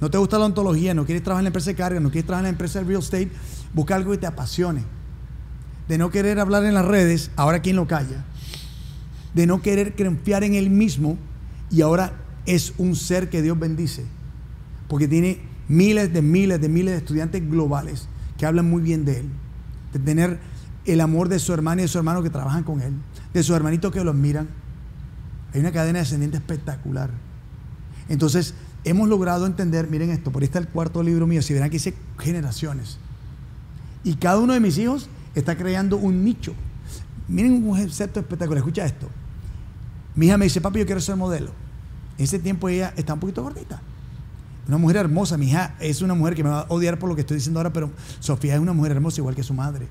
No 0.00 0.10
te 0.10 0.18
gusta 0.18 0.38
la 0.38 0.44
ontología, 0.44 0.94
no 0.94 1.04
quieres 1.04 1.24
trabajar 1.24 1.40
en 1.40 1.44
la 1.44 1.48
empresa 1.48 1.70
de 1.70 1.76
carga, 1.76 2.00
no 2.00 2.10
quieres 2.10 2.26
trabajar 2.26 2.44
en 2.44 2.46
la 2.46 2.50
empresa 2.50 2.78
de 2.78 2.84
real 2.84 3.00
estate, 3.00 3.30
busca 3.74 3.96
algo 3.96 4.12
que 4.12 4.18
te 4.18 4.26
apasione. 4.26 4.97
De 5.88 5.98
no 5.98 6.10
querer 6.10 6.38
hablar 6.38 6.64
en 6.64 6.74
las 6.74 6.84
redes, 6.84 7.30
ahora 7.36 7.60
quién 7.60 7.76
lo 7.76 7.86
calla. 7.86 8.24
De 9.34 9.46
no 9.46 9.62
querer 9.62 9.94
confiar 9.96 10.44
en 10.44 10.54
él 10.54 10.70
mismo 10.70 11.16
y 11.70 11.80
ahora 11.80 12.12
es 12.46 12.74
un 12.78 12.94
ser 12.94 13.30
que 13.30 13.42
Dios 13.42 13.58
bendice. 13.58 14.04
Porque 14.88 15.08
tiene 15.08 15.40
miles 15.68 16.12
de 16.12 16.22
miles 16.22 16.60
de 16.60 16.68
miles 16.68 16.92
de 16.92 16.98
estudiantes 16.98 17.48
globales 17.48 18.08
que 18.36 18.46
hablan 18.46 18.68
muy 18.68 18.82
bien 18.82 19.04
de 19.04 19.20
él. 19.20 19.28
De 19.92 19.98
tener 19.98 20.38
el 20.84 21.00
amor 21.00 21.28
de 21.28 21.38
su 21.38 21.52
hermano 21.52 21.80
y 21.80 21.84
de 21.84 21.88
su 21.88 21.98
hermano 21.98 22.22
que 22.22 22.30
trabajan 22.30 22.64
con 22.64 22.80
él. 22.80 22.92
De 23.32 23.42
sus 23.42 23.56
hermanitos 23.56 23.92
que 23.92 24.04
los 24.04 24.14
miran. 24.14 24.48
Hay 25.52 25.60
una 25.60 25.72
cadena 25.72 26.00
descendiente 26.00 26.36
espectacular. 26.36 27.10
Entonces, 28.08 28.54
hemos 28.84 29.08
logrado 29.08 29.46
entender, 29.46 29.88
miren 29.88 30.10
esto, 30.10 30.30
por 30.30 30.42
ahí 30.42 30.46
está 30.46 30.58
el 30.58 30.68
cuarto 30.68 31.02
libro 31.02 31.26
mío, 31.26 31.42
si 31.42 31.52
verán 31.52 31.70
que 31.70 31.76
dice 31.76 31.94
generaciones. 32.18 32.98
Y 34.04 34.14
cada 34.14 34.38
uno 34.38 34.54
de 34.54 34.60
mis 34.60 34.78
hijos 34.78 35.08
está 35.38 35.56
creando 35.56 35.96
un 35.96 36.24
nicho. 36.24 36.54
Miren 37.28 37.52
un 37.52 37.68
concepto 37.68 38.20
espectacular, 38.20 38.58
escucha 38.58 38.84
esto. 38.84 39.08
Mi 40.14 40.26
hija 40.26 40.38
me 40.38 40.46
dice, 40.46 40.60
papi, 40.60 40.80
yo 40.80 40.86
quiero 40.86 41.00
ser 41.00 41.16
modelo. 41.16 41.52
En 42.16 42.24
ese 42.24 42.38
tiempo 42.38 42.68
ella 42.68 42.92
está 42.96 43.14
un 43.14 43.20
poquito 43.20 43.42
gordita. 43.42 43.80
Una 44.66 44.76
mujer 44.76 44.96
hermosa, 44.96 45.38
mi 45.38 45.46
hija 45.46 45.74
es 45.80 46.02
una 46.02 46.14
mujer 46.14 46.34
que 46.34 46.44
me 46.44 46.50
va 46.50 46.60
a 46.60 46.66
odiar 46.68 46.98
por 46.98 47.08
lo 47.08 47.14
que 47.14 47.22
estoy 47.22 47.36
diciendo 47.36 47.60
ahora, 47.60 47.72
pero 47.72 47.90
Sofía 48.20 48.54
es 48.54 48.60
una 48.60 48.72
mujer 48.72 48.92
hermosa 48.92 49.20
igual 49.20 49.34
que 49.34 49.42
su 49.42 49.54
madre. 49.54 49.86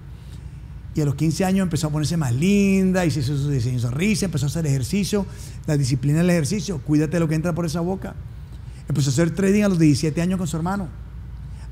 Y 0.94 1.02
a 1.02 1.06
los 1.06 1.16
15 1.16 1.46
años 1.46 1.64
empezó 1.64 1.88
a 1.88 1.90
ponerse 1.92 2.18
más 2.18 2.34
linda, 2.34 3.06
hizo 3.06 3.22
su 3.22 3.50
diseño 3.50 3.76
de 3.76 3.82
sonrisa, 3.82 4.26
empezó 4.26 4.48
a 4.48 4.50
hacer 4.50 4.66
ejercicio, 4.66 5.26
la 5.66 5.78
disciplina 5.78 6.20
del 6.20 6.30
ejercicio, 6.32 6.80
cuídate 6.80 7.20
lo 7.20 7.28
que 7.28 7.36
entra 7.36 7.54
por 7.54 7.66
esa 7.66 7.82
boca. 7.82 8.16
Empezó 8.90 9.10
a 9.10 9.14
hacer 9.14 9.32
trading 9.32 9.64
a 9.64 9.70
los 9.70 9.80
17 9.80 10.22
años 10.22 10.38
con 10.38 10.48
su 10.48 10.58
hermano. 10.58 10.90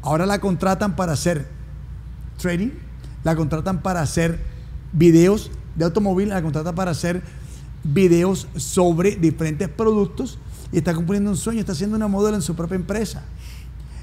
Ahora 0.02 0.26
la 0.26 0.40
contratan 0.40 0.96
para 0.96 1.14
hacer 1.14 1.48
trading, 2.38 2.70
la 3.26 3.36
contratan 3.36 3.82
para 3.82 4.02
hacer 4.02 4.40
videos 4.94 5.52
de 5.76 5.84
automóvil, 5.84 6.30
la 6.30 6.42
contratan 6.42 6.76
para 6.76 6.92
hacer 6.92 7.24
videos 7.84 8.48
sobre 8.56 9.16
diferentes 9.16 9.68
productos 9.68 10.38
y 10.72 10.78
está 10.78 10.94
cumpliendo 10.94 11.32
un 11.32 11.36
sueño, 11.36 11.60
está 11.60 11.74
haciendo 11.74 11.98
una 11.98 12.08
modelo 12.08 12.38
en 12.38 12.44
su 12.44 12.56
propia 12.56 12.76
empresa. 12.76 13.24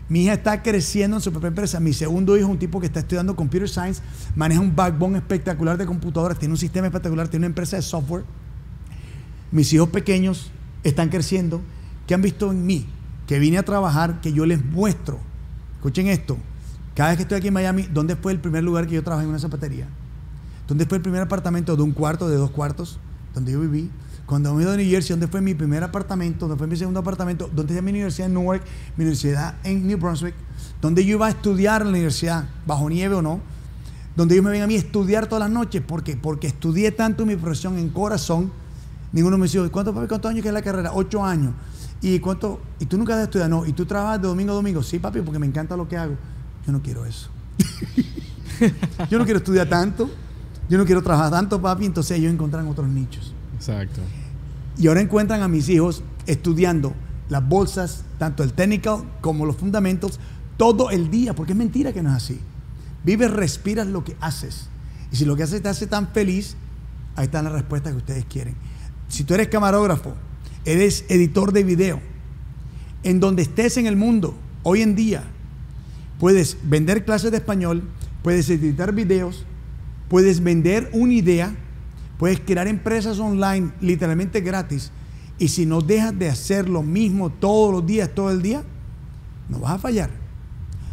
Mi 0.09 0.25
hija 0.25 0.35
está 0.35 0.61
creciendo 0.63 1.17
en 1.17 1.23
su 1.23 1.31
propia 1.31 1.49
empresa. 1.49 1.79
Mi 1.79 1.93
segundo 1.93 2.37
hijo 2.37 2.47
es 2.47 2.51
un 2.51 2.59
tipo 2.59 2.81
que 2.81 2.87
está 2.87 2.99
estudiando 2.99 3.37
computer 3.37 3.69
science, 3.69 4.03
maneja 4.35 4.61
un 4.61 4.75
backbone 4.75 5.19
espectacular 5.19 5.79
de 5.79 5.87
computadoras, 5.87 6.37
tiene 6.39 6.53
un 6.53 6.59
sistema 6.59 6.89
espectacular, 6.89 7.29
tiene 7.29 7.47
una 7.47 7.51
empresa 7.53 7.77
de 7.77 7.83
software. 7.83 8.25
Mis 9.53 9.73
hijos 9.73 9.89
pequeños 9.91 10.51
están 10.83 11.11
creciendo, 11.11 11.61
que 12.09 12.15
han 12.15 12.23
visto 12.23 12.51
en 12.51 12.67
mí, 12.67 12.87
que 13.29 13.39
vine 13.39 13.59
a 13.59 13.63
trabajar, 13.63 14.21
que 14.21 14.33
yo 14.33 14.47
les 14.47 14.65
muestro. 14.65 15.21
Escuchen 15.77 16.09
esto. 16.09 16.37
Cada 16.95 17.11
vez 17.11 17.17
que 17.17 17.23
estoy 17.23 17.39
aquí 17.39 17.49
en 17.49 17.55
Miami, 17.55 17.89
¿dónde 17.93 18.17
fue 18.17 18.33
el 18.33 18.41
primer 18.41 18.63
lugar 18.63 18.87
que 18.87 18.95
yo 18.95 19.03
trabajé 19.03 19.25
en 19.25 19.31
una 19.31 19.39
zapatería? 19.39 19.89
¿Dónde 20.69 20.87
fue 20.87 20.99
el 20.99 21.03
primer 21.03 21.23
apartamento 21.23 21.75
de 21.75 21.83
un 21.83 21.93
cuarto, 21.93 22.29
de 22.29 22.37
dos 22.37 22.51
cuartos, 22.51 22.99
donde 23.35 23.53
yo 23.53 23.61
viví? 23.61 23.91
Cuando 24.27 24.55
me 24.55 24.63
ido 24.63 24.73
a 24.73 24.77
New 24.77 24.89
Jersey, 24.89 25.11
¿dónde 25.11 25.27
fue 25.27 25.41
mi 25.41 25.55
primer 25.55 25.83
apartamento? 25.83 26.47
¿Dónde 26.47 26.59
fue 26.59 26.67
mi 26.67 26.77
segundo 26.77 27.01
apartamento? 27.01 27.51
¿Dónde 27.55 27.73
está 27.73 27.83
mi 27.83 27.91
universidad 27.91 28.29
en 28.29 28.35
Newark? 28.35 28.63
Mi 28.97 29.05
universidad 29.05 29.57
en 29.65 29.87
New 29.87 29.99
Brunswick. 29.99 30.35
¿Dónde 30.81 31.05
yo 31.05 31.17
iba 31.17 31.27
a 31.27 31.31
estudiar 31.31 31.81
en 31.83 31.89
la 31.89 31.93
universidad, 31.93 32.49
bajo 32.67 32.89
nieve 32.89 33.15
o 33.15 33.23
no? 33.23 33.41
Donde 34.15 34.35
ellos 34.35 34.45
me 34.45 34.51
ven 34.51 34.63
a 34.63 34.67
mí 34.67 34.75
estudiar 34.75 35.27
todas 35.27 35.41
las 35.41 35.51
noches. 35.51 35.83
¿Por 35.83 36.03
qué? 36.03 36.17
Porque 36.17 36.47
estudié 36.47 36.93
tanto 36.93 37.25
mi 37.25 37.37
profesión 37.37 37.79
en 37.79 37.89
corazón. 37.89 38.53
Ninguno 39.13 39.39
me 39.39 39.45
dice, 39.45 39.67
¿cuánto, 39.71 39.93
papi, 39.95 40.07
cuántos 40.07 40.31
años 40.31 40.43
que 40.43 40.49
es 40.49 40.55
la 40.55 40.63
carrera? 40.63 40.93
Ocho 40.95 41.25
años. 41.25 41.53
¿Y 42.01 42.19
cuánto? 42.21 42.61
¿Y 42.79 42.87
tú 42.87 42.99
nunca 42.99 43.15
has 43.17 43.23
estudiado? 43.23 43.51
No. 43.51 43.67
¿Y 43.67 43.73
tú 43.73 43.87
trabajas 43.87 44.21
de 44.21 44.29
domingo 44.29 44.53
a 44.53 44.57
domingo? 44.57 44.83
Sí, 44.83 44.99
papi, 44.99 45.21
porque 45.21 45.39
me 45.39 45.47
encanta 45.47 45.77
lo 45.77 45.89
que 45.89 45.97
hago. 45.97 46.17
Yo 46.67 46.73
no 46.73 46.83
quiero 46.83 47.05
eso. 47.05 47.29
yo 49.11 49.19
no 49.19 49.25
quiero 49.25 49.39
estudiar 49.39 49.69
tanto. 49.69 50.11
Yo 50.69 50.79
no 50.79 50.85
quiero 50.85 51.03
trabajar 51.03 51.31
tanto, 51.31 51.61
papi. 51.61 51.87
Entonces 51.87 52.19
ellos 52.19 52.33
encuentran 52.33 52.67
otros 52.69 52.89
nichos. 52.89 53.35
Exacto. 53.55 54.01
Y 54.79 54.87
ahora 54.87 55.01
encuentran 55.01 55.43
a 55.43 55.49
mis 55.49 55.69
hijos 55.69 56.03
estudiando 56.27 56.95
las 57.29 57.47
bolsas, 57.47 58.05
tanto 58.19 58.43
el 58.43 58.53
technical 58.53 59.05
como 59.21 59.47
los 59.47 59.57
fundamentals, 59.57 60.19
todo 60.57 60.91
el 60.91 61.11
día, 61.11 61.35
porque 61.35 61.53
es 61.53 61.59
mentira 61.59 61.93
que 61.93 62.03
no 62.03 62.11
es 62.11 62.17
así. 62.17 62.41
Vives, 63.05 63.31
respiras 63.31 63.87
lo 63.87 64.05
que 64.05 64.17
haces. 64.21 64.69
Y 65.11 65.17
si 65.17 65.25
lo 65.25 65.37
que 65.37 65.43
haces 65.43 65.63
te 65.63 65.69
hace 65.69 65.87
tan 65.87 66.09
feliz, 66.09 66.57
ahí 67.17 67.25
están 67.25 67.45
las 67.45 67.53
respuestas 67.53 67.93
que 67.93 67.99
ustedes 67.99 68.25
quieren. 68.25 68.55
Si 69.09 69.25
tú 69.25 69.35
eres 69.35 69.49
camarógrafo, 69.49 70.15
eres 70.65 71.05
editor 71.09 71.53
de 71.53 71.65
video, 71.65 72.01
en 73.03 73.21
donde 73.21 73.43
estés 73.43 73.77
en 73.77 73.87
el 73.87 73.97
mundo, 73.97 74.35
hoy 74.63 74.83
en 74.83 74.95
día, 74.95 75.25
puedes 76.23 76.57
vender 76.63 77.05
clases 77.05 77.33
de 77.33 77.39
español, 77.39 77.83
puedes 78.23 78.49
editar 78.49 78.95
videos, 78.95 79.45
puedes 80.09 80.41
vender 80.41 80.89
una 80.93 81.15
idea, 81.15 81.53
puedes 82.17 82.39
crear 82.39 82.69
empresas 82.69 83.19
online 83.19 83.73
literalmente 83.81 84.41
gratis. 84.41 84.93
Y 85.41 85.49
si 85.49 85.67
no 85.67 85.81
dejas 85.81 86.17
de 86.17 86.29
hacer 86.29 86.69
lo 86.69 86.85
mismo 86.85 87.31
todos 87.31 87.73
los 87.73 87.85
días, 87.85 88.09
todo 88.15 88.31
el 88.31 88.41
día, 88.41 88.63
no 89.49 89.59
vas 89.59 89.73
a 89.73 89.79
fallar. 89.79 90.11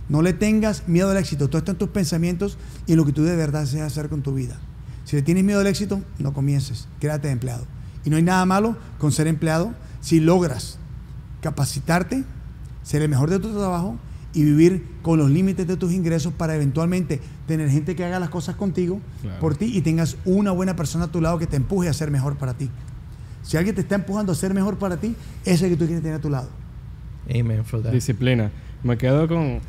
No 0.10 0.23
le 0.23 0.34
tengas 0.34 0.88
miedo 0.88 1.11
al 1.11 1.18
éxito. 1.18 1.47
Todo 1.47 1.60
está 1.60 1.73
en 1.73 1.77
tus 1.77 1.89
pensamientos 1.89 2.57
y 2.88 2.93
en 2.93 2.97
lo 2.97 3.06
que 3.06 3.14
tú 3.14 3.22
de 3.23 3.35
verdad 3.35 3.61
deseas 3.61 3.91
hacer 3.91 4.10
con 4.10 4.23
tu 4.23 4.34
vida. 4.34 4.60
Si 5.06 5.15
le 5.15 5.22
tienes 5.22 5.43
miedo 5.43 5.60
al 5.60 5.68
éxito, 5.68 6.01
no 6.18 6.34
comiences. 6.34 6.88
Quédate 6.99 7.27
de 7.27 7.34
empleado. 7.34 7.68
Y 8.03 8.10
no 8.10 8.18
hay 8.18 8.23
nada 8.23 8.43
malo 8.47 8.77
con 8.97 9.11
ser 9.11 9.27
empleado 9.27 9.76
si 10.01 10.22
logras 10.22 10.80
capacitarte, 11.41 12.23
ser 12.81 13.03
el 13.03 13.10
mejor 13.10 13.30
de 13.30 13.38
tu 13.38 13.51
trabajo 13.51 13.99
y 14.34 14.43
vivir 14.43 14.84
con 15.01 15.18
los 15.18 15.30
límites 15.30 15.65
de 15.68 15.76
tus 15.77 15.91
ingresos 15.91 16.34
para 16.34 16.56
eventualmente 16.56 17.19
tener 17.47 17.69
gente 17.69 17.95
que 17.95 18.06
haga 18.06 18.19
las 18.19 18.30
cosas 18.30 18.56
contigo, 18.56 18.99
Claro. 19.22 19.39
por 19.39 19.56
ti 19.56 19.72
y 19.76 19.81
tengas 19.81 20.18
una 20.26 20.51
buena 20.51 20.76
persona 20.76 21.06
a 21.06 21.07
tu 21.07 21.19
lado 21.22 21.39
que 21.39 21.47
te 21.47 21.56
empuje 21.56 21.89
a 21.89 21.93
ser 21.93 22.11
mejor 22.11 22.35
para 22.38 22.53
ti. 22.53 22.69
Si 23.41 23.57
alguien 23.57 23.73
te 23.76 23.81
está 23.81 23.95
empujando 23.95 24.31
a 24.31 24.35
ser 24.35 24.53
mejor 24.53 24.77
para 24.77 24.97
ti, 24.97 25.15
ese 25.43 25.53
es 25.53 25.61
el 25.64 25.69
que 25.72 25.76
tú 25.77 25.85
quieres 25.85 26.03
tener 26.03 26.18
a 26.18 26.22
tu 26.22 26.30
lado. 26.30 26.49
Amen 27.34 27.64
for 27.65 27.81
that. 27.81 27.91
Disciplina. 27.91 28.51
Me 28.84 28.97
quedo 28.97 29.27
con, 29.27 29.60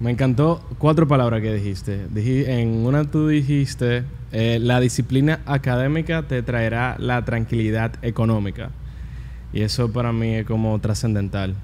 Me 0.00 0.10
encantó 0.10 0.60
cuatro 0.78 1.06
palabras 1.06 1.40
que 1.40 1.54
dijiste. 1.54 2.08
Diji- 2.12 2.46
en 2.48 2.68
una 2.84 3.04
tú 3.04 3.28
dijiste, 3.28 4.02
eh, 4.32 4.58
la 4.60 4.80
disciplina 4.80 5.40
académica 5.46 6.24
te 6.26 6.42
traerá 6.42 6.96
la 6.98 7.24
tranquilidad 7.24 7.92
económica. 8.02 8.70
Y 9.52 9.60
eso 9.62 9.92
para 9.92 10.12
mí 10.12 10.34
es 10.34 10.46
como 10.46 10.76
trascendental. 10.80 11.54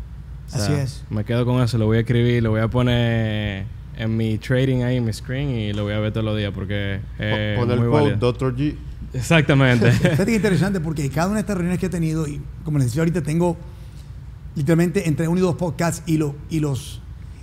O 0.52 0.59
sea, 0.59 0.64
Así 0.64 0.72
es. 0.72 1.05
Me 1.10 1.24
quedo 1.24 1.44
con 1.44 1.62
eso, 1.62 1.78
lo 1.78 1.86
voy 1.86 1.98
a 1.98 2.01
escribir, 2.01 2.43
lo 2.43 2.51
voy 2.51 2.60
a 2.60 2.68
poner 2.68 3.66
en 3.97 4.16
mi 4.16 4.39
trading 4.39 4.82
ahí, 4.82 4.97
en 4.97 5.05
mi 5.05 5.12
screen 5.12 5.51
y 5.51 5.72
lo 5.72 5.85
voy 5.85 5.93
a 5.93 5.98
ver 5.98 6.12
todos 6.12 6.24
los 6.24 6.36
días 6.36 6.52
porque 6.55 7.01
es 7.18 7.59
Pon 7.59 7.70
el 7.70 7.89
válido. 7.89 8.16
Dr. 8.16 8.56
G. 8.56 8.74
Exactamente. 9.12 9.93
Fíjate 9.93 10.27
que 10.27 10.36
interesante 10.36 10.81
porque 10.81 11.09
cada 11.10 11.27
una 11.27 11.36
de 11.36 11.40
estas 11.40 11.56
reuniones 11.56 11.78
que 11.78 11.86
he 11.86 11.90
tenido, 11.90 12.27
y 12.27 12.40
como 12.64 12.78
les 12.78 12.89
decía 12.89 13.02
ahorita, 13.02 13.22
tengo 13.22 13.56
literalmente 14.56 15.06
entre 15.06 15.28
uno 15.28 15.39
y 15.39 15.43
dos 15.43 15.56
podcasts 15.56 16.02
y, 16.06 16.16
lo, 16.16 16.35
y 16.48 16.60
los 16.60 17.01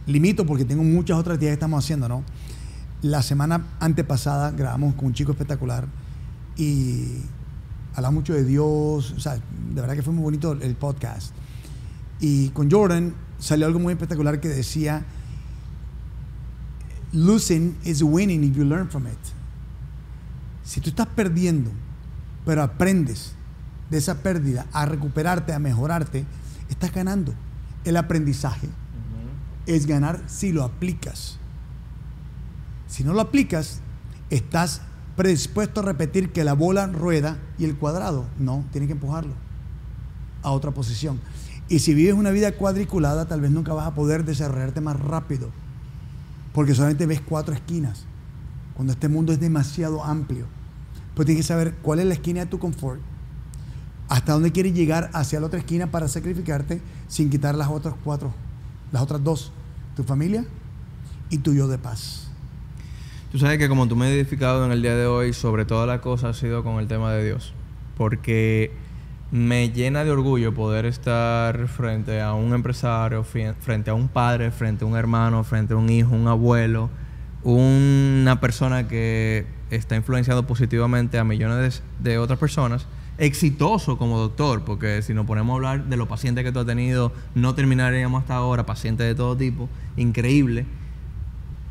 limito 0.08 0.46
porque 0.46 0.66
tengo 0.66 0.84
muchas 0.84 1.18
otras 1.18 1.36
actividades 1.36 1.58
que 1.58 1.60
estamos 1.60 1.84
haciendo, 1.84 2.10
¿no? 2.10 2.24
La 3.02 3.22
semana 3.22 3.68
antepasada 3.80 4.52
grabamos 4.52 4.96
con 4.96 5.06
un 5.06 5.14
chico 5.14 5.32
espectacular 5.32 5.86
y 6.56 7.20
hablaba 7.94 8.12
mucho 8.12 8.34
de 8.34 8.44
Dios, 8.44 9.12
o 9.12 9.20
sea, 9.20 9.36
de 9.36 9.82
verdad 9.82 9.96
que 9.96 10.02
fue 10.02 10.14
muy 10.14 10.24
bonito 10.24 10.54
el 10.54 10.76
podcast. 10.76 11.34
Y 12.20 12.50
con 12.50 12.70
Jordan 12.72 13.14
salió 13.40 13.66
algo 13.66 13.80
muy 13.80 13.94
espectacular 13.94 14.40
que 14.40 14.50
decía, 14.50 15.06
losing 17.12 17.78
is 17.84 18.02
winning 18.02 18.44
if 18.44 18.56
you 18.56 18.66
learn 18.66 18.90
from 18.90 19.08
it. 19.08 19.14
Si 20.64 20.82
tú 20.82 20.90
estás 20.90 21.08
perdiendo, 21.08 21.72
pero 22.46 22.64
aprendes 22.64 23.34
de 23.90 23.98
esa 23.98 24.22
pérdida 24.22 24.66
a 24.74 24.86
recuperarte, 24.86 25.54
a 25.54 25.60
mejorarte, 25.60 26.26
estás 26.70 26.94
ganando. 26.94 27.34
El 27.86 27.98
aprendizaje 27.98 28.68
es 29.66 29.86
ganar 29.86 30.22
si 30.28 30.52
lo 30.52 30.64
aplicas. 30.64 31.38
Si 32.88 33.04
no 33.04 33.14
lo 33.14 33.22
aplicas, 33.22 33.80
estás 34.30 34.82
predispuesto 35.16 35.82
a 35.82 35.84
repetir 35.84 36.32
que 36.32 36.44
la 36.44 36.54
bola 36.54 36.88
rueda 36.88 37.38
y 37.58 37.66
el 37.66 37.76
cuadrado 37.76 38.26
no, 38.38 38.66
tienes 38.72 38.88
que 38.88 38.94
empujarlo 38.94 39.34
a 40.44 40.52
otra 40.52 40.72
posición. 40.72 41.20
Y 41.70 41.80
si 41.80 41.94
vives 41.94 42.14
una 42.14 42.32
vida 42.32 42.54
cuadriculada, 42.54 43.26
tal 43.26 43.42
vez 43.42 43.52
nunca 43.52 43.74
vas 43.74 43.88
a 43.88 43.94
poder 43.94 44.24
desarrollarte 44.24 44.80
más 44.80 44.98
rápido, 44.98 45.50
porque 46.54 46.74
solamente 46.74 47.06
ves 47.06 47.22
cuatro 47.22 47.54
esquinas, 47.54 48.06
cuando 48.76 48.94
este 48.94 49.10
mundo 49.10 49.34
es 49.34 49.40
demasiado 49.40 50.04
amplio. 50.04 50.46
Pues 51.14 51.26
tienes 51.26 51.44
que 51.44 51.48
saber 51.48 51.76
cuál 51.82 52.00
es 52.00 52.06
la 52.06 52.14
esquina 52.14 52.42
de 52.42 52.46
tu 52.46 52.60
confort, 52.60 53.02
hasta 54.08 54.34
dónde 54.34 54.52
quieres 54.52 54.74
llegar 54.74 55.10
hacia 55.14 55.40
la 55.40 55.48
otra 55.48 55.60
esquina 55.60 55.92
para 55.92 56.08
sacrificarte 56.08 56.82
sin 57.08 57.30
quitar 57.30 57.56
las 57.56 57.68
otras 57.68 57.96
cuatro, 58.04 58.34
las 58.92 59.02
otras 59.02 59.22
dos, 59.24 59.52
tu 59.96 60.04
familia 60.04 60.46
y 61.30 61.40
tu 61.40 61.54
yo 61.54 61.68
de 61.68 61.78
paz. 61.78 62.28
Tú 63.32 63.40
sabes 63.40 63.58
que 63.58 63.68
como 63.68 63.90
tú 63.90 63.98
me 63.98 64.06
has 64.06 64.12
edificado 64.14 64.66
en 64.66 64.72
el 64.72 64.82
día 64.82 64.96
de 64.96 65.06
hoy, 65.06 65.34
sobre 65.34 65.66
todas 65.66 65.86
las 65.86 66.00
cosas 66.00 66.38
ha 66.38 66.40
sido 66.40 66.64
con 66.64 66.80
el 66.80 66.88
tema 66.88 67.12
de 67.12 67.26
Dios. 67.26 67.54
Porque 67.98 68.72
me 69.32 69.70
llena 69.72 70.04
de 70.06 70.12
orgullo 70.12 70.54
poder 70.54 70.86
estar 70.86 71.68
frente 71.68 72.22
a 72.22 72.34
un 72.34 72.54
empresario, 72.54 73.24
frente 73.24 73.90
a 73.90 73.94
un 73.94 74.08
padre, 74.08 74.52
frente 74.52 74.86
a 74.86 74.88
un 74.88 74.96
hermano, 74.96 75.44
frente 75.44 75.74
a 75.74 75.78
un 75.78 75.90
hijo, 75.90 76.16
un 76.16 76.28
abuelo, 76.28 76.90
una 77.44 78.40
persona 78.40 78.88
que 78.88 79.46
está 79.70 79.96
influenciando 79.96 80.48
positivamente 80.48 81.20
a 81.20 81.26
millones 81.26 81.84
de, 82.00 82.12
de 82.12 82.18
otras 82.18 82.40
personas, 82.40 82.88
exitoso 83.18 83.98
como 83.98 84.18
doctor, 84.18 84.64
porque 84.64 85.02
si 85.02 85.14
nos 85.14 85.26
ponemos 85.26 85.52
a 85.52 85.56
hablar 85.56 85.86
de 85.86 85.98
los 85.98 86.08
pacientes 86.08 86.46
que 86.46 86.52
tú 86.54 86.60
has 86.60 86.66
tenido, 86.66 87.12
no 87.36 87.54
terminaríamos 87.54 88.22
hasta 88.22 88.36
ahora, 88.36 88.66
pacientes 88.66 89.08
de 89.08 89.16
todo 89.16 89.36
tipo, 89.36 89.68
increíble. 89.98 90.66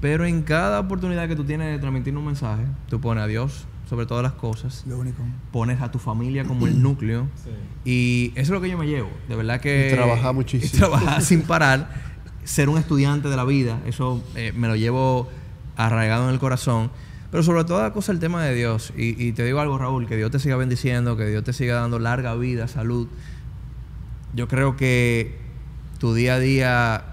Pero 0.00 0.26
en 0.26 0.42
cada 0.42 0.80
oportunidad 0.80 1.26
que 1.26 1.36
tú 1.36 1.44
tienes 1.44 1.72
de 1.72 1.78
transmitir 1.78 2.14
un 2.16 2.26
mensaje, 2.26 2.64
tú 2.90 3.00
pones 3.00 3.24
a 3.24 3.26
Dios 3.26 3.66
sobre 3.88 4.04
todas 4.06 4.22
las 4.22 4.32
cosas, 4.32 4.82
Lo 4.86 4.98
único. 4.98 5.22
pones 5.52 5.80
a 5.80 5.90
tu 5.92 5.98
familia 5.98 6.44
como 6.44 6.66
el 6.66 6.82
núcleo. 6.82 7.28
Y 7.84 8.32
eso 8.34 8.40
es 8.42 8.50
lo 8.50 8.60
que 8.60 8.68
yo 8.68 8.76
me 8.78 8.86
llevo. 8.86 9.08
De 9.28 9.36
verdad 9.36 9.60
que... 9.60 9.90
Y 9.90 9.94
trabajar 9.94 10.34
muchísimo. 10.34 10.70
y 10.74 10.76
trabajar 10.78 11.22
sin 11.22 11.42
parar. 11.42 11.88
Ser 12.44 12.68
un 12.68 12.78
estudiante 12.78 13.28
de 13.28 13.36
la 13.36 13.44
vida. 13.44 13.80
Eso 13.86 14.22
eh, 14.34 14.52
me 14.56 14.66
lo 14.68 14.76
llevo 14.76 15.28
arraigado 15.76 16.28
en 16.28 16.34
el 16.34 16.40
corazón. 16.40 16.90
Pero 17.30 17.42
sobre 17.42 17.64
todas 17.64 17.82
las 17.84 17.92
cosas 17.92 18.14
el 18.14 18.20
tema 18.20 18.42
de 18.44 18.54
Dios. 18.54 18.92
Y, 18.96 19.22
y 19.24 19.32
te 19.32 19.44
digo 19.44 19.60
algo, 19.60 19.78
Raúl, 19.78 20.06
que 20.06 20.16
Dios 20.16 20.30
te 20.30 20.38
siga 20.38 20.56
bendiciendo, 20.56 21.16
que 21.16 21.26
Dios 21.26 21.44
te 21.44 21.52
siga 21.52 21.76
dando 21.80 21.98
larga 21.98 22.34
vida, 22.34 22.66
salud. 22.68 23.08
Yo 24.34 24.48
creo 24.48 24.76
que 24.76 25.38
tu 25.98 26.12
día 26.14 26.34
a 26.34 26.38
día, 26.38 27.04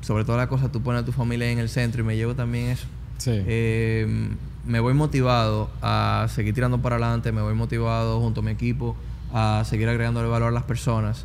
sobre 0.00 0.24
todas 0.24 0.38
las 0.38 0.48
cosas, 0.48 0.72
tú 0.72 0.82
pones 0.82 1.02
a 1.02 1.04
tu 1.04 1.12
familia 1.12 1.50
en 1.50 1.58
el 1.58 1.68
centro 1.68 2.02
y 2.02 2.04
me 2.06 2.16
llevo 2.16 2.34
también 2.34 2.68
eso. 2.68 2.86
Sí. 3.18 3.30
Eh, 3.34 4.28
me 4.66 4.80
voy 4.80 4.94
motivado 4.94 5.70
a 5.82 6.26
seguir 6.34 6.54
tirando 6.54 6.78
para 6.82 6.96
adelante, 6.96 7.32
me 7.32 7.40
voy 7.42 7.54
motivado 7.54 8.20
junto 8.20 8.40
a 8.40 8.42
mi 8.42 8.50
equipo 8.50 8.96
a 9.32 9.62
seguir 9.64 9.88
agregándole 9.88 10.28
valor 10.28 10.48
a 10.48 10.52
las 10.52 10.64
personas. 10.64 11.24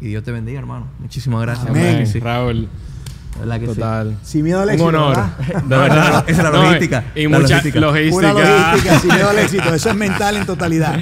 Y 0.00 0.08
Dios 0.08 0.24
te 0.24 0.32
bendiga, 0.32 0.58
hermano. 0.58 0.86
Muchísimas 0.98 1.40
gracias. 1.42 1.68
Amén. 1.68 2.06
Sí. 2.06 2.20
Raúl. 2.20 2.68
Verdad 3.38 3.58
que 3.60 3.66
sí. 3.66 3.74
Total. 3.74 4.18
Sin 4.22 4.44
miedo 4.44 4.60
al 4.60 4.66
Un 4.68 4.70
éxito. 4.74 4.88
honor. 4.88 5.16
¿verdad? 5.16 5.62
De 5.68 5.76
verdad. 5.76 6.24
Esa 6.28 6.38
es 6.38 6.44
la 6.44 6.50
No, 6.50 6.62
logística, 6.64 7.04
y 7.14 7.22
la 7.24 7.28
mucha 7.38 7.56
logística. 7.56 7.80
logística. 7.80 8.32
Pura 8.32 8.32
logística, 8.32 8.98
sin 9.00 9.10
miedo 9.14 9.28
al 9.30 9.38
éxito. 9.38 9.74
Eso 9.74 9.90
es 9.90 9.96
mental 9.96 10.36
en 10.36 10.46
totalidad. 10.46 10.96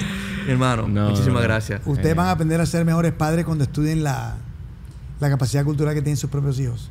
Mi 0.45 0.51
hermano, 0.51 0.87
No, 0.87 1.09
muchísimas 1.09 1.35
no. 1.35 1.41
gracias. 1.41 1.81
Ustedes 1.85 2.11
Eh. 2.11 2.15
van 2.15 2.27
a 2.27 2.31
aprender 2.31 2.61
a 2.61 2.65
ser 2.65 2.85
mejores 2.85 3.11
padres 3.13 3.45
cuando 3.45 3.63
estudien 3.65 4.03
la, 4.03 4.35
la 5.19 5.29
capacidad 5.29 5.63
cultural 5.65 5.93
que 5.93 6.01
tienen 6.01 6.17
sus 6.17 6.29
propios 6.29 6.59
hijos. 6.59 6.89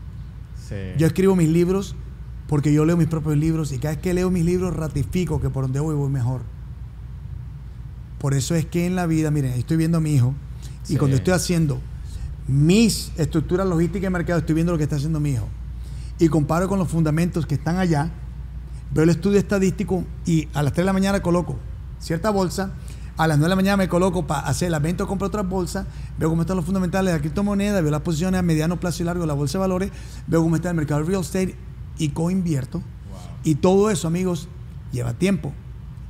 Sí. 0.68 0.74
Yo 0.98 1.06
escribo 1.06 1.34
mis 1.36 1.48
libros 1.48 1.94
porque 2.52 2.70
yo 2.70 2.84
leo 2.84 2.98
mis 2.98 3.08
propios 3.08 3.38
libros 3.38 3.72
y 3.72 3.78
cada 3.78 3.94
vez 3.94 4.02
que 4.02 4.12
leo 4.12 4.30
mis 4.30 4.44
libros 4.44 4.76
ratifico 4.76 5.40
que 5.40 5.48
por 5.48 5.64
donde 5.64 5.80
voy 5.80 5.94
voy 5.94 6.10
mejor. 6.10 6.42
Por 8.18 8.34
eso 8.34 8.54
es 8.54 8.66
que 8.66 8.84
en 8.84 8.94
la 8.94 9.06
vida, 9.06 9.30
miren, 9.30 9.52
estoy 9.54 9.78
viendo 9.78 9.96
a 9.96 10.00
mi 10.02 10.14
hijo 10.14 10.34
y 10.86 10.96
cuando 10.96 11.16
estoy 11.16 11.32
haciendo 11.32 11.80
mis 12.46 13.10
estructuras 13.16 13.66
logísticas 13.66 14.02
de 14.02 14.10
mercado, 14.10 14.40
estoy 14.40 14.54
viendo 14.54 14.70
lo 14.70 14.76
que 14.76 14.84
está 14.84 14.96
haciendo 14.96 15.18
mi 15.18 15.30
hijo. 15.30 15.48
Y 16.18 16.28
comparo 16.28 16.68
con 16.68 16.78
los 16.78 16.88
fundamentos 16.88 17.46
que 17.46 17.54
están 17.54 17.78
allá, 17.78 18.10
veo 18.92 19.04
el 19.04 19.08
estudio 19.08 19.38
estadístico 19.38 20.04
y 20.26 20.46
a 20.52 20.62
las 20.62 20.74
3 20.74 20.82
de 20.82 20.84
la 20.84 20.92
mañana 20.92 21.22
coloco 21.22 21.56
cierta 22.00 22.28
bolsa, 22.28 22.74
a 23.16 23.28
las 23.28 23.38
9 23.38 23.46
de 23.46 23.48
la 23.48 23.56
mañana 23.56 23.76
me 23.78 23.88
coloco 23.88 24.26
para 24.26 24.40
hacer 24.40 24.70
la 24.70 24.78
venta 24.78 25.04
o 25.04 25.06
compro 25.06 25.28
otra 25.28 25.40
bolsa, 25.40 25.86
veo 26.18 26.28
cómo 26.28 26.42
están 26.42 26.58
los 26.58 26.66
fundamentales 26.66 27.14
de 27.14 27.18
la 27.18 27.22
criptomoneda, 27.22 27.80
veo 27.80 27.90
las 27.90 28.02
posiciones 28.02 28.40
a 28.40 28.42
mediano 28.42 28.78
plazo 28.78 29.02
y 29.02 29.06
largo 29.06 29.22
de 29.22 29.28
la 29.28 29.32
bolsa 29.32 29.56
de 29.56 29.60
valores, 29.60 29.90
veo 30.26 30.42
cómo 30.42 30.56
está 30.56 30.68
el 30.68 30.76
mercado 30.76 31.00
de 31.00 31.06
real 31.06 31.22
estate 31.22 31.71
y 31.98 32.10
coinvierto. 32.10 32.82
Y 33.44 33.56
todo 33.56 33.90
eso, 33.90 34.08
amigos, 34.08 34.48
lleva 34.92 35.14
tiempo. 35.14 35.52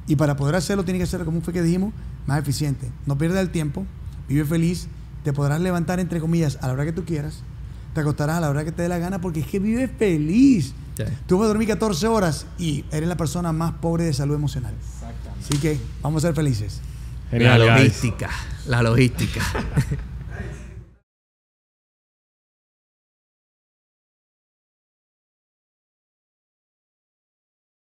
Y 0.07 0.17
para 0.17 0.37
poder 0.37 0.57
hacerlo, 0.57 0.85
tiene 0.85 0.99
que 0.99 1.07
ser, 1.07 1.25
como 1.25 1.41
fue 1.41 1.53
que 1.53 1.63
dijimos, 1.63 1.93
más 2.27 2.39
eficiente. 2.39 2.91
No 3.07 3.17
pierdas 3.17 3.41
el 3.41 3.51
tiempo, 3.51 3.87
vive 4.29 4.45
feliz, 4.45 4.89
te 5.25 5.33
podrás 5.33 5.61
levantar, 5.61 6.01
entre 6.01 6.21
comillas, 6.21 6.59
a 6.61 6.67
la 6.67 6.75
hora 6.75 6.85
que 6.85 6.93
tú 6.93 7.05
quieras, 7.05 7.43
te 7.95 8.01
acostarás 8.01 8.37
a 8.39 8.41
la 8.41 8.51
hora 8.51 8.65
que 8.65 8.73
te 8.73 8.83
dé 8.83 8.89
la 8.89 8.99
gana, 8.99 9.21
porque 9.21 9.41
es 9.41 9.47
que 9.47 9.59
vive 9.59 9.89
feliz. 9.89 10.75
Sí. 10.97 11.05
Tú 11.27 11.39
vas 11.39 11.47
a 11.47 11.49
dormir 11.49 11.69
14 11.69 12.07
horas 12.07 12.47
y 12.59 12.85
eres 12.91 13.09
la 13.09 13.17
persona 13.17 13.53
más 13.53 13.73
pobre 13.75 14.05
de 14.05 14.13
salud 14.13 14.35
emocional. 14.35 14.75
Así 15.41 15.59
que 15.59 15.79
vamos 16.03 16.25
a 16.25 16.29
ser 16.29 16.35
felices. 16.35 16.81
La 17.31 17.57
guys. 17.57 17.67
logística. 17.67 18.31
La 18.67 18.83
logística. 18.83 19.41